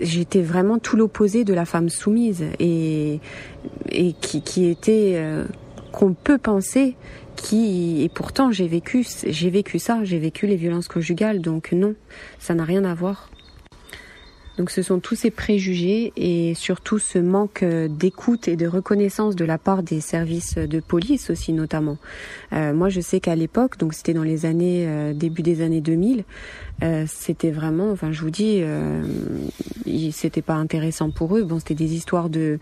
j'étais 0.00 0.40
vraiment 0.40 0.78
tout 0.78 0.96
l'opposé 0.96 1.44
de 1.44 1.52
la 1.52 1.66
femme 1.66 1.90
soumise 1.90 2.44
et, 2.58 3.20
et 3.90 4.14
qui, 4.14 4.40
qui 4.40 4.66
était 4.66 5.20
qu'on 5.96 6.12
peut 6.12 6.36
penser 6.36 6.94
qui 7.36 8.02
et 8.02 8.10
pourtant 8.10 8.52
j'ai 8.52 8.68
vécu 8.68 9.04
j'ai 9.26 9.50
vécu 9.50 9.78
ça, 9.78 10.00
j'ai 10.04 10.18
vécu 10.18 10.46
les 10.46 10.56
violences 10.56 10.88
conjugales 10.88 11.40
donc 11.40 11.72
non, 11.72 11.94
ça 12.38 12.54
n'a 12.54 12.64
rien 12.64 12.84
à 12.84 12.92
voir. 12.92 13.30
Donc 14.58 14.70
ce 14.70 14.82
sont 14.82 15.00
tous 15.00 15.14
ces 15.14 15.30
préjugés 15.30 16.12
et 16.16 16.54
surtout 16.54 16.98
ce 16.98 17.18
manque 17.18 17.62
d'écoute 17.62 18.48
et 18.48 18.56
de 18.56 18.66
reconnaissance 18.66 19.36
de 19.36 19.44
la 19.44 19.58
part 19.58 19.82
des 19.82 20.00
services 20.00 20.56
de 20.56 20.80
police 20.80 21.30
aussi 21.30 21.52
notamment. 21.52 21.98
Euh, 22.52 22.72
moi 22.72 22.88
je 22.88 23.00
sais 23.00 23.20
qu'à 23.20 23.36
l'époque, 23.36 23.78
donc 23.78 23.92
c'était 23.92 24.14
dans 24.14 24.22
les 24.22 24.46
années 24.46 24.86
euh, 24.86 25.12
début 25.12 25.42
des 25.42 25.60
années 25.62 25.80
2000, 25.80 26.24
euh, 26.82 27.04
c'était 27.08 27.50
vraiment, 27.50 27.90
enfin 27.90 28.12
je 28.12 28.20
vous 28.20 28.30
dis, 28.30 28.58
euh, 28.60 29.02
c'était 30.12 30.42
pas 30.42 30.54
intéressant 30.54 31.10
pour 31.10 31.36
eux. 31.36 31.42
Bon 31.42 31.58
c'était 31.58 31.74
des 31.74 31.94
histoires 31.94 32.28
de 32.28 32.58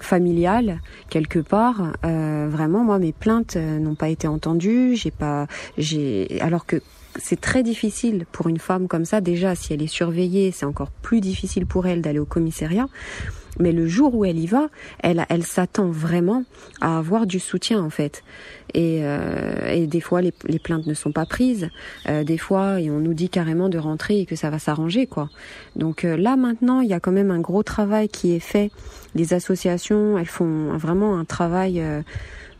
familiales 0.00 0.80
quelque 1.08 1.38
part. 1.38 1.92
Euh, 2.04 2.48
vraiment 2.50 2.84
moi 2.84 2.98
mes 2.98 3.12
plaintes 3.12 3.56
n'ont 3.56 3.94
pas 3.94 4.08
été 4.08 4.28
entendues. 4.28 4.96
J'ai 4.96 5.10
pas, 5.10 5.46
j'ai 5.78 6.40
alors 6.40 6.66
que 6.66 6.80
c'est 7.16 7.40
très 7.40 7.62
difficile 7.62 8.26
pour 8.32 8.48
une 8.48 8.58
femme 8.58 8.88
comme 8.88 9.04
ça. 9.04 9.20
Déjà, 9.20 9.54
si 9.54 9.72
elle 9.72 9.82
est 9.82 9.86
surveillée, 9.86 10.50
c'est 10.52 10.66
encore 10.66 10.90
plus 10.90 11.20
difficile 11.20 11.66
pour 11.66 11.86
elle 11.86 12.02
d'aller 12.02 12.18
au 12.18 12.26
commissariat. 12.26 12.86
Mais 13.60 13.72
le 13.72 13.86
jour 13.86 14.14
où 14.14 14.24
elle 14.24 14.38
y 14.38 14.46
va, 14.46 14.68
elle, 14.98 15.24
elle 15.28 15.44
s'attend 15.44 15.88
vraiment 15.88 16.44
à 16.80 16.98
avoir 16.98 17.26
du 17.26 17.38
soutien 17.38 17.82
en 17.82 17.90
fait. 17.90 18.24
Et, 18.72 19.00
euh, 19.02 19.68
et 19.68 19.86
des 19.86 20.00
fois, 20.00 20.22
les, 20.22 20.32
les, 20.46 20.58
plaintes 20.58 20.86
ne 20.86 20.94
sont 20.94 21.12
pas 21.12 21.24
prises. 21.24 21.68
Euh, 22.08 22.24
des 22.24 22.38
fois, 22.38 22.80
et 22.80 22.90
on 22.90 22.98
nous 22.98 23.14
dit 23.14 23.28
carrément 23.28 23.68
de 23.68 23.78
rentrer 23.78 24.20
et 24.20 24.26
que 24.26 24.34
ça 24.34 24.50
va 24.50 24.58
s'arranger 24.58 25.06
quoi. 25.06 25.28
Donc 25.76 26.04
euh, 26.04 26.16
là 26.16 26.36
maintenant, 26.36 26.80
il 26.80 26.88
y 26.88 26.94
a 26.94 27.00
quand 27.00 27.12
même 27.12 27.30
un 27.30 27.40
gros 27.40 27.62
travail 27.62 28.08
qui 28.08 28.34
est 28.34 28.40
fait. 28.40 28.70
Les 29.14 29.34
associations, 29.34 30.18
elles 30.18 30.26
font 30.26 30.76
vraiment 30.76 31.16
un 31.16 31.24
travail 31.24 31.80
euh, 31.80 32.02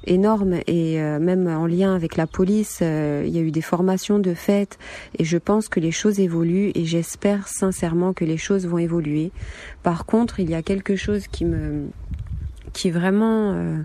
énorme 0.07 0.55
et 0.67 1.01
euh, 1.01 1.19
même 1.19 1.47
en 1.47 1.67
lien 1.67 1.95
avec 1.95 2.17
la 2.17 2.27
police, 2.27 2.81
euh, 2.83 3.23
il 3.27 3.35
y 3.35 3.39
a 3.39 3.43
eu 3.43 3.51
des 3.51 3.63
formations 3.63 4.19
de 4.19 4.35
fait 4.35 4.79
et 5.19 5.25
je 5.25 5.39
pense 5.39 5.69
que 5.69 5.81
les 5.81 5.91
choses 5.91 6.21
évoluent 6.21 6.73
et 6.75 6.85
j'espère 6.85 7.49
sincèrement 7.49 8.13
que 8.13 8.25
les 8.25 8.37
choses 8.37 8.67
vont 8.67 8.79
évoluer. 8.79 9.33
Par 9.83 10.07
contre, 10.07 10.41
il 10.41 10.51
y 10.51 10.55
a 10.55 10.63
quelque 10.63 10.97
chose 10.97 11.27
qui 11.29 11.45
me 11.45 11.89
qui 12.73 12.91
vraiment 12.91 13.53
euh, 13.53 13.83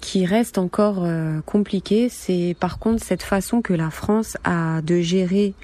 qui 0.00 0.26
reste 0.26 0.58
encore 0.58 1.06
compliqué, 1.46 2.08
c'est 2.08 2.56
par 2.58 2.78
contre 2.78 3.04
cette 3.04 3.22
façon 3.22 3.62
que 3.62 3.72
la 3.72 3.90
France 3.90 4.36
a 4.42 4.82
de 4.82 5.00
gérer 5.00 5.54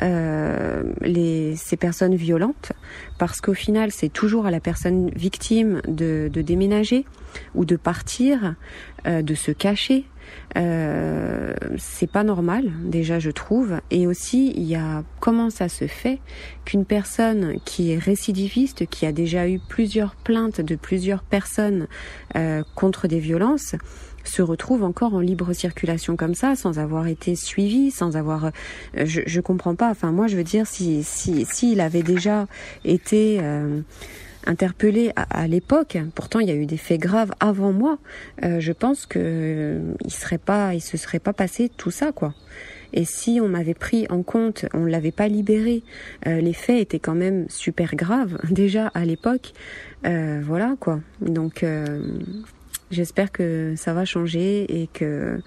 euh, 0.00 0.84
les, 1.02 1.54
ces 1.56 1.76
personnes 1.76 2.14
violentes, 2.14 2.72
parce 3.18 3.42
qu'au 3.42 3.52
final, 3.52 3.90
c'est 3.92 4.08
toujours 4.08 4.46
à 4.46 4.50
la 4.50 4.58
personne 4.58 5.10
victime 5.10 5.82
de, 5.86 6.30
de 6.32 6.40
déménager 6.40 7.04
ou 7.54 7.66
de 7.66 7.76
partir, 7.76 8.54
euh, 9.06 9.22
de 9.22 9.34
se 9.34 9.50
cacher. 9.50 10.04
Euh, 10.56 11.54
c'est 11.78 12.10
pas 12.10 12.24
normal, 12.24 12.70
déjà 12.84 13.18
je 13.18 13.30
trouve. 13.30 13.80
Et 13.90 14.06
aussi, 14.06 14.52
il 14.56 14.64
y 14.64 14.74
a 14.74 15.02
comment 15.20 15.50
ça 15.50 15.68
se 15.68 15.86
fait 15.86 16.20
qu'une 16.64 16.84
personne 16.84 17.56
qui 17.64 17.92
est 17.92 17.98
récidiviste, 17.98 18.86
qui 18.86 19.06
a 19.06 19.12
déjà 19.12 19.48
eu 19.48 19.58
plusieurs 19.58 20.14
plaintes 20.16 20.60
de 20.60 20.76
plusieurs 20.76 21.22
personnes 21.22 21.86
euh, 22.36 22.62
contre 22.74 23.08
des 23.08 23.18
violences, 23.18 23.74
se 24.24 24.42
retrouve 24.42 24.84
encore 24.84 25.14
en 25.14 25.20
libre 25.20 25.52
circulation 25.52 26.16
comme 26.16 26.34
ça, 26.34 26.54
sans 26.54 26.78
avoir 26.78 27.06
été 27.06 27.34
suivi, 27.34 27.90
sans 27.90 28.16
avoir, 28.16 28.46
euh, 28.46 28.50
je, 29.04 29.22
je 29.26 29.40
comprends 29.40 29.74
pas. 29.74 29.90
Enfin, 29.90 30.12
moi, 30.12 30.26
je 30.26 30.36
veux 30.36 30.44
dire, 30.44 30.66
si 30.66 31.02
si 31.02 31.44
s'il 31.44 31.80
avait 31.80 32.02
déjà 32.02 32.46
été 32.84 33.38
euh, 33.40 33.80
interpellé 34.46 35.12
à, 35.16 35.46
l'époque, 35.46 35.98
pourtant 36.14 36.40
il 36.40 36.48
y 36.48 36.50
a 36.50 36.54
eu 36.54 36.66
des 36.66 36.76
faits 36.76 37.00
graves 37.00 37.32
avant 37.40 37.72
moi, 37.72 37.98
euh, 38.44 38.60
je 38.60 38.72
pense 38.72 39.06
que 39.06 39.18
euh, 39.18 39.94
serait 40.08 40.38
pas, 40.38 40.74
il 40.74 40.80
se 40.80 40.96
serait 40.96 41.18
pas 41.18 41.32
passé 41.32 41.70
tout 41.76 41.90
ça, 41.90 42.12
quoi. 42.12 42.34
Et 42.94 43.04
si 43.06 43.40
on 43.40 43.48
m'avait 43.48 43.74
pris 43.74 44.06
en 44.10 44.22
compte, 44.22 44.66
on 44.74 44.84
l'avait 44.84 45.12
pas 45.12 45.26
libéré, 45.26 45.82
euh, 46.26 46.40
les 46.40 46.52
faits 46.52 46.80
étaient 46.80 46.98
quand 46.98 47.14
même 47.14 47.46
super 47.48 47.94
graves 47.94 48.38
déjà 48.50 48.88
à 48.88 49.04
l'époque. 49.04 49.52
voilà 50.04 50.76
quoi. 50.78 51.00
Donc 51.20 51.64
J'espère 52.92 53.32
que 53.32 53.72
ça 53.74 53.94
va 53.94 54.04
changer 54.04 54.82
et 54.82 54.86
que 54.86 55.40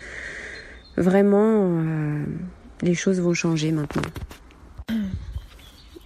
vraiment 0.98 1.80
euh, 1.80 2.24
les 2.82 2.96
choses 2.96 3.22
vont 3.22 3.36
changer 3.36 3.72
maintenant. 3.72 4.02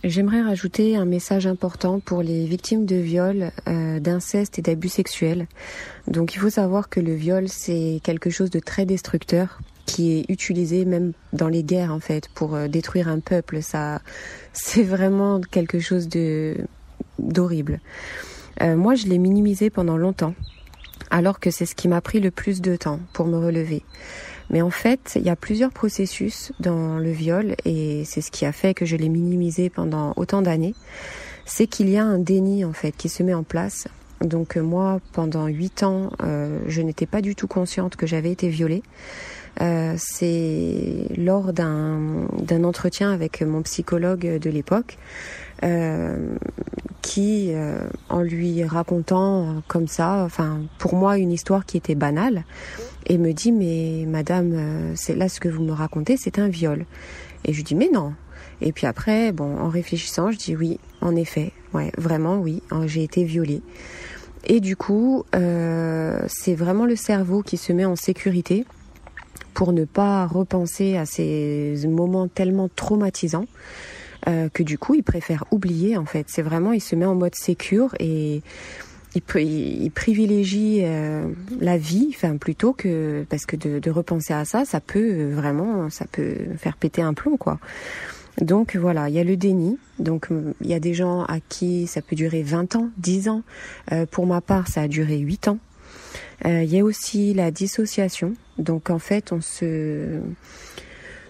J'aimerais 0.05 0.41
rajouter 0.41 0.95
un 0.95 1.03
message 1.03 1.45
important 1.45 1.99
pour 1.99 2.21
les 2.21 2.45
victimes 2.45 2.85
de 2.85 2.95
viol, 2.95 3.51
euh, 3.67 3.99
d'inceste 3.99 4.57
et 4.57 4.61
d'abus 4.61 4.88
sexuels. 4.88 5.45
Donc 6.07 6.35
il 6.35 6.39
faut 6.39 6.49
savoir 6.49 6.88
que 6.88 7.01
le 7.01 7.13
viol, 7.13 7.49
c'est 7.49 7.99
quelque 8.01 8.30
chose 8.30 8.49
de 8.49 8.59
très 8.59 8.85
destructeur 8.85 9.59
qui 9.85 10.17
est 10.17 10.26
utilisé 10.30 10.85
même 10.85 11.11
dans 11.34 11.49
les 11.49 11.63
guerres 11.63 11.91
en 11.91 11.99
fait 11.99 12.30
pour 12.30 12.55
euh, 12.55 12.69
détruire 12.69 13.09
un 13.09 13.19
peuple. 13.19 13.61
Ça, 13.61 14.01
c'est 14.53 14.84
vraiment 14.84 15.41
quelque 15.41 15.80
chose 15.80 16.07
de 16.07 16.55
d'horrible. 17.17 17.81
Euh, 18.61 18.77
moi, 18.77 18.95
je 18.95 19.05
l'ai 19.05 19.17
minimisé 19.17 19.69
pendant 19.69 19.97
longtemps, 19.97 20.34
alors 21.11 21.41
que 21.41 21.51
c'est 21.51 21.65
ce 21.65 21.76
qui 21.76 21.89
m'a 21.89 21.99
pris 21.99 22.21
le 22.21 22.31
plus 22.31 22.61
de 22.61 22.77
temps 22.77 23.01
pour 23.11 23.26
me 23.26 23.38
relever. 23.38 23.84
Mais 24.49 24.61
en 24.61 24.69
fait, 24.69 25.13
il 25.15 25.23
y 25.23 25.30
a 25.30 25.35
plusieurs 25.35 25.71
processus 25.71 26.51
dans 26.59 26.97
le 26.97 27.11
viol 27.11 27.55
et 27.65 28.03
c'est 28.05 28.21
ce 28.21 28.31
qui 28.31 28.45
a 28.45 28.51
fait 28.51 28.73
que 28.73 28.85
je 28.85 28.95
l'ai 28.95 29.09
minimisé 29.09 29.69
pendant 29.69 30.13
autant 30.15 30.41
d'années. 30.41 30.76
C'est 31.45 31.67
qu'il 31.67 31.89
y 31.89 31.97
a 31.97 32.03
un 32.03 32.19
déni 32.19 32.65
en 32.65 32.73
fait 32.73 32.91
qui 32.91 33.09
se 33.09 33.23
met 33.23 33.34
en 33.34 33.43
place. 33.43 33.88
Donc 34.21 34.57
euh, 34.57 34.61
moi, 34.61 34.99
pendant 35.13 35.47
huit 35.47 35.84
ans, 35.84 36.11
euh, 36.23 36.59
je 36.67 36.81
n'étais 36.81 37.05
pas 37.05 37.21
du 37.21 37.35
tout 37.35 37.47
consciente 37.47 37.95
que 37.95 38.07
j'avais 38.07 38.31
été 38.31 38.49
violée. 38.49 38.84
Euh, 39.61 39.95
c'est 39.97 41.07
lors 41.17 41.53
d'un 41.53 42.27
d'un 42.38 42.63
entretien 42.63 43.11
avec 43.11 43.41
mon 43.41 43.61
psychologue 43.63 44.38
de 44.39 44.49
l'époque 44.49 44.97
euh, 45.64 46.36
qui, 47.02 47.52
euh, 47.53 47.80
en 48.10 48.22
lui 48.22 48.64
racontant 48.64 49.61
comme 49.68 49.88
ça, 49.88 50.23
enfin 50.26 50.61
pour 50.77 50.95
moi 50.95 51.18
une 51.18 51.31
histoire 51.31 51.65
qui 51.65 51.77
était 51.77 51.95
banale, 51.95 52.44
et 53.07 53.18
me 53.18 53.34
dit 53.34 53.52
mais 53.52 54.06
madame, 54.07 54.52
euh, 54.53 54.94
c'est 54.95 55.15
là 55.15 55.30
ce 55.30 55.40
que 55.40 55.49
vous 55.49 55.64
me 55.64 55.72
racontez, 55.72 56.18
c'est 56.18 56.40
un 56.40 56.48
viol. 56.48 56.86
Et 57.45 57.53
je 57.53 57.57
lui 57.57 57.64
dis 57.64 57.76
mais 57.76 57.90
non. 57.91 58.14
Et 58.61 58.72
puis 58.72 58.88
après, 58.88 59.31
bon, 59.31 59.57
en 59.57 59.69
réfléchissant, 59.69 60.31
je 60.31 60.38
dis 60.38 60.56
oui, 60.56 60.80
en 61.02 61.15
effet, 61.15 61.53
ouais, 61.73 61.91
vraiment 61.98 62.38
oui, 62.38 62.61
hein, 62.72 62.88
j'ai 62.88 63.03
été 63.03 63.23
violée. 63.23 63.61
Et 64.45 64.60
du 64.60 64.76
coup, 64.76 65.26
euh, 65.36 66.19
c'est 66.27 66.56
vraiment 66.56 66.86
le 66.86 66.95
cerveau 66.95 67.41
qui 67.41 67.57
se 67.57 67.73
met 67.73 67.86
en 67.86 67.95
sécurité 67.95 68.65
pour 69.53 69.73
ne 69.73 69.86
pas 69.86 70.26
repenser 70.26 70.98
à 70.98 71.06
ces 71.06 71.76
moments 71.88 72.27
tellement 72.27 72.69
traumatisants 72.73 73.45
euh, 74.27 74.49
que 74.49 74.63
du 74.63 74.77
coup, 74.77 74.95
il 74.95 75.03
préfère 75.03 75.45
oublier 75.51 75.97
en 75.97 76.05
fait. 76.05 76.25
C'est 76.29 76.41
vraiment, 76.41 76.73
il 76.73 76.81
se 76.81 76.95
met 76.95 77.05
en 77.05 77.15
mode 77.15 77.35
sécure 77.35 77.95
et 77.99 78.41
il, 79.15 79.21
il 79.35 79.91
privilégie 79.91 80.81
euh, 80.83 81.27
la 81.59 81.77
vie, 81.77 82.13
enfin 82.15 82.37
plutôt 82.37 82.73
que 82.73 83.25
parce 83.29 83.45
que 83.45 83.55
de, 83.55 83.79
de, 83.79 83.91
repenser 83.91 84.33
à 84.33 84.45
ça, 84.45 84.65
ça 84.65 84.79
peut 84.79 85.31
vraiment, 85.31 85.89
ça 85.89 86.05
peut 86.11 86.35
faire 86.57 86.77
péter 86.77 87.01
un 87.01 87.13
plomb 87.13 87.37
quoi. 87.37 87.59
Donc 88.41 88.75
voilà, 88.75 89.09
il 89.09 89.15
y 89.15 89.19
a 89.19 89.23
le 89.23 89.35
déni. 89.35 89.77
Donc 89.97 90.29
il 90.61 90.67
y 90.67 90.73
a 90.73 90.79
des 90.79 90.93
gens 90.93 91.23
à 91.23 91.39
qui 91.39 91.87
ça 91.87 92.01
peut 92.01 92.15
durer 92.15 92.41
20 92.41 92.75
ans, 92.75 92.89
10 92.97 93.29
ans. 93.29 93.43
Euh, 93.91 94.05
pour 94.05 94.25
ma 94.25 94.41
part, 94.41 94.67
ça 94.67 94.81
a 94.81 94.87
duré 94.87 95.17
8 95.17 95.49
ans. 95.49 95.59
Euh, 96.45 96.63
il 96.63 96.73
y 96.73 96.79
a 96.79 96.83
aussi 96.83 97.33
la 97.33 97.51
dissociation. 97.51 98.33
Donc 98.57 98.89
en 98.89 98.99
fait, 98.99 99.31
on 99.31 99.41
se 99.41 100.19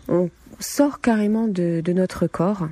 on 0.08 0.30
sort 0.60 1.02
carrément 1.02 1.48
de, 1.48 1.82
de 1.84 1.94
notre 1.94 2.28
corps 2.28 2.68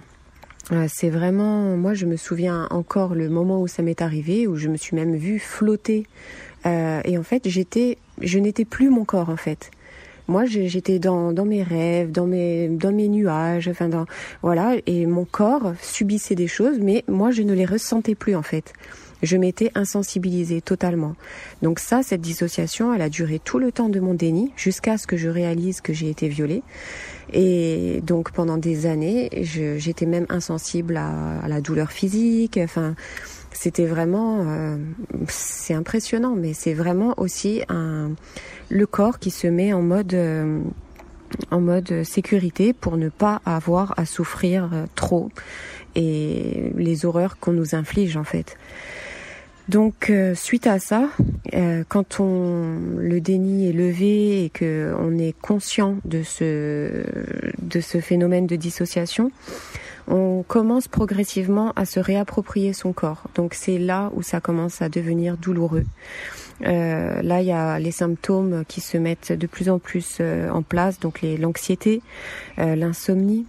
c'est 0.87 1.09
vraiment, 1.09 1.77
moi 1.77 1.93
je 1.93 2.05
me 2.05 2.17
souviens 2.17 2.67
encore 2.71 3.15
le 3.15 3.29
moment 3.29 3.61
où 3.61 3.67
ça 3.67 3.83
m'est 3.83 4.01
arrivé, 4.01 4.47
où 4.47 4.57
je 4.57 4.67
me 4.67 4.77
suis 4.77 4.95
même 4.95 5.15
vue 5.15 5.39
flotter. 5.39 6.05
Euh, 6.65 7.01
et 7.05 7.17
en 7.17 7.23
fait, 7.23 7.47
j'étais, 7.47 7.97
je 8.21 8.39
n'étais 8.39 8.65
plus 8.65 8.89
mon 8.89 9.05
corps 9.05 9.29
en 9.29 9.37
fait. 9.37 9.71
Moi, 10.27 10.43
j'étais 10.45 10.99
dans, 10.99 11.31
dans 11.31 11.45
mes 11.45 11.63
rêves, 11.63 12.11
dans 12.11 12.27
mes, 12.27 12.67
dans 12.67 12.91
mes 12.91 13.07
nuages, 13.07 13.69
enfin 13.69 13.87
dans, 13.87 14.05
voilà, 14.41 14.75
et 14.85 15.05
mon 15.05 15.23
corps 15.23 15.73
subissait 15.81 16.35
des 16.35 16.49
choses, 16.49 16.79
mais 16.81 17.05
moi 17.07 17.31
je 17.31 17.43
ne 17.43 17.53
les 17.53 17.63
ressentais 17.63 18.15
plus 18.15 18.35
en 18.35 18.41
fait. 18.41 18.73
Je 19.23 19.37
m'étais 19.37 19.71
insensibilisée 19.73 20.59
totalement. 20.59 21.15
Donc 21.61 21.79
ça, 21.79 22.03
cette 22.03 22.19
dissociation, 22.19 22.93
elle 22.93 23.01
a 23.01 23.09
duré 23.09 23.39
tout 23.39 23.57
le 23.57 23.71
temps 23.71 23.87
de 23.87 24.01
mon 24.01 24.13
déni, 24.13 24.51
jusqu'à 24.57 24.97
ce 24.97 25.07
que 25.07 25.15
je 25.15 25.29
réalise 25.29 25.79
que 25.79 25.93
j'ai 25.93 26.09
été 26.09 26.27
violée. 26.27 26.61
Et 27.33 28.01
donc 28.05 28.31
pendant 28.31 28.57
des 28.57 28.85
années, 28.85 29.29
j'étais 29.43 30.05
même 30.05 30.25
insensible 30.29 30.97
à, 30.97 31.39
à, 31.39 31.47
la 31.47 31.61
douleur 31.61 31.91
physique. 31.91 32.59
Enfin, 32.63 32.95
c'était 33.51 33.85
vraiment, 33.85 34.43
euh, 34.45 34.77
c'est 35.27 35.73
impressionnant, 35.73 36.35
mais 36.35 36.53
c'est 36.53 36.73
vraiment 36.73 37.15
aussi 37.17 37.63
un, 37.69 38.11
le 38.69 38.85
corps 38.85 39.19
qui 39.19 39.31
se 39.31 39.47
met 39.47 39.73
en 39.73 39.81
mode, 39.81 40.13
euh, 40.13 40.61
en 41.49 41.59
mode 41.59 42.03
sécurité 42.03 42.73
pour 42.73 42.97
ne 42.97 43.09
pas 43.09 43.41
avoir 43.45 43.93
à 43.97 44.05
souffrir 44.05 44.69
euh, 44.73 44.85
trop 44.95 45.29
et 45.95 46.71
les 46.75 47.05
horreurs 47.05 47.39
qu'on 47.39 47.53
nous 47.53 47.73
inflige 47.73 48.15
en 48.15 48.23
fait. 48.23 48.57
Donc 49.69 50.09
euh, 50.09 50.33
suite 50.33 50.65
à 50.65 50.79
ça, 50.79 51.09
euh, 51.53 51.83
quand 51.89 52.19
on 52.21 52.79
le 52.97 53.19
déni 53.19 53.67
est 53.69 53.73
levé 53.73 54.45
et 54.45 54.49
que 54.49 54.93
on 54.97 55.17
est 55.17 55.33
conscient 55.41 55.97
de 56.05 56.23
ce 56.23 57.03
de 57.61 57.81
ce 57.81 57.99
phénomène 57.99 58.47
de 58.47 58.55
dissociation, 58.55 59.31
on 60.07 60.43
commence 60.47 60.87
progressivement 60.87 61.73
à 61.75 61.85
se 61.85 61.99
réapproprier 61.99 62.71
son 62.71 62.93
corps. 62.93 63.23
Donc 63.35 63.53
c'est 63.53 63.77
là 63.77 64.09
où 64.13 64.21
ça 64.21 64.39
commence 64.39 64.81
à 64.81 64.87
devenir 64.87 65.35
douloureux. 65.37 65.83
Euh, 66.65 67.21
là, 67.21 67.41
il 67.41 67.47
y 67.47 67.51
a 67.51 67.77
les 67.77 67.91
symptômes 67.91 68.63
qui 68.67 68.81
se 68.81 68.97
mettent 68.97 69.31
de 69.31 69.47
plus 69.47 69.69
en 69.69 69.79
plus 69.79 70.21
en 70.21 70.63
place, 70.63 70.99
donc 70.99 71.21
l'anxiété, 71.21 72.01
euh, 72.57 72.75
l'insomnie, 72.75 73.45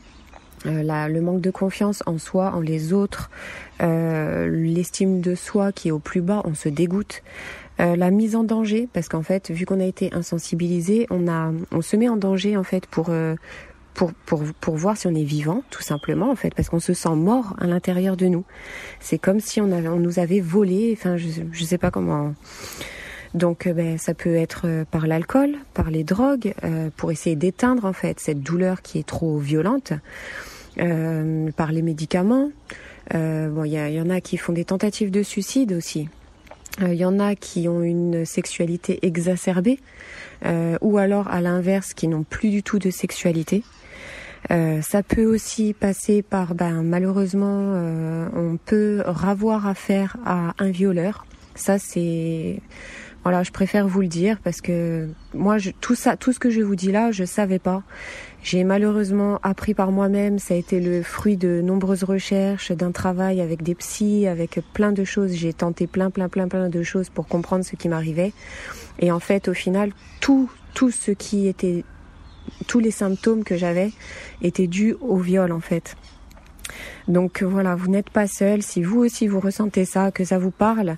euh, 0.66 0.82
la, 0.82 1.08
le 1.08 1.20
manque 1.20 1.40
de 1.40 1.50
confiance 1.50 2.02
en 2.06 2.18
soi, 2.18 2.52
en 2.54 2.60
les 2.60 2.92
autres, 2.92 3.30
euh, 3.82 4.48
l'estime 4.48 5.20
de 5.20 5.34
soi 5.34 5.72
qui 5.72 5.88
est 5.88 5.92
au 5.92 5.98
plus 5.98 6.20
bas, 6.20 6.42
on 6.44 6.54
se 6.54 6.68
dégoûte. 6.68 7.22
Euh, 7.80 7.94
la 7.94 8.10
mise 8.10 8.34
en 8.34 8.42
danger, 8.42 8.88
parce 8.92 9.08
qu'en 9.08 9.22
fait, 9.22 9.50
vu 9.52 9.64
qu'on 9.64 9.78
a 9.78 9.84
été 9.84 10.12
insensibilisé, 10.12 11.06
on 11.10 11.28
a, 11.28 11.52
on 11.70 11.80
se 11.80 11.94
met 11.96 12.08
en 12.08 12.16
danger 12.16 12.56
en 12.56 12.64
fait 12.64 12.86
pour 12.86 13.10
euh, 13.10 13.36
pour, 13.94 14.12
pour, 14.12 14.44
pour 14.60 14.76
voir 14.76 14.96
si 14.96 15.08
on 15.08 15.14
est 15.14 15.24
vivant, 15.24 15.64
tout 15.70 15.82
simplement, 15.82 16.30
en 16.30 16.36
fait, 16.36 16.54
parce 16.54 16.68
qu'on 16.68 16.78
se 16.78 16.94
sent 16.94 17.16
mort 17.16 17.56
à 17.58 17.66
l'intérieur 17.66 18.16
de 18.16 18.26
nous. 18.26 18.44
C'est 19.00 19.18
comme 19.18 19.40
si 19.40 19.60
on, 19.60 19.72
avait, 19.72 19.88
on 19.88 19.98
nous 19.98 20.20
avait 20.20 20.38
volé, 20.38 20.96
enfin, 20.96 21.16
je, 21.16 21.26
je 21.50 21.64
sais 21.64 21.78
pas 21.78 21.90
comment. 21.90 22.32
Donc, 23.34 23.66
euh, 23.66 23.72
ben, 23.72 23.98
ça 23.98 24.14
peut 24.14 24.34
être 24.34 24.84
par 24.90 25.06
l'alcool, 25.06 25.56
par 25.74 25.90
les 25.90 26.04
drogues, 26.04 26.54
euh, 26.64 26.90
pour 26.96 27.12
essayer 27.12 27.36
d'éteindre, 27.36 27.84
en 27.84 27.92
fait, 27.92 28.20
cette 28.20 28.42
douleur 28.42 28.82
qui 28.82 28.98
est 28.98 29.06
trop 29.06 29.38
violente, 29.38 29.92
euh, 30.80 31.50
par 31.56 31.72
les 31.72 31.82
médicaments. 31.82 32.50
Euh, 33.14 33.48
bon, 33.48 33.64
il 33.64 33.72
y, 33.72 34.00
en 34.00 34.10
a 34.10 34.20
qui 34.20 34.36
font 34.36 34.52
des 34.52 34.64
tentatives 34.64 35.10
de 35.10 35.22
suicide 35.22 35.72
aussi. 35.72 36.08
Il 36.80 36.84
euh, 36.84 36.94
y 36.94 37.04
en 37.04 37.18
a 37.18 37.34
qui 37.34 37.68
ont 37.68 37.82
une 37.82 38.24
sexualité 38.24 39.00
exacerbée, 39.02 39.80
euh, 40.44 40.76
ou 40.80 40.98
alors 40.98 41.28
à 41.28 41.40
l'inverse, 41.40 41.94
qui 41.94 42.06
n'ont 42.06 42.22
plus 42.22 42.50
du 42.50 42.62
tout 42.62 42.78
de 42.78 42.90
sexualité. 42.90 43.64
Euh, 44.50 44.80
ça 44.82 45.02
peut 45.02 45.24
aussi 45.24 45.74
passer 45.74 46.22
par, 46.22 46.54
ben, 46.54 46.82
malheureusement, 46.82 47.72
euh, 47.74 48.28
on 48.34 48.56
peut 48.56 49.02
ravoir 49.04 49.66
affaire 49.66 50.16
à 50.24 50.54
un 50.58 50.70
violeur. 50.70 51.26
Ça, 51.54 51.78
c'est, 51.78 52.60
voilà, 53.28 53.42
je 53.42 53.50
préfère 53.50 53.86
vous 53.86 54.00
le 54.00 54.06
dire 54.08 54.38
parce 54.42 54.62
que 54.62 55.06
moi, 55.34 55.58
je, 55.58 55.68
tout 55.68 55.94
ça, 55.94 56.16
tout 56.16 56.32
ce 56.32 56.38
que 56.38 56.48
je 56.48 56.62
vous 56.62 56.76
dis 56.76 56.90
là, 56.90 57.12
je 57.12 57.24
savais 57.24 57.58
pas. 57.58 57.82
J'ai 58.42 58.64
malheureusement 58.64 59.38
appris 59.42 59.74
par 59.74 59.92
moi-même, 59.92 60.38
ça 60.38 60.54
a 60.54 60.56
été 60.56 60.80
le 60.80 61.02
fruit 61.02 61.36
de 61.36 61.60
nombreuses 61.60 62.04
recherches, 62.04 62.72
d'un 62.72 62.90
travail 62.90 63.42
avec 63.42 63.62
des 63.62 63.74
psys, 63.74 64.26
avec 64.26 64.60
plein 64.72 64.92
de 64.92 65.04
choses. 65.04 65.34
J'ai 65.34 65.52
tenté 65.52 65.86
plein, 65.86 66.08
plein, 66.08 66.30
plein, 66.30 66.48
plein 66.48 66.70
de 66.70 66.82
choses 66.82 67.10
pour 67.10 67.28
comprendre 67.28 67.66
ce 67.66 67.76
qui 67.76 67.90
m'arrivait. 67.90 68.32
Et 68.98 69.12
en 69.12 69.20
fait, 69.20 69.48
au 69.48 69.54
final, 69.54 69.92
tout, 70.20 70.50
tout 70.72 70.90
ce 70.90 71.10
qui 71.10 71.48
était, 71.48 71.84
tous 72.66 72.78
les 72.78 72.90
symptômes 72.90 73.44
que 73.44 73.58
j'avais 73.58 73.92
étaient 74.40 74.68
dus 74.68 74.96
au 75.02 75.18
viol, 75.18 75.52
en 75.52 75.60
fait. 75.60 75.96
Donc 77.08 77.42
voilà, 77.42 77.74
vous 77.74 77.88
n'êtes 77.88 78.08
pas 78.08 78.26
seul. 78.26 78.62
Si 78.62 78.82
vous 78.82 79.00
aussi 79.00 79.26
vous 79.26 79.40
ressentez 79.40 79.84
ça, 79.84 80.12
que 80.12 80.24
ça 80.24 80.38
vous 80.38 80.50
parle, 80.50 80.96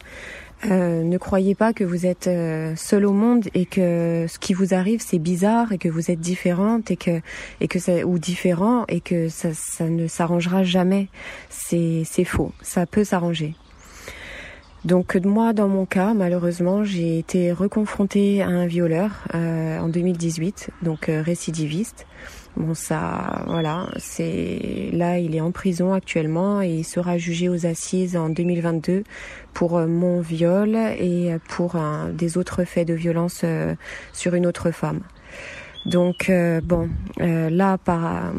euh, 0.67 1.03
ne 1.03 1.19
croyez 1.19 1.55
pas 1.55 1.73
que 1.73 1.85
vous 1.85 2.07
êtes 2.07 2.27
euh, 2.27 2.75
seul 2.77 3.07
au 3.07 3.13
monde 3.13 3.49
et 3.55 3.65
que 3.65 4.27
ce 4.29 4.39
qui 4.39 4.53
vous 4.53 4.75
arrive 4.75 5.01
c'est 5.01 5.19
bizarre 5.19 5.73
et 5.73 5.79
que 5.79 5.89
vous 5.89 6.11
êtes 6.11 6.21
différente 6.21 6.91
et 6.91 6.97
que 6.97 7.23
et 7.61 7.69
que 7.69 7.79
ça 7.79 8.05
ou 8.05 8.19
différent 8.19 8.85
et 8.89 9.01
que 9.01 9.29
ça, 9.29 9.55
ça 9.55 9.89
ne 9.89 10.07
s'arrangera 10.07 10.63
jamais. 10.63 11.09
C'est 11.49 12.03
c'est 12.05 12.25
faux. 12.25 12.53
Ça 12.63 12.87
peut 12.87 13.05
s'arranger. 13.05 13.55
Donc 14.85 15.15
moi, 15.17 15.53
dans 15.53 15.69
mon 15.69 15.85
cas, 15.85 16.15
malheureusement, 16.15 16.85
j'ai 16.85 17.19
été 17.19 17.53
reconfrontée 17.53 18.41
à 18.41 18.49
un 18.49 18.67
violeur 18.67 19.11
euh, 19.35 19.79
en 19.79 19.89
2018, 19.89 20.71
donc 20.83 21.09
euh, 21.09 21.21
récidiviste. 21.21 22.07
Bon, 22.57 22.75
ça, 22.75 23.45
voilà, 23.47 23.89
c'est 23.97 24.91
là, 24.93 25.19
il 25.19 25.37
est 25.37 25.41
en 25.41 25.53
prison 25.53 25.93
actuellement 25.93 26.61
et 26.61 26.69
il 26.69 26.85
sera 26.85 27.17
jugé 27.17 27.49
aux 27.49 27.65
assises 27.65 28.17
en 28.17 28.29
2022 28.29 29.05
pour 29.55 29.79
euh, 29.79 29.87
mon 29.87 30.21
viol 30.21 30.77
et 30.77 31.37
pour 31.49 31.77
un, 31.77 32.11
des 32.11 32.39
autres 32.39 32.65
faits 32.65 32.89
de 32.89 32.95
violence 32.95 33.45
sur 34.13 34.35
une 34.35 34.47
autre 34.47 34.71
femme. 34.73 35.01
Donc 35.87 36.31
bon, 36.65 36.91
là, 37.19 37.79
par 37.79 38.33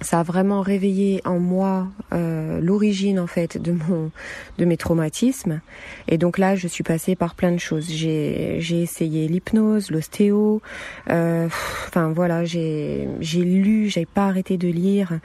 ça 0.00 0.20
a 0.20 0.22
vraiment 0.22 0.60
réveillé 0.60 1.20
en 1.24 1.38
moi 1.38 1.88
euh, 2.12 2.60
l'origine 2.60 3.18
en 3.18 3.26
fait 3.26 3.60
de 3.60 3.72
mon 3.72 4.10
de 4.58 4.64
mes 4.64 4.76
traumatismes. 4.76 5.60
Et 6.08 6.18
donc 6.18 6.38
là 6.38 6.56
je 6.56 6.68
suis 6.68 6.84
passée 6.84 7.14
par 7.16 7.34
plein 7.34 7.52
de 7.52 7.58
choses. 7.58 7.88
J'ai 7.88 8.56
j'ai 8.60 8.82
essayé 8.82 9.28
l'hypnose 9.28 9.90
l'ostéo 9.90 10.60
euh, 11.10 11.46
enfin 11.88 12.12
voilà 12.12 12.44
j'ai 12.44 13.08
j'ai 13.20 13.42
lu 13.42 13.88
j'ai 13.88 14.04
pas 14.06 14.26
arrêté 14.26 14.56
de 14.56 14.68
lire. 14.68 15.20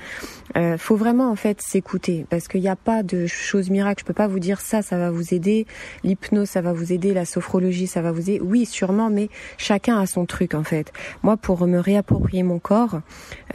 Euh, 0.56 0.78
faut 0.78 0.96
vraiment 0.96 1.30
en 1.30 1.36
fait 1.36 1.62
s'écouter 1.62 2.26
parce 2.30 2.48
qu'il 2.48 2.62
n'y 2.62 2.70
a 2.70 2.76
pas 2.76 3.04
de 3.04 3.28
choses 3.28 3.70
miracles 3.70 4.02
je 4.02 4.06
peux 4.06 4.14
pas 4.14 4.28
vous 4.28 4.40
dire 4.40 4.62
ça 4.62 4.82
ça 4.82 4.98
va 4.98 5.12
vous 5.12 5.34
aider 5.34 5.68
l'hypnose 6.04 6.50
ça 6.50 6.62
va 6.62 6.74
vous 6.74 6.92
aider 6.92 7.14
la 7.14 7.26
sophrologie 7.26 7.88
ça 7.88 8.02
va 8.02 8.12
vous 8.12 8.30
aider. 8.30 8.40
Oui 8.42 8.66
sûrement 8.66 9.10
mais 9.10 9.30
chacun 9.58 10.00
a 10.00 10.06
son 10.06 10.26
truc 10.26 10.54
en 10.54 10.64
fait. 10.64 10.94
Moi 11.24 11.38
pour 11.38 11.66
me 11.68 11.80
réapproprier 11.80 12.44
mon 12.44 12.60
corps 12.60 13.02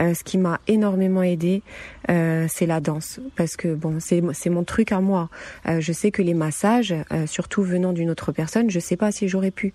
euh, 0.01 0.13
ce 0.15 0.25
qui 0.25 0.39
m'a 0.39 0.61
énormément 0.67 1.14
aidé, 1.23 1.63
euh, 2.11 2.47
c'est 2.49 2.67
la 2.67 2.81
danse, 2.81 3.21
parce 3.37 3.57
que 3.57 3.75
bon, 3.75 3.99
c'est 4.01 4.23
c'est 4.33 4.51
mon 4.51 4.65
truc 4.65 4.93
à 4.93 5.01
moi. 5.01 5.29
Euh, 5.67 5.81
je 5.81 5.93
sais 5.93 6.11
que 6.11 6.23
les 6.23 6.35
massages, 6.35 6.95
euh, 7.13 7.27
surtout 7.27 7.63
venant 7.63 7.93
d'une 7.93 8.11
autre 8.11 8.33
personne, 8.33 8.71
je 8.71 8.81
sais 8.81 8.97
pas 8.97 9.13
si 9.13 9.29
j'aurais 9.29 9.51
pu. 9.51 9.75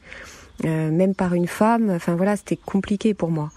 Même 0.63 1.15
par 1.15 1.33
une 1.33 1.47
femme, 1.47 1.89
enfin 1.89 2.15
voilà, 2.15 2.35
c'était 2.35 2.57
compliqué 2.57 3.13
pour 3.13 3.31
moi. 3.31 3.51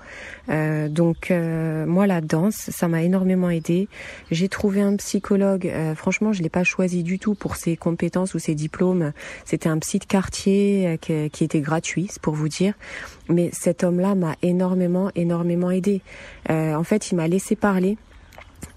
donc 0.48 1.30
moi 1.30 2.06
la 2.06 2.20
danse, 2.20 2.70
ça 2.70 2.88
m'a 2.88 3.02
énormément 3.02 3.50
aidé. 3.50 3.88
J'ai 4.30 4.48
trouvé 4.48 4.80
un 4.80 4.96
psychologue. 4.96 5.70
franchement, 5.96 6.32
je 6.32 6.42
l'ai 6.42 6.48
pas 6.48 6.64
choisi 6.64 7.02
du 7.02 7.18
tout 7.18 7.34
pour 7.34 7.56
ses 7.56 7.76
compétences 7.76 8.34
ou 8.34 8.38
ses 8.38 8.54
diplômes. 8.54 9.12
C'était 9.44 9.68
un 9.68 9.78
psy 9.78 9.98
de 9.98 10.04
quartier 10.04 10.98
qui, 11.00 11.30
qui 11.30 11.44
était 11.44 11.60
gratuit, 11.60 12.08
c'est 12.10 12.22
pour 12.22 12.34
vous 12.34 12.48
dire. 12.48 12.74
Mais 13.28 13.50
cet 13.52 13.84
homme-là 13.84 14.14
m'a 14.14 14.36
énormément, 14.42 15.10
énormément 15.14 15.70
aidé. 15.70 16.02
en 16.48 16.84
fait, 16.84 17.10
il 17.10 17.16
m'a 17.16 17.28
laissé 17.28 17.56
parler 17.56 17.96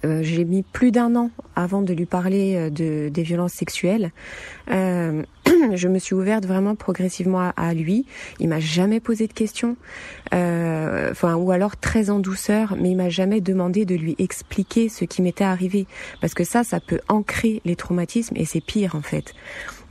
euh, 0.03 0.21
j'ai 0.23 0.45
mis 0.45 0.63
plus 0.63 0.91
d'un 0.91 1.15
an 1.15 1.31
avant 1.55 1.81
de 1.81 1.93
lui 1.93 2.05
parler 2.05 2.55
euh, 2.55 2.69
de, 2.69 3.09
des 3.09 3.23
violences 3.23 3.53
sexuelles. 3.53 4.11
Euh, 4.71 5.23
je 5.73 5.87
me 5.87 5.99
suis 5.99 6.15
ouverte 6.15 6.45
vraiment 6.45 6.75
progressivement 6.75 7.51
à, 7.55 7.73
lui. 7.73 8.05
Il 8.39 8.49
m'a 8.49 8.59
jamais 8.59 8.99
posé 8.99 9.27
de 9.27 9.33
questions, 9.33 9.77
euh, 10.33 11.11
enfin 11.11 11.35
ou 11.35 11.51
alors 11.51 11.77
très 11.77 12.09
en 12.09 12.19
douceur, 12.19 12.75
mais 12.79 12.91
il 12.91 12.95
m'a 12.95 13.09
jamais 13.09 13.41
demandé 13.41 13.85
de 13.85 13.95
lui 13.95 14.15
expliquer 14.17 14.89
ce 14.89 15.05
qui 15.05 15.21
m'était 15.21 15.43
arrivé, 15.43 15.87
parce 16.21 16.33
que 16.33 16.43
ça, 16.43 16.63
ça 16.63 16.79
peut 16.79 16.99
ancrer 17.07 17.61
les 17.65 17.75
traumatismes 17.75 18.35
et 18.37 18.45
c'est 18.45 18.61
pire 18.61 18.95
en 18.95 19.01
fait. 19.01 19.33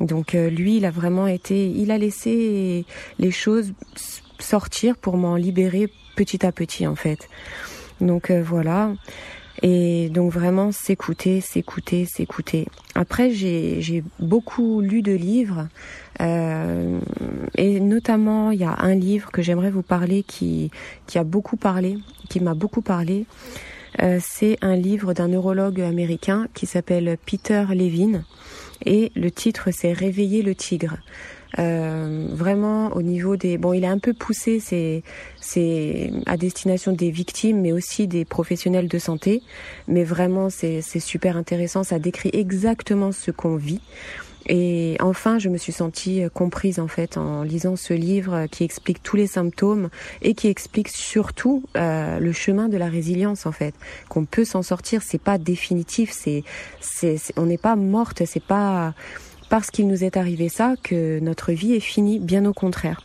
Donc 0.00 0.34
euh, 0.34 0.50
lui, 0.50 0.76
il 0.78 0.84
a 0.84 0.90
vraiment 0.90 1.26
été, 1.26 1.68
il 1.68 1.90
a 1.90 1.98
laissé 1.98 2.84
les 3.18 3.30
choses 3.30 3.72
sortir 4.38 4.96
pour 4.96 5.16
m'en 5.16 5.36
libérer 5.36 5.88
petit 6.16 6.44
à 6.44 6.52
petit 6.52 6.86
en 6.86 6.96
fait. 6.96 7.28
Donc 8.00 8.30
voilà. 8.30 8.92
Et 9.66 10.10
donc 10.10 10.30
vraiment 10.30 10.72
s'écouter, 10.72 11.40
s'écouter, 11.40 12.04
s'écouter. 12.04 12.68
Après, 12.94 13.30
j'ai 13.30 14.04
beaucoup 14.20 14.82
lu 14.82 15.00
de 15.00 15.12
livres, 15.12 15.68
euh, 16.20 17.00
et 17.56 17.80
notamment 17.80 18.50
il 18.50 18.60
y 18.60 18.64
a 18.64 18.76
un 18.78 18.94
livre 18.94 19.30
que 19.30 19.40
j'aimerais 19.40 19.70
vous 19.70 19.82
parler 19.82 20.22
qui, 20.22 20.70
qui 21.06 21.16
a 21.16 21.24
beaucoup 21.24 21.56
parlé, 21.56 21.96
qui 22.28 22.40
m'a 22.40 22.52
beaucoup 22.52 22.82
parlé. 22.82 23.24
Euh, 24.02 24.18
c'est 24.22 24.58
un 24.60 24.76
livre 24.76 25.14
d'un 25.14 25.28
neurologue 25.28 25.80
américain 25.80 26.46
qui 26.52 26.66
s'appelle 26.66 27.16
Peter 27.24 27.64
Levine 27.70 28.24
et 28.84 29.12
le 29.16 29.30
titre 29.30 29.70
c'est 29.72 29.94
Réveiller 29.94 30.42
le 30.42 30.54
tigre. 30.54 30.98
Euh, 31.59 32.26
vraiment 32.31 32.89
au 32.97 33.02
niveau 33.02 33.36
des 33.36 33.59
bon 33.59 33.72
il 33.72 33.85
est 33.85 33.89
un 33.89 33.98
peu 33.98 34.12
poussé 34.12 34.59
c'est 34.59 35.05
c'est 35.40 36.10
à 36.26 36.36
destination 36.36 36.90
des 36.90 37.12
victimes 37.12 37.60
mais 37.60 37.70
aussi 37.70 38.09
des 38.09 38.24
professionnels 38.24 38.89
de 38.89 38.98
santé. 38.98 39.43
Mais 39.89 40.05
vraiment 40.05 40.51
c'est 40.51 40.81
c'est 40.82 41.01
super 41.01 41.36
intéressant. 41.36 41.85
Ça 41.85 41.98
décrit 41.98 42.31
exactement 42.32 43.12
ce 43.12 43.31
qu'on 43.31 43.56
vit. 43.56 43.81
Et 44.47 44.97
enfin, 45.01 45.39
je 45.39 45.48
me 45.48 45.56
suis 45.56 45.72
sentie 45.72 46.22
comprise 46.35 46.78
en 46.78 46.89
fait 46.89 47.16
en 47.16 47.43
lisant 47.43 47.76
ce 47.76 47.94
livre 47.94 48.47
qui 48.51 48.64
explique 48.64 49.02
tous 49.02 49.16
les 49.16 49.26
symptômes 49.26 49.89
et 50.20 50.35
qui 50.35 50.48
explique 50.48 50.89
surtout 50.89 51.64
euh, 51.76 52.18
le 52.18 52.32
chemin 52.32 52.68
de 52.68 52.76
la 52.76 52.89
résilience 52.89 53.47
en 53.47 53.52
fait. 53.52 53.74
Qu'on 54.09 54.26
peut 54.26 54.44
s'en 54.44 54.62
sortir, 54.62 55.02
c'est 55.02 55.20
pas 55.20 55.39
définitif, 55.39 56.10
c'est, 56.12 56.44
c'est, 56.81 57.16
on 57.36 57.47
n'est 57.47 57.59
pas 57.59 57.76
morte, 57.76 58.24
c'est 58.26 58.43
pas 58.43 58.94
parce 59.48 59.70
qu'il 59.70 59.88
nous 59.88 60.04
est 60.04 60.16
arrivé 60.16 60.48
ça 60.48 60.74
que 60.82 61.18
notre 61.20 61.52
vie 61.52 61.74
est 61.74 61.80
finie, 61.80 62.18
bien 62.18 62.44
au 62.44 62.52
contraire. 62.52 63.02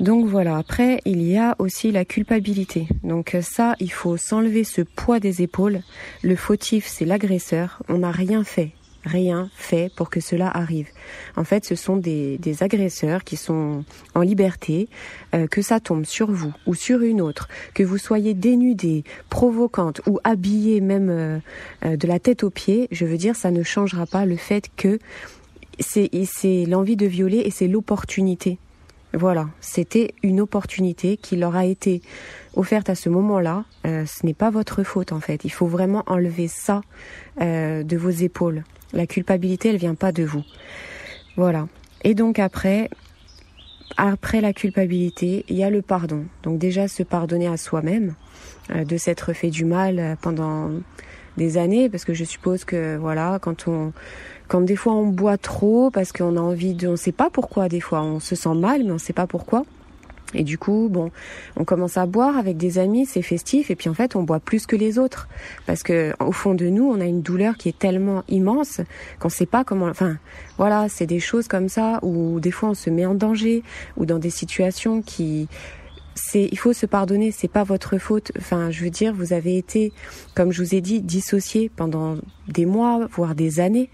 Donc 0.00 0.26
voilà, 0.26 0.56
après 0.56 1.00
il 1.04 1.22
y 1.22 1.36
a 1.38 1.54
aussi 1.58 1.92
la 1.92 2.04
culpabilité. 2.04 2.88
Donc 3.04 3.36
ça, 3.40 3.76
il 3.78 3.92
faut 3.92 4.16
s'enlever 4.16 4.64
ce 4.64 4.82
poids 4.82 5.20
des 5.20 5.42
épaules. 5.42 5.82
Le 6.22 6.36
fautif, 6.36 6.86
c'est 6.86 7.04
l'agresseur. 7.04 7.82
On 7.88 7.98
n'a 7.98 8.10
rien 8.10 8.42
fait 8.42 8.72
rien 9.04 9.50
fait 9.54 9.92
pour 9.94 10.10
que 10.10 10.20
cela 10.20 10.48
arrive. 10.48 10.88
En 11.36 11.44
fait, 11.44 11.64
ce 11.64 11.74
sont 11.74 11.96
des, 11.96 12.38
des 12.38 12.62
agresseurs 12.62 13.24
qui 13.24 13.36
sont 13.36 13.84
en 14.14 14.20
liberté, 14.20 14.88
euh, 15.34 15.46
que 15.46 15.62
ça 15.62 15.80
tombe 15.80 16.04
sur 16.04 16.30
vous 16.30 16.52
ou 16.66 16.74
sur 16.74 17.02
une 17.02 17.20
autre, 17.20 17.48
que 17.74 17.82
vous 17.82 17.98
soyez 17.98 18.34
dénudée, 18.34 19.04
provocante 19.28 20.00
ou 20.06 20.18
habillée 20.24 20.80
même 20.80 21.10
euh, 21.10 21.38
euh, 21.84 21.96
de 21.96 22.06
la 22.06 22.18
tête 22.18 22.44
aux 22.44 22.50
pieds, 22.50 22.88
je 22.90 23.04
veux 23.04 23.16
dire, 23.16 23.36
ça 23.36 23.50
ne 23.50 23.62
changera 23.62 24.06
pas 24.06 24.24
le 24.24 24.36
fait 24.36 24.70
que 24.76 24.98
c'est 25.80 26.66
l'envie 26.66 26.96
de 26.96 27.06
violer 27.06 27.38
et 27.38 27.50
c'est 27.50 27.66
l'opportunité. 27.66 28.58
Voilà, 29.14 29.48
c'était 29.60 30.14
une 30.22 30.40
opportunité 30.40 31.16
qui 31.16 31.36
leur 31.36 31.56
a 31.56 31.66
été 31.66 32.02
offerte 32.54 32.88
à 32.88 32.94
ce 32.94 33.08
moment-là. 33.08 33.64
ce 33.84 34.26
n'est 34.26 34.34
pas 34.34 34.50
votre 34.50 34.84
faute 34.84 35.12
en 35.12 35.20
fait. 35.20 35.44
Il 35.44 35.50
faut 35.50 35.66
vraiment 35.66 36.02
enlever 36.06 36.48
ça 36.48 36.82
de 37.38 37.96
vos 37.96 38.10
épaules. 38.10 38.64
La 38.92 39.06
culpabilité, 39.06 39.70
elle 39.70 39.76
vient 39.76 39.94
pas 39.94 40.12
de 40.12 40.24
vous. 40.24 40.42
Voilà. 41.36 41.68
Et 42.04 42.14
donc 42.14 42.38
après, 42.38 42.90
après 43.96 44.40
la 44.40 44.52
culpabilité, 44.52 45.44
il 45.48 45.56
y 45.56 45.64
a 45.64 45.70
le 45.70 45.82
pardon. 45.82 46.24
Donc 46.42 46.58
déjà 46.58 46.88
se 46.88 47.02
pardonner 47.02 47.46
à 47.46 47.56
soi-même 47.56 48.14
euh, 48.70 48.84
de 48.84 48.96
s'être 48.96 49.32
fait 49.32 49.50
du 49.50 49.64
mal 49.64 49.98
euh, 49.98 50.14
pendant 50.20 50.70
des 51.36 51.56
années, 51.56 51.88
parce 51.88 52.04
que 52.04 52.14
je 52.14 52.24
suppose 52.24 52.64
que 52.64 52.96
voilà, 52.96 53.38
quand 53.40 53.66
on, 53.68 53.92
quand 54.48 54.60
des 54.60 54.76
fois 54.76 54.92
on 54.92 55.06
boit 55.06 55.38
trop, 55.38 55.90
parce 55.90 56.12
qu'on 56.12 56.36
a 56.36 56.40
envie 56.40 56.74
de, 56.74 56.88
on 56.88 56.96
sait 56.96 57.12
pas 57.12 57.30
pourquoi 57.30 57.68
des 57.68 57.80
fois, 57.80 58.02
on 58.02 58.20
se 58.20 58.34
sent 58.34 58.54
mal, 58.54 58.84
mais 58.84 58.90
on 58.90 58.98
sait 58.98 59.14
pas 59.14 59.26
pourquoi. 59.26 59.64
Et 60.34 60.44
du 60.44 60.58
coup, 60.58 60.88
bon, 60.90 61.10
on 61.56 61.64
commence 61.64 61.96
à 61.96 62.06
boire 62.06 62.36
avec 62.36 62.56
des 62.56 62.78
amis, 62.78 63.06
c'est 63.06 63.22
festif, 63.22 63.70
et 63.70 63.76
puis 63.76 63.88
en 63.88 63.94
fait, 63.94 64.16
on 64.16 64.22
boit 64.22 64.40
plus 64.40 64.66
que 64.66 64.76
les 64.76 64.98
autres, 64.98 65.28
parce 65.66 65.82
que 65.82 66.14
au 66.20 66.32
fond 66.32 66.54
de 66.54 66.66
nous, 66.66 66.84
on 66.84 67.00
a 67.00 67.04
une 67.04 67.22
douleur 67.22 67.56
qui 67.56 67.68
est 67.68 67.78
tellement 67.78 68.22
immense 68.28 68.80
qu'on 69.18 69.28
sait 69.28 69.46
pas 69.46 69.64
comment. 69.64 69.86
Enfin, 69.86 70.18
voilà, 70.58 70.88
c'est 70.88 71.06
des 71.06 71.20
choses 71.20 71.48
comme 71.48 71.68
ça 71.68 71.98
où 72.02 72.40
des 72.40 72.50
fois 72.50 72.70
on 72.70 72.74
se 72.74 72.90
met 72.90 73.06
en 73.06 73.14
danger, 73.14 73.62
ou 73.96 74.06
dans 74.06 74.18
des 74.18 74.30
situations 74.30 75.02
qui 75.02 75.48
c'est 76.14 76.48
il 76.50 76.58
faut 76.58 76.72
se 76.72 76.86
pardonner, 76.86 77.30
c'est 77.30 77.48
pas 77.48 77.64
votre 77.64 77.98
faute. 77.98 78.32
Enfin, 78.38 78.70
je 78.70 78.84
veux 78.84 78.90
dire, 78.90 79.14
vous 79.14 79.32
avez 79.32 79.56
été, 79.56 79.92
comme 80.34 80.52
je 80.52 80.62
vous 80.62 80.74
ai 80.74 80.80
dit, 80.80 81.00
dissocié 81.00 81.70
pendant 81.74 82.16
des 82.48 82.66
mois, 82.66 83.06
voire 83.12 83.34
des 83.34 83.60
années. 83.60 83.90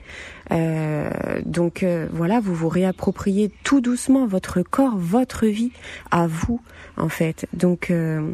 Euh, 0.50 1.10
donc 1.44 1.82
euh, 1.82 2.08
voilà, 2.12 2.40
vous 2.40 2.54
vous 2.54 2.68
réappropriez 2.68 3.50
tout 3.64 3.80
doucement 3.80 4.26
votre 4.26 4.62
corps, 4.62 4.96
votre 4.96 5.46
vie 5.46 5.72
à 6.10 6.26
vous, 6.26 6.60
en 6.96 7.08
fait. 7.08 7.46
Donc 7.52 7.90
euh, 7.90 8.32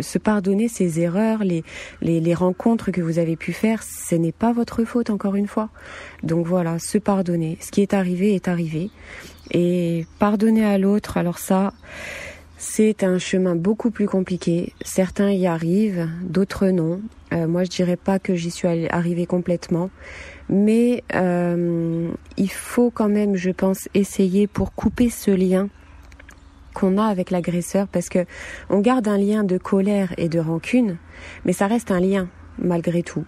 se 0.00 0.18
pardonner 0.18 0.68
ces 0.68 1.00
erreurs, 1.00 1.44
les, 1.44 1.64
les, 2.02 2.20
les 2.20 2.34
rencontres 2.34 2.90
que 2.90 3.00
vous 3.00 3.18
avez 3.18 3.36
pu 3.36 3.52
faire, 3.52 3.82
ce 3.82 4.14
n'est 4.14 4.32
pas 4.32 4.52
votre 4.52 4.84
faute, 4.84 5.10
encore 5.10 5.34
une 5.36 5.46
fois. 5.46 5.70
Donc 6.22 6.46
voilà, 6.46 6.78
se 6.78 6.98
pardonner. 6.98 7.58
Ce 7.60 7.70
qui 7.70 7.82
est 7.82 7.94
arrivé 7.94 8.34
est 8.34 8.48
arrivé. 8.48 8.90
Et 9.52 10.06
pardonner 10.18 10.64
à 10.64 10.76
l'autre, 10.76 11.18
alors 11.18 11.38
ça, 11.38 11.72
c'est 12.68 13.04
un 13.04 13.18
chemin 13.18 13.54
beaucoup 13.54 13.90
plus 13.90 14.08
compliqué. 14.08 14.72
Certains 14.82 15.30
y 15.30 15.46
arrivent, 15.46 16.08
d'autres 16.22 16.66
non. 16.66 17.00
Euh, 17.32 17.46
moi, 17.46 17.62
je 17.62 17.70
dirais 17.70 17.96
pas 17.96 18.18
que 18.18 18.34
j'y 18.34 18.50
suis 18.50 18.66
arrivée 18.90 19.24
complètement, 19.24 19.88
mais 20.48 21.04
euh, 21.14 22.10
il 22.36 22.50
faut 22.50 22.90
quand 22.90 23.08
même, 23.08 23.36
je 23.36 23.50
pense, 23.50 23.88
essayer 23.94 24.48
pour 24.48 24.74
couper 24.74 25.10
ce 25.10 25.30
lien 25.30 25.68
qu'on 26.74 26.98
a 26.98 27.04
avec 27.04 27.30
l'agresseur, 27.30 27.86
parce 27.86 28.08
que 28.08 28.26
on 28.68 28.80
garde 28.80 29.06
un 29.06 29.16
lien 29.16 29.44
de 29.44 29.58
colère 29.58 30.12
et 30.18 30.28
de 30.28 30.40
rancune, 30.40 30.98
mais 31.44 31.52
ça 31.52 31.68
reste 31.68 31.92
un 31.92 32.00
lien 32.00 32.28
malgré 32.58 33.02
tout. 33.02 33.24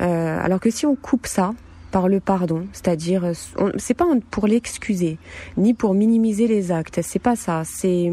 Euh, 0.00 0.38
alors 0.42 0.58
que 0.58 0.70
si 0.70 0.84
on 0.84 0.96
coupe 0.96 1.28
ça, 1.28 1.54
par 1.92 2.08
le 2.08 2.18
pardon, 2.18 2.66
c'est-à-dire 2.72 3.30
c'est 3.76 3.94
pas 3.94 4.06
pour 4.32 4.48
l'excuser 4.48 5.16
ni 5.56 5.74
pour 5.74 5.94
minimiser 5.94 6.48
les 6.48 6.72
actes, 6.72 7.00
c'est 7.02 7.20
pas 7.20 7.36
ça, 7.36 7.62
c'est 7.64 8.12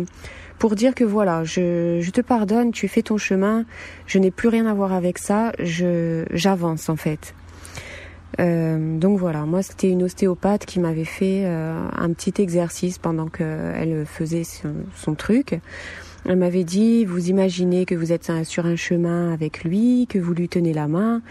pour 0.62 0.76
dire 0.76 0.94
que 0.94 1.04
voilà, 1.04 1.44
je, 1.44 2.08
te 2.12 2.22
pardonne, 2.22 2.72
tu 2.72 2.88
fais 2.88 3.02
ton 3.02 3.18
chemin, 3.18 3.66
je 4.06 4.20
n'ai 4.20 4.30
plus 4.30 4.48
rien 4.48 4.68
à 4.68 4.76
voir 4.76 4.94
avec 4.94 5.18
ça, 5.18 5.54
j'avance 5.58 6.88
en 6.88 6.96
fait. 6.96 7.34
Euh, 8.40 9.00
donc 9.00 9.18
voilà, 9.18 9.48
moi 9.48 9.64
c'était 9.64 9.90
une 9.90 10.04
ostéopathe 10.04 10.68
qui 10.68 10.80
m'avait 10.80 11.04
fait 11.04 11.46
euh, 11.46 11.90
un 11.98 12.14
petit 12.14 12.40
exercice 12.40 13.00
pendant 13.00 13.26
qu'elle 13.26 14.06
faisait 14.06 14.44
son, 14.44 15.16
truc. 15.16 15.60
Elle 16.26 16.38
m'avait 16.38 16.64
dit, 16.64 17.04
vous 17.04 17.30
imaginez 17.30 17.86
que 17.86 17.96
vous 17.96 18.12
êtes 18.12 18.32
sur 18.44 18.66
un 18.66 18.76
chemin 18.76 19.34
avec 19.34 19.64
lui, 19.64 20.06
que 20.08 20.20
vous 20.20 20.34
lui 20.34 20.48
tenez 20.48 20.74
la 20.74 20.88
main, 20.88 21.22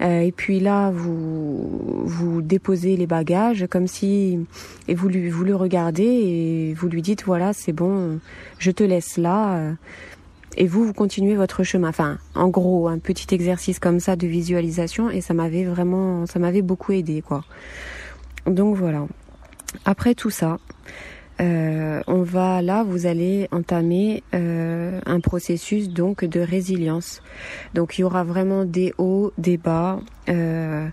euh, 0.00 0.20
et 0.20 0.32
puis 0.32 0.58
là 0.58 0.90
vous 0.90 2.04
vous 2.04 2.42
déposez 2.42 2.96
les 2.96 3.06
bagages 3.06 3.66
comme 3.70 3.86
si 3.86 4.40
et 4.88 4.94
vous 4.94 5.08
lui 5.08 5.30
vous 5.30 5.44
le 5.44 5.54
regardez 5.54 6.02
et 6.02 6.74
vous 6.74 6.88
lui 6.88 7.00
dites 7.00 7.24
voilà 7.24 7.52
c'est 7.52 7.72
bon, 7.72 8.18
je 8.58 8.70
te 8.70 8.82
laisse 8.82 9.16
là. 9.16 9.56
Euh, 9.56 9.72
et 10.56 10.66
vous, 10.66 10.84
vous 10.84 10.92
continuez 10.92 11.36
votre 11.36 11.62
chemin. 11.62 11.88
Enfin, 11.88 12.18
en 12.34 12.48
gros, 12.48 12.88
un 12.88 12.98
petit 12.98 13.32
exercice 13.34 13.78
comme 13.78 14.00
ça 14.00 14.16
de 14.16 14.26
visualisation 14.26 15.08
et 15.10 15.20
ça 15.20 15.32
m'avait 15.32 15.64
vraiment, 15.64 16.26
ça 16.26 16.38
m'avait 16.38 16.62
beaucoup 16.62 16.92
aidé, 16.92 17.22
quoi. 17.22 17.44
Donc 18.46 18.76
voilà. 18.76 19.06
Après 19.84 20.14
tout 20.14 20.30
ça, 20.30 20.58
euh, 21.40 22.02
on 22.06 22.22
va 22.22 22.60
là, 22.60 22.82
vous 22.82 23.06
allez 23.06 23.48
entamer 23.50 24.22
euh, 24.34 25.00
un 25.06 25.20
processus 25.20 25.88
donc 25.88 26.24
de 26.24 26.40
résilience. 26.40 27.22
Donc 27.74 27.98
il 27.98 28.02
y 28.02 28.04
aura 28.04 28.24
vraiment 28.24 28.64
des 28.64 28.92
hauts, 28.98 29.32
des 29.38 29.56
bas. 29.56 30.00
Euh, 30.28 30.88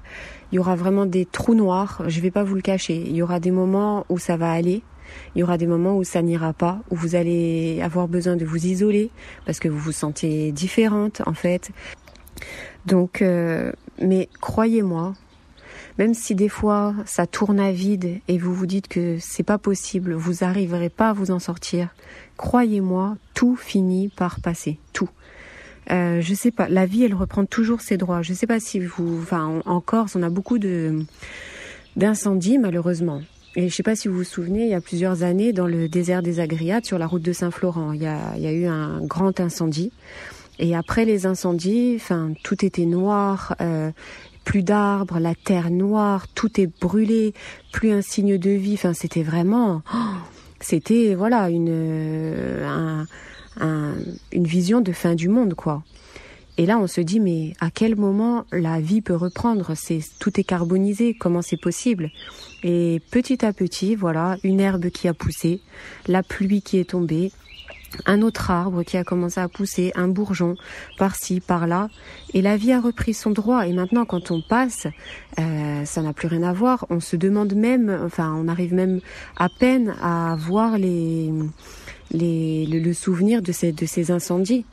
il 0.51 0.55
y 0.55 0.59
aura 0.59 0.75
vraiment 0.75 1.05
des 1.05 1.25
trous 1.25 1.55
noirs. 1.55 2.03
Je 2.07 2.21
vais 2.21 2.31
pas 2.31 2.43
vous 2.43 2.55
le 2.55 2.61
cacher. 2.61 2.95
Il 2.95 3.15
y 3.15 3.21
aura 3.21 3.39
des 3.39 3.51
moments 3.51 4.05
où 4.09 4.17
ça 4.17 4.37
va 4.37 4.51
aller. 4.51 4.83
Il 5.35 5.39
y 5.39 5.43
aura 5.43 5.57
des 5.57 5.67
moments 5.67 5.97
où 5.97 6.03
ça 6.03 6.21
n'ira 6.21 6.53
pas, 6.53 6.79
où 6.91 6.95
vous 6.95 7.15
allez 7.15 7.81
avoir 7.81 8.07
besoin 8.07 8.35
de 8.35 8.45
vous 8.45 8.65
isoler 8.65 9.09
parce 9.45 9.59
que 9.59 9.67
vous 9.67 9.79
vous 9.79 9.93
sentez 9.93 10.51
différente 10.51 11.21
en 11.25 11.33
fait. 11.33 11.71
Donc, 12.85 13.23
mais 13.99 14.29
croyez-moi, 14.41 15.13
même 15.97 16.13
si 16.13 16.35
des 16.35 16.49
fois 16.49 16.93
ça 17.05 17.27
tourne 17.27 17.59
à 17.59 17.71
vide 17.71 18.19
et 18.27 18.37
vous 18.37 18.53
vous 18.53 18.65
dites 18.65 18.87
que 18.87 19.17
c'est 19.19 19.43
pas 19.43 19.57
possible, 19.57 20.13
vous 20.13 20.45
n'arriverez 20.45 20.89
pas 20.89 21.09
à 21.09 21.13
vous 21.13 21.31
en 21.31 21.39
sortir, 21.39 21.89
croyez-moi, 22.37 23.17
tout 23.33 23.55
finit 23.55 24.09
par 24.09 24.39
passer, 24.39 24.79
tout. 24.93 25.09
Euh, 25.89 26.19
je 26.21 26.33
sais 26.33 26.51
pas, 26.51 26.67
la 26.67 26.85
vie 26.85 27.03
elle 27.03 27.15
reprend 27.15 27.45
toujours 27.45 27.81
ses 27.81 27.97
droits. 27.97 28.21
Je 28.21 28.33
sais 28.33 28.47
pas 28.47 28.59
si 28.59 28.79
vous, 28.79 29.19
enfin 29.21 29.61
en, 29.65 29.81
Corse 29.81 30.15
on 30.15 30.23
a 30.23 30.29
beaucoup 30.29 30.59
de 30.59 30.99
d'incendies 31.95 32.57
malheureusement. 32.57 33.21
Et 33.55 33.69
je 33.69 33.75
sais 33.75 33.83
pas 33.83 33.95
si 33.95 34.07
vous 34.07 34.17
vous 34.17 34.23
souvenez, 34.23 34.65
il 34.65 34.69
y 34.69 34.75
a 34.75 34.81
plusieurs 34.81 35.23
années, 35.23 35.51
dans 35.51 35.65
le 35.65 35.89
désert 35.89 36.21
des 36.21 36.39
Agriades, 36.39 36.85
sur 36.85 36.99
la 36.99 37.07
route 37.07 37.23
de 37.23 37.33
Saint-Florent, 37.33 37.91
il 37.91 38.03
y 38.03 38.05
a, 38.05 38.37
y 38.37 38.45
a 38.45 38.51
eu 38.51 38.67
un 38.67 39.01
grand 39.01 39.39
incendie. 39.39 39.91
Et 40.59 40.75
après 40.75 41.05
les 41.05 41.25
incendies, 41.25 41.93
enfin, 41.95 42.33
tout 42.43 42.65
était 42.65 42.85
noir. 42.85 43.55
Euh, 43.61 43.91
plus 44.47 44.63
d'arbres, 44.63 45.19
la 45.19 45.35
terre 45.35 45.69
noire, 45.69 46.29
tout 46.29 46.61
est 46.61 46.67
brûlé, 46.79 47.33
plus 47.73 47.91
un 47.91 48.01
signe 48.01 48.37
de 48.37 48.49
vie. 48.51 48.75
Enfin, 48.75 48.93
c'était 48.93 49.21
vraiment, 49.21 49.81
c'était 50.61 51.15
voilà 51.15 51.49
une 51.49 51.67
euh, 51.69 53.03
une 54.31 54.47
vision 54.47 54.79
de 54.79 54.93
fin 54.93 55.15
du 55.15 55.27
monde 55.27 55.53
quoi. 55.53 55.83
Et 56.57 56.65
là, 56.65 56.79
on 56.79 56.87
se 56.87 57.01
dit 57.01 57.19
mais 57.19 57.55
à 57.59 57.69
quel 57.69 57.97
moment 57.97 58.45
la 58.53 58.79
vie 58.79 59.01
peut 59.01 59.17
reprendre? 59.17 59.73
C'est 59.75 59.99
tout 60.17 60.39
est 60.39 60.45
carbonisé. 60.45 61.13
Comment 61.13 61.41
c'est 61.41 61.59
possible? 61.59 62.09
Et 62.63 63.01
petit 63.11 63.45
à 63.45 63.51
petit, 63.51 63.95
voilà, 63.95 64.37
une 64.45 64.61
herbe 64.61 64.89
qui 64.91 65.09
a 65.09 65.13
poussé, 65.13 65.59
la 66.07 66.23
pluie 66.23 66.61
qui 66.61 66.79
est 66.79 66.91
tombée, 66.91 67.33
un 68.05 68.21
autre 68.21 68.51
arbre 68.51 68.83
qui 68.83 68.97
a 68.97 69.03
commencé 69.03 69.39
à 69.39 69.47
pousser, 69.47 69.91
un 69.95 70.07
bourgeon 70.07 70.55
par-ci, 70.97 71.39
par-là, 71.39 71.89
et 72.33 72.41
la 72.41 72.57
vie 72.57 72.71
a 72.71 72.81
repris 72.81 73.13
son 73.13 73.31
droit. 73.31 73.67
Et 73.67 73.73
maintenant, 73.73 74.05
quand 74.05 74.31
on 74.31 74.41
passe, 74.41 74.87
euh, 75.39 75.85
ça 75.85 76.01
n'a 76.01 76.13
plus 76.13 76.27
rien 76.27 76.43
à 76.43 76.53
voir. 76.53 76.85
On 76.89 76.99
se 76.99 77.15
demande 77.15 77.53
même, 77.55 77.95
enfin, 78.05 78.35
on 78.37 78.47
arrive 78.47 78.73
même 78.73 78.99
à 79.37 79.49
peine 79.49 79.95
à 80.01 80.35
voir 80.37 80.77
les, 80.77 81.31
les 82.11 82.65
le, 82.65 82.93
souvenir 82.93 83.41
de 83.41 83.51
ces 83.51 83.71
de 83.71 83.85
ces 83.85 84.11
incendies. 84.11 84.65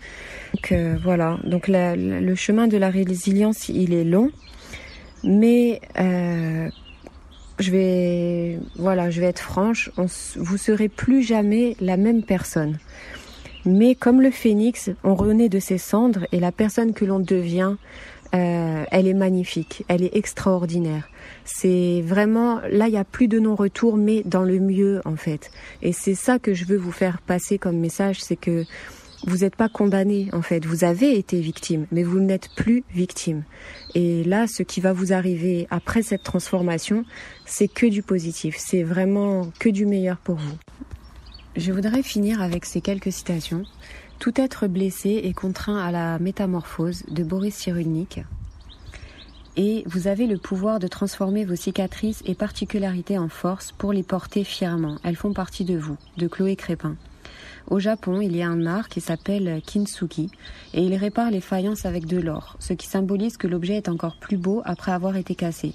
Donc 0.54 0.72
euh, 0.72 0.96
voilà. 1.02 1.38
Donc 1.44 1.68
le 1.68 2.34
chemin 2.34 2.66
de 2.66 2.76
la 2.76 2.90
résilience, 2.90 3.68
il 3.68 3.92
est 3.94 4.04
long, 4.04 4.30
mais 5.22 5.80
euh, 5.98 6.68
je 7.58 7.70
vais, 7.70 8.58
voilà, 8.76 9.10
je 9.10 9.20
vais 9.20 9.26
être 9.26 9.40
franche, 9.40 9.90
on, 9.96 10.06
vous 10.36 10.56
serez 10.56 10.88
plus 10.88 11.22
jamais 11.22 11.76
la 11.80 11.96
même 11.96 12.22
personne. 12.22 12.78
Mais 13.64 13.94
comme 13.94 14.20
le 14.20 14.30
phénix, 14.30 14.90
on 15.04 15.14
renaît 15.14 15.48
de 15.48 15.58
ses 15.58 15.78
cendres 15.78 16.26
et 16.32 16.40
la 16.40 16.52
personne 16.52 16.92
que 16.92 17.04
l'on 17.04 17.20
devient, 17.20 17.76
euh, 18.34 18.84
elle 18.90 19.06
est 19.06 19.14
magnifique, 19.14 19.84
elle 19.88 20.02
est 20.02 20.16
extraordinaire. 20.16 21.08
C'est 21.44 22.02
vraiment, 22.04 22.60
là, 22.70 22.88
il 22.88 22.92
n'y 22.92 22.98
a 22.98 23.04
plus 23.04 23.28
de 23.28 23.38
non-retour, 23.38 23.96
mais 23.96 24.22
dans 24.24 24.42
le 24.42 24.58
mieux, 24.58 25.00
en 25.04 25.16
fait. 25.16 25.50
Et 25.82 25.92
c'est 25.92 26.14
ça 26.14 26.38
que 26.38 26.52
je 26.52 26.64
veux 26.64 26.76
vous 26.76 26.92
faire 26.92 27.20
passer 27.20 27.58
comme 27.58 27.78
message, 27.78 28.22
c'est 28.22 28.36
que 28.36 28.64
vous 29.26 29.38
n'êtes 29.38 29.56
pas 29.56 29.68
condamné 29.68 30.28
en 30.32 30.42
fait. 30.42 30.64
Vous 30.64 30.84
avez 30.84 31.18
été 31.18 31.40
victime, 31.40 31.86
mais 31.90 32.02
vous 32.02 32.20
n'êtes 32.20 32.50
plus 32.56 32.84
victime. 32.92 33.42
Et 33.94 34.24
là, 34.24 34.46
ce 34.46 34.62
qui 34.62 34.80
va 34.80 34.92
vous 34.92 35.12
arriver 35.12 35.66
après 35.70 36.02
cette 36.02 36.22
transformation, 36.22 37.04
c'est 37.46 37.68
que 37.68 37.86
du 37.86 38.02
positif. 38.02 38.56
C'est 38.58 38.82
vraiment 38.82 39.50
que 39.58 39.68
du 39.68 39.86
meilleur 39.86 40.18
pour 40.18 40.36
vous. 40.36 40.56
Je 41.56 41.72
voudrais 41.72 42.02
finir 42.02 42.42
avec 42.42 42.64
ces 42.64 42.80
quelques 42.80 43.12
citations. 43.12 43.64
Tout 44.18 44.40
être 44.40 44.66
blessé 44.66 45.20
est 45.24 45.32
contraint 45.32 45.78
à 45.78 45.90
la 45.90 46.18
métamorphose 46.18 47.04
de 47.10 47.22
Boris 47.22 47.54
Cyrulnik. 47.54 48.20
Et 49.56 49.84
vous 49.86 50.08
avez 50.08 50.26
le 50.26 50.38
pouvoir 50.38 50.80
de 50.80 50.88
transformer 50.88 51.44
vos 51.44 51.54
cicatrices 51.54 52.22
et 52.26 52.34
particularités 52.34 53.18
en 53.18 53.28
force 53.28 53.70
pour 53.70 53.92
les 53.92 54.02
porter 54.02 54.42
fièrement. 54.42 54.98
Elles 55.04 55.14
font 55.14 55.32
partie 55.32 55.64
de 55.64 55.78
vous, 55.78 55.96
de 56.16 56.26
Chloé 56.26 56.56
Crépin. 56.56 56.96
Au 57.70 57.78
Japon, 57.78 58.20
il 58.20 58.36
y 58.36 58.42
a 58.42 58.48
un 58.48 58.66
art 58.66 58.90
qui 58.90 59.00
s'appelle 59.00 59.62
kintsugi 59.66 60.30
et 60.74 60.82
il 60.82 60.94
répare 60.96 61.30
les 61.30 61.40
faïences 61.40 61.86
avec 61.86 62.04
de 62.06 62.20
l'or, 62.20 62.56
ce 62.60 62.74
qui 62.74 62.86
symbolise 62.86 63.38
que 63.38 63.46
l'objet 63.46 63.76
est 63.76 63.88
encore 63.88 64.16
plus 64.16 64.36
beau 64.36 64.60
après 64.66 64.92
avoir 64.92 65.16
été 65.16 65.34
cassé. 65.34 65.72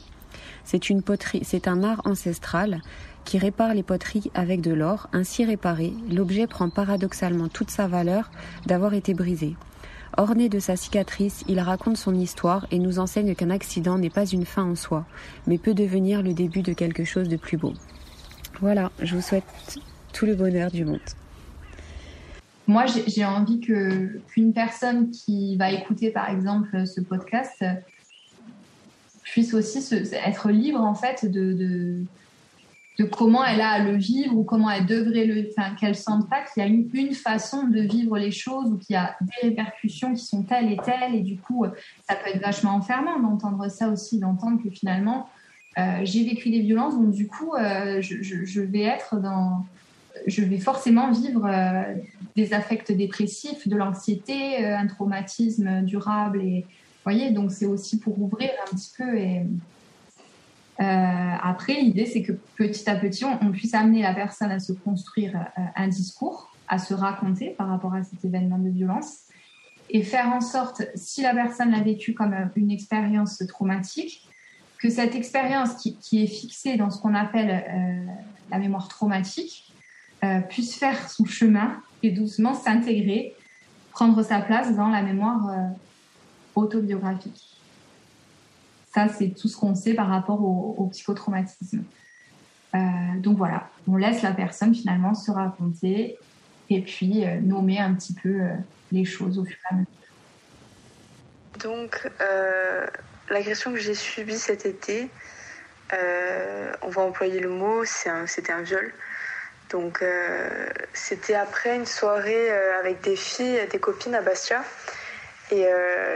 C'est 0.64 0.92
une 0.92 1.02
poterie, 1.02 1.42
c'est 1.44 1.68
un 1.68 1.84
art 1.84 2.02
ancestral 2.06 2.82
qui 3.26 3.40
répare 3.40 3.74
les 3.74 3.82
poteries 3.82 4.30
avec 4.36 4.62
de 4.62 4.72
l'or. 4.72 5.10
Ainsi 5.14 5.44
réparé, 5.46 5.92
l'objet 6.12 6.46
prend 6.46 6.70
paradoxalement 6.70 7.48
toute 7.48 7.72
sa 7.72 7.88
valeur 7.88 8.30
d'avoir 8.68 8.94
été 8.94 9.16
brisé. 9.16 9.56
Orné 10.16 10.48
de 10.48 10.60
sa 10.60 10.76
cicatrice, 10.76 11.44
il 11.48 11.60
raconte 11.60 11.98
son 11.98 12.14
histoire 12.14 12.68
et 12.70 12.78
nous 12.78 13.00
enseigne 13.00 13.34
qu'un 13.34 13.50
accident 13.50 13.98
n'est 13.98 14.10
pas 14.12 14.26
une 14.26 14.46
fin 14.46 14.64
en 14.64 14.76
soi, 14.76 15.06
mais 15.48 15.58
peut 15.58 15.74
devenir 15.74 16.22
le 16.22 16.34
début 16.34 16.62
de 16.62 16.74
quelque 16.74 17.04
chose 17.04 17.30
de 17.30 17.38
plus 17.38 17.58
beau. 17.58 17.74
Voilà, 18.62 18.92
je 19.02 19.16
vous 19.16 19.22
souhaite 19.22 19.80
tout 20.14 20.28
le 20.28 20.36
bonheur 20.36 20.70
du 20.70 20.86
monde 20.86 21.00
moi, 22.70 22.86
j'ai 22.86 23.26
envie 23.26 23.60
que 23.60 24.20
qu'une 24.28 24.54
personne 24.54 25.10
qui 25.10 25.58
va 25.58 25.72
écouter, 25.72 26.12
par 26.12 26.30
exemple, 26.30 26.86
ce 26.86 27.02
podcast 27.02 27.66
puisse 29.24 29.56
aussi 29.56 29.80
être 30.14 30.50
libre, 30.52 30.80
en 30.80 30.94
fait, 30.94 31.26
de, 31.26 32.06
de, 32.98 33.06
comment 33.06 33.44
elle 33.44 33.62
a 33.62 33.70
à 33.70 33.80
le 33.80 33.96
vivre 33.96 34.38
ou 34.38 34.44
comment 34.44 34.70
elle 34.70 34.86
devrait 34.86 35.26
le... 35.26 35.50
Enfin, 35.50 35.74
qu'elle 35.76 35.96
sente 35.96 36.30
pas 36.30 36.42
qu'il 36.44 36.62
y 36.62 36.66
a 36.66 36.70
une, 36.70 36.88
une, 36.94 37.16
façon 37.16 37.64
de 37.64 37.82
vivre 37.82 38.20
les 38.20 38.32
choses 38.32 38.72
ou 38.72 38.78
qu'il 38.78 38.94
y 38.94 38.98
a 38.98 39.16
des 39.20 39.50
répercussions 39.50 40.14
qui 40.14 40.24
sont 40.24 40.44
telles 40.44 40.72
et 40.72 40.78
telles. 40.78 41.16
Et 41.16 41.22
du 41.22 41.38
coup, 41.38 41.66
ça 42.08 42.16
peut 42.16 42.30
être 42.30 42.42
vachement 42.42 42.76
enfermant 42.76 43.20
d'entendre 43.20 43.68
ça 43.70 43.90
aussi, 43.90 44.20
d'entendre 44.20 44.62
que 44.62 44.70
finalement, 44.70 45.28
euh, 45.80 46.02
j'ai 46.04 46.24
vécu 46.24 46.50
des 46.50 46.60
violences, 46.60 46.96
donc 46.96 47.12
du 47.12 47.28
coup, 47.28 47.56
euh, 47.56 48.02
je, 48.02 48.62
vais 48.62 48.82
être 48.82 49.20
dans 49.20 49.66
je 50.28 50.44
vais 50.44 50.58
forcément 50.58 51.12
vivre 51.12 51.46
euh, 51.46 51.96
des 52.36 52.54
affects 52.54 52.92
dépressifs, 52.92 53.68
de 53.68 53.76
l'anxiété, 53.76 54.66
euh, 54.66 54.78
un 54.78 54.88
traumatisme 54.88 55.82
durable. 55.82 56.42
Et 56.42 56.66
voyez, 57.04 57.32
donc 57.32 57.52
c'est 57.52 57.66
aussi 57.66 58.00
pour 58.00 58.22
ouvrir 58.22 58.50
un 58.66 58.76
petit 58.76 58.92
peu. 58.98 59.18
Et 59.18 59.42
euh, 60.80 60.84
après, 61.42 61.74
l'idée, 61.74 62.06
c'est 62.06 62.24
que 62.24 62.34
petit 62.56 62.90
à 62.90 62.96
petit, 62.96 63.26
on, 63.26 63.52
puisse 63.52 63.74
amener 63.74 64.02
la 64.02 64.14
personne 64.14 64.52
à 64.52 64.60
se 64.60 64.72
construire 64.72 65.38
un 65.76 65.88
discours, 65.88 66.56
à 66.68 66.80
se 66.80 66.94
raconter 66.94 67.50
par 67.50 67.68
rapport 67.68 67.94
à 67.94 68.04
cet 68.04 68.24
événement 68.24 68.60
de 68.60 68.70
violence, 68.70 69.24
et 69.90 70.04
faire 70.04 70.28
en 70.28 70.40
sorte, 70.40 70.84
si 70.96 71.22
la 71.24 71.34
personne 71.34 71.72
l'a 71.72 71.82
vécu 71.82 72.14
comme 72.14 72.36
une 72.56 72.72
expérience 72.72 73.44
traumatique, 73.48 74.28
que 74.78 74.90
cette 74.90 75.16
expérience 75.16 75.74
qui, 75.74 75.98
qui, 75.98 76.24
est 76.24 76.28
fixée 76.28 76.78
dans 76.78 76.90
ce 76.90 77.02
qu'on 77.02 77.16
appelle 77.16 77.66
la 78.50 78.60
mémoire 78.60 78.88
traumatique, 78.88 79.69
euh, 80.22 80.42
puisse 80.42 80.76
faire 80.76 81.10
son 81.10 81.24
chemin 81.24 81.82
et 82.04 82.12
doucement 82.12 82.54
s'intégrer, 82.54 83.36
prendre 83.92 84.22
sa 84.22 84.42
place 84.42 84.76
dans 84.76 84.90
la 84.90 85.02
mémoire 85.02 85.50
euh, 85.50 85.68
autobiographique. 86.56 87.58
Ça, 88.94 89.08
c'est 89.08 89.30
tout 89.30 89.48
ce 89.48 89.56
qu'on 89.56 89.76
sait 89.76 89.94
par 89.94 90.10
rapport 90.10 90.44
au, 90.44 90.86
psychotraumatisme. 90.92 91.84
Euh, 92.76 92.80
donc 93.18 93.38
voilà, 93.38 93.70
on 93.88 93.96
laisse 93.96 94.22
la 94.22 94.34
personne 94.34 94.76
finalement 94.76 95.14
se 95.14 95.32
raconter 95.32 96.18
et 96.70 96.82
puis 96.82 97.24
nommer 97.42 97.80
un 97.80 97.94
petit 97.94 98.14
peu 98.14 98.42
les 98.92 99.06
choses 99.06 99.40
au 99.40 99.46
fur 99.46 99.58
et 99.72 99.74
à 99.74 99.78
mesure. 99.78 99.92
Donc, 101.62 102.12
l'agression 103.30 103.72
que 103.72 103.80
j'ai 103.80 103.96
subie 103.96 104.38
cet 104.38 104.66
été, 104.66 105.10
on 105.94 106.90
va 106.90 107.04
employer 107.04 107.40
le 107.40 107.50
mot, 107.50 107.86
c'était 107.86 108.52
un 108.52 108.64
viol. 108.64 108.92
Donc 109.70 110.04
c'était 110.94 111.36
après 111.36 111.76
une 111.76 111.86
soirée 111.86 112.52
avec 112.80 113.02
des 113.02 113.16
filles, 113.16 113.60
des 113.72 113.80
copines 113.80 114.16
à 114.16 114.22
Bastia. 114.22 114.64
Et 115.52 115.68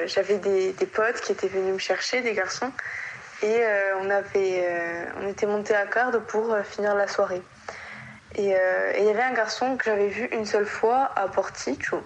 j'avais 0.07 0.37
des, 0.37 0.73
des, 0.73 0.85
potes 0.87 1.21
qui 1.21 1.31
étaient 1.31 1.47
venus 1.47 1.73
me 1.73 1.77
chercher, 1.77 2.21
des 2.21 2.33
garçons. 2.33 2.71
Et 3.43 3.61
on, 4.01 4.09
avait, 4.09 4.67
on 5.21 5.27
était 5.27 5.45
montés 5.45 5.75
à 5.75 5.85
garde 5.85 6.17
pour 6.25 6.57
finir 6.63 6.95
la 6.95 7.07
soirée. 7.07 7.43
Et 8.35 8.55
il 8.97 9.05
y 9.05 9.09
avait 9.09 9.21
un 9.21 9.33
garçon 9.33 9.77
que 9.77 9.85
j'avais 9.85 10.07
vu 10.07 10.25
une 10.31 10.47
seule 10.47 10.65
fois 10.65 11.11
à 11.15 11.27
Porticio 11.27 12.03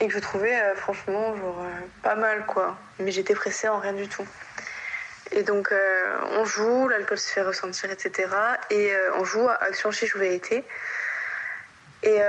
et 0.00 0.08
que 0.08 0.12
je 0.12 0.18
trouvais 0.18 0.54
euh, 0.54 0.74
franchement 0.74 1.36
genre 1.36 1.60
euh, 1.60 1.86
pas 2.02 2.14
mal 2.14 2.46
quoi. 2.46 2.76
Mais 2.98 3.10
j'étais 3.10 3.34
pressée 3.34 3.68
en 3.68 3.78
rien 3.78 3.92
du 3.92 4.08
tout. 4.08 4.26
Et 5.34 5.42
donc 5.42 5.72
euh, 5.72 6.16
on 6.38 6.44
joue, 6.44 6.88
l'alcool 6.88 7.18
se 7.18 7.28
fait 7.28 7.42
ressentir, 7.42 7.90
etc. 7.90 8.28
Et 8.70 8.92
on 9.18 9.24
joue 9.24 9.48
à 9.48 9.54
action 9.62 9.90
chiche 9.90 10.16
vérité. 10.16 10.64
Et 12.04 12.20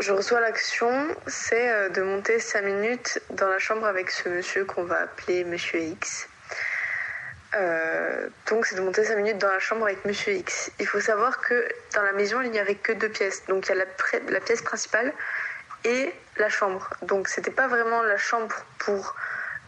je 0.00 0.12
reçois 0.12 0.40
l'action, 0.40 0.90
c'est 1.26 1.90
de 1.90 2.02
monter 2.02 2.40
5 2.40 2.60
minutes 2.62 3.20
dans 3.30 3.48
la 3.48 3.58
chambre 3.58 3.86
avec 3.86 4.10
ce 4.10 4.28
monsieur 4.28 4.64
qu'on 4.64 4.82
va 4.82 5.02
appeler 5.02 5.44
Monsieur 5.44 5.78
X. 5.78 6.28
donc 8.50 8.66
c'est 8.66 8.74
de 8.74 8.80
monter 8.80 9.04
5 9.04 9.16
minutes 9.16 9.38
dans 9.38 9.52
la 9.52 9.60
chambre 9.60 9.84
avec 9.84 10.04
Monsieur 10.04 10.32
X. 10.32 10.72
Il 10.80 10.88
faut 10.88 11.00
savoir 11.00 11.40
que 11.40 11.68
dans 11.94 12.02
la 12.02 12.12
maison 12.12 12.40
il 12.42 12.50
n'y 12.50 12.58
avait 12.58 12.74
que 12.74 12.92
deux 12.92 13.08
pièces. 13.08 13.46
Donc 13.46 13.66
il 13.66 13.68
y 13.68 13.80
a 13.80 13.84
la, 13.84 14.20
la 14.28 14.40
pièce 14.40 14.60
principale 14.60 15.12
et 15.84 16.12
la 16.36 16.48
chambre. 16.48 16.90
Donc 17.02 17.28
c'était 17.28 17.50
pas 17.50 17.68
vraiment 17.68 18.02
la 18.02 18.18
chambre 18.18 18.54
pour 18.78 19.14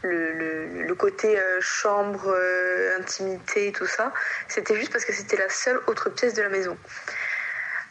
le, 0.03 0.85
le, 0.85 0.95
côté 0.95 1.39
euh, 1.39 1.61
chambre, 1.61 2.29
euh, 2.29 2.99
intimité 2.99 3.73
tout 3.73 3.87
ça. 3.87 4.13
C'était 4.49 4.77
juste 4.77 4.93
parce 4.93 5.05
que 5.05 5.13
c'était 5.13 5.37
la 5.37 5.49
seule 5.49 5.81
autre 5.87 6.11
pièce 6.11 6.35
de 6.35 6.43
la 6.43 6.49
maison. 6.49 6.77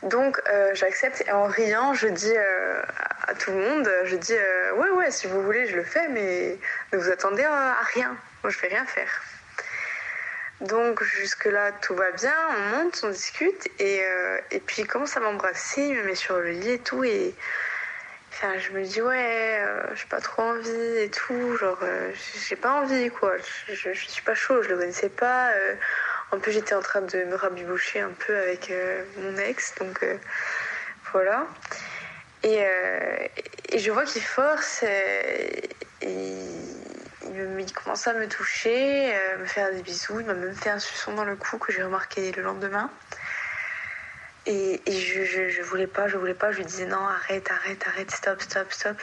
Donc 0.03 0.39
euh, 0.47 0.71
j'accepte 0.73 1.23
et 1.27 1.31
en 1.31 1.45
riant, 1.45 1.93
je 1.93 2.07
dis 2.07 2.37
à 2.37 3.33
tout 3.33 3.51
le 3.51 3.57
monde, 3.57 3.89
je 4.05 4.15
dis 4.15 4.35
ouais 4.75 4.89
ouais 4.91 5.09
si 5.09 5.25
vous 5.25 5.41
voulez 5.41 5.65
je 5.65 5.75
le 5.75 5.83
fais 5.83 6.07
mais 6.09 6.59
ne 6.93 6.97
vous 6.97 7.09
attendez 7.09 7.43
à, 7.43 7.75
rien. 7.93 8.15
Moi 8.43 8.51
je 8.51 8.59
vais 8.59 8.67
rien 8.67 8.85
faire. 8.85 9.23
Donc 10.61 11.03
jusque 11.03 11.45
là 11.45 11.71
tout 11.71 11.95
va 11.95 12.11
bien, 12.11 12.33
on 12.55 12.77
monte, 12.77 13.01
on 13.03 13.09
discute 13.09 13.67
et, 13.79 14.03
et 14.51 14.59
puis 14.59 14.83
il 14.83 14.87
commence 14.87 15.17
à 15.17 15.19
m'embrasser, 15.19 15.81
il 15.81 15.95
me 15.95 16.03
met 16.03 16.15
sur 16.15 16.37
le 16.37 16.51
lit 16.51 16.73
et 16.73 16.79
tout 16.79 17.03
et 17.03 17.33
Je 18.41 18.71
me 18.71 18.83
dis, 18.83 19.01
ouais, 19.01 19.59
euh, 19.61 19.95
j'ai 19.95 20.05
pas 20.05 20.21
trop 20.21 20.43
envie 20.43 20.97
et 20.99 21.09
tout. 21.09 21.57
Genre, 21.57 21.79
euh, 21.81 22.11
j'ai 22.47 22.55
pas 22.55 22.81
envie, 22.81 23.09
quoi. 23.09 23.35
Je, 23.67 23.91
suis 23.93 24.21
pas 24.21 24.35
chaud, 24.35 24.61
je 24.61 24.69
le 24.69 24.77
connaissais 24.77 25.09
pas. 25.09 25.51
Euh. 25.53 25.75
en 26.31 26.39
plus, 26.39 26.51
j'étais 26.51 26.75
en 26.75 26.81
train 26.81 27.01
de 27.01 27.23
me 27.23 27.35
rabiboucher 27.35 27.99
un 27.99 28.11
peu 28.11 28.37
avec 28.37 28.71
mon 29.17 29.35
ex, 29.37 29.73
donc 29.79 30.05
voilà. 31.11 31.47
Et, 32.43 32.63
je 33.75 33.91
vois 33.91 34.05
qu'il 34.05 34.21
force. 34.21 34.83
Et, 34.83 35.69
il, 36.03 37.59
il, 37.59 37.73
commence 37.73 38.07
à 38.07 38.13
me 38.13 38.27
toucher, 38.27 39.13
me 39.39 39.45
faire 39.45 39.71
des 39.71 39.81
bisous. 39.81 40.19
Il 40.19 40.27
m'a 40.27 40.33
même 40.35 40.53
fait 40.55 40.69
un 40.69 40.79
suçon 40.79 41.13
dans 41.13 41.25
le 41.25 41.35
cou 41.35 41.57
que 41.57 41.71
j'ai 41.71 41.81
remarqué 41.81 42.31
le 42.31 42.43
lendemain. 42.43 42.91
Et, 44.49 44.79
je, 44.87 45.49
je, 45.49 45.61
voulais 45.61 45.87
pas, 45.87 46.07
je 46.07 46.15
voulais 46.15 46.33
pas. 46.33 46.51
Je 46.51 46.57
lui 46.57 46.65
disais 46.65 46.85
non, 46.85 47.05
arrête, 47.05 47.51
arrête, 47.51 47.85
arrête, 47.85 48.11
stop, 48.11 48.41
stop, 48.41 48.71
stop. 48.71 48.97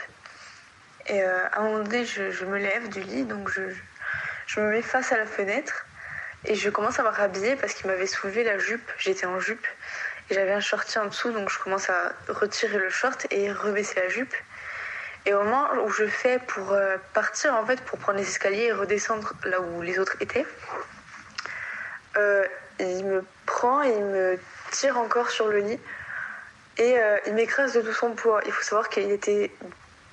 Et 1.05 1.21
euh, 1.21 1.47
à 1.51 1.59
un 1.59 1.63
moment 1.63 1.83
donné, 1.83 2.03
je, 2.03 2.45
me 2.45 2.57
lève 2.57 2.89
du 2.89 3.01
lit, 3.01 3.25
donc 3.25 3.49
je, 3.49 3.61
je 4.47 4.59
me 4.59 4.71
mets 4.71 4.81
face 4.81 5.11
à 5.11 5.17
la 5.17 5.27
fenêtre 5.27 5.85
et 6.45 6.55
je 6.55 6.69
commence 6.71 6.99
à 6.99 7.03
me 7.03 7.09
rhabiller 7.09 7.55
parce 7.55 7.75
qu'il 7.75 7.85
m'avait 7.85 8.07
soulevé 8.07 8.43
la 8.43 8.57
jupe. 8.57 8.91
J'étais 8.97 9.27
en 9.27 9.39
jupe 9.39 9.67
et 10.31 10.33
j'avais 10.33 10.51
un 10.51 10.59
shorty 10.59 10.97
en 10.97 11.05
dessous, 11.05 11.31
donc 11.31 11.51
je 11.51 11.59
commence 11.59 11.91
à 11.91 12.13
retirer 12.27 12.79
le 12.79 12.89
short 12.89 13.27
et 13.29 13.51
rebaisser 13.51 13.99
la 13.99 14.09
jupe. 14.09 14.33
Et 15.27 15.33
au 15.35 15.43
moment 15.43 15.67
où 15.85 15.89
je 15.89 16.07
fais 16.07 16.39
pour 16.39 16.71
euh, 16.71 16.97
partir, 17.13 17.53
en 17.53 17.65
fait, 17.67 17.81
pour 17.81 17.99
prendre 17.99 18.17
les 18.17 18.27
escaliers 18.27 18.65
et 18.65 18.71
redescendre 18.71 19.33
là 19.43 19.61
où 19.61 19.83
les 19.83 19.99
autres 19.99 20.15
étaient, 20.21 20.45
euh, 22.17 22.43
il 22.79 23.05
me 23.05 23.23
prend 23.45 23.83
et 23.83 23.89
il 23.89 24.03
me 24.05 24.39
tire 24.75 24.97
encore 24.97 25.29
sur 25.29 25.47
le 25.47 25.59
lit 25.59 25.79
et 26.77 26.99
euh, 26.99 27.17
il 27.27 27.33
m'écrase 27.33 27.73
de 27.73 27.81
tout 27.81 27.93
son 27.93 28.11
poids. 28.11 28.41
Il 28.45 28.51
faut 28.51 28.63
savoir 28.63 28.89
qu'il 28.89 29.09
était. 29.11 29.51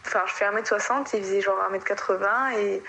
Enfin, 0.06 0.22
je 0.26 0.32
fais 0.32 0.44
1m60, 0.44 1.10
il 1.14 1.22
faisait 1.22 1.40
genre 1.40 1.59
1m80 1.72 2.59
et 2.59 2.82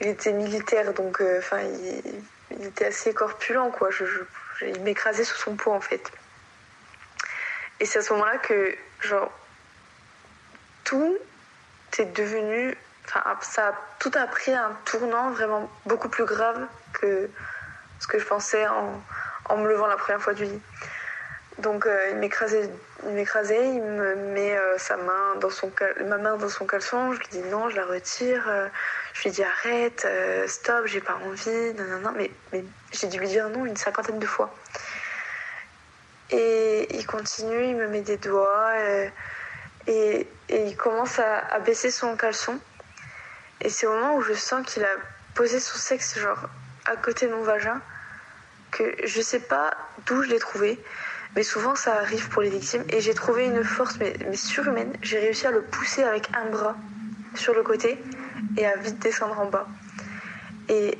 il 0.00 0.06
était 0.08 0.32
militaire 0.32 0.92
donc 0.92 1.20
euh, 1.20 1.38
enfin, 1.38 1.60
il, 1.60 2.66
était 2.66 2.86
assez 2.86 3.14
corpulent 3.14 3.70
quoi. 3.70 3.90
Il 4.62 4.80
m'écrasait 4.82 5.24
sous 5.24 5.36
son 5.36 5.54
poids 5.56 5.74
en 5.74 5.80
fait. 5.80 6.10
Et 7.80 7.86
c'est 7.86 7.98
à 7.98 8.02
ce 8.02 8.12
moment-là 8.12 8.38
que, 8.38 8.74
genre, 9.00 9.30
tout 10.84 11.16
est 11.98 12.04
devenu. 12.16 12.76
Enfin, 13.06 13.22
ça 13.40 13.74
tout 13.98 14.12
a 14.14 14.26
pris 14.26 14.52
un 14.52 14.76
tournant 14.84 15.30
vraiment 15.30 15.70
beaucoup 15.86 16.08
plus 16.08 16.24
grave 16.24 16.66
que 16.92 17.28
ce 18.00 18.06
que 18.06 18.18
je 18.18 18.24
pensais 18.24 18.66
en, 18.66 19.02
en 19.48 19.56
me 19.56 19.68
levant 19.68 19.86
la 19.86 19.96
première 19.96 20.20
fois 20.20 20.34
du 20.34 20.44
lit. 20.44 20.60
Donc 21.58 21.86
euh, 21.86 22.10
il 22.10 22.16
m'écrasait, 22.16 22.68
il 23.06 23.12
m'écrasait, 23.12 23.74
il 23.74 23.82
me 23.82 24.16
met 24.16 24.56
euh, 24.56 24.76
sa 24.76 24.96
main 24.96 25.36
dans 25.40 25.50
son 25.50 25.70
ma 26.06 26.18
main 26.18 26.36
dans 26.36 26.48
son 26.48 26.66
caleçon, 26.66 27.12
je 27.12 27.20
lui 27.20 27.28
dis 27.30 27.42
non, 27.42 27.70
je 27.70 27.76
la 27.76 27.86
retire, 27.86 28.44
euh, 28.48 28.68
je 29.12 29.22
lui 29.22 29.30
dis 29.30 29.44
arrête, 29.44 30.06
stop, 30.48 30.86
j'ai 30.86 31.00
pas 31.00 31.16
envie, 31.24 31.74
non 31.74 31.84
non 31.84 31.98
non, 32.00 32.12
mais, 32.16 32.30
mais 32.52 32.64
j'ai 32.92 33.06
dû 33.06 33.20
lui 33.20 33.28
dire 33.28 33.48
non 33.50 33.64
une 33.66 33.76
cinquantaine 33.76 34.18
de 34.18 34.26
fois. 34.26 34.52
Et 36.30 36.88
il 36.96 37.06
continue, 37.06 37.68
il 37.68 37.76
me 37.76 37.86
met 37.86 38.00
des 38.00 38.16
doigts 38.16 38.72
et, 39.86 40.26
il 40.48 40.76
commence 40.76 41.18
à, 41.18 41.38
à, 41.38 41.60
baisser 41.60 41.90
son 41.90 42.16
caleçon. 42.16 42.58
Et 43.60 43.68
c'est 43.68 43.86
au 43.86 43.92
moment 43.92 44.16
où 44.16 44.22
je 44.22 44.32
sens 44.32 44.66
qu'il 44.66 44.82
a 44.84 44.88
posé 45.34 45.60
son 45.60 45.78
sexe 45.78 46.18
genre 46.18 46.48
à 46.86 46.96
côté 46.96 47.26
de 47.28 47.34
mon 47.34 47.42
vagin 47.42 47.80
que 48.74 48.94
je 49.04 49.20
sais 49.20 49.40
pas 49.40 49.70
d'où 50.06 50.22
je 50.22 50.28
l'ai 50.28 50.38
trouvé, 50.38 50.78
mais 51.34 51.42
souvent 51.42 51.74
ça 51.74 51.94
arrive 51.94 52.28
pour 52.28 52.42
les 52.42 52.50
victimes. 52.50 52.84
Et 52.90 53.00
j'ai 53.00 53.14
trouvé 53.14 53.46
une 53.46 53.64
force 53.64 53.96
mais, 53.98 54.14
surhumaine. 54.36 54.92
J'ai 55.02 55.18
réussi 55.18 55.46
à 55.46 55.50
le 55.50 55.62
pousser 55.62 56.02
avec 56.02 56.28
un 56.34 56.50
bras 56.50 56.76
sur 57.34 57.54
le 57.54 57.62
côté 57.62 57.98
et 58.56 58.66
à 58.66 58.76
vite 58.76 58.98
descendre 58.98 59.38
en 59.38 59.46
bas. 59.46 59.66
Et 60.68 60.98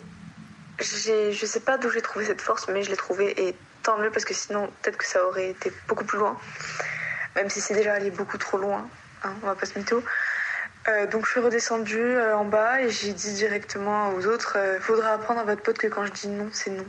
je 0.80 1.46
sais 1.46 1.60
pas 1.60 1.78
d'où 1.78 1.90
j'ai 1.90 2.02
trouvé 2.02 2.24
cette 2.24 2.40
force, 2.40 2.68
mais 2.68 2.82
je 2.82 2.90
l'ai 2.90 2.96
trouvée 2.96 3.48
et 3.48 3.54
tant 3.82 3.98
mieux 3.98 4.10
parce 4.10 4.24
que 4.24 4.34
sinon 4.34 4.70
peut-être 4.82 4.96
que 4.96 5.06
ça 5.06 5.26
aurait 5.26 5.50
été 5.50 5.72
beaucoup 5.88 6.04
plus 6.04 6.18
loin. 6.18 6.38
Même 7.36 7.50
si 7.50 7.60
c'est 7.60 7.74
déjà 7.74 7.94
allé 7.94 8.10
beaucoup 8.10 8.38
trop 8.38 8.58
loin, 8.58 8.88
hein, 9.24 9.32
on 9.42 9.46
va 9.46 9.54
pas 9.54 9.66
se 9.66 9.78
mytho. 9.78 10.02
Euh, 10.86 11.06
donc 11.06 11.24
je 11.24 11.30
suis 11.30 11.40
redescendue 11.40 11.98
euh, 11.98 12.36
en 12.36 12.44
bas 12.44 12.82
et 12.82 12.90
j'ai 12.90 13.12
dit 13.14 13.32
directement 13.32 14.10
aux 14.10 14.26
autres, 14.26 14.56
euh, 14.58 14.78
faudra 14.80 15.12
apprendre 15.14 15.40
à 15.40 15.44
votre 15.44 15.62
pote 15.62 15.78
que 15.78 15.86
quand 15.86 16.04
je 16.04 16.12
dis 16.12 16.28
non, 16.28 16.48
c'est 16.52 16.70
non. 16.70 16.84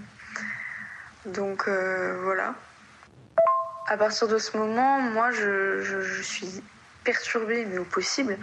Donc 1.25 1.67
euh, 1.67 2.19
voilà. 2.23 2.53
À 3.87 3.97
partir 3.97 4.27
de 4.27 4.37
ce 4.37 4.57
moment, 4.57 4.99
moi, 4.99 5.31
je, 5.31 6.21
suis 6.23 6.63
perturbée, 7.03 7.65
mais 7.65 7.77
au 7.77 7.83
possible. 7.83 8.37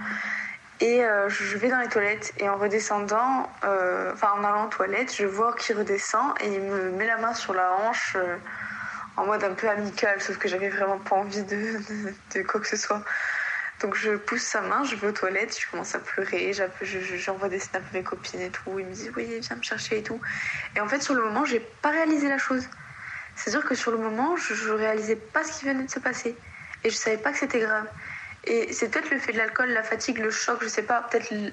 Et 0.81 1.05
euh, 1.05 1.29
je 1.29 1.57
vais 1.59 1.69
dans 1.69 1.79
les 1.79 1.89
toilettes 1.89 2.33
et 2.39 2.49
en 2.49 2.57
redescendant, 2.57 3.49
euh, 3.65 4.13
enfin 4.13 4.31
en 4.37 4.45
allant 4.45 4.67
aux 4.67 4.71
toilettes, 4.71 5.15
je 5.15 5.27
vois 5.27 5.55
qu'il 5.55 5.77
redescend 5.77 6.33
et 6.41 6.55
il 6.55 6.61
me 6.61 6.91
met 6.91 7.07
la 7.07 7.19
main 7.19 7.35
sur 7.35 7.55
la 7.55 7.73
hanche 7.77 8.17
en 9.17 9.27
mode 9.27 9.45
un 9.45 9.55
peu 9.55 9.69
amical, 9.69 10.21
sauf 10.21 10.39
que 10.39 10.49
j'avais 10.49 10.71
vraiment 10.71 10.99
pas 10.99 11.17
envie 11.17 11.43
de, 11.43 11.79
de, 12.35 12.43
quoi 12.43 12.61
que 12.61 12.67
ce 12.67 12.77
soit. 12.77 13.03
Donc 13.83 13.97
je 13.97 14.13
pousse 14.13 14.43
sa 14.43 14.61
main, 14.61 14.85
je 14.85 14.95
vais 14.95 15.09
aux 15.09 15.13
toilettes, 15.13 15.59
je 15.61 15.69
commence 15.69 15.95
à 15.95 15.99
pleurer, 15.99 16.53
j'envoie 17.17 17.49
des 17.49 17.59
snaps 17.59 17.85
à 17.93 17.97
mes 17.97 18.03
copines 18.03 18.41
et 18.41 18.51
tout. 18.51 18.79
Il 18.79 18.87
me 18.87 18.93
dit 18.93 19.11
oui, 19.17 19.41
viens 19.41 19.57
me 19.57 19.63
chercher 19.63 19.99
et 19.99 20.03
tout. 20.03 20.21
Et 20.77 20.81
en 20.81 20.89
fait, 20.89 21.03
sur 21.03 21.15
le 21.15 21.23
moment, 21.23 21.45
j'ai 21.45 21.61
pas 21.61 21.91
réalisé 21.91 22.29
la 22.29 22.39
chose. 22.39 22.69
C'est-à-dire 23.35 23.67
que 23.67 23.75
sur 23.75 23.91
le 23.91 23.99
moment, 23.99 24.37
je, 24.37 24.55
je 24.55 24.71
réalisais 24.71 25.17
pas 25.17 25.43
ce 25.43 25.59
qui 25.59 25.65
venait 25.65 25.85
de 25.85 25.91
se 25.91 25.99
passer. 25.99 26.37
Et 26.85 26.91
je 26.91 26.95
savais 26.95 27.17
pas 27.17 27.33
que 27.33 27.39
c'était 27.39 27.61
grave. 27.61 27.87
Et 28.45 28.73
c'est 28.73 28.89
peut-être 28.89 29.11
le 29.11 29.19
fait 29.19 29.33
de 29.33 29.39
l'alcool, 29.39 29.71
la 29.71 29.83
fatigue, 29.83 30.19
le 30.19 30.31
choc, 30.31 30.59
je 30.63 30.69
sais 30.69 30.83
pas, 30.83 31.03
peut-être 31.03 31.31
une 31.33 31.53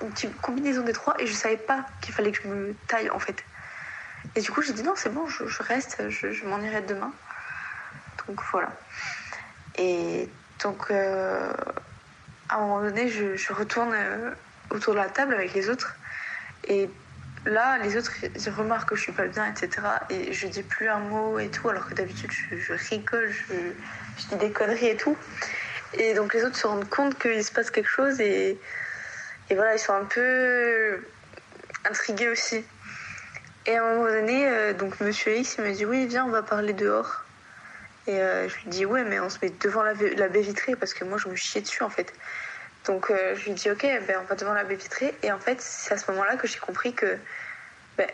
petite 0.00 0.40
combinaison 0.40 0.82
des 0.82 0.92
trois. 0.92 1.14
Et 1.20 1.26
je 1.26 1.32
savais 1.32 1.56
pas 1.56 1.86
qu'il 2.00 2.12
fallait 2.12 2.32
que 2.32 2.42
je 2.42 2.48
me 2.48 2.74
taille 2.88 3.10
en 3.10 3.18
fait. 3.18 3.44
Et 4.34 4.40
du 4.40 4.50
coup, 4.50 4.62
j'ai 4.62 4.72
dit 4.72 4.82
non, 4.82 4.94
c'est 4.96 5.12
bon, 5.12 5.26
je, 5.26 5.62
reste, 5.62 6.08
je, 6.08 6.44
m'en 6.44 6.60
irai 6.60 6.82
demain. 6.82 7.12
Donc 8.26 8.40
voilà. 8.50 8.72
Et 9.76 10.28
donc, 10.62 10.90
euh, 10.90 11.52
à 12.48 12.56
un 12.56 12.60
moment 12.60 12.82
donné, 12.82 13.08
je, 13.08 13.52
retourne 13.52 13.92
euh, 13.94 14.30
autour 14.70 14.94
de 14.94 14.98
la 14.98 15.08
table 15.08 15.34
avec 15.34 15.54
les 15.54 15.70
autres. 15.70 15.94
Et 16.66 16.90
là, 17.46 17.78
les 17.78 17.96
autres, 17.96 18.12
ils 18.22 18.50
remarquent 18.50 18.90
que 18.90 18.96
je 18.96 19.02
suis 19.02 19.12
pas 19.12 19.26
bien, 19.26 19.46
etc. 19.46 19.70
Et 20.10 20.32
je 20.32 20.46
dis 20.48 20.62
plus 20.62 20.88
un 20.88 20.98
mot 20.98 21.38
et 21.38 21.48
tout, 21.48 21.68
alors 21.68 21.88
que 21.88 21.94
d'habitude, 21.94 22.30
je, 22.32 22.72
rigole, 22.90 23.30
je, 23.30 24.26
dis 24.28 24.36
des 24.36 24.50
conneries 24.50 24.88
et 24.88 24.96
tout. 24.96 25.16
Et 25.94 26.14
donc, 26.14 26.34
les 26.34 26.44
autres 26.44 26.56
se 26.56 26.66
rendent 26.66 26.88
compte 26.88 27.18
qu'il 27.18 27.42
se 27.44 27.52
passe 27.52 27.70
quelque 27.70 27.88
chose 27.88 28.20
et, 28.20 28.58
et 29.50 29.54
voilà, 29.54 29.74
ils 29.74 29.78
sont 29.78 29.94
un 29.94 30.04
peu 30.04 31.00
intrigués 31.88 32.28
aussi. 32.28 32.64
Et 33.66 33.76
à 33.76 33.84
un 33.84 33.94
moment 33.94 34.10
donné, 34.10 34.48
euh, 34.48 34.72
donc 34.72 35.00
Monsieur 35.00 35.36
X, 35.36 35.56
il 35.58 35.64
me 35.64 35.72
dit 35.72 35.84
Oui, 35.84 36.06
viens, 36.06 36.24
on 36.24 36.30
va 36.30 36.42
parler 36.42 36.72
dehors. 36.72 37.24
Et 38.08 38.22
euh, 38.22 38.48
je 38.48 38.56
lui 38.56 38.68
dis 38.68 38.86
ouais, 38.86 39.04
mais 39.04 39.20
on 39.20 39.28
se 39.28 39.38
met 39.42 39.52
devant 39.60 39.82
la, 39.82 39.92
baie 39.92 40.40
vitrée 40.40 40.74
parce 40.74 40.94
que 40.94 41.04
moi 41.04 41.18
je 41.18 41.28
me 41.28 41.36
chiais 41.36 41.60
dessus 41.60 41.82
en 41.82 41.90
fait. 41.90 42.12
Donc 42.86 43.10
euh, 43.10 43.36
je 43.36 43.44
lui 43.44 43.52
dis 43.52 43.70
ok, 43.70 43.82
ben, 43.82 44.16
on 44.22 44.24
va 44.24 44.34
devant 44.34 44.54
la 44.54 44.64
baie 44.64 44.76
vitrée. 44.76 45.14
Et 45.22 45.30
en 45.30 45.38
fait, 45.38 45.60
c'est 45.60 45.92
à 45.92 45.98
ce 45.98 46.10
moment-là 46.10 46.36
que 46.36 46.48
j'ai 46.48 46.58
compris 46.58 46.94
que 46.94 47.18
ben, 47.98 48.08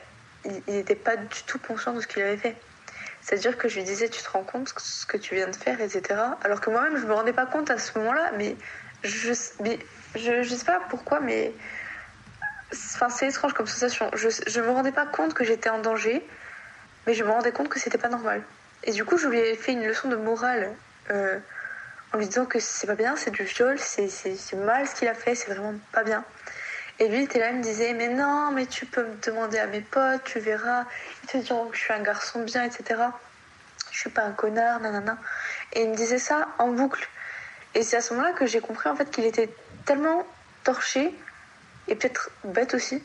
il 0.45 0.75
n'était 0.75 0.97
pas 0.97 1.17
du 1.17 1.45
tout 1.47 1.61
conscient 1.61 1.93
de 1.93 2.01
ce 2.01 2.09
qu'il 2.09 2.23
avait 2.23 2.37
fait. 2.37 2.57
C'est-à-dire 3.23 3.57
que 3.57 3.69
je 3.69 3.77
lui 3.77 3.85
disais 3.85 4.09
tu 4.09 4.21
te 4.21 4.29
rends 4.31 4.43
compte 4.43 4.75
ce 4.77 5.07
que 5.07 5.17
tu 5.17 5.37
viens 5.37 5.47
de 5.47 5.55
faire, 5.55 5.81
etc. 5.81 6.21
Alors 6.43 6.61
que 6.61 6.71
moi-même 6.71 6.97
je 6.99 7.07
me 7.07 7.13
rendais 7.13 7.33
pas 7.33 7.47
compte 7.47 7.71
à 7.71 7.79
ce 7.79 7.97
moment-là, 7.99 8.33
mais 8.37 8.57
je, 9.05 9.33
mais 9.63 9.79
je 10.17 10.43
sais 10.43 10.65
pas 10.65 10.81
pourquoi, 10.91 11.21
mais 11.21 11.53
enfin, 12.73 13.11
c'est 13.11 13.29
étrange 13.29 13.53
comme 13.53 13.69
sensation. 13.69 14.11
Je, 14.15 14.29
je 14.45 14.61
me 14.61 14.71
rendais 14.71 14.93
pas 14.93 15.07
compte 15.07 15.35
que 15.35 15.45
j'étais 15.45 15.71
en 15.71 15.79
danger, 15.79 16.27
mais 17.07 17.15
je 17.15 17.23
me 17.23 17.31
rendais 17.31 17.53
compte 17.53 17.69
que 17.69 17.79
c'était 17.79 17.97
pas 17.97 18.09
normal. 18.09 18.43
Et 18.85 18.93
du 18.93 19.05
coup, 19.05 19.17
je 19.17 19.29
lui 19.29 19.39
ai 19.39 19.55
fait 19.57 19.73
une 19.73 19.87
leçon 19.87 20.09
de 20.09 20.17
morale 20.17 20.75
euh, 21.11 21.39
en 22.13 22.19
lui 22.19 22.27
disant 22.27 22.47
que 22.47 22.61
c'est 22.61 22.87
pas 22.87 22.95
bien, 22.95 23.17
c'est 23.17 23.31
du 23.31 23.43
viol, 23.43 23.79
c'est 23.79 24.09
mal 24.55 24.87
ce 24.87 24.95
qu'il 24.95 25.09
a 25.09 25.15
fait, 25.15 25.35
c'est 25.35 25.53
vraiment 25.53 25.75
pas 25.93 26.05
bien. 26.05 26.25
Et 26.99 27.09
lui, 27.09 27.19
il 27.19 27.23
était 27.25 27.41
là, 27.41 27.51
il 27.51 27.57
me 27.57 27.63
disait 27.63 27.93
Mais 27.95 28.09
non, 28.09 28.53
mais 28.53 28.67
tu 28.67 28.87
peux 28.87 29.03
me 29.03 29.17
demander 29.23 29.59
à 29.59 29.67
mes 29.67 29.81
potes, 29.81 30.23
tu 30.25 30.39
verras, 30.39 30.85
ils 31.25 31.29
te 31.29 31.37
diront 31.39 31.67
que 31.67 31.77
je 31.77 31.83
suis 31.83 31.93
un 31.93 32.03
garçon 32.03 32.43
bien, 32.43 32.63
etc. 32.63 33.03
Je 33.91 33.99
suis 33.99 34.11
pas 34.11 34.23
un 34.23 34.33
connard, 34.33 34.81
nanana. 34.81 35.19
Et 35.73 35.83
il 35.83 35.91
me 35.91 35.97
disait 35.97 36.19
ça 36.19 36.49
en 36.59 36.69
boucle. 36.69 37.09
Et 37.75 37.83
c'est 37.83 37.97
à 37.97 38.01
ce 38.01 38.13
moment-là 38.15 38.33
que 38.35 38.47
j'ai 38.47 38.61
compris 38.61 38.89
en 38.89 38.97
fait 38.97 39.11
qu'il 39.11 39.25
était 39.25 39.49
tellement 39.85 40.25
torché 40.63 41.13
et 41.89 41.95
peut-être 41.97 42.31
bête 42.45 42.75
aussi 42.75 43.03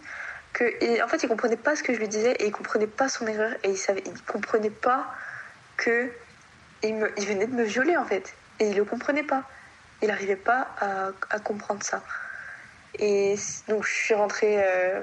que 0.53 1.03
en 1.03 1.07
fait 1.07 1.23
il 1.23 1.29
comprenait 1.29 1.57
pas 1.57 1.75
ce 1.75 1.83
que 1.83 1.93
je 1.93 1.99
lui 1.99 2.07
disais 2.07 2.31
et 2.33 2.45
il 2.45 2.51
comprenait 2.51 2.87
pas 2.87 3.09
son 3.09 3.27
erreur 3.27 3.51
et 3.63 3.69
il 3.69 3.77
savait 3.77 4.03
il 4.05 4.21
comprenait 4.23 4.69
pas 4.69 5.11
que 5.79 6.11
il, 6.83 6.95
me, 6.95 7.11
il 7.17 7.25
venait 7.25 7.47
de 7.47 7.55
me 7.55 7.63
violer 7.63 7.97
en 7.97 8.05
fait. 8.05 8.35
Et 8.59 8.69
il 8.69 8.75
le 8.75 8.85
comprenait 8.85 9.23
pas. 9.23 9.43
Il 10.01 10.07
n'arrivait 10.09 10.35
pas 10.35 10.67
à, 10.79 11.39
comprendre 11.39 11.83
ça. 11.83 12.03
Et 12.97 13.35
donc 13.67 13.85
je 13.85 13.93
suis 13.93 14.13
rentrée 14.13 14.57
euh, 14.57 15.01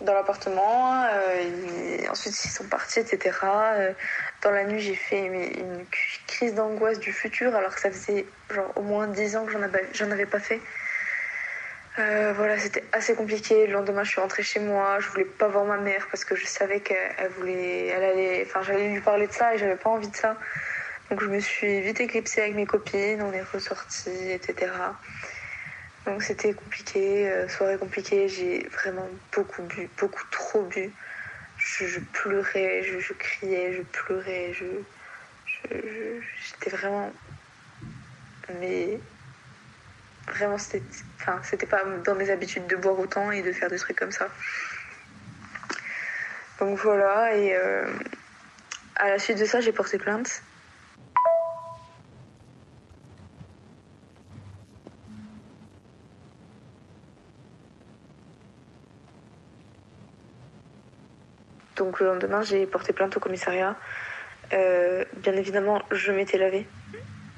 dans 0.00 0.14
l'appartement, 0.14 1.04
euh, 1.04 2.08
ensuite 2.10 2.44
ils 2.44 2.50
sont 2.50 2.64
partis, 2.64 3.00
etc. 3.00 3.36
Euh, 3.44 3.92
dans 4.42 4.50
la 4.50 4.64
nuit 4.64 4.80
j'ai 4.80 4.94
fait 4.94 5.24
une, 5.24 5.84
crise 6.26 6.54
d'angoisse 6.54 6.98
du 6.98 7.12
futur 7.12 7.54
alors 7.54 7.74
que 7.74 7.80
ça 7.80 7.90
faisait 7.90 8.26
genre 8.50 8.72
au 8.76 8.82
moins 8.82 9.06
10 9.06 9.36
ans 9.36 9.44
que 9.44 9.52
j'en 9.52 9.62
avais, 9.62 9.90
avais 10.00 10.26
pas 10.26 10.40
fait. 10.40 10.60
Euh, 11.98 12.32
voilà, 12.34 12.58
c'était 12.58 12.84
assez 12.92 13.14
compliqué. 13.14 13.66
Le 13.66 13.74
lendemain, 13.74 14.02
je 14.02 14.10
suis 14.10 14.20
rentrée 14.20 14.42
chez 14.42 14.60
moi. 14.60 14.98
Je 15.00 15.08
voulais 15.08 15.24
pas 15.24 15.48
voir 15.48 15.64
ma 15.64 15.76
mère 15.76 16.06
parce 16.10 16.24
que 16.24 16.34
je 16.34 16.46
savais 16.46 16.80
qu'elle 16.80 17.28
voulait, 17.36 17.88
elle 17.88 18.02
allait, 18.02 18.44
enfin, 18.46 18.62
j'allais 18.62 18.88
lui 18.88 19.00
parler 19.00 19.26
de 19.26 19.32
ça 19.32 19.54
et 19.54 19.58
j'avais 19.58 19.76
pas 19.76 19.90
envie 19.90 20.08
de 20.08 20.16
ça. 20.16 20.38
Donc, 21.10 21.20
je 21.20 21.26
me 21.26 21.40
suis 21.40 21.80
vite 21.82 22.00
éclipsée 22.00 22.40
avec 22.40 22.54
mes 22.54 22.66
copines. 22.66 23.20
On 23.20 23.32
est 23.32 23.42
ressortis, 23.42 24.30
etc. 24.30 24.72
Donc, 26.06 26.22
c'était 26.22 26.54
compliqué, 26.54 27.30
euh, 27.30 27.48
soirée 27.48 27.76
compliquée. 27.76 28.26
J'ai 28.28 28.66
vraiment 28.68 29.06
beaucoup 29.32 29.62
bu, 29.62 29.90
beaucoup 29.98 30.24
trop 30.30 30.62
bu. 30.62 30.90
Je, 31.58 32.00
pleurais, 32.12 32.82
je, 32.82 33.12
criais, 33.12 33.72
je 33.74 33.82
pleurais, 33.82 34.52
je, 34.52 34.64
j'étais 35.70 36.70
vraiment, 36.70 37.12
mais 38.60 38.98
Vraiment, 40.32 40.56
c'était, 40.56 40.82
enfin, 41.20 41.40
pas 41.70 41.84
dans 42.04 42.14
mes 42.14 42.30
habitudes 42.30 42.66
de 42.66 42.76
boire 42.76 42.98
autant 42.98 43.30
et 43.30 43.42
de 43.42 43.52
faire 43.52 43.68
des 43.68 43.76
trucs 43.76 43.98
comme 43.98 44.12
ça. 44.12 44.28
Donc 46.58 46.78
voilà, 46.78 47.36
et 47.36 47.54
euh, 47.54 47.84
à 48.96 49.10
la 49.10 49.18
suite 49.18 49.38
de 49.38 49.44
ça, 49.44 49.60
j'ai 49.60 49.72
porté 49.72 49.98
plainte. 49.98 50.42
Donc 61.76 62.00
le 62.00 62.06
lendemain, 62.06 62.42
j'ai 62.42 62.64
porté 62.66 62.94
plainte 62.94 63.16
au 63.16 63.20
commissariat. 63.20 63.76
Euh, 64.54 65.04
bien 65.16 65.34
évidemment, 65.34 65.82
je 65.90 66.10
m'étais 66.12 66.38
lavée. 66.38 66.66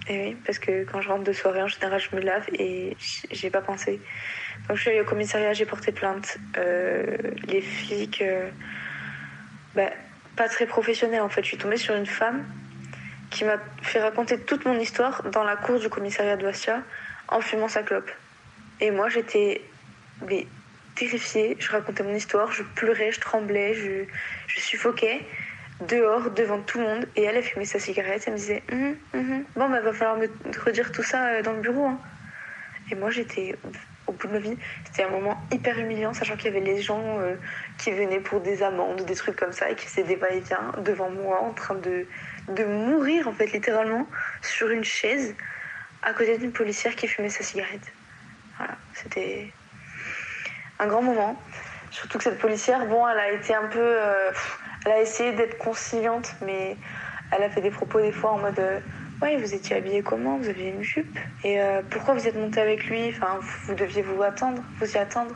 Et 0.07 0.21
oui, 0.21 0.37
parce 0.45 0.59
que 0.59 0.85
quand 0.85 1.01
je 1.01 1.09
rentre 1.09 1.25
de 1.25 1.33
soirée, 1.33 1.63
en 1.63 1.69
général, 1.69 1.99
je 1.99 2.15
me 2.15 2.21
lave 2.21 2.45
et 2.53 2.97
j'ai 3.31 3.51
pas 3.51 3.63
pensé. 3.63 4.01
Donc 4.69 4.77
je 4.77 4.83
suis 4.83 4.91
allée 4.91 5.01
au 5.01 5.05
commissariat, 5.05 5.53
j'ai 5.55 5.65
porté 5.65 5.93
plainte. 5.93 6.39
Euh, 6.59 7.17
les 7.49 7.63
flics, 7.63 8.21
euh, 8.21 8.51
bah, 9.75 9.91
pas 10.37 10.49
très 10.49 10.67
professionnels 10.67 11.23
en 11.23 11.31
fait. 11.31 11.43
Je 11.43 11.49
suis 11.49 11.59
tombée 11.59 11.79
sur 11.79 11.95
une 11.95 12.07
femme 12.07 12.45
qui 13.31 13.45
m'a 13.45 13.57
fait 13.83 14.01
raconter 14.01 14.39
toute 14.39 14.67
mon 14.67 14.79
histoire 14.79 15.23
dans 15.31 15.43
la 15.43 15.57
cour 15.57 15.81
du 15.81 15.89
commissariat 15.89 16.37
de 16.37 16.45
Bastia 16.45 16.83
en 17.29 17.41
fumant 17.41 17.69
sa 17.69 17.83
clope. 17.83 18.11
Et 18.81 18.91
moi, 18.91 19.09
j'étais 19.09 19.63
terrifiée. 20.95 21.57
Je 21.59 21.71
racontais 21.71 22.03
mon 22.03 22.15
histoire, 22.15 22.53
je 22.53 22.63
pleurais, 22.63 23.11
je 23.11 23.21
tremblais, 23.21 23.75
je, 23.75 24.05
je 24.49 24.61
suffoquais 24.61 25.23
dehors 25.81 26.31
devant 26.31 26.61
tout 26.61 26.79
le 26.79 26.85
monde 26.85 27.07
et 27.17 27.25
elle 27.25 27.37
a 27.37 27.43
fumé 27.43 27.65
sa 27.65 27.79
cigarette. 27.79 28.25
Elle 28.27 28.35
me 28.35 28.39
disait 28.39 28.63
hum, 28.71 28.97
hum, 29.15 29.33
hum. 29.33 29.45
Bon, 29.57 29.69
bah, 29.69 29.81
va 29.81 29.93
falloir 29.93 30.17
me 30.17 30.29
redire 30.65 30.93
tout 30.93 31.03
ça 31.03 31.27
euh, 31.27 31.43
dans 31.43 31.53
le 31.53 31.61
bureau. 31.61 31.87
Hein. 31.87 31.99
Et 32.91 32.95
moi, 32.95 33.11
j'étais 33.11 33.57
au 34.07 34.13
bout 34.13 34.27
de 34.27 34.33
ma 34.33 34.39
vie. 34.39 34.57
C'était 34.85 35.05
un 35.05 35.11
moment 35.11 35.41
hyper 35.53 35.79
humiliant, 35.79 36.13
sachant 36.13 36.37
qu'il 36.37 36.47
y 36.53 36.57
avait 36.57 36.65
les 36.65 36.81
gens 36.81 37.19
euh, 37.21 37.35
qui 37.79 37.91
venaient 37.91 38.21
pour 38.21 38.41
des 38.41 38.63
amendes, 38.63 39.03
des 39.03 39.15
trucs 39.15 39.37
comme 39.37 39.53
ça, 39.53 39.71
et 39.71 39.75
qui 39.75 39.87
faisaient 39.87 40.03
des 40.03 40.17
va-et-vient 40.17 40.73
devant 40.85 41.11
moi 41.11 41.41
en 41.41 41.53
train 41.53 41.75
de, 41.75 42.07
de 42.49 42.65
mourir, 42.65 43.29
en 43.29 43.33
fait, 43.33 43.53
littéralement, 43.53 44.07
sur 44.43 44.69
une 44.69 44.85
chaise 44.85 45.35
à 46.03 46.13
côté 46.13 46.37
d'une 46.37 46.53
policière 46.53 46.95
qui 46.95 47.09
fumait 47.09 47.31
sa 47.31 47.43
cigarette. 47.43 47.93
Voilà, 48.59 48.75
c'était 48.93 49.51
un 50.79 50.87
grand 50.87 51.03
moment. 51.03 51.41
Surtout 51.91 52.19
que 52.19 52.25
cette 52.25 52.39
policière, 52.39 52.87
bon, 52.87 53.07
elle 53.09 53.19
a 53.19 53.31
été 53.33 53.55
un 53.55 53.67
peu. 53.69 53.81
Euh, 53.81 54.31
elle 54.85 54.93
a 54.93 55.01
essayé 55.01 55.33
d'être 55.33 55.59
conciliante, 55.59 56.35
mais 56.43 56.77
elle 57.31 57.43
a 57.43 57.51
fait 57.51 57.61
des 57.61 57.71
propos 57.71 58.01
des 58.01 58.13
fois 58.13 58.33
en 58.33 58.39
mode 58.39 58.59
euh, 58.59 58.81
Ouais, 59.23 59.37
vous 59.37 59.55
étiez 59.55 59.77
habillé 59.77 60.03
comment? 60.03 60.39
Vous 60.39 60.49
aviez 60.49 60.71
une 60.71 60.83
jupe? 60.83 61.19
Et 61.45 61.63
euh, 61.63 61.83
pourquoi 61.89 62.15
vous 62.15 62.27
êtes 62.27 62.35
monté 62.35 62.61
avec 62.61 62.85
lui? 62.87 63.09
Enfin, 63.09 63.39
vous 63.65 63.75
deviez 63.75 64.03
vous 64.03 64.23
attendre, 64.23 64.63
vous 64.79 64.93
y 64.93 64.99
attendre. 64.99 65.35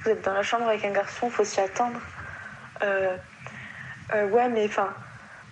Vous 0.00 0.10
êtes 0.10 0.24
dans 0.24 0.32
la 0.32 0.42
chambre 0.42 0.66
avec 0.66 0.84
un 0.84 0.90
garçon, 0.90 1.30
faut 1.30 1.44
s'y 1.44 1.60
attendre. 1.60 2.00
Euh, 2.82 3.16
ouais, 4.12 4.48
mais 4.48 4.64
enfin, 4.64 4.92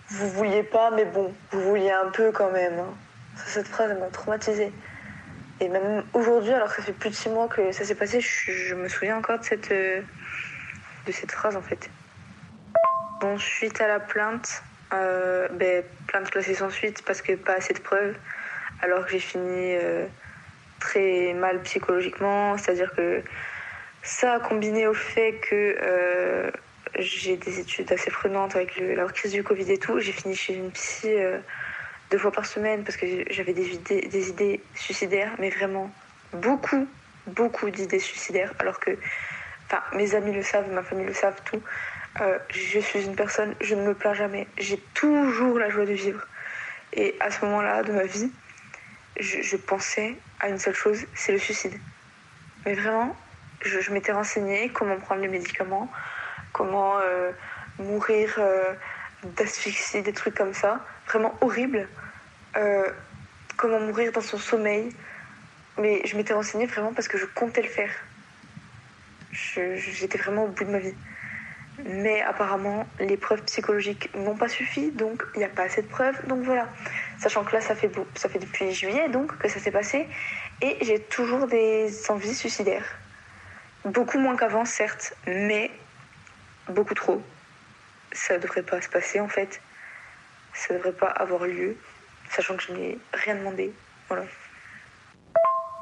vous 0.08 0.28
vouliez 0.30 0.62
pas, 0.62 0.90
mais 0.90 1.04
bon, 1.04 1.32
vous 1.52 1.60
vouliez 1.60 1.92
un 1.92 2.10
peu 2.10 2.32
quand 2.32 2.50
même. 2.50 2.78
Hein. 2.78 2.94
Cette 3.46 3.68
phrase, 3.68 3.96
m'a 4.00 4.06
traumatisée. 4.06 4.72
Et 5.60 5.68
même 5.68 6.02
aujourd'hui, 6.14 6.52
alors 6.52 6.68
que 6.68 6.76
ça 6.76 6.82
fait 6.82 6.92
plus 6.92 7.10
de 7.10 7.14
six 7.14 7.28
mois 7.28 7.46
que 7.46 7.70
ça 7.72 7.84
s'est 7.84 7.94
passé, 7.94 8.20
je, 8.20 8.74
me 8.74 8.88
souviens 8.88 9.18
encore 9.18 9.38
de 9.38 9.44
cette, 9.44 9.70
de 9.70 11.12
cette 11.12 11.30
phrase 11.30 11.56
en 11.56 11.62
fait. 11.62 11.90
Bon, 13.20 13.36
suite 13.36 13.82
à 13.82 13.86
la 13.86 14.00
plainte, 14.00 14.62
euh, 14.94 15.46
ben, 15.52 15.84
plainte 16.06 16.30
classée 16.30 16.54
sans 16.54 16.70
suite 16.70 17.02
parce 17.04 17.20
que 17.20 17.34
pas 17.34 17.52
assez 17.52 17.74
de 17.74 17.78
preuves, 17.78 18.16
alors 18.80 19.04
que 19.04 19.12
j'ai 19.12 19.18
fini 19.18 19.76
euh, 19.76 20.06
très 20.78 21.34
mal 21.34 21.60
psychologiquement, 21.60 22.56
c'est-à-dire 22.56 22.90
que 22.96 23.22
ça 24.02 24.40
combiné 24.40 24.86
au 24.86 24.94
fait 24.94 25.34
que 25.34 25.76
euh, 25.82 26.50
j'ai 26.98 27.36
des 27.36 27.60
études 27.60 27.92
assez 27.92 28.10
prenantes 28.10 28.56
avec 28.56 28.80
la 28.80 29.04
crise 29.04 29.32
du 29.32 29.44
Covid 29.44 29.70
et 29.70 29.76
tout, 29.76 30.00
j'ai 30.00 30.12
fini 30.12 30.34
chez 30.34 30.54
une 30.54 30.70
psy 30.70 31.14
deux 32.10 32.16
fois 32.16 32.32
par 32.32 32.46
semaine 32.46 32.84
parce 32.84 32.96
que 32.96 33.06
j'avais 33.30 33.52
des 33.52 33.74
idées, 33.74 34.00
des 34.00 34.30
idées 34.30 34.64
suicidaires, 34.74 35.32
mais 35.38 35.50
vraiment 35.50 35.90
beaucoup, 36.32 36.88
beaucoup 37.26 37.68
d'idées 37.68 37.98
suicidaires, 37.98 38.54
alors 38.60 38.80
que 38.80 38.92
mes 39.94 40.14
amis 40.14 40.32
le 40.32 40.42
savent, 40.42 40.72
ma 40.72 40.82
famille 40.82 41.06
le 41.06 41.12
savent, 41.12 41.38
tout. 41.44 41.62
Euh, 42.20 42.38
je 42.50 42.78
suis 42.80 43.04
une 43.04 43.16
personne, 43.16 43.54
je 43.62 43.74
ne 43.74 43.82
me 43.82 43.94
plains 43.94 44.12
jamais. 44.12 44.46
J'ai 44.58 44.76
toujours 44.94 45.58
la 45.58 45.70
joie 45.70 45.86
de 45.86 45.92
vivre. 45.92 46.26
Et 46.92 47.16
à 47.20 47.30
ce 47.30 47.44
moment-là 47.46 47.82
de 47.82 47.92
ma 47.92 48.04
vie, 48.04 48.30
je, 49.18 49.56
pensais 49.56 50.16
à 50.40 50.48
une 50.48 50.58
seule 50.58 50.74
chose, 50.74 51.06
c'est 51.14 51.32
le 51.32 51.38
suicide. 51.38 51.78
Mais 52.66 52.74
vraiment, 52.74 53.16
je, 53.62 53.90
m'étais 53.90 54.12
renseignée 54.12 54.68
comment 54.70 54.98
prendre 54.98 55.22
les 55.22 55.28
médicaments, 55.28 55.90
comment 56.52 56.98
euh, 56.98 57.30
mourir 57.78 58.34
euh, 58.38 58.74
d'asphyxie, 59.36 60.02
des 60.02 60.12
trucs 60.12 60.34
comme 60.34 60.52
ça. 60.52 60.84
Vraiment 61.06 61.34
horrible. 61.40 61.88
comment 63.56 63.80
mourir 63.80 64.12
dans 64.12 64.20
son 64.20 64.38
sommeil. 64.38 64.90
Mais 65.78 66.02
je 66.04 66.16
m'étais 66.16 66.34
renseignée 66.34 66.66
vraiment 66.66 66.92
parce 66.92 67.08
que 67.08 67.16
je 67.16 67.24
comptais 67.24 67.62
le 67.62 67.68
faire. 67.68 67.92
J'étais 69.32 70.18
vraiment 70.18 70.44
au 70.44 70.48
bout 70.48 70.64
de 70.64 70.70
ma 70.70 70.78
vie. 70.78 70.94
Mais 71.84 72.20
apparemment, 72.22 72.86
les 72.98 73.16
preuves 73.16 73.42
psychologiques 73.42 74.10
n'ont 74.14 74.36
pas 74.36 74.48
suffi, 74.48 74.90
donc 74.90 75.22
il 75.34 75.38
n'y 75.38 75.44
a 75.44 75.48
pas 75.48 75.62
assez 75.62 75.82
de 75.82 75.88
preuves. 75.88 76.26
Donc 76.26 76.42
voilà. 76.42 76.68
Sachant 77.18 77.44
que 77.44 77.52
là, 77.52 77.60
ça 77.60 77.74
fait, 77.74 77.90
ça 78.14 78.28
fait 78.28 78.38
depuis 78.38 78.72
juillet 78.72 79.08
donc 79.08 79.36
que 79.38 79.48
ça 79.48 79.60
s'est 79.60 79.70
passé. 79.70 80.08
Et 80.62 80.76
j'ai 80.82 81.00
toujours 81.00 81.46
des 81.46 82.10
envies 82.10 82.34
suicidaires. 82.34 82.84
Beaucoup 83.84 84.18
moins 84.18 84.36
qu'avant, 84.36 84.64
certes, 84.64 85.14
mais 85.26 85.70
beaucoup 86.68 86.94
trop. 86.94 87.22
Ça 88.12 88.36
ne 88.36 88.42
devrait 88.42 88.62
pas 88.62 88.80
se 88.80 88.88
passer 88.88 89.20
en 89.20 89.28
fait. 89.28 89.60
Ça 90.52 90.74
ne 90.74 90.78
devrait 90.78 90.92
pas 90.92 91.08
avoir 91.08 91.46
lieu. 91.46 91.76
sachant 92.30 92.56
que 92.56 92.62
je 92.62 92.72
n'ai 92.72 92.98
rien 93.12 93.36
demandé. 93.36 93.72
Voilà. 94.08 94.24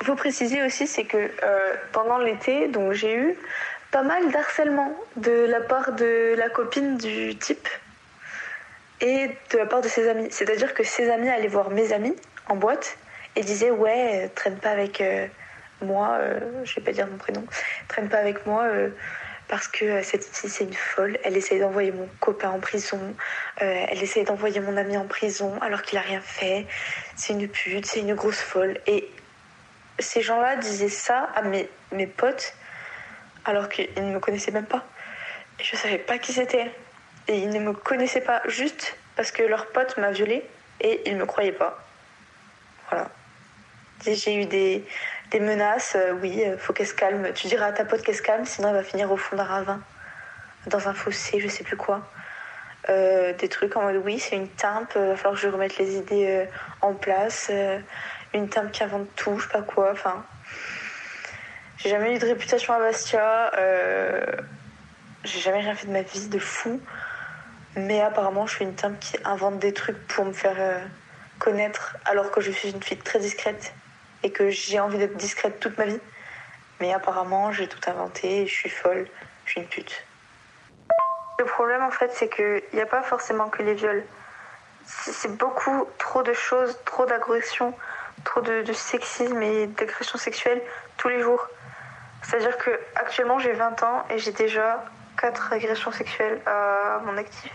Il 0.01 0.07
faut 0.07 0.15
préciser 0.15 0.63
aussi, 0.63 0.87
c'est 0.87 1.05
que 1.05 1.17
euh, 1.17 1.75
pendant 1.93 2.19
l'été, 2.19 2.69
donc 2.69 2.93
j'ai 2.93 3.17
eu 3.17 3.37
pas 3.91 4.03
mal 4.03 4.31
d'harcèlement 4.31 4.95
de 5.17 5.47
la 5.47 5.61
part 5.61 5.93
de 5.93 6.35
la 6.37 6.49
copine 6.51 6.99
du 6.99 7.37
type 7.37 7.69
et 9.01 9.31
de 9.51 9.59
la 9.59 9.67
part 9.67 9.81
de 9.81 9.89
ses 9.89 10.09
amis. 10.09 10.29
C'est-à-dire 10.31 10.75
que 10.75 10.83
ses 10.83 11.11
amis 11.11 11.29
allaient 11.29 11.49
voir 11.49 11.71
mes 11.71 11.93
amis 11.93 12.15
en 12.49 12.57
boîte 12.57 12.99
et 13.37 13.43
disaient 13.43 13.71
ouais, 13.71 14.31
traîne 14.35 14.57
pas 14.57 14.71
avec 14.71 15.01
euh, 15.01 15.27
moi, 15.81 16.19
euh, 16.21 16.41
je 16.65 16.75
vais 16.77 16.83
pas 16.83 16.93
dire 16.93 17.07
mon 17.07 17.17
prénom, 17.17 17.45
traîne 17.87 18.09
pas 18.09 18.19
avec 18.19 18.45
moi 18.47 18.67
parce 19.47 19.69
que 19.69 20.03
cette 20.03 20.25
fille 20.25 20.51
c'est 20.51 20.65
une 20.65 20.75
folle. 20.75 21.19
Elle 21.25 21.37
essaye 21.37 21.61
d'envoyer 21.61 21.93
mon 21.93 22.09
copain 22.21 22.51
en 22.51 22.59
prison, 22.59 23.01
elle 23.57 24.03
essaye 24.03 24.25
d'envoyer 24.25 24.61
mon 24.61 24.77
ami 24.77 24.99
en 24.99 25.07
prison 25.07 25.59
alors 25.63 25.83
qu'il 25.83 25.97
a 25.97 26.03
rien 26.03 26.21
fait. 26.21 26.67
C'est 27.17 27.33
une 27.33 27.49
pute, 27.49 27.87
c'est 27.87 28.01
une 28.01 28.15
grosse 28.15 28.41
folle. 28.41 28.79
Et 28.87 29.09
ces 29.99 30.21
gens-là 30.21 30.57
disaient 30.57 30.89
ça 30.89 31.31
à 31.35 31.43
mes, 31.43 31.69
mes 31.93 32.07
potes 32.07 32.55
alors 33.49 33.69
qu'ils 33.69 33.89
ne 33.97 34.13
me 34.13 34.21
connaissaient 34.21 34.51
même 34.53 34.67
pas. 34.67 34.85
Et 35.59 35.65
je 35.65 35.77
savais 35.77 35.99
pas 35.99 36.19
qui 36.19 36.33
c'était. 36.33 36.71
Et 37.27 37.39
ils 37.39 37.51
ne 37.51 37.59
me 37.59 37.73
connaissaient 37.73 38.21
pas 38.21 38.43
juste 38.47 38.97
parce 39.17 39.31
que 39.31 39.43
leur 39.43 39.67
pote 39.67 39.97
m'a 39.99 40.11
violée 40.11 40.45
et 40.81 41.09
ils 41.09 41.17
me 41.17 41.27
croyaient 41.27 41.53
pas. 41.53 41.79
Voilà. 42.91 43.11
J'ai 44.07 44.41
eu 44.41 44.47
des, 44.47 44.85
des 45.31 45.41
menaces, 45.41 45.97
euh, 45.97 46.13
oui, 46.23 46.43
euh, 46.45 46.57
faut 46.57 46.73
qu'elle 46.73 46.87
se 46.87 46.95
calme. 46.95 47.33
Tu 47.35 47.49
diras 47.49 47.67
à 47.67 47.73
ta 47.73 47.85
pote 47.85 48.03
qu'elle 48.03 48.15
se 48.15 48.23
calme, 48.23 48.45
sinon 48.45 48.69
elle 48.69 48.77
va 48.77 48.85
finir 48.85 49.11
au 49.11 49.17
fond 49.17 49.37
d'un 49.37 49.45
ravin, 49.45 49.81
dans 50.67 50.89
un 50.89 50.95
fossé, 50.95 51.41
je 51.41 51.49
sais 51.49 51.65
plus 51.65 51.77
quoi. 51.77 52.03
Euh, 52.89 53.33
des 53.35 53.49
trucs 53.49 53.77
en 53.77 53.83
mode 53.83 54.01
oui, 54.05 54.19
c'est 54.19 54.37
une 54.37 54.49
timpe, 54.49 54.93
il 54.95 55.03
va 55.03 55.17
falloir 55.17 55.35
que 55.35 55.41
je 55.41 55.49
remette 55.49 55.77
les 55.79 55.97
idées 55.97 56.47
en 56.81 56.95
place 56.95 57.51
une 58.35 58.49
table 58.49 58.71
qui 58.71 58.83
invente 58.83 59.09
tout, 59.17 59.39
je 59.39 59.45
sais 59.45 59.53
pas 59.53 59.63
quoi. 59.63 59.91
Enfin, 59.93 60.25
j'ai 61.79 61.91
jamais 61.91 62.17
eu 62.17 62.19
de 62.19 62.27
réputation 62.27 62.75
à 62.75 62.79
Bastia. 62.79 63.53
Euh, 63.57 64.25
j'ai 65.25 65.41
jamais 65.41 65.61
rien 65.61 65.75
fait 65.75 65.87
de 65.87 65.93
ma 65.93 66.03
vie 66.03 66.29
de 66.29 66.39
fou. 66.39 66.81
Mais 67.77 68.01
apparemment, 68.01 68.47
je 68.47 68.57
suis 68.57 68.65
une 68.65 68.75
table 68.75 68.99
qui 68.99 69.17
invente 69.25 69.59
des 69.59 69.73
trucs 69.73 70.07
pour 70.09 70.25
me 70.25 70.33
faire 70.33 70.57
euh, 70.59 70.81
connaître, 71.39 71.97
alors 72.05 72.31
que 72.31 72.41
je 72.41 72.51
suis 72.51 72.71
une 72.71 72.83
fille 72.83 72.99
très 72.99 73.21
discrète 73.21 73.73
et 74.23 74.33
que 74.33 74.51
j'ai 74.51 74.81
envie 74.81 74.99
d'être 74.99 75.17
discrète 75.17 75.61
toute 75.61 75.79
ma 75.79 75.85
vie. 75.85 76.01
Mais 76.81 76.93
apparemment, 76.93 77.53
j'ai 77.53 77.69
tout 77.69 77.81
inventé 77.89 78.47
je 78.47 78.55
suis 78.55 78.71
folle. 78.71 79.07
Je 79.45 79.53
suis 79.53 79.61
une 79.61 79.67
pute. 79.69 80.05
Le 81.39 81.45
problème, 81.45 81.83
en 81.83 81.91
fait, 81.91 82.11
c'est 82.13 82.29
qu'il 82.29 82.63
n'y 82.75 82.81
a 82.81 82.87
pas 82.87 83.03
forcément 83.03 83.49
que 83.49 83.63
les 83.63 83.75
viols. 83.75 84.05
C'est 84.85 85.37
beaucoup 85.37 85.87
trop 85.99 86.23
de 86.23 86.33
choses, 86.33 86.77
trop 86.85 87.07
d'agressions, 87.07 87.75
trop 88.25 88.41
de, 88.41 88.73
sexisme 88.73 89.41
et 89.43 89.67
d'agression 89.69 90.19
sexuelle 90.19 90.61
tous 90.97 91.09
les 91.09 91.21
jours. 91.21 91.49
C'est-à-dire 92.23 92.57
que 92.59 92.71
actuellement 92.95 93.39
j'ai 93.39 93.53
20 93.53 93.83
ans 93.83 94.05
et 94.11 94.19
j'ai 94.19 94.33
déjà 94.33 94.85
4 95.19 95.53
agressions 95.53 95.93
sexuelles 95.93 96.41
à 96.47 97.01
mon 97.05 97.17
actif, 97.17 97.53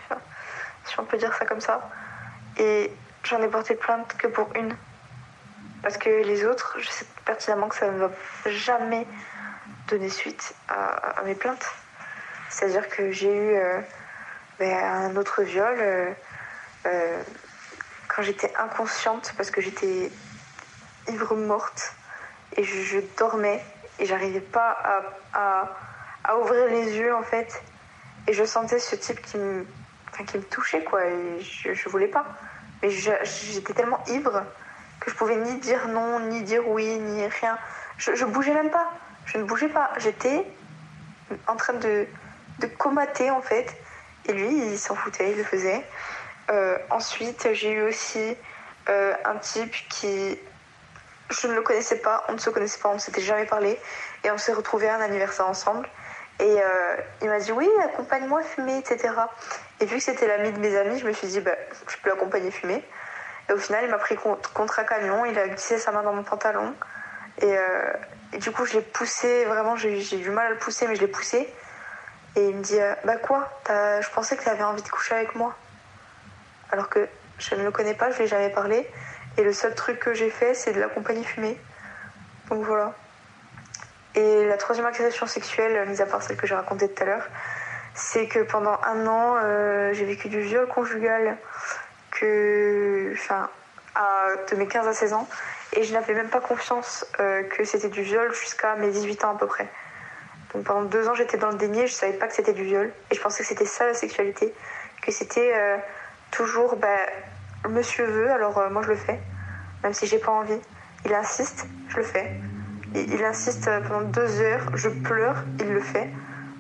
si 0.85 0.99
on 0.99 1.06
peut 1.06 1.18
dire 1.18 1.34
ça 1.34 1.45
comme 1.45 1.61
ça. 1.61 1.90
Et 2.57 2.91
j'en 3.23 3.41
ai 3.41 3.48
porté 3.48 3.76
plainte 3.76 4.15
que 4.18 4.27
pour 4.27 4.49
une. 4.56 4.76
Parce 5.81 5.98
que 5.98 6.10
les 6.10 6.45
autres, 6.45 6.77
je 6.80 6.90
sais 6.90 7.06
pertinemment 7.26 7.68
que 7.68 7.76
ça 7.76 7.90
ne 7.90 7.99
va 7.99 8.10
jamais 8.45 9.06
donner 9.88 10.10
suite 10.10 10.56
à, 10.69 11.22
mes 11.26 11.35
plaintes. 11.35 11.65
C'est-à-dire 12.49 12.88
que 12.90 13.11
j'ai 13.11 13.34
eu 13.34 13.56
euh, 13.56 13.80
ben, 14.60 14.73
un 14.73 15.15
autre 15.15 15.41
viol 15.44 15.76
euh, 15.80 16.11
euh, 16.85 17.23
quand 18.07 18.22
j'étais 18.22 18.53
inconsciente 18.56 19.34
parce 19.35 19.49
que 19.52 19.61
j'étais 19.61 20.11
ivre 21.07 21.35
morte 21.35 21.94
et 22.56 22.64
je, 22.64 22.99
dormais 23.18 23.64
et 24.04 24.06
j'arrivais 24.06 24.42
pas 24.42 24.78
à, 25.34 25.70
à, 26.26 26.38
ouvrir 26.38 26.68
les 26.68 26.98
yeux 26.98 27.16
en 27.16 27.24
fait. 27.24 27.64
Et 28.28 28.34
je 28.34 28.44
sentais 28.44 28.80
ce 28.80 28.98
type 28.98 29.22
qui 29.22 29.38
me, 29.38 29.66
qui 30.28 30.38
me 30.38 30.44
touchait 30.44 30.84
quoi 30.84 31.06
et 31.06 31.40
je, 31.40 31.74
je 31.74 31.90
voulais 31.90 32.10
pas. 32.10 32.26
Mais 32.82 32.90
j'étais 32.90 33.74
tellement 33.74 34.04
ivre 34.08 34.44
que 35.00 35.10
je 35.10 35.16
pouvais 35.16 35.38
ni 35.38 35.58
dire 35.60 35.88
non 35.88 36.20
ni 36.20 36.42
dire 36.42 36.68
oui 36.68 37.00
ni 37.00 37.26
rien. 37.26 37.58
Je, 37.98 38.14
je 38.14 38.26
bougeais 38.26 38.54
même 38.54 38.72
pas. 38.72 38.92
Je 39.26 39.38
ne 39.38 39.46
bougeais 39.46 39.70
pas. 39.70 39.92
J'étais 39.98 40.46
en 41.48 41.56
train 41.56 41.74
de, 41.74 42.06
de 42.60 42.68
comater 42.68 43.32
en 43.32 43.42
fait. 43.42 43.74
Et 44.26 44.34
lui 44.34 44.50
il 44.50 44.78
s'en 44.78 44.96
foutait 44.96 45.32
il 45.32 45.38
le 45.38 45.46
faisait. 45.46 45.86
Euh, 46.52 46.78
ensuite 46.90 47.48
j'ai 47.54 47.72
eu 47.72 47.84
aussi 47.84 48.36
euh, 48.90 49.14
un 49.24 49.38
type 49.38 49.74
qui 49.88 50.38
je 51.34 51.47
ne 51.47 51.53
le 51.53 51.61
connaissais 51.61 51.97
pas, 51.97 52.23
on 52.30 52.34
ne 52.34 52.38
se 52.38 52.49
connaissait 52.49 52.80
pas, 52.80 52.89
on 52.89 52.95
ne 52.95 52.99
s'était 52.99 53.22
jamais 53.22 53.45
parlé. 53.45 53.80
Et 54.23 54.31
on 54.31 54.38
s'est 54.38 54.53
retrouvés 54.53 54.89
à 54.89 54.95
un 54.95 55.01
anniversaire 55.01 55.47
ensemble. 55.47 55.88
Et 56.39 56.61
euh, 56.61 56.95
il 57.22 57.30
m'a 57.30 57.39
dit 57.39 57.51
oui, 57.51 57.69
accompagne-moi 57.84 58.41
fumer, 58.43 58.77
etc. 58.77 59.14
Et 59.80 59.85
vu 59.85 59.97
que 59.97 60.03
c'était 60.03 60.27
l'ami 60.27 60.51
de 60.51 60.60
mes 60.60 60.76
amis, 60.77 60.99
je 60.99 61.05
me 61.05 61.14
suis 61.14 61.27
dit 61.27 61.41
bah, 61.41 61.55
je 61.88 61.97
peux 61.97 62.10
l'accompagner 62.10 62.51
fumer. 62.51 62.84
Et 63.49 63.53
au 63.53 63.57
final, 63.57 63.84
il 63.84 63.91
m'a 63.91 63.97
pris 63.97 64.15
contre 64.15 64.80
un 64.80 64.84
camion, 64.84 65.26
il 65.26 65.38
a 65.38 65.47
glissé 65.47 65.77
sa 65.77 65.91
main 65.91 66.01
dans 66.01 66.14
mon 66.14 66.23
pantalon. 66.23 66.73
Et, 67.41 67.57
euh, 67.57 67.93
du 68.38 68.51
coup, 68.51 68.65
je 68.65 68.73
l'ai 68.73 68.81
poussé, 68.81 69.45
vraiment, 69.45 69.76
j'ai 69.76 69.99
du 69.99 70.30
mal 70.30 70.47
à 70.47 70.49
le 70.51 70.57
pousser, 70.57 70.88
mais 70.88 70.95
je 70.95 71.01
l'ai 71.01 71.07
poussé. 71.07 71.53
Et 72.35 72.47
il 72.47 72.55
me 72.55 72.61
dit 72.64 72.80
euh, 72.80 72.95
bah 73.03 73.18
quoi? 73.18 73.49
Je 73.68 74.10
pensais 74.10 74.35
que 74.35 74.43
tu 74.43 74.49
avais 74.49 74.64
envie 74.64 74.81
de 74.81 74.89
coucher 74.89 75.14
avec 75.14 75.35
moi. 75.35 75.55
Alors 76.72 76.89
que 76.89 77.07
je 77.38 77.53
ne 77.53 77.64
le 77.64 77.72
connais 77.72 77.93
pas, 77.93 78.10
je 78.10 78.18
lui 78.18 78.23
ai 78.23 78.27
jamais 78.27 78.49
parlé. 78.49 78.89
Et 79.38 79.43
le 79.43 79.53
seul 79.53 79.73
truc 79.76 79.99
que 79.99 80.14
j'ai 80.14 80.30
fait, 80.30 80.53
c'est 80.53 80.73
de 80.73 80.80
l'accompagner 80.80 81.23
fumer. 81.23 81.57
Donc 82.49 82.64
voilà. 82.64 82.93
Et 84.15 84.45
la 84.45 84.57
troisième 84.57 84.85
agression 84.85 85.26
sexuelle, 85.26 85.88
mis 85.89 86.01
à 86.01 86.05
part 86.05 86.22
celle 86.22 86.38
que 86.38 86.45
j'ai 86.45 86.55
racontée 86.55 86.88
tout 86.88 87.01
à 87.03 87.05
l'heure, 87.05 87.27
c'est 87.95 88.27
que 88.27 88.39
pendant 88.39 88.80
un 88.85 89.07
an, 89.07 89.38
euh, 89.41 89.93
j'ai 89.93 90.05
vécu 90.05 90.30
du 90.30 90.41
viol 90.41 90.68
conjugal 90.68 91.38
que, 92.11 93.11
enfin, 93.14 93.49
de 94.49 94.55
mes 94.55 94.68
15 94.68 94.88
à 94.88 94.93
16 94.93 95.14
ans. 95.14 95.27
Et 95.76 95.84
je 95.84 95.93
n'avais 95.93 96.14
même 96.14 96.30
pas 96.30 96.39
confiance 96.39 97.05
euh, 97.19 97.43
que 97.43 97.64
c'était 97.64 97.89
du 97.89 98.03
viol 98.03 98.31
jusqu'à 98.34 98.76
mes 98.76 98.89
18 98.89 99.26
ans 99.26 99.35
à 99.35 99.39
peu 99.39 99.47
près. 99.47 99.68
Donc 100.53 100.65
pendant 100.65 100.84
deux 100.84 101.07
ans, 101.07 101.15
j'étais 101.15 101.38
dans 101.38 101.49
le 101.49 101.57
déni, 101.57 101.88
je 101.88 101.93
savais 101.93 102.14
pas 102.14 102.27
que 102.27 102.34
c'était 102.34 102.53
du 102.53 102.64
viol. 102.64 102.91
Et 103.10 103.15
je 103.15 103.22
pensais 103.22 103.41
que 103.41 103.49
c'était 103.49 103.65
ça 103.65 103.88
la 103.88 103.95
sexualité, 103.95 104.53
que 105.01 105.11
c'était 105.11 105.51
euh, 105.55 105.77
toujours, 106.30 106.76
bah, 106.76 106.88
monsieur 107.69 108.06
veut, 108.06 108.31
alors 108.31 108.57
euh, 108.57 108.69
moi 108.69 108.81
je 108.84 108.90
le 108.90 108.95
fais, 108.95 109.19
même 109.84 109.94
si 109.94 110.07
j'ai 110.07 110.19
pas 110.19 110.31
envie. 110.31 110.60
Il 111.06 111.14
insiste, 111.14 111.65
je 111.90 111.98
le 111.98 112.03
fais. 112.03 112.31
Il, 112.95 113.23
insiste 113.23 113.69
pendant 113.88 114.02
deux 114.02 114.41
heures, 114.41 114.65
je 114.76 114.90
pleure, 114.90 115.44
il 115.60 115.73
le 115.73 115.81
fait. 115.81 116.10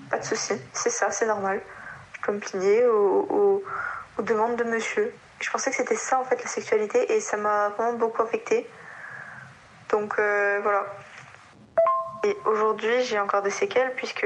Pas 0.09 0.17
de 0.17 0.25
souci, 0.25 0.53
c'est 0.73 0.89
ça, 0.89 1.11
c'est 1.11 1.27
normal. 1.27 1.61
Je 2.13 2.21
peux 2.21 2.31
me 2.31 2.39
plier 2.39 2.85
aux, 2.87 3.63
demandes 4.19 4.55
de 4.55 4.63
monsieur. 4.63 5.13
Je 5.39 5.49
pensais 5.51 5.69
que 5.69 5.75
c'était 5.75 5.95
ça 5.95 6.19
en 6.19 6.23
fait 6.23 6.41
la 6.41 6.47
sexualité 6.47 7.13
et 7.13 7.19
ça 7.19 7.37
m'a 7.37 7.69
vraiment 7.69 7.93
beaucoup 7.93 8.21
affecté. 8.21 8.67
Donc 9.89 10.15
euh, 10.17 10.59
voilà. 10.63 10.85
Et 12.23 12.35
aujourd'hui, 12.45 13.03
j'ai 13.03 13.19
encore 13.19 13.41
des 13.41 13.51
séquelles 13.51 13.93
puisque 13.95 14.25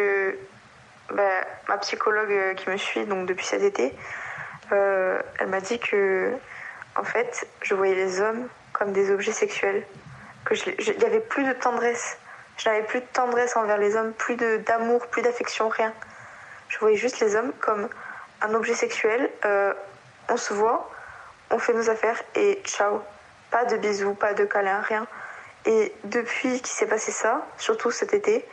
bah, 1.12 1.24
ma 1.68 1.78
psychologue 1.80 2.32
euh, 2.32 2.54
qui 2.54 2.70
me 2.70 2.78
suit 2.78 3.06
donc 3.06 3.28
depuis 3.28 3.46
cet 3.46 3.64
été, 3.64 3.94
elle 4.72 5.48
m'a 5.48 5.62
dit 5.62 5.80
que 5.80 6.34
en 6.98 7.04
fait, 7.04 7.48
je 7.62 7.76
voyais 7.76 7.96
les 7.96 8.22
hommes 8.22 8.48
comme 8.74 8.92
des 8.92 9.12
objets 9.12 9.32
sexuels. 9.32 9.86
Il 10.52 10.98
n'y 10.98 11.06
avait 11.06 11.20
plus 11.20 11.44
de 11.44 11.54
tendresse. 11.54 12.18
Je 12.58 12.70
n'avais 12.70 12.84
plus 12.84 13.02
de 13.02 13.06
tendresse 13.14 13.56
envers 13.56 13.78
les 13.78 13.96
hommes, 13.96 14.14
plus 14.14 14.36
d'amour, 14.36 15.06
plus 15.08 15.22
d'affection, 15.22 15.70
rien. 15.70 15.94
Je 16.70 16.80
voyais 16.80 16.98
juste 16.98 17.20
les 17.20 17.36
hommes 17.36 17.54
comme 17.60 17.88
un 18.42 18.54
objet 18.54 18.74
sexuel. 18.74 19.30
Euh, 19.46 19.74
on 20.30 20.38
se 20.38 20.54
voit, 20.54 20.90
on 21.52 21.60
fait 21.60 21.74
nos 21.74 21.90
affaires 21.90 22.22
et 22.36 22.62
ciao. 22.66 23.02
Pas 23.52 23.66
de 23.66 23.78
bisous, 23.78 24.14
pas 24.14 24.34
de 24.34 24.46
câlins, 24.46 24.82
rien. 24.82 25.08
Et 25.66 25.94
depuis 26.04 26.62
qu'il 26.62 26.76
s'est 26.76 26.88
passé 26.88 27.12
ça, 27.12 27.46
surtout 27.58 27.92
cet 27.92 28.14
été, 28.14 28.46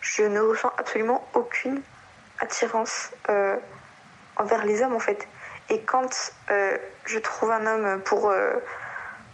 je 0.00 0.22
ne 0.22 0.40
ressens 0.40 0.72
absolument 0.76 1.26
aucune 1.34 1.80
attirance 2.40 3.10
euh, 3.28 3.56
envers 4.36 4.64
les 4.64 4.82
hommes 4.82 4.94
en 4.94 5.00
fait. 5.00 5.26
Et 5.68 5.80
quand 5.80 6.32
euh, 6.50 6.76
je 7.06 7.18
trouve 7.18 7.50
un 7.50 7.66
homme 7.66 8.00
pour, 8.02 8.30
euh, 8.30 8.52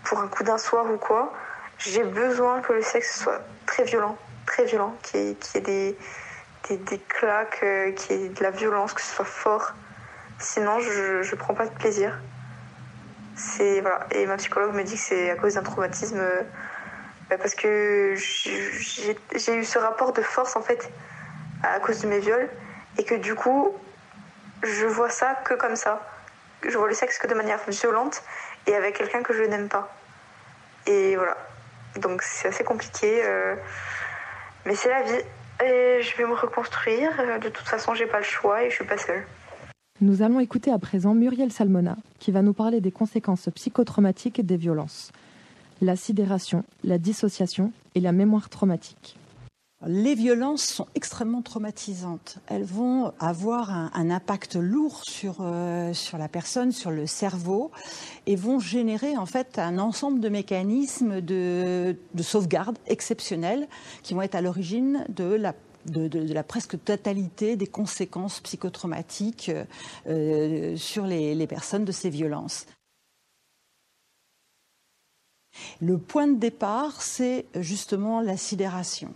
pour 0.04 0.20
un 0.20 0.28
coup 0.28 0.44
d'un 0.44 0.58
soir 0.58 0.90
ou 0.90 0.96
quoi, 0.96 1.32
j'ai 1.78 2.04
besoin 2.04 2.60
que 2.62 2.72
le 2.72 2.82
sexe 2.82 3.20
soit 3.20 3.42
très 3.66 3.84
violent, 3.84 4.16
très 4.46 4.64
violent, 4.64 4.96
qu'il 5.02 5.20
y 5.20 5.28
ait, 5.30 5.60
des, 5.60 5.96
des, 6.68 6.76
des, 6.78 6.98
claques, 6.98 7.60
euh, 7.62 7.92
qu'il 7.92 8.16
y 8.16 8.24
ait 8.24 8.28
de 8.28 8.42
la 8.42 8.50
violence, 8.50 8.94
que 8.94 9.02
ce 9.02 9.14
soit 9.14 9.24
fort. 9.26 9.74
Sinon, 10.38 10.80
je 10.80 11.18
ne 11.18 11.36
prends 11.36 11.54
pas 11.54 11.66
de 11.66 11.74
plaisir. 11.74 12.18
C'est, 13.36 13.80
voilà. 13.80 14.06
Et 14.10 14.24
ma 14.26 14.36
psychologue 14.36 14.74
me 14.74 14.84
dit 14.84 14.94
que 14.94 15.00
c'est 15.00 15.30
à 15.30 15.36
cause 15.36 15.54
d'un 15.54 15.62
traumatisme, 15.62 16.22
bah, 17.28 17.36
parce 17.36 17.54
que 17.54 18.14
j'ai 18.16 19.54
eu 19.54 19.64
ce 19.64 19.78
rapport 19.78 20.12
de 20.12 20.22
force 20.22 20.56
en 20.56 20.62
fait 20.62 20.90
à 21.62 21.78
cause 21.80 22.00
de 22.00 22.08
mes 22.08 22.18
viols, 22.18 22.48
et 22.98 23.04
que 23.04 23.14
du 23.14 23.34
coup, 23.34 23.74
je 24.62 24.86
vois 24.86 25.10
ça 25.10 25.34
que 25.44 25.54
comme 25.54 25.76
ça 25.76 26.02
je 26.68 26.76
vois 26.76 26.88
le 26.88 26.94
sexe 26.94 27.18
que 27.18 27.26
de 27.26 27.34
manière 27.34 27.60
violente 27.68 28.22
et 28.66 28.74
avec 28.74 28.96
quelqu'un 28.96 29.22
que 29.22 29.32
je 29.32 29.42
n'aime 29.42 29.68
pas. 29.68 29.94
Et 30.86 31.16
voilà. 31.16 31.36
Donc 32.00 32.22
c'est 32.22 32.48
assez 32.48 32.64
compliqué. 32.64 33.22
Euh, 33.24 33.54
mais 34.64 34.74
c'est 34.74 34.88
la 34.88 35.02
vie. 35.02 35.24
Et 35.64 36.02
je 36.02 36.16
vais 36.16 36.24
me 36.24 36.34
reconstruire. 36.34 37.10
De 37.40 37.48
toute 37.48 37.66
façon, 37.66 37.94
j'ai 37.94 38.06
pas 38.06 38.18
le 38.18 38.24
choix 38.24 38.64
et 38.64 38.70
je 38.70 38.76
suis 38.76 38.84
pas 38.84 38.98
seule. 38.98 39.24
Nous 40.00 40.22
allons 40.22 40.40
écouter 40.40 40.72
à 40.72 40.78
présent 40.78 41.14
Muriel 41.14 41.52
Salmona, 41.52 41.96
qui 42.18 42.32
va 42.32 42.42
nous 42.42 42.54
parler 42.54 42.80
des 42.80 42.90
conséquences 42.90 43.48
psychotraumatiques 43.54 44.44
des 44.44 44.56
violences. 44.56 45.12
La 45.80 45.94
sidération, 45.94 46.64
la 46.82 46.98
dissociation 46.98 47.72
et 47.94 48.00
la 48.00 48.12
mémoire 48.12 48.48
traumatique. 48.48 49.16
Les 49.86 50.14
violences 50.14 50.62
sont 50.62 50.86
extrêmement 50.94 51.42
traumatisantes. 51.42 52.38
Elles 52.46 52.64
vont 52.64 53.12
avoir 53.18 53.70
un, 53.70 54.10
impact 54.10 54.54
lourd 54.54 55.02
sur, 55.04 55.38
euh, 55.40 55.92
sur 55.92 56.18
la 56.18 56.28
personne, 56.28 56.70
sur 56.70 56.92
le 56.92 57.06
cerveau, 57.06 57.72
et 58.26 58.36
vont 58.36 58.60
générer 58.60 59.16
en 59.16 59.26
fait 59.26 59.58
un 59.58 59.78
ensemble 59.78 60.20
de 60.20 60.28
mécanismes 60.28 61.20
de, 61.20 61.96
sauvegarde 62.20 62.78
exceptionnels 62.86 63.66
qui 64.04 64.14
vont 64.14 64.22
être 64.22 64.36
à 64.36 64.40
l'origine 64.40 65.04
de 65.08 65.34
la 65.34 66.42
presque 66.44 66.82
totalité 66.84 67.56
des 67.56 67.66
conséquences 67.66 68.40
psychotraumatiques 68.40 69.50
euh, 70.06 70.76
sur 70.76 71.06
les 71.06 71.46
personnes 71.48 71.84
de 71.84 71.92
ces 71.92 72.10
violences. 72.10 72.66
Le 75.80 75.98
point 75.98 76.28
de 76.28 76.38
départ, 76.38 77.02
c'est 77.02 77.46
justement 77.54 78.20
la 78.20 78.36
sidération. 78.36 79.12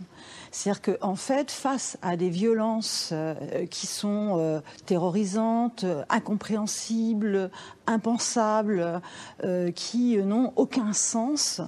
C'est-à-dire 0.51 0.81
qu'en 0.99 1.11
en 1.11 1.15
fait, 1.15 1.51
face 1.51 1.97
à 2.01 2.15
des 2.15 2.29
violences 2.29 3.09
euh, 3.11 3.65
qui 3.65 3.87
sont 3.87 4.37
euh, 4.37 4.59
terrorisantes, 4.85 5.85
incompréhensibles, 6.09 7.49
impensables, 7.85 9.01
euh, 9.43 9.71
qui 9.71 10.17
n'ont 10.17 10.53
aucun 10.55 10.93
sens, 10.93 11.61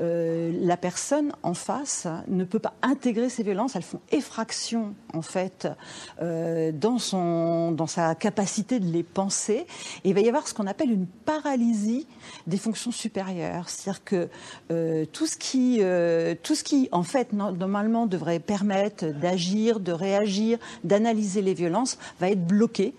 la 0.00 0.76
personne 0.76 1.32
en 1.44 1.54
face 1.54 2.08
ne 2.26 2.42
peut 2.42 2.58
pas 2.58 2.74
intégrer 2.82 3.28
ces 3.28 3.44
violences. 3.44 3.76
Elles 3.76 3.82
font 3.82 4.00
effraction, 4.10 4.94
en 5.12 5.22
fait, 5.22 5.68
dans, 6.20 6.98
son, 6.98 7.70
dans 7.70 7.86
sa 7.86 8.16
capacité 8.16 8.80
de 8.80 8.86
les 8.86 9.04
penser. 9.04 9.66
Et 10.02 10.08
il 10.08 10.14
va 10.14 10.20
y 10.20 10.28
avoir 10.28 10.48
ce 10.48 10.54
qu'on 10.54 10.66
appelle 10.66 10.90
une 10.90 11.06
paralysie 11.06 12.08
des 12.48 12.56
fonctions 12.56 12.90
supérieures. 12.90 13.68
C'est-à-dire 13.68 14.02
que 14.02 15.04
tout, 15.12 15.26
ce 15.26 15.36
qui, 15.36 15.80
tout 16.42 16.54
ce 16.56 16.64
qui, 16.64 16.88
en 16.90 17.04
fait, 17.04 17.32
normalement 17.32 18.06
devrait 18.06 18.23
permettre 18.44 19.06
d'agir, 19.06 19.80
de 19.80 19.92
réagir, 19.92 20.58
d'analyser 20.82 21.42
les 21.42 21.54
violences, 21.54 21.98
va 22.20 22.30
être 22.30 22.46
bloqué 22.46 22.94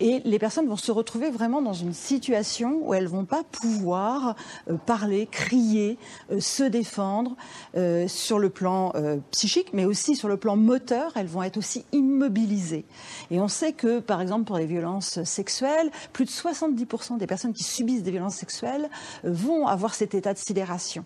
et 0.00 0.20
les 0.24 0.38
personnes 0.38 0.66
vont 0.66 0.76
se 0.76 0.92
retrouver 0.92 1.30
vraiment 1.30 1.62
dans 1.62 1.72
une 1.72 1.92
situation 1.92 2.80
où 2.82 2.94
elles 2.94 3.06
vont 3.06 3.24
pas 3.24 3.42
pouvoir 3.44 4.36
euh, 4.70 4.76
parler, 4.76 5.26
crier, 5.30 5.98
euh, 6.30 6.40
se 6.40 6.62
défendre 6.62 7.36
euh, 7.76 8.08
sur 8.08 8.38
le 8.38 8.50
plan 8.50 8.92
psychique, 9.30 9.68
mais 9.72 9.84
aussi 9.84 10.16
sur 10.16 10.28
le 10.28 10.36
plan 10.36 10.56
moteur. 10.56 11.12
Elles 11.16 11.26
vont 11.26 11.42
être 11.42 11.56
aussi 11.56 11.84
immobilisées. 11.92 12.84
Et 13.30 13.40
on 13.40 13.48
sait 13.48 13.72
que, 13.72 14.00
par 14.00 14.20
exemple, 14.20 14.44
pour 14.44 14.56
les 14.56 14.66
violences 14.66 15.22
sexuelles, 15.24 15.90
plus 16.12 16.24
de 16.24 16.30
70% 16.30 17.18
des 17.18 17.26
personnes 17.26 17.52
qui 17.52 17.64
subissent 17.64 18.02
des 18.02 18.10
violences 18.10 18.36
sexuelles 18.36 18.88
vont 19.24 19.66
avoir 19.66 19.94
cet 19.94 20.14
état 20.14 20.32
de 20.32 20.38
sidération. 20.38 21.04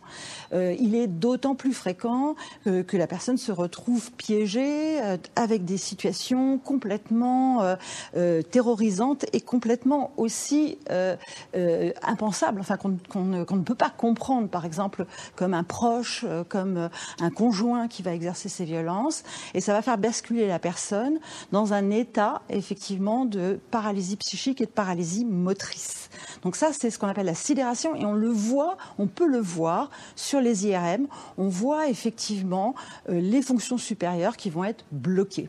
il 0.53 0.95
est 0.95 1.07
d'autant 1.07 1.55
plus 1.55 1.73
fréquent 1.73 2.35
que 2.65 2.97
la 2.97 3.07
personne 3.07 3.37
se 3.37 3.53
retrouve 3.53 4.11
piégée 4.13 5.01
avec 5.35 5.65
des 5.65 5.79
situations 5.79 6.59
complètement 6.59 7.77
terrorisantes 8.43 8.67
terrorisante 8.77 9.25
et 9.33 9.41
complètement 9.41 10.13
aussi 10.17 10.79
euh, 10.91 11.17
euh, 11.55 11.93
impensable, 12.03 12.61
enfin 12.61 12.77
qu'on 12.77 13.25
ne, 13.25 13.45
peut 13.45 13.75
pas 13.75 13.91
comprendre, 13.91 14.49
par 14.49 14.65
exemple, 14.65 15.07
comme 15.35 15.55
un 15.55 15.63
proche, 15.63 16.25
euh, 16.29 16.43
comme 16.43 16.91
un 17.21 17.31
conjoint 17.31 17.87
qui 17.87 18.03
va 18.03 18.13
exercer 18.13 18.49
ces 18.49 18.65
violences, 18.65 19.23
et 19.55 19.61
ça 19.61 19.73
va 19.73 19.83
faire 19.83 19.99
basculer 19.99 20.47
la 20.49 20.59
personne 20.59 21.19
dans 21.53 21.73
un 21.73 21.91
état 21.91 22.43
effectivement 22.51 23.25
de 23.25 23.59
paralysie 23.71 24.17
psychique 24.17 24.61
et 24.61 24.67
de 24.67 24.71
paralysie 24.71 25.25
motrice. 25.25 26.11
Donc 26.43 26.57
ça, 26.57 26.71
c'est 26.73 26.91
ce 26.91 26.99
qu'on 26.99 27.09
appelle 27.09 27.27
la 27.27 27.35
sidération, 27.35 27.95
et 27.95 28.05
on 28.05 28.15
le 28.15 28.29
voit, 28.29 28.77
on 28.99 29.07
peut 29.07 29.29
le 29.29 29.41
voir 29.41 29.91
sur 30.17 30.41
les 30.41 30.67
IRM. 30.67 31.07
On 31.39 31.49
voit 31.49 31.89
effectivement 31.89 32.75
les 33.09 33.43
fonctions 33.43 33.79
supérieures 33.79 34.37
qui 34.37 34.51
vont 34.51 34.65
être 34.65 34.85
bloquées. 34.93 35.49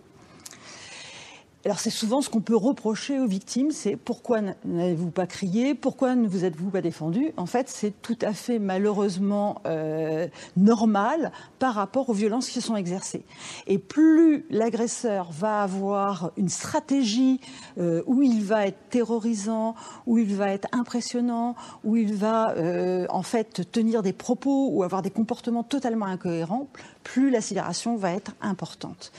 Alors 1.68 1.80
c'est 1.80 1.90
souvent 1.90 2.22
ce 2.22 2.30
qu'on 2.30 2.40
peut 2.40 2.56
reprocher 2.56 3.20
aux 3.20 3.28
victimes, 3.28 3.72
c'est 3.72 3.98
pourquoi 3.98 4.40
n'avez-vous 4.64 5.12
pas 5.12 5.28
crié, 5.28 5.76
pourquoi 5.76 6.16
ne 6.16 6.26
vous 6.26 6.46
êtes-vous 6.46 6.70
pas 6.70 6.80
défendu? 6.80 7.34
En 7.36 7.46
fait, 7.46 7.68
c'est 7.68 7.92
tout 8.02 8.16
à 8.22 8.32
fait 8.32 8.58
malheureusement 8.58 9.62
euh, 9.66 10.30
normal 10.56 11.34
par 11.60 11.74
rapport 11.74 12.10
aux 12.10 12.14
violences 12.14 12.48
qui 12.48 12.62
sont 12.62 12.78
exercées. 12.78 13.26
Et 13.68 13.80
plus 13.80 14.46
l'agresseur 14.50 15.30
va 15.34 15.62
avoir 15.62 16.32
une 16.38 16.48
stratégie 16.48 17.42
euh, 17.78 18.02
où 18.06 18.24
il 18.24 18.46
va 18.46 18.66
être 18.66 18.80
terrorisant, 18.90 19.76
où 20.06 20.18
il 20.18 20.38
va 20.38 20.52
être 20.52 20.70
impressionnant, 20.72 21.58
où 21.84 21.98
il 21.98 22.14
va 22.14 22.52
euh, 22.52 23.08
en 23.10 23.24
fait 23.24 23.70
tenir 23.74 24.04
des 24.04 24.14
propos 24.14 24.70
ou 24.72 24.84
avoir 24.84 25.02
des 25.02 25.12
comportements 25.12 25.64
totalement 25.64 26.06
incohérents, 26.06 26.70
plus 27.04 27.30
la 27.30 27.42
sidération 27.42 27.98
va 27.98 28.14
être 28.14 28.32
importante. 28.40 29.12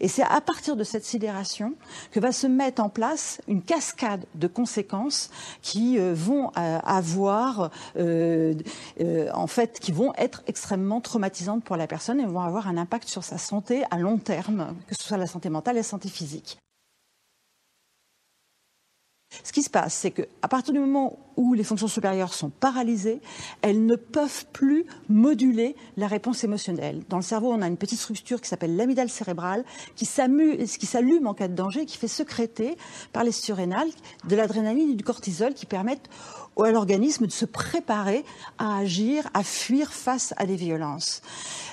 Et 0.00 0.08
c'est 0.08 0.24
à 0.24 0.40
partir 0.40 0.74
de 0.74 0.82
cette 0.82 1.04
sidération 1.04 1.74
que 2.10 2.20
va 2.20 2.32
se 2.32 2.46
mettre 2.46 2.82
en 2.82 2.88
place 2.88 3.40
une 3.48 3.62
cascade 3.62 4.24
de 4.34 4.46
conséquences 4.46 5.30
qui 5.62 5.98
euh, 5.98 6.14
vont 6.14 6.50
euh, 6.56 6.78
avoir, 6.84 7.70
euh, 7.96 8.54
en 9.34 9.46
fait, 9.46 9.80
qui 9.80 9.92
vont 9.92 10.12
être 10.16 10.42
extrêmement 10.46 11.00
traumatisantes 11.00 11.64
pour 11.64 11.76
la 11.76 11.86
personne 11.86 12.20
et 12.20 12.26
vont 12.26 12.40
avoir 12.40 12.68
un 12.68 12.76
impact 12.76 13.08
sur 13.08 13.24
sa 13.24 13.38
santé 13.38 13.84
à 13.90 13.98
long 13.98 14.18
terme, 14.18 14.74
que 14.86 14.94
ce 14.94 15.06
soit 15.06 15.16
la 15.16 15.26
santé 15.26 15.48
mentale 15.48 15.76
et 15.76 15.80
la 15.80 15.84
santé 15.84 16.08
physique. 16.08 16.58
Ce 19.44 19.52
qui 19.52 19.62
se 19.62 19.70
passe, 19.70 19.94
c'est 19.94 20.10
qu'à 20.10 20.48
partir 20.48 20.74
du 20.74 20.80
moment 20.80 21.18
où 21.36 21.54
les 21.54 21.64
fonctions 21.64 21.88
supérieures 21.88 22.34
sont 22.34 22.50
paralysées, 22.50 23.20
elles 23.62 23.84
ne 23.86 23.96
peuvent 23.96 24.46
plus 24.52 24.84
moduler 25.08 25.76
la 25.96 26.06
réponse 26.06 26.44
émotionnelle. 26.44 27.02
Dans 27.08 27.16
le 27.16 27.22
cerveau, 27.22 27.52
on 27.52 27.62
a 27.62 27.66
une 27.66 27.76
petite 27.76 27.98
structure 27.98 28.40
qui 28.40 28.48
s'appelle 28.48 28.76
l'amygdale 28.76 29.08
cérébrale, 29.08 29.64
qui 29.96 30.04
s'allume 30.04 31.26
en 31.26 31.34
cas 31.34 31.48
de 31.48 31.54
danger, 31.54 31.86
qui 31.86 31.96
fait 31.96 32.08
sécréter 32.08 32.76
par 33.12 33.24
les 33.24 33.32
surrénales 33.32 33.88
de 34.28 34.36
l'adrénaline 34.36 34.90
et 34.90 34.94
du 34.94 35.04
cortisol 35.04 35.54
qui 35.54 35.66
permettent 35.66 36.08
à 36.60 36.70
l'organisme 36.70 37.26
de 37.26 37.32
se 37.32 37.46
préparer 37.46 38.24
à 38.58 38.78
agir, 38.78 39.28
à 39.32 39.42
fuir 39.42 39.92
face 39.92 40.34
à 40.36 40.44
des 40.44 40.56
violences. 40.56 41.22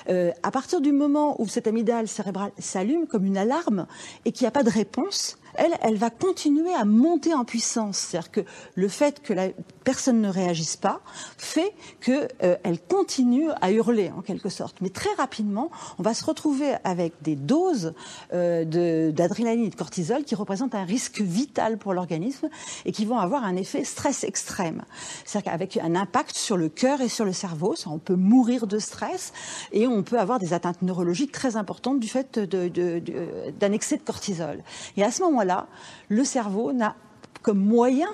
Euh, 0.08 0.30
à 0.42 0.50
partir 0.50 0.80
du 0.80 0.92
moment 0.92 1.40
où 1.40 1.46
cette 1.48 1.66
amygdale 1.66 2.08
cérébrale 2.08 2.52
s'allume 2.58 3.06
comme 3.06 3.26
une 3.26 3.36
alarme 3.36 3.86
et 4.24 4.32
qu'il 4.32 4.44
n'y 4.44 4.48
a 4.48 4.52
pas 4.52 4.62
de 4.62 4.70
réponse, 4.70 5.36
elle, 5.54 5.72
elle 5.82 5.96
va 5.96 6.10
continuer 6.10 6.72
à 6.74 6.84
monter 6.84 7.34
en 7.34 7.44
puissance. 7.44 7.98
C'est-à-dire 7.98 8.30
que 8.30 8.40
le 8.74 8.88
fait 8.88 9.22
que 9.22 9.32
la 9.32 9.48
personne 9.84 10.20
ne 10.20 10.28
réagisse 10.28 10.76
pas 10.76 11.00
fait 11.38 11.72
qu'elle 12.00 12.28
euh, 12.42 12.76
continue 12.88 13.50
à 13.60 13.72
hurler 13.72 14.10
en 14.16 14.22
quelque 14.22 14.48
sorte. 14.48 14.76
Mais 14.80 14.90
très 14.90 15.12
rapidement, 15.16 15.70
on 15.98 16.02
va 16.02 16.14
se 16.14 16.24
retrouver 16.24 16.74
avec 16.84 17.14
des 17.22 17.36
doses 17.36 17.94
euh, 18.32 19.10
d'adrénaline 19.10 19.64
et 19.64 19.70
de 19.70 19.74
cortisol 19.74 20.24
qui 20.24 20.34
représentent 20.34 20.74
un 20.74 20.84
risque 20.84 21.20
vital 21.20 21.78
pour 21.78 21.94
l'organisme 21.94 22.48
et 22.84 22.92
qui 22.92 23.04
vont 23.04 23.18
avoir 23.18 23.44
un 23.44 23.56
effet 23.56 23.84
stress 23.84 24.24
extrême. 24.24 24.82
C'est-à-dire 25.24 25.52
qu'avec 25.52 25.76
un 25.76 25.94
impact 25.94 26.36
sur 26.36 26.56
le 26.56 26.68
cœur 26.68 27.00
et 27.00 27.08
sur 27.08 27.24
le 27.24 27.32
cerveau, 27.32 27.74
on 27.86 27.98
peut 27.98 28.14
mourir 28.14 28.66
de 28.66 28.78
stress 28.78 29.32
et 29.72 29.86
on 29.86 30.02
peut 30.02 30.18
avoir 30.18 30.38
des 30.38 30.52
atteintes 30.52 30.82
neurologiques 30.82 31.32
très 31.32 31.56
importantes 31.56 32.00
du 32.00 32.08
fait 32.08 32.38
d'un 32.38 33.72
excès 33.72 33.96
de 33.96 34.02
cortisol. 34.02 34.62
Et 34.96 35.02
à 35.02 35.10
ce 35.10 35.22
moment-là, 35.40 35.66
le 36.08 36.24
cerveau 36.24 36.72
n'a 36.72 36.94
comme 37.42 37.58
moyen 37.58 38.08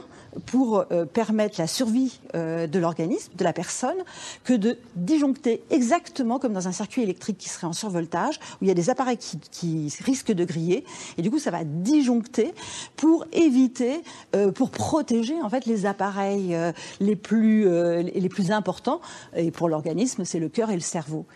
pour 0.44 0.84
euh, 0.92 1.04
permettre 1.06 1.60
la 1.60 1.66
survie 1.66 2.20
euh, 2.34 2.66
de 2.66 2.78
l'organisme, 2.78 3.32
de 3.36 3.44
la 3.44 3.52
personne, 3.52 3.96
que 4.44 4.52
de 4.52 4.78
disjoncter 4.94 5.62
exactement 5.70 6.38
comme 6.38 6.52
dans 6.52 6.68
un 6.68 6.72
circuit 6.72 7.02
électrique 7.02 7.38
qui 7.38 7.48
serait 7.48 7.66
en 7.66 7.72
survoltage, 7.72 8.38
où 8.60 8.64
il 8.64 8.68
y 8.68 8.70
a 8.70 8.74
des 8.74 8.90
appareils 8.90 9.16
qui, 9.18 9.92
risquent 10.00 10.32
de 10.32 10.44
griller, 10.44 10.84
et 11.16 11.22
du 11.22 11.30
coup 11.30 11.38
ça 11.38 11.50
va 11.50 11.64
disjoncter 11.64 12.52
pour 12.96 13.24
éviter, 13.32 14.02
euh, 14.34 14.52
pour 14.52 14.70
protéger 14.70 15.40
en 15.42 15.48
fait 15.48 15.66
les 15.66 15.86
appareils 15.86 16.56
les 17.00 17.16
plus 17.16 17.66
les 17.66 18.28
plus 18.28 18.50
importants, 18.50 19.00
et 19.34 19.50
pour 19.50 19.68
l'organisme 19.68 20.24
c'est 20.24 20.38
le 20.38 20.48
cœur 20.48 20.70
et 20.70 20.74
le 20.74 20.80
cerveau. 20.80 21.26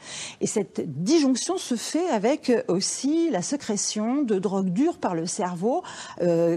Et 0.40 0.46
cette 0.46 0.82
disjonction 1.02 1.56
se 1.56 1.74
fait 1.74 2.08
avec 2.08 2.52
aussi 2.68 3.30
la 3.30 3.42
sécrétion 3.42 4.22
de 4.22 4.38
drogues 4.38 4.70
dures 4.70 4.98
par 4.98 5.14
le 5.14 5.26
cerveau 5.26 5.82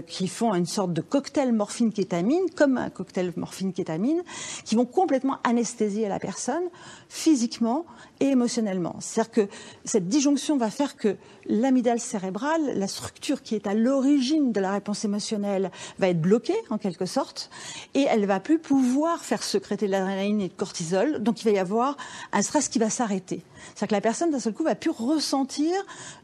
qui 0.06 0.28
font 0.28 0.54
une 0.54 0.66
sorte 0.66 0.92
de 0.92 1.00
cocktail 1.00 1.52
morphine-kétamine 1.52 2.33
comme 2.56 2.78
un 2.78 2.90
cocktail 2.90 3.32
morphine-kétamine, 3.36 4.22
qui 4.64 4.74
vont 4.74 4.86
complètement 4.86 5.38
anesthésier 5.44 6.08
la 6.08 6.18
personne 6.18 6.64
physiquement 7.14 7.86
et 8.18 8.26
émotionnellement. 8.26 8.96
C'est-à-dire 8.98 9.30
que 9.30 9.48
cette 9.84 10.08
disjonction 10.08 10.56
va 10.56 10.68
faire 10.68 10.96
que 10.96 11.16
l'amygdale 11.46 12.00
cérébrale, 12.00 12.76
la 12.76 12.88
structure 12.88 13.40
qui 13.40 13.54
est 13.54 13.68
à 13.68 13.74
l'origine 13.74 14.50
de 14.50 14.60
la 14.60 14.72
réponse 14.72 15.04
émotionnelle, 15.04 15.70
va 16.00 16.08
être 16.08 16.20
bloquée 16.20 16.56
en 16.70 16.78
quelque 16.78 17.06
sorte, 17.06 17.50
et 17.94 18.04
elle 18.10 18.26
va 18.26 18.40
plus 18.40 18.58
pouvoir 18.58 19.24
faire 19.24 19.44
sécréter 19.44 19.86
de 19.86 19.92
l'adrénaline 19.92 20.40
et 20.40 20.48
de 20.48 20.54
cortisol. 20.54 21.22
Donc 21.22 21.40
il 21.40 21.44
va 21.44 21.50
y 21.52 21.58
avoir 21.58 21.96
un 22.32 22.42
stress 22.42 22.68
qui 22.68 22.80
va 22.80 22.90
s'arrêter. 22.90 23.44
C'est-à-dire 23.74 23.88
que 23.88 23.94
la 23.94 24.00
personne 24.00 24.30
d'un 24.32 24.40
seul 24.40 24.52
coup 24.52 24.64
va 24.64 24.74
plus 24.74 24.90
ressentir 24.90 25.72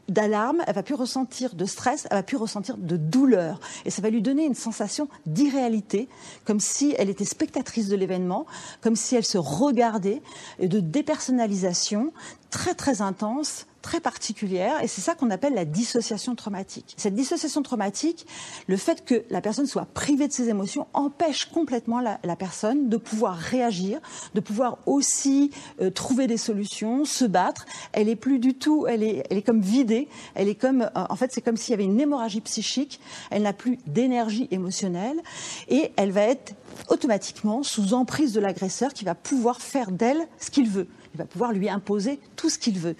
d'alarme, 0.09 0.61
elle 0.67 0.75
va 0.75 0.83
plus 0.83 0.95
ressentir 0.95 1.55
de 1.55 1.65
stress, 1.65 2.05
elle 2.11 2.17
va 2.17 2.23
plus 2.23 2.37
ressentir 2.37 2.75
de 2.75 2.97
douleur, 2.97 3.61
et 3.85 3.89
ça 3.89 4.01
va 4.01 4.09
lui 4.09 4.21
donner 4.21 4.45
une 4.45 4.55
sensation 4.55 5.07
d'irréalité, 5.25 6.09
comme 6.43 6.59
si 6.59 6.93
elle 6.97 7.09
était 7.09 7.23
spectatrice 7.23 7.87
de 7.87 7.95
l'événement, 7.95 8.45
comme 8.81 8.97
si 8.97 9.15
elle 9.15 9.25
se 9.25 9.37
regardait, 9.37 10.21
et 10.59 10.67
de 10.67 10.80
dépersonnalisation 10.81 12.11
très 12.49 12.73
très 12.73 13.01
intense 13.01 13.67
très 13.81 13.99
particulière 13.99 14.81
et 14.83 14.87
c'est 14.87 15.01
ça 15.01 15.15
qu'on 15.15 15.29
appelle 15.29 15.53
la 15.53 15.65
dissociation 15.65 16.35
traumatique. 16.35 16.93
Cette 16.97 17.15
dissociation 17.15 17.61
traumatique, 17.61 18.25
le 18.67 18.77
fait 18.77 19.03
que 19.05 19.23
la 19.29 19.41
personne 19.41 19.65
soit 19.65 19.85
privée 19.85 20.27
de 20.27 20.33
ses 20.33 20.49
émotions 20.49 20.87
empêche 20.93 21.45
complètement 21.45 21.99
la, 21.99 22.35
personne 22.35 22.89
de 22.89 22.97
pouvoir 22.97 23.35
réagir, 23.35 23.99
de 24.33 24.39
pouvoir 24.39 24.77
aussi 24.85 25.51
euh, 25.81 25.89
trouver 25.89 26.27
des 26.27 26.37
solutions, 26.37 27.05
se 27.05 27.25
battre. 27.25 27.65
Elle 27.91 28.09
est 28.09 28.15
plus 28.15 28.39
du 28.39 28.53
tout, 28.53 28.87
elle 28.87 29.03
est, 29.03 29.23
elle 29.29 29.37
est 29.37 29.41
comme 29.41 29.61
vidée, 29.61 30.07
elle 30.35 30.47
est 30.47 30.55
comme, 30.55 30.81
euh, 30.81 31.05
en 31.09 31.15
fait, 31.15 31.31
c'est 31.33 31.41
comme 31.41 31.57
s'il 31.57 31.71
y 31.71 31.73
avait 31.73 31.83
une 31.83 31.99
hémorragie 31.99 32.41
psychique. 32.41 32.99
Elle 33.29 33.43
n'a 33.43 33.53
plus 33.53 33.77
d'énergie 33.85 34.47
émotionnelle 34.51 35.21
et 35.69 35.91
elle 35.97 36.11
va 36.11 36.21
être 36.21 36.53
automatiquement 36.89 37.63
sous 37.63 37.93
emprise 37.93 38.33
de 38.33 38.39
l'agresseur 38.39 38.93
qui 38.93 39.05
va 39.05 39.15
pouvoir 39.15 39.61
faire 39.61 39.91
d'elle 39.91 40.27
ce 40.39 40.49
qu'il 40.49 40.69
veut 40.69 40.87
il 41.13 41.17
va 41.17 41.25
pouvoir 41.25 41.51
lui 41.51 41.69
imposer 41.69 42.19
tout 42.35 42.49
ce 42.49 42.57
qu'il 42.57 42.79
veut. 42.79 42.95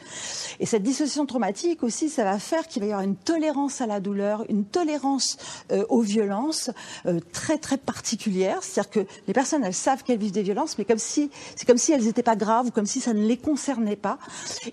Et 0.60 0.66
cette 0.66 0.84
dissociation 0.84 1.26
traumatique 1.26 1.84
aussi, 1.84 2.10
ça 2.10 2.24
va 2.24 2.40
faire 2.40 2.68
qu'il 2.68 2.82
va 2.82 2.88
y 2.88 2.92
avoir 2.92 3.06
une 3.06 3.16
tolérance 3.16 3.82
à 3.82 3.88
la 3.88 4.00
douleur, 4.00 4.44
une 4.50 4.66
tolérance 4.66 5.38
euh, 5.72 5.86
aux 5.90 6.02
violences 6.02 6.72
euh, 7.06 7.20
très 7.32 7.58
très 7.58 7.78
particulière. 7.78 8.60
C'est-à-dire 8.62 8.92
que 8.92 9.00
les 9.28 9.34
personnes, 9.34 9.64
elles 9.64 9.74
savent 9.74 10.04
qu'elles 10.04 10.20
vivent 10.20 10.32
des 10.32 10.44
violences, 10.44 10.78
mais 10.78 10.86
comme 10.86 10.98
si 10.98 11.30
c'est 11.56 11.66
comme 11.66 11.78
si 11.78 11.92
elles 11.92 12.04
n'étaient 12.04 12.24
pas 12.24 12.36
graves 12.36 12.68
ou 12.68 12.72
comme 12.72 12.86
si 12.86 13.00
ça 13.00 13.14
ne 13.14 13.26
les 13.26 13.38
concernait 13.38 13.96
pas. 13.96 14.18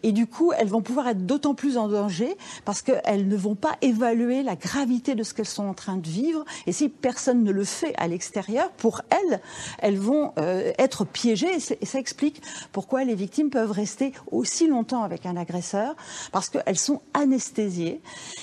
Et 0.03 0.13
du 0.13 0.27
coup, 0.27 0.53
elles 0.53 0.69
vont 0.69 0.83
pouvoir 0.83 1.09
être 1.09 1.27
d'autant 1.27 1.55
plus 1.55 1.77
en 1.77 1.89
danger 1.89 2.37
parce 2.65 2.83
qu'elles 2.83 3.29
ne 3.29 3.37
vont 3.37 3.55
pas 3.55 3.77
évaluer 3.83 4.43
la 4.43 4.57
gravité 4.57 5.15
de 5.15 5.23
ce 5.23 5.35
qu'elles 5.35 5.47
sont 5.47 5.67
en 5.67 5.75
train 5.75 5.97
de 5.97 6.09
vivre. 6.09 6.45
Et 6.67 6.73
si 6.73 6.89
personne 6.89 7.43
ne 7.43 7.53
le 7.53 7.65
fait 7.65 7.95
à 7.97 8.09
l'extérieur, 8.09 8.71
pour 8.73 9.03
elles, 9.11 9.41
elles 9.79 9.99
vont 9.99 10.33
euh, 10.39 10.73
être 10.79 11.05
piégées. 11.05 11.57
Et, 11.57 11.87
ça 11.87 11.99
explique 11.99 12.43
pourquoi 12.73 13.05
les 13.05 13.15
victimes 13.15 13.28
peuvent 13.51 13.71
rester 13.71 14.13
aussi 14.31 14.67
longtemps 14.67 15.03
avec 15.03 15.27
un 15.27 15.37
agresseur 15.37 15.95
parce 16.33 16.49
qu'elles 16.49 16.79
sont 16.79 17.01
anesthésiées. 17.15 18.01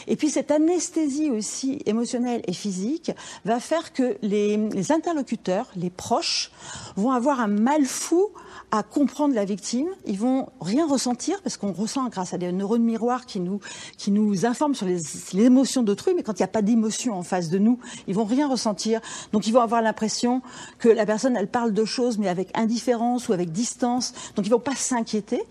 Et 0.08 0.16
puis 0.16 0.30
cette 0.30 0.52
anesthésie 0.52 1.30
aussi 1.30 1.82
émotionnelle 1.86 2.42
et 2.48 2.54
physique 2.54 3.12
va 3.44 3.60
faire 3.60 3.94
que 3.94 4.18
les, 4.22 4.92
interlocuteurs, 4.92 5.68
les 5.76 5.90
proches, 5.90 6.52
vont 6.96 7.12
avoir 7.12 7.40
un 7.40 7.48
mal 7.48 7.86
fou 7.86 8.30
à 8.72 8.84
comprendre 8.84 9.36
la 9.36 9.46
victime. 9.46 9.88
Ils 10.06 10.18
vont 10.20 10.48
rien 10.62 10.88
ressentir 10.88 11.42
parce 11.42 11.58
qu'on 11.58 11.72
ressent 11.72 12.08
grâce 12.10 12.34
à 12.34 12.38
des 12.38 12.52
neurones 12.52 12.84
miroirs 12.84 13.26
qui 13.26 13.40
nous, 13.40 13.60
qui 13.98 14.12
nous 14.12 14.46
informent 14.46 14.76
sur 14.76 14.86
les, 14.86 15.00
les 15.34 15.44
émotions 15.44 15.84
d'autrui, 15.84 16.14
mais 16.16 16.24
quand 16.24 16.34
il 16.34 16.42
n'y 16.42 16.46
a 16.46 16.50
pas 16.50 16.62
d'émotion 16.62 17.16
en 17.16 17.24
face 17.24 17.50
de 17.50 17.58
nous, 17.58 17.80
ils 18.08 18.16
vont 18.16 18.26
rien 18.26 18.48
ressentir. 18.48 19.02
Donc 19.32 19.48
ils 19.48 19.54
vont 19.54 19.62
avoir 19.62 19.82
l'impression 19.82 20.42
que 20.80 20.90
la 20.90 21.06
personne, 21.06 21.36
elle 21.38 21.48
parle 21.48 21.74
de 21.74 21.86
choses, 21.86 22.18
mais 22.18 22.28
avec 22.28 22.50
indifférence 22.58 23.30
ou 23.30 23.34
avec 23.34 23.52
distance. 23.52 24.14
Donc 24.36 24.46
ils 24.46 24.52
vont 24.52 24.60
pas 24.60 24.75
s'inquiéter. 24.76 25.42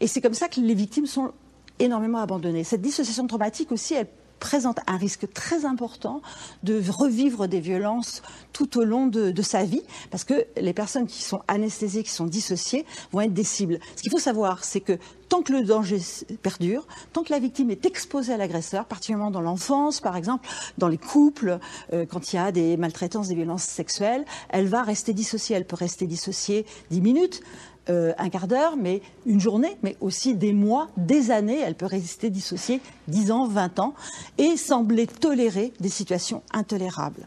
Et 0.00 0.06
c'est 0.06 0.20
comme 0.20 0.34
ça 0.34 0.48
que 0.48 0.60
les 0.60 0.74
victimes 0.74 1.06
sont 1.06 1.32
énormément 1.78 2.18
abandonnées. 2.18 2.64
Cette 2.64 2.82
dissociation 2.82 3.26
traumatique 3.26 3.72
aussi, 3.72 3.94
elle 3.94 4.08
présente 4.38 4.78
un 4.86 4.96
risque 4.96 5.32
très 5.32 5.64
important 5.64 6.20
de 6.62 6.82
revivre 6.88 7.48
des 7.48 7.60
violences 7.60 8.22
tout 8.52 8.78
au 8.78 8.84
long 8.84 9.06
de, 9.06 9.42
sa 9.42 9.64
vie, 9.64 9.82
parce 10.10 10.24
que 10.24 10.46
les 10.56 10.72
personnes 10.72 11.06
qui 11.06 11.22
sont 11.22 11.40
anesthésiées, 11.48 12.02
qui 12.02 12.10
sont 12.10 12.26
dissociées, 12.26 12.84
vont 13.12 13.20
être 13.20 13.34
des 13.34 13.44
cibles. 13.44 13.78
Ce 13.96 14.02
qu'il 14.02 14.10
faut 14.10 14.18
savoir, 14.18 14.64
c'est 14.64 14.80
que 14.80 14.98
tant 15.28 15.42
que 15.42 15.52
le 15.52 15.62
danger 15.62 16.00
perdure, 16.42 16.86
tant 17.12 17.22
que 17.22 17.32
la 17.32 17.38
victime 17.38 17.70
est 17.70 17.84
exposée 17.86 18.32
à 18.32 18.36
l'agresseur, 18.36 18.84
particulièrement 18.84 19.30
dans 19.30 19.40
l'enfance, 19.40 20.00
par 20.00 20.16
exemple, 20.16 20.48
dans 20.78 20.88
les 20.88 20.98
couples, 20.98 21.58
euh, 21.92 22.06
quand 22.06 22.32
il 22.32 22.36
y 22.36 22.38
a 22.38 22.52
des 22.52 22.76
maltraitances, 22.76 23.28
des 23.28 23.34
violences 23.34 23.64
sexuelles, 23.64 24.24
elle 24.48 24.66
va 24.66 24.82
rester 24.82 25.12
dissociée. 25.12 25.56
Elle 25.56 25.66
peut 25.66 25.76
rester 25.76 26.06
dissociée 26.06 26.66
dix 26.90 27.00
minutes, 27.00 27.42
euh, 27.88 28.12
un 28.18 28.28
quart 28.28 28.48
d'heure, 28.48 28.76
mais 28.76 29.02
une 29.26 29.40
journée, 29.40 29.76
mais 29.82 29.96
aussi 30.00 30.34
des 30.34 30.52
mois, 30.52 30.88
des 30.96 31.30
années. 31.30 31.60
Elle 31.60 31.74
peut 31.74 31.86
résister 31.86 32.30
dissociée 32.30 32.80
10 33.08 33.30
ans, 33.30 33.46
20 33.46 33.78
ans, 33.78 33.94
et 34.38 34.56
sembler 34.56 35.06
tolérer 35.06 35.72
des 35.80 35.88
situations 35.88 36.42
intolérables. 36.52 37.26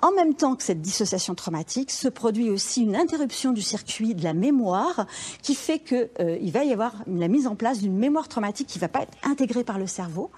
En 0.00 0.12
même 0.12 0.34
temps 0.34 0.54
que 0.54 0.62
cette 0.62 0.80
dissociation 0.80 1.34
traumatique, 1.34 1.90
se 1.90 2.06
produit 2.06 2.50
aussi 2.50 2.82
une 2.82 2.94
interruption 2.94 3.52
du 3.52 3.62
circuit 3.62 4.14
de 4.14 4.22
la 4.22 4.32
mémoire 4.32 5.06
qui 5.42 5.56
fait 5.56 5.80
qu'il 5.80 6.08
euh, 6.20 6.50
va 6.52 6.62
y 6.62 6.72
avoir 6.72 6.94
la 7.08 7.26
mise 7.26 7.48
en 7.48 7.56
place 7.56 7.80
d'une 7.80 7.96
mémoire 7.96 8.28
traumatique 8.28 8.68
qui 8.68 8.78
ne 8.78 8.82
va 8.82 8.88
pas 8.88 9.02
être 9.02 9.16
intégrée 9.24 9.64
par 9.64 9.76
le 9.76 9.88
cerveau, 9.88 10.30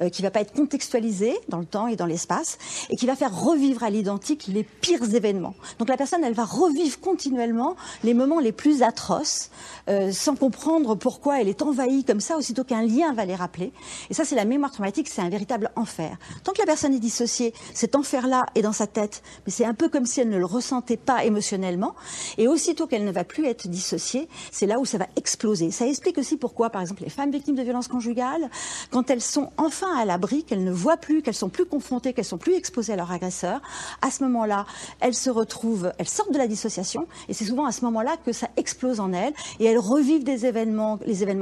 euh, 0.00 0.08
qui 0.08 0.22
ne 0.22 0.26
va 0.26 0.30
pas 0.30 0.40
être 0.40 0.54
contextualisée 0.54 1.36
dans 1.48 1.58
le 1.58 1.66
temps 1.66 1.88
et 1.88 1.96
dans 1.96 2.06
l'espace, 2.06 2.56
et 2.88 2.96
qui 2.96 3.04
va 3.04 3.14
faire 3.14 3.38
revivre 3.38 3.82
à 3.82 3.90
l'identique 3.90 4.46
les 4.48 4.62
pires 4.62 5.14
événements. 5.14 5.54
Donc 5.78 5.90
la 5.90 5.98
personne, 5.98 6.24
elle 6.24 6.32
va 6.32 6.46
revivre 6.46 6.98
continuellement 6.98 7.76
les 8.04 8.14
moments 8.14 8.40
les 8.40 8.52
plus 8.52 8.82
atroces, 8.82 9.50
euh, 9.90 10.10
sans 10.10 10.36
comprendre 10.36 10.94
pourquoi 10.94 11.38
elle 11.38 11.48
est 11.48 11.60
envahie 11.60 12.04
comme 12.04 12.20
ça, 12.20 12.38
aussitôt 12.38 12.64
qu'un 12.64 12.82
lien 12.82 13.12
va 13.12 13.26
les 13.26 13.34
rappeler. 13.34 13.72
Et 14.08 14.14
ça, 14.14 14.24
c'est 14.24 14.36
la 14.36 14.46
mémoire 14.46 14.70
traumatique, 14.70 15.08
c'est 15.08 15.20
un 15.20 15.28
véritable 15.28 15.70
enfer. 15.76 16.16
Tant 16.44 16.52
que 16.52 16.60
la 16.60 16.66
personne 16.66 16.94
est 16.94 16.98
dissociée, 16.98 17.52
cet 17.74 17.94
enfer-là 17.94 18.46
est 18.54 18.62
dans 18.62 18.72
sa 18.72 18.86
tête 18.86 19.01
mais 19.46 19.52
c'est 19.52 19.64
un 19.64 19.74
peu 19.74 19.88
comme 19.88 20.06
si 20.06 20.20
elle 20.20 20.28
ne 20.28 20.38
le 20.38 20.46
ressentait 20.46 20.96
pas 20.96 21.24
émotionnellement. 21.24 21.94
Et 22.38 22.48
aussitôt 22.48 22.86
qu'elle 22.86 23.04
ne 23.04 23.12
va 23.12 23.24
plus 23.24 23.46
être 23.46 23.68
dissociée, 23.68 24.28
c'est 24.50 24.66
là 24.66 24.78
où 24.78 24.84
ça 24.84 24.98
va 24.98 25.06
exploser. 25.16 25.70
Ça 25.70 25.86
explique 25.86 26.18
aussi 26.18 26.36
pourquoi, 26.36 26.70
par 26.70 26.80
exemple, 26.80 27.02
les 27.02 27.10
femmes 27.10 27.30
victimes 27.30 27.56
de 27.56 27.62
violences 27.62 27.88
conjugales, 27.88 28.50
quand 28.90 29.10
elles 29.10 29.20
sont 29.20 29.50
enfin 29.56 29.94
à 29.96 30.04
l'abri, 30.04 30.44
qu'elles 30.44 30.64
ne 30.64 30.72
voient 30.72 30.96
plus, 30.96 31.22
qu'elles 31.22 31.34
sont 31.34 31.48
plus 31.48 31.64
confrontées, 31.64 32.12
qu'elles 32.12 32.24
sont 32.24 32.38
plus 32.38 32.54
exposées 32.54 32.92
à 32.92 32.96
leur 32.96 33.12
agresseur, 33.12 33.60
à 34.00 34.10
ce 34.10 34.24
moment-là, 34.24 34.66
elles 35.00 35.14
se 35.14 35.30
retrouvent, 35.30 35.92
elles 35.98 36.08
sortent 36.08 36.32
de 36.32 36.38
la 36.38 36.46
dissociation, 36.46 37.06
et 37.28 37.34
c'est 37.34 37.44
souvent 37.44 37.66
à 37.66 37.72
ce 37.72 37.84
moment-là 37.84 38.16
que 38.24 38.32
ça 38.32 38.48
explose 38.56 39.00
en 39.00 39.12
elles, 39.12 39.32
et 39.60 39.64
elles 39.64 39.78
revivent 39.78 40.24
les 40.24 40.46
événements 40.46 40.98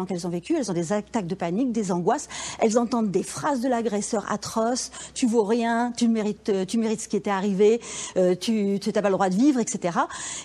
qu'elles 0.06 0.26
ont 0.26 0.30
vécus, 0.30 0.56
elles 0.58 0.70
ont 0.70 0.74
des 0.74 0.92
attaques 0.92 1.26
de 1.26 1.34
panique, 1.34 1.72
des 1.72 1.92
angoisses, 1.92 2.28
elles 2.58 2.78
entendent 2.78 3.10
des 3.10 3.22
phrases 3.22 3.60
de 3.60 3.68
l'agresseur 3.68 4.30
atroces, 4.30 4.90
tu 5.14 5.26
vaux 5.26 5.44
rien, 5.44 5.92
tu 5.96 6.08
mérites, 6.08 6.52
tu 6.66 6.78
mérites 6.78 7.02
ce 7.02 7.08
qui 7.08 7.16
était 7.16 7.30
arrivé 7.30 7.49
euh, 8.16 8.34
tu 8.34 8.78
n'as 8.94 9.02
pas 9.02 9.08
le 9.08 9.14
droit 9.14 9.28
de 9.28 9.34
vivre, 9.34 9.60
etc. 9.60 9.98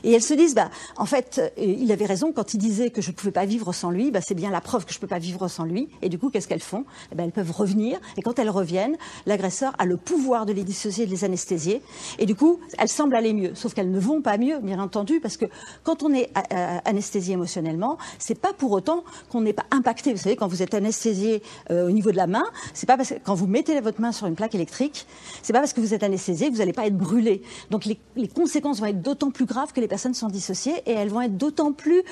Et 0.03 0.11
elles 0.13 0.23
se 0.23 0.33
disent, 0.33 0.55
bah, 0.55 0.69
en 0.97 1.05
fait, 1.05 1.39
euh, 1.39 1.49
il 1.57 1.91
avait 1.91 2.05
raison 2.05 2.31
quand 2.31 2.53
il 2.53 2.57
disait 2.57 2.89
que 2.89 3.01
je 3.01 3.11
ne 3.11 3.15
pouvais 3.15 3.31
pas 3.31 3.45
vivre 3.45 3.73
sans 3.73 3.91
lui, 3.91 4.11
bah, 4.11 4.19
c'est 4.21 4.35
bien 4.35 4.51
la 4.51 4.61
preuve 4.61 4.85
que 4.85 4.93
je 4.93 4.97
ne 4.97 5.01
peux 5.01 5.07
pas 5.07 5.19
vivre 5.19 5.47
sans 5.47 5.65
lui. 5.65 5.89
Et 6.01 6.09
du 6.09 6.17
coup, 6.17 6.29
qu'est-ce 6.29 6.47
qu'elles 6.47 6.61
font? 6.61 6.85
Eh 7.11 7.15
ben, 7.15 7.25
Elles 7.25 7.31
peuvent 7.31 7.51
revenir, 7.51 7.99
et 8.17 8.21
quand 8.21 8.39
elles 8.39 8.49
reviennent, 8.49 8.97
l'agresseur 9.25 9.73
a 9.79 9.85
le 9.85 9.97
pouvoir 9.97 10.45
de 10.45 10.53
les 10.53 10.63
dissocier, 10.63 11.05
de 11.05 11.11
les 11.11 11.23
anesthésier, 11.23 11.81
et 12.19 12.25
du 12.25 12.35
coup, 12.35 12.59
elles 12.77 12.89
semblent 12.89 13.15
aller 13.15 13.33
mieux. 13.33 13.55
Sauf 13.55 13.73
qu'elles 13.73 13.91
ne 13.91 13.99
vont 13.99 14.21
pas 14.21 14.37
mieux, 14.37 14.59
bien 14.59 14.79
entendu, 14.79 15.19
parce 15.19 15.37
que 15.37 15.45
quand 15.83 16.03
on 16.03 16.13
est 16.13 16.29
euh, 16.53 16.77
anesthésié 16.85 17.33
émotionnellement, 17.33 17.97
c'est 18.19 18.39
pas 18.39 18.53
pour 18.53 18.71
autant 18.71 19.03
qu'on 19.29 19.41
n'est 19.41 19.53
pas 19.53 19.65
impacté. 19.71 20.13
Vous 20.13 20.19
savez, 20.19 20.35
quand 20.35 20.47
vous 20.47 20.61
êtes 20.61 20.73
anesthésié 20.73 21.41
au 21.69 21.91
niveau 21.91 22.11
de 22.11 22.17
la 22.17 22.27
main, 22.27 22.45
c'est 22.73 22.85
pas 22.85 22.97
parce 22.97 23.13
quand 23.23 23.35
vous 23.35 23.47
mettez 23.47 23.79
votre 23.81 24.01
main 24.01 24.11
sur 24.11 24.27
une 24.27 24.35
plaque 24.35 24.55
électrique, 24.55 25.05
c'est 25.41 25.53
pas 25.53 25.59
parce 25.59 25.73
que 25.73 25.81
vous 25.81 25.93
êtes 25.93 26.03
anesthésié 26.03 26.47
que 26.47 26.53
vous 26.53 26.59
n'allez 26.59 26.73
pas 26.73 26.87
être 26.87 26.94
brûlées. 26.95 27.41
Donc 27.71 27.85
les, 27.85 27.99
conséquences 28.27 28.79
vont 28.79 28.87
être 28.87 29.01
d'autant 29.01 29.31
plus 29.31 29.45
graves 29.45 29.73
que 29.73 29.81
les 29.81 29.87
personnes 29.87 30.13
sont 30.13 30.27
dissociées 30.27 30.81
et 30.85 30.91
elles 30.91 31.09
vont 31.09 31.21
être 31.21 31.37
d'autant 31.37 31.71
plus, 31.71 32.03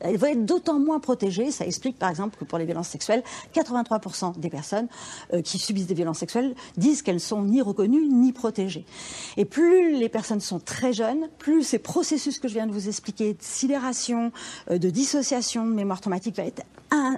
elles 0.00 0.16
vont 0.16 0.26
être 0.26 0.44
d'autant 0.44 0.78
moins 0.78 1.00
protégées. 1.00 1.50
Ça 1.50 1.66
explique 1.66 1.98
par 1.98 2.10
exemple 2.10 2.36
que 2.38 2.44
pour 2.44 2.58
les 2.58 2.64
violences 2.64 2.88
sexuelles, 2.88 3.22
83% 3.54 4.38
des 4.38 4.50
personnes 4.50 4.88
euh, 5.32 5.42
qui 5.42 5.58
subissent 5.58 5.86
des 5.86 5.94
violences 5.94 6.18
sexuelles 6.18 6.54
disent 6.76 7.02
qu'elles 7.02 7.16
ne 7.16 7.20
sont 7.20 7.42
ni 7.42 7.62
reconnues 7.62 8.08
ni 8.08 8.32
protégées. 8.32 8.84
Et 9.36 9.44
plus 9.44 9.96
les 9.96 10.08
personnes 10.08 10.40
sont 10.40 10.58
très 10.58 10.92
jeunes, 10.92 11.28
plus 11.38 11.62
ces 11.62 11.78
processus 11.78 12.38
que 12.38 12.48
je 12.48 12.54
viens 12.54 12.66
de 12.66 12.72
vous 12.72 12.88
expliquer, 12.88 13.34
de 13.34 13.42
sidération, 13.42 14.32
euh, 14.70 14.78
de 14.78 14.90
dissociation, 14.90 15.66
de 15.66 15.72
mémoire 15.72 16.00
traumatique 16.00 16.36
va 16.36 16.44
être 16.44 16.62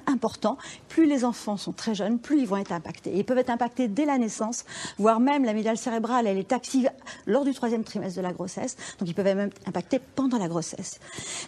important. 0.06 0.56
Plus 0.88 1.06
les 1.06 1.24
enfants 1.24 1.56
sont 1.56 1.72
très 1.72 1.94
jeunes, 1.94 2.18
plus 2.18 2.40
ils 2.40 2.46
vont 2.46 2.56
être 2.56 2.72
impactés. 2.72 3.12
ils 3.14 3.24
peuvent 3.24 3.38
être 3.38 3.50
impactés 3.50 3.88
dès 3.88 4.04
la 4.04 4.18
naissance, 4.18 4.64
voire 4.98 5.20
même 5.20 5.44
l'amygdale 5.44 5.76
cérébrale, 5.76 6.26
elle 6.26 6.38
est 6.38 6.52
active 6.52 6.90
lors 7.26 7.44
du 7.44 7.54
troisième 7.54 7.84
trimestre 7.84 8.16
de 8.16 8.22
la 8.22 8.32
grossesse. 8.32 8.76
Donc 8.98 9.08
ils 9.08 9.14
peuvent 9.14 9.24
même 9.24 9.48
être 9.48 9.68
impactés 9.68 10.00
pendant 10.14 10.38
la 10.38 10.48
grossesse. 10.48 11.00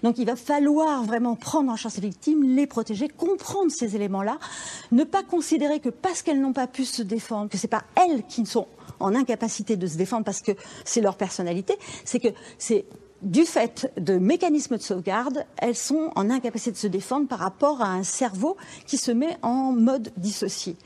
Donc 0.03 0.19
il 0.19 0.27
va 0.27 0.37
falloir 0.37 1.05
vraiment 1.05 1.37
prendre 1.37 1.71
en 1.71 1.77
charge 1.77 1.95
ces 1.95 2.01
victimes, 2.01 2.43
les 2.57 2.67
protéger, 2.67 3.09
comprendre 3.09 3.71
ces 3.71 3.97
éléments-là, 3.97 4.39
ne 4.93 5.05
pas 5.05 5.23
considérer 5.23 5.81
que 5.81 5.89
parce 5.89 6.23
qu'elles 6.23 6.41
n'ont 6.41 6.53
pas 6.53 6.67
pu 6.67 6.85
se 6.85 7.03
défendre, 7.03 7.51
que 7.51 7.59
c'est 7.59 7.69
pas 7.69 7.85
elles 7.97 8.25
qui 8.27 8.47
sont 8.47 8.67
en 8.99 9.15
incapacité 9.15 9.77
de 9.77 9.87
se 9.87 9.97
défendre 9.97 10.25
parce 10.25 10.43
que 10.43 10.53
c'est 10.85 11.01
leur 11.01 11.17
personnalité, 11.17 11.77
c'est 12.05 12.21
que 12.21 12.29
c'est 12.59 12.85
du 13.23 13.45
fait 13.45 13.93
de 13.97 14.19
mécanismes 14.19 14.77
de 14.77 14.83
sauvegarde, 14.83 15.45
elles 15.59 15.77
sont 15.77 16.11
en 16.17 16.31
incapacité 16.31 16.73
de 16.73 16.77
se 16.77 16.87
défendre 16.87 17.29
par 17.29 17.39
rapport 17.39 17.83
à 17.83 17.89
un 17.89 18.03
cerveau 18.03 18.57
qui 18.87 18.97
se 18.97 19.11
met 19.11 19.37
en 19.43 19.73
mode 19.73 20.11
dissocié. 20.17 20.77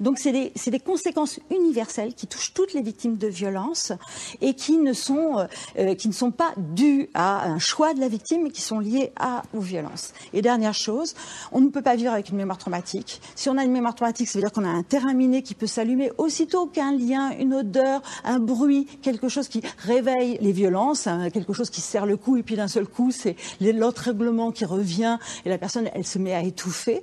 Donc 0.00 0.18
c'est 0.18 0.32
des, 0.32 0.52
des, 0.66 0.80
conséquences 0.80 1.38
universelles 1.50 2.14
qui 2.14 2.26
touchent 2.26 2.52
toutes 2.52 2.74
les 2.74 2.82
victimes 2.82 3.16
de 3.16 3.28
violence 3.28 3.92
et 4.40 4.54
qui 4.54 4.76
ne 4.78 4.92
sont, 4.92 5.38
euh, 5.38 5.44
euh, 5.78 5.94
qui 5.94 6.08
ne 6.08 6.12
sont 6.12 6.30
pas 6.30 6.52
dues 6.56 7.08
à 7.14 7.46
un 7.46 7.58
choix 7.58 7.94
de 7.94 8.00
la 8.00 8.08
victime, 8.08 8.42
mais 8.42 8.50
qui 8.50 8.60
sont 8.60 8.80
liées 8.80 9.12
à, 9.16 9.42
aux 9.54 9.60
violences. 9.60 10.12
Et 10.32 10.42
dernière 10.42 10.74
chose, 10.74 11.14
on 11.52 11.60
ne 11.60 11.68
peut 11.68 11.82
pas 11.82 11.96
vivre 11.96 12.12
avec 12.12 12.30
une 12.30 12.36
mémoire 12.36 12.58
traumatique. 12.58 13.20
Si 13.36 13.48
on 13.48 13.56
a 13.56 13.64
une 13.64 13.72
mémoire 13.72 13.94
traumatique, 13.94 14.28
ça 14.28 14.38
veut 14.38 14.42
dire 14.42 14.52
qu'on 14.52 14.64
a 14.64 14.68
un 14.68 14.82
terrain 14.82 15.14
miné 15.14 15.42
qui 15.42 15.54
peut 15.54 15.66
s'allumer 15.66 16.10
aussitôt 16.18 16.66
qu'un 16.66 16.92
lien, 16.92 17.30
une 17.38 17.54
odeur, 17.54 18.02
un 18.24 18.40
bruit, 18.40 18.86
quelque 19.02 19.28
chose 19.28 19.48
qui 19.48 19.62
réveille 19.78 20.38
les 20.40 20.52
violences, 20.52 21.06
hein, 21.06 21.30
quelque 21.30 21.52
chose 21.52 21.70
qui 21.70 21.80
serre 21.84 22.06
le 22.06 22.16
coup 22.16 22.36
et 22.36 22.42
puis 22.42 22.56
d'un 22.56 22.68
seul 22.68 22.86
coup, 22.86 23.10
c'est 23.10 23.36
l'autre 23.60 24.02
règlement 24.02 24.50
qui 24.50 24.64
revient 24.64 25.18
et 25.44 25.48
la 25.48 25.58
personne, 25.58 25.88
elle 25.94 26.06
se 26.06 26.18
met 26.18 26.34
à 26.34 26.42
étouffer. 26.42 27.02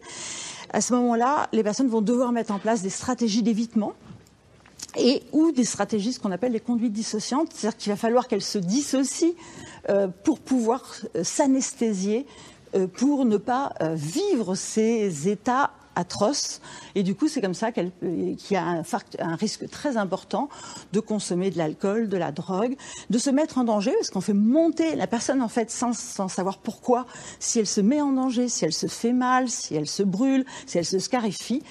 À 0.73 0.81
ce 0.81 0.93
moment-là, 0.93 1.49
les 1.51 1.63
personnes 1.63 1.89
vont 1.89 2.01
devoir 2.01 2.31
mettre 2.31 2.51
en 2.51 2.59
place 2.59 2.81
des 2.81 2.89
stratégies 2.89 3.43
d'évitement 3.43 3.93
et 4.97 5.23
ou 5.31 5.51
des 5.51 5.65
stratégies 5.65 6.13
ce 6.13 6.19
qu'on 6.19 6.31
appelle 6.31 6.51
les 6.51 6.59
conduites 6.59 6.93
dissociantes, 6.93 7.49
c'est-à-dire 7.53 7.77
qu'il 7.77 7.91
va 7.91 7.97
falloir 7.97 8.27
qu'elles 8.27 8.41
se 8.41 8.57
dissocient 8.57 9.33
euh, 9.89 10.07
pour 10.23 10.39
pouvoir 10.39 10.83
euh, 11.15 11.23
s'anesthésier, 11.23 12.25
euh, 12.75 12.87
pour 12.87 13.25
ne 13.25 13.37
pas 13.37 13.73
vivre 13.95 14.55
ces 14.55 15.29
états 15.29 15.71
atroce. 15.95 16.61
Et 16.95 17.03
du 17.03 17.15
coup, 17.15 17.27
c'est 17.27 17.41
comme 17.41 17.53
ça 17.53 17.71
qu'il 17.71 17.91
y 18.49 18.55
a 18.55 18.63
un, 18.63 18.83
un, 19.19 19.35
risque 19.35 19.69
très 19.69 19.97
important 19.97 20.49
de 20.93 20.99
consommer 20.99 21.49
de 21.49 21.57
l'alcool, 21.57 22.09
de 22.09 22.17
la 22.17 22.31
drogue, 22.31 22.75
de 23.09 23.17
se 23.17 23.29
mettre 23.29 23.57
en 23.57 23.63
danger, 23.63 23.93
parce 23.93 24.09
qu'on 24.09 24.21
fait 24.21 24.33
monter 24.33 24.95
la 24.95 25.07
personne, 25.07 25.41
en 25.41 25.47
fait, 25.47 25.71
sans, 25.71 25.97
sans, 25.97 26.27
savoir 26.27 26.59
pourquoi, 26.59 27.05
si 27.39 27.59
elle 27.59 27.67
se 27.67 27.81
met 27.81 28.01
en 28.01 28.11
danger, 28.11 28.49
si 28.49 28.65
elle 28.65 28.73
se 28.73 28.87
fait 28.87 29.13
mal, 29.13 29.49
si 29.49 29.75
elle 29.75 29.87
se 29.87 30.03
brûle, 30.03 30.45
si 30.65 30.77
elle 30.77 30.85
se 30.85 30.99
scarifie. 30.99 31.63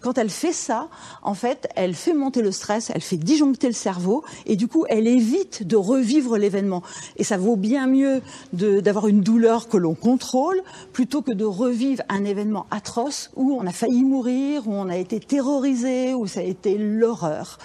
Quand 0.00 0.16
elle 0.18 0.30
fait 0.30 0.52
ça, 0.52 0.88
en 1.22 1.34
fait, 1.34 1.68
elle 1.74 1.94
fait 1.94 2.14
monter 2.14 2.40
le 2.40 2.52
stress, 2.52 2.90
elle 2.94 3.00
fait 3.00 3.16
disjoncter 3.16 3.66
le 3.66 3.72
cerveau, 3.72 4.24
et 4.46 4.54
du 4.54 4.68
coup, 4.68 4.84
elle 4.88 5.06
évite 5.06 5.66
de 5.66 5.76
revivre 5.76 6.36
l'événement. 6.36 6.82
Et 7.16 7.24
ça 7.24 7.36
vaut 7.36 7.56
bien 7.56 7.86
mieux 7.86 8.22
d'avoir 8.52 9.08
une 9.08 9.20
douleur 9.20 9.68
que 9.68 9.76
l'on 9.76 9.94
contrôle, 9.94 10.62
plutôt 10.92 11.22
que 11.22 11.32
de 11.32 11.44
revivre 11.44 12.02
un 12.08 12.24
événement 12.24 12.66
atroce 12.70 13.30
où 13.34 13.58
on 13.60 13.66
a 13.66 13.72
failli 13.72 14.04
mourir, 14.04 14.68
où 14.68 14.72
on 14.72 14.88
a 14.88 14.96
été 14.96 15.18
terrorisé, 15.20 16.14
où 16.14 16.26
ça 16.26 16.40
a 16.40 16.44
été 16.44 16.78
l'horreur. 16.78 17.58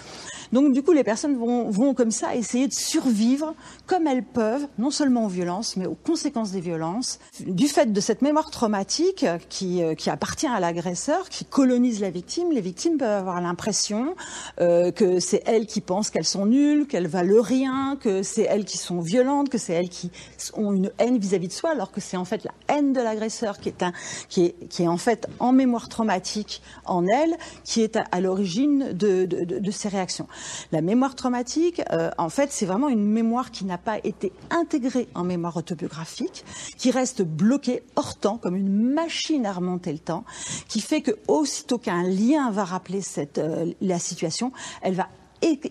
Donc 0.53 0.71
du 0.71 0.83
coup, 0.83 0.91
les 0.91 1.03
personnes 1.03 1.35
vont, 1.35 1.69
vont, 1.71 1.95
comme 1.95 2.11
ça 2.11 2.35
essayer 2.35 2.67
de 2.67 2.73
survivre 2.73 3.55
comme 3.85 4.07
elles 4.07 4.23
peuvent, 4.23 4.67
non 4.77 4.91
seulement 4.91 5.25
aux 5.25 5.29
violences, 5.29 5.75
mais 5.75 5.85
aux 5.85 5.95
conséquences 5.95 6.51
des 6.51 6.61
violences. 6.61 7.19
Du 7.45 7.67
fait 7.67 7.91
de 7.91 7.99
cette 7.99 8.21
mémoire 8.21 8.49
traumatique 8.49 9.25
qui, 9.49 9.83
euh, 9.83 9.93
qui 9.95 10.09
appartient 10.09 10.47
à 10.47 10.59
l'agresseur, 10.59 11.29
qui 11.29 11.45
colonise 11.45 11.99
la 11.99 12.09
victime, 12.09 12.51
les 12.51 12.61
victimes 12.61 12.97
peuvent 12.97 13.09
avoir 13.09 13.41
l'impression 13.41 14.15
euh, 14.61 14.91
que 14.91 15.19
c'est 15.19 15.43
elles 15.45 15.65
qui 15.65 15.81
pensent 15.81 16.09
qu'elles 16.09 16.25
sont 16.25 16.45
nulles, 16.45 16.87
qu'elles 16.87 17.07
valent 17.07 17.41
rien, 17.41 17.97
que 17.99 18.23
c'est 18.23 18.43
elles 18.43 18.65
qui 18.65 18.77
sont 18.77 18.99
violentes, 18.99 19.49
que 19.49 19.57
c'est 19.57 19.73
elles 19.73 19.89
qui 19.89 20.11
ont 20.53 20.71
une 20.73 20.91
haine 20.99 21.17
vis-à-vis 21.17 21.47
de 21.47 21.53
soi, 21.53 21.71
alors 21.71 21.91
que 21.91 22.01
c'est 22.01 22.17
en 22.17 22.25
fait 22.25 22.43
la 22.43 22.75
haine 22.75 22.93
de 22.93 23.01
l'agresseur 23.01 23.57
qui 23.59 23.69
est 23.69 23.83
un, 23.83 23.91
qui 24.29 24.45
est, 24.45 24.67
qui 24.69 24.83
est 24.83 24.87
en 24.87 24.97
fait 24.97 25.27
en 25.39 25.51
mémoire 25.51 25.89
traumatique 25.89 26.61
en 26.85 27.05
elle, 27.07 27.35
qui 27.63 27.81
est 27.81 27.97
à, 27.97 28.21
l'origine 28.21 28.93
de, 28.93 29.25
de, 29.25 29.43
de, 29.43 29.59
de, 29.59 29.71
ces 29.71 29.89
réactions. 29.89 30.27
La 30.71 30.81
mémoire 30.81 31.15
traumatique, 31.15 31.81
euh, 31.91 32.09
en 32.17 32.29
fait, 32.29 32.51
c'est 32.51 32.65
vraiment 32.65 32.89
une 32.89 33.05
mémoire 33.05 33.51
qui 33.51 33.65
n'a 33.65 33.77
pas 33.83 33.99
été 34.03 34.31
intégrée 34.49 35.07
en 35.15 35.23
mémoire 35.23 35.57
autobiographique, 35.57 36.45
qui 36.77 36.91
reste 36.91 37.21
bloquée 37.21 37.83
hors 37.95 38.15
temps, 38.15 38.37
comme 38.37 38.55
une 38.55 38.93
machine 38.93 39.45
à 39.45 39.53
remonter 39.53 39.91
le 39.91 39.99
temps, 39.99 40.23
qui 40.67 40.81
fait 40.81 41.01
que 41.01 41.11
aussitôt 41.27 41.77
qu'un 41.77 42.03
lien 42.03 42.51
va 42.51 42.63
rappeler 42.63 43.01
cette, 43.01 43.37
euh, 43.37 43.73
la 43.81 43.99
situation, 43.99 44.51
elle 44.81 44.95
va 44.95 45.07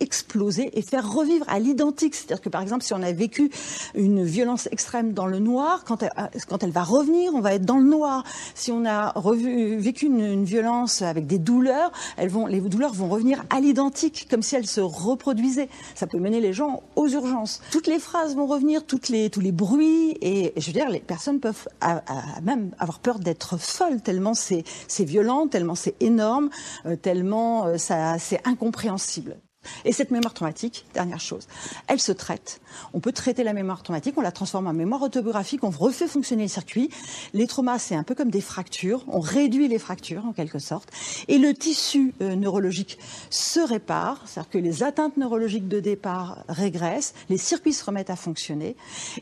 exploser 0.00 0.78
et 0.78 0.82
faire 0.82 1.10
revivre 1.10 1.44
à 1.48 1.58
l'identique. 1.58 2.14
C'est-à-dire 2.14 2.40
que 2.40 2.48
par 2.48 2.62
exemple, 2.62 2.84
si 2.84 2.94
on 2.94 3.02
a 3.02 3.12
vécu 3.12 3.50
une 3.94 4.24
violence 4.24 4.68
extrême 4.70 5.12
dans 5.12 5.26
le 5.26 5.38
noir, 5.38 5.84
quand 5.84 6.02
elle, 6.02 6.10
quand 6.48 6.62
elle 6.62 6.70
va 6.70 6.82
revenir, 6.82 7.34
on 7.34 7.40
va 7.40 7.54
être 7.54 7.64
dans 7.64 7.78
le 7.78 7.84
noir. 7.84 8.24
Si 8.54 8.70
on 8.72 8.84
a 8.84 9.12
revu, 9.12 9.76
vécu 9.76 10.06
une, 10.06 10.44
violence 10.44 11.02
avec 11.02 11.26
des 11.26 11.38
douleurs, 11.38 11.92
elles 12.16 12.28
vont, 12.28 12.46
les 12.46 12.60
douleurs 12.60 12.92
vont 12.92 13.08
revenir 13.08 13.44
à 13.50 13.60
l'identique, 13.60 14.26
comme 14.30 14.42
si 14.42 14.56
elles 14.56 14.66
se 14.66 14.80
reproduisaient. 14.80 15.68
Ça 15.94 16.06
peut 16.06 16.18
mener 16.18 16.40
les 16.40 16.52
gens 16.52 16.82
aux 16.96 17.08
urgences. 17.08 17.60
Toutes 17.70 17.86
les 17.86 17.98
phrases 17.98 18.34
vont 18.34 18.46
revenir, 18.46 18.84
toutes 18.84 19.08
les, 19.08 19.30
tous 19.30 19.40
les 19.40 19.52
bruits, 19.52 20.16
et 20.20 20.52
je 20.56 20.66
veux 20.66 20.72
dire, 20.72 20.88
les 20.90 21.00
personnes 21.00 21.40
peuvent 21.40 21.68
à, 21.80 22.02
à, 22.06 22.40
même 22.40 22.72
avoir 22.78 22.98
peur 22.98 23.18
d'être 23.18 23.56
folles, 23.58 24.00
tellement 24.00 24.34
c'est 24.34 24.64
violent, 25.04 25.46
tellement 25.46 25.74
c'est 25.74 25.94
énorme, 26.00 26.50
euh, 26.86 26.96
tellement 26.96 27.66
euh, 27.66 27.76
c'est 27.78 28.40
incompréhensible. 28.46 29.36
Et 29.84 29.92
cette 29.92 30.10
mémoire 30.10 30.34
traumatique, 30.34 30.84
dernière 30.94 31.20
chose, 31.20 31.46
elle 31.86 32.00
se 32.00 32.12
traite. 32.12 32.60
On 32.92 33.00
peut 33.00 33.12
traiter 33.12 33.44
la 33.44 33.52
mémoire 33.52 33.82
traumatique, 33.82 34.14
on 34.16 34.20
la 34.20 34.32
transforme 34.32 34.66
en 34.66 34.72
mémoire 34.72 35.02
autobiographique, 35.02 35.64
on 35.64 35.70
refait 35.70 36.06
fonctionner 36.06 36.44
les 36.44 36.48
circuits. 36.48 36.90
Les 37.32 37.46
traumas, 37.46 37.78
c'est 37.78 37.94
un 37.94 38.02
peu 38.02 38.14
comme 38.14 38.30
des 38.30 38.40
fractures, 38.40 39.04
on 39.08 39.20
réduit 39.20 39.68
les 39.68 39.78
fractures 39.78 40.26
en 40.26 40.32
quelque 40.32 40.58
sorte, 40.58 40.90
et 41.28 41.38
le 41.38 41.54
tissu 41.54 42.14
euh, 42.20 42.34
neurologique 42.34 42.98
se 43.30 43.60
répare, 43.60 44.22
c'est-à-dire 44.26 44.50
que 44.50 44.58
les 44.58 44.82
atteintes 44.82 45.16
neurologiques 45.16 45.68
de 45.68 45.80
départ 45.80 46.44
régressent, 46.48 47.14
les 47.28 47.38
circuits 47.38 47.72
se 47.72 47.84
remettent 47.84 48.10
à 48.10 48.16
fonctionner, 48.16 48.76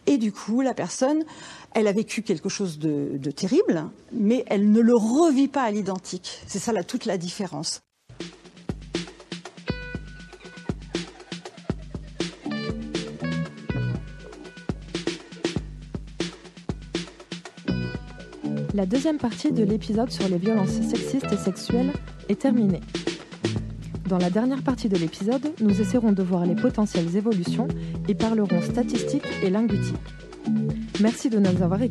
et 0.06 0.18
du 0.18 0.32
coup, 0.32 0.60
la 0.60 0.74
personne, 0.74 1.24
elle 1.74 1.86
a 1.86 1.92
vécu 1.92 2.22
quelque 2.22 2.48
chose 2.48 2.78
de, 2.78 3.18
terrible, 3.30 3.88
mais 4.12 4.44
elle 4.48 4.70
ne 4.70 4.80
le 4.80 4.94
revit 4.94 5.48
pas 5.48 5.62
à 5.62 5.70
l'identique. 5.70 6.40
C'est 6.46 6.58
ça 6.58 6.72
là, 6.72 6.84
toute 6.84 7.04
la 7.04 7.16
différence. 7.16 7.82
La 18.72 18.86
deuxième 18.86 19.18
partie 19.18 19.50
de 19.50 19.64
l'épisode 19.64 20.12
sur 20.12 20.28
les 20.28 20.38
violences 20.38 20.70
sexistes 20.70 21.32
et 21.32 21.36
sexuelles 21.36 21.92
est 22.28 22.40
terminée. 22.40 22.80
Dans 24.08 24.18
la 24.18 24.30
dernière 24.30 24.62
partie 24.62 24.88
de 24.88 24.96
l'épisode, 24.96 25.52
nous 25.60 25.80
essaierons 25.80 26.12
de 26.12 26.22
voir 26.22 26.46
les 26.46 26.54
potentielles 26.54 27.16
évolutions 27.16 27.66
et 28.08 28.14
parlerons 28.14 28.62
statistiques 28.62 29.26
et 29.42 29.50
linguistique. 29.50 29.96
Merci 31.00 31.30
de 31.30 31.40
nous 31.40 31.62
avoir 31.62 31.82
écoutés. 31.82 31.88